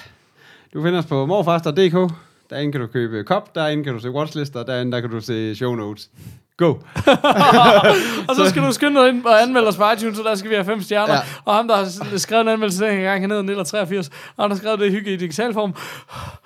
Du 0.73 0.83
finder 0.83 0.99
os 0.99 1.05
på 1.05 1.25
morfaster.dk. 1.25 2.13
Derinde 2.49 2.71
kan 2.71 2.81
du 2.81 2.87
købe 2.87 3.23
kop, 3.23 3.55
derinde 3.55 3.83
kan 3.83 3.93
du 3.93 3.99
se 3.99 4.11
watchlister, 4.11 4.63
derinde 4.63 4.91
der 4.91 5.01
kan 5.01 5.09
du 5.09 5.21
se 5.21 5.55
show 5.55 5.75
notes. 5.75 6.09
Go! 6.57 6.67
Og 8.29 8.35
så 8.35 8.45
skal 8.49 8.61
du 8.61 8.71
skynde 8.71 9.01
dig 9.01 9.09
ind 9.09 9.25
og 9.25 9.41
anmelde 9.41 9.67
os 9.67 9.77
på 9.77 9.83
iTunes, 9.97 10.17
så 10.17 10.23
der 10.23 10.35
skal 10.35 10.49
vi 10.49 10.55
have 10.55 10.65
fem 10.65 10.81
stjerner. 10.81 11.13
Ja. 11.13 11.19
Og 11.45 11.55
ham, 11.55 11.67
der 11.67 11.75
har 11.75 12.17
skrevet 12.17 12.41
en 12.41 12.47
anmeldelse 12.47 12.85
den 12.85 13.01
gang, 13.01 13.21
han 13.21 13.29
hedder 13.29 13.43
Niller 13.43 13.63
83. 13.63 14.09
Og 14.37 14.43
han 14.43 14.51
har 14.51 14.57
skrevet 14.57 14.79
det 14.79 14.91
hygge 14.91 15.13
i 15.13 15.17
digital 15.17 15.53
form. 15.53 15.73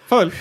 Farvel. 0.07 0.33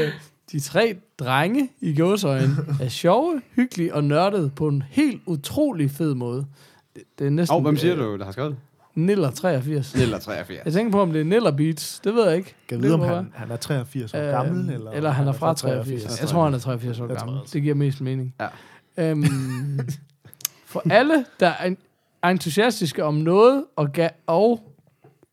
øh, 0.06 0.12
de 0.52 0.60
tre 0.60 0.96
drenge 1.18 1.68
i 1.80 1.96
gåsøjen 1.96 2.58
er 2.80 2.88
sjove, 2.88 3.42
hyggelige 3.56 3.94
og 3.94 4.04
nørdede 4.04 4.50
på 4.56 4.68
en 4.68 4.82
helt 4.90 5.22
utrolig 5.26 5.90
fed 5.90 6.14
måde. 6.14 6.46
Det, 6.94 7.02
det 7.18 7.26
er 7.26 7.30
næsten... 7.30 7.54
Og 7.54 7.62
hvem 7.62 7.76
siger 7.76 7.94
øh, 7.94 8.04
du, 8.04 8.18
der 8.18 8.24
har 8.24 8.32
skrevet 8.32 8.50
det? 8.50 8.58
Niller 8.94 9.30
83. 9.30 9.94
Eller 9.94 10.18
83. 10.18 10.60
Jeg 10.64 10.72
tænker 10.72 10.92
på, 10.92 11.00
om 11.02 11.12
det 11.12 11.20
er 11.20 11.24
Niller 11.24 11.50
Beats. 11.50 12.00
Det 12.04 12.14
ved 12.14 12.28
jeg 12.28 12.36
ikke. 12.36 12.54
Kan 12.68 12.82
vide, 12.82 12.94
om 12.94 13.00
han, 13.00 13.32
han 13.34 13.50
er 13.50 13.56
83 13.56 14.14
år 14.14 14.18
være. 14.18 14.30
gammel, 14.30 14.70
eller, 14.74 14.90
eller 14.90 15.10
han 15.10 15.28
er 15.28 15.32
fra 15.32 15.54
83. 15.54 16.20
Jeg 16.20 16.28
tror, 16.28 16.44
han 16.44 16.54
er 16.54 16.58
83 16.58 17.00
år 17.00 17.06
gammel. 17.14 17.38
Det 17.52 17.62
giver 17.62 17.74
mest 17.74 18.00
mening. 18.00 18.34
Ja. 18.40 18.46
Øhm, 18.96 19.24
for 20.66 20.82
alle, 20.90 21.24
der 21.40 21.48
er 21.48 21.74
er 22.22 22.28
entusiastiske 22.28 23.04
om 23.04 23.14
noget, 23.14 23.64
og, 23.76 23.88
ga- 23.98 24.22
og 24.26 24.73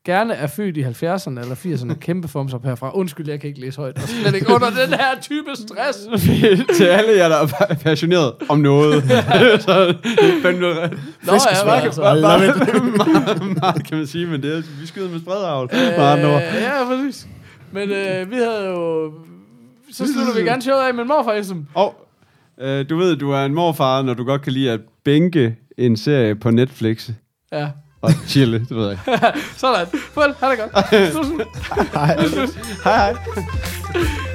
gerne 0.04 0.34
er 0.34 0.46
født 0.46 0.76
i 0.76 0.82
70'erne 0.82 1.40
eller 1.40 1.54
80'erne, 1.54 1.94
kæmpe 1.94 2.28
thumbs 2.28 2.54
up 2.54 2.64
herfra. 2.64 2.96
Undskyld, 2.96 3.28
jeg 3.28 3.40
kan 3.40 3.48
ikke 3.48 3.60
læse 3.60 3.80
højt. 3.80 3.96
Og 3.96 4.02
slet 4.08 4.34
ikke 4.34 4.54
under 4.54 4.70
den 4.70 4.88
her 4.88 5.20
type 5.20 5.50
stress. 5.54 5.98
til 6.76 6.84
alle 6.84 7.16
jer, 7.16 7.28
der 7.28 7.36
er 7.68 7.74
passioneret 7.74 8.32
om 8.48 8.58
noget. 8.58 9.02
så 9.66 9.86
det 9.86 10.36
er 10.36 10.42
fandme 10.42 10.60
Nå, 10.60 11.32
ja, 11.32 11.64
men 11.64 11.74
altså. 11.74 12.00
Meget, 12.02 13.56
meget, 13.60 13.86
kan 13.88 13.96
man 13.98 14.06
sige, 14.06 14.26
men 14.26 14.42
det 14.42 14.56
er, 14.56 14.62
vi 14.80 14.86
skyder 14.86 15.10
med 15.10 15.20
spredavl. 15.20 15.70
Øh, 15.72 15.80
ja, 15.80 16.84
præcis. 16.84 17.26
Men 17.72 17.90
øh, 17.90 18.30
vi 18.30 18.36
havde 18.36 18.68
jo... 18.68 19.12
Så 19.92 20.12
slutter 20.12 20.34
vi 20.34 20.48
gerne 20.48 20.62
showet 20.62 20.80
af 20.80 20.94
med 20.94 21.02
en 21.02 21.08
morfar, 21.08 21.32
Esem. 21.32 21.66
Og 21.74 21.94
øh, 22.60 22.88
du 22.90 22.96
ved, 22.96 23.16
du 23.16 23.30
er 23.30 23.44
en 23.44 23.54
morfar, 23.54 24.02
når 24.02 24.14
du 24.14 24.24
godt 24.24 24.42
kan 24.42 24.52
lide 24.52 24.70
at 24.70 24.80
bænke 25.04 25.56
en 25.78 25.96
serie 25.96 26.34
på 26.34 26.50
Netflix 26.50 27.10
Ja. 27.52 27.68
Og 28.02 28.12
chille, 28.26 28.58
det 28.58 28.76
ved 28.76 28.84
jeg 28.88 28.92
ikke. 28.92 29.20
Sådan. 29.56 29.86
Farvel. 30.14 30.34
Ha' 30.40 30.50
det 30.50 30.58
godt. 30.58 30.88
Hej. 31.94 32.16
Hej 32.84 32.96
hej. 32.96 33.16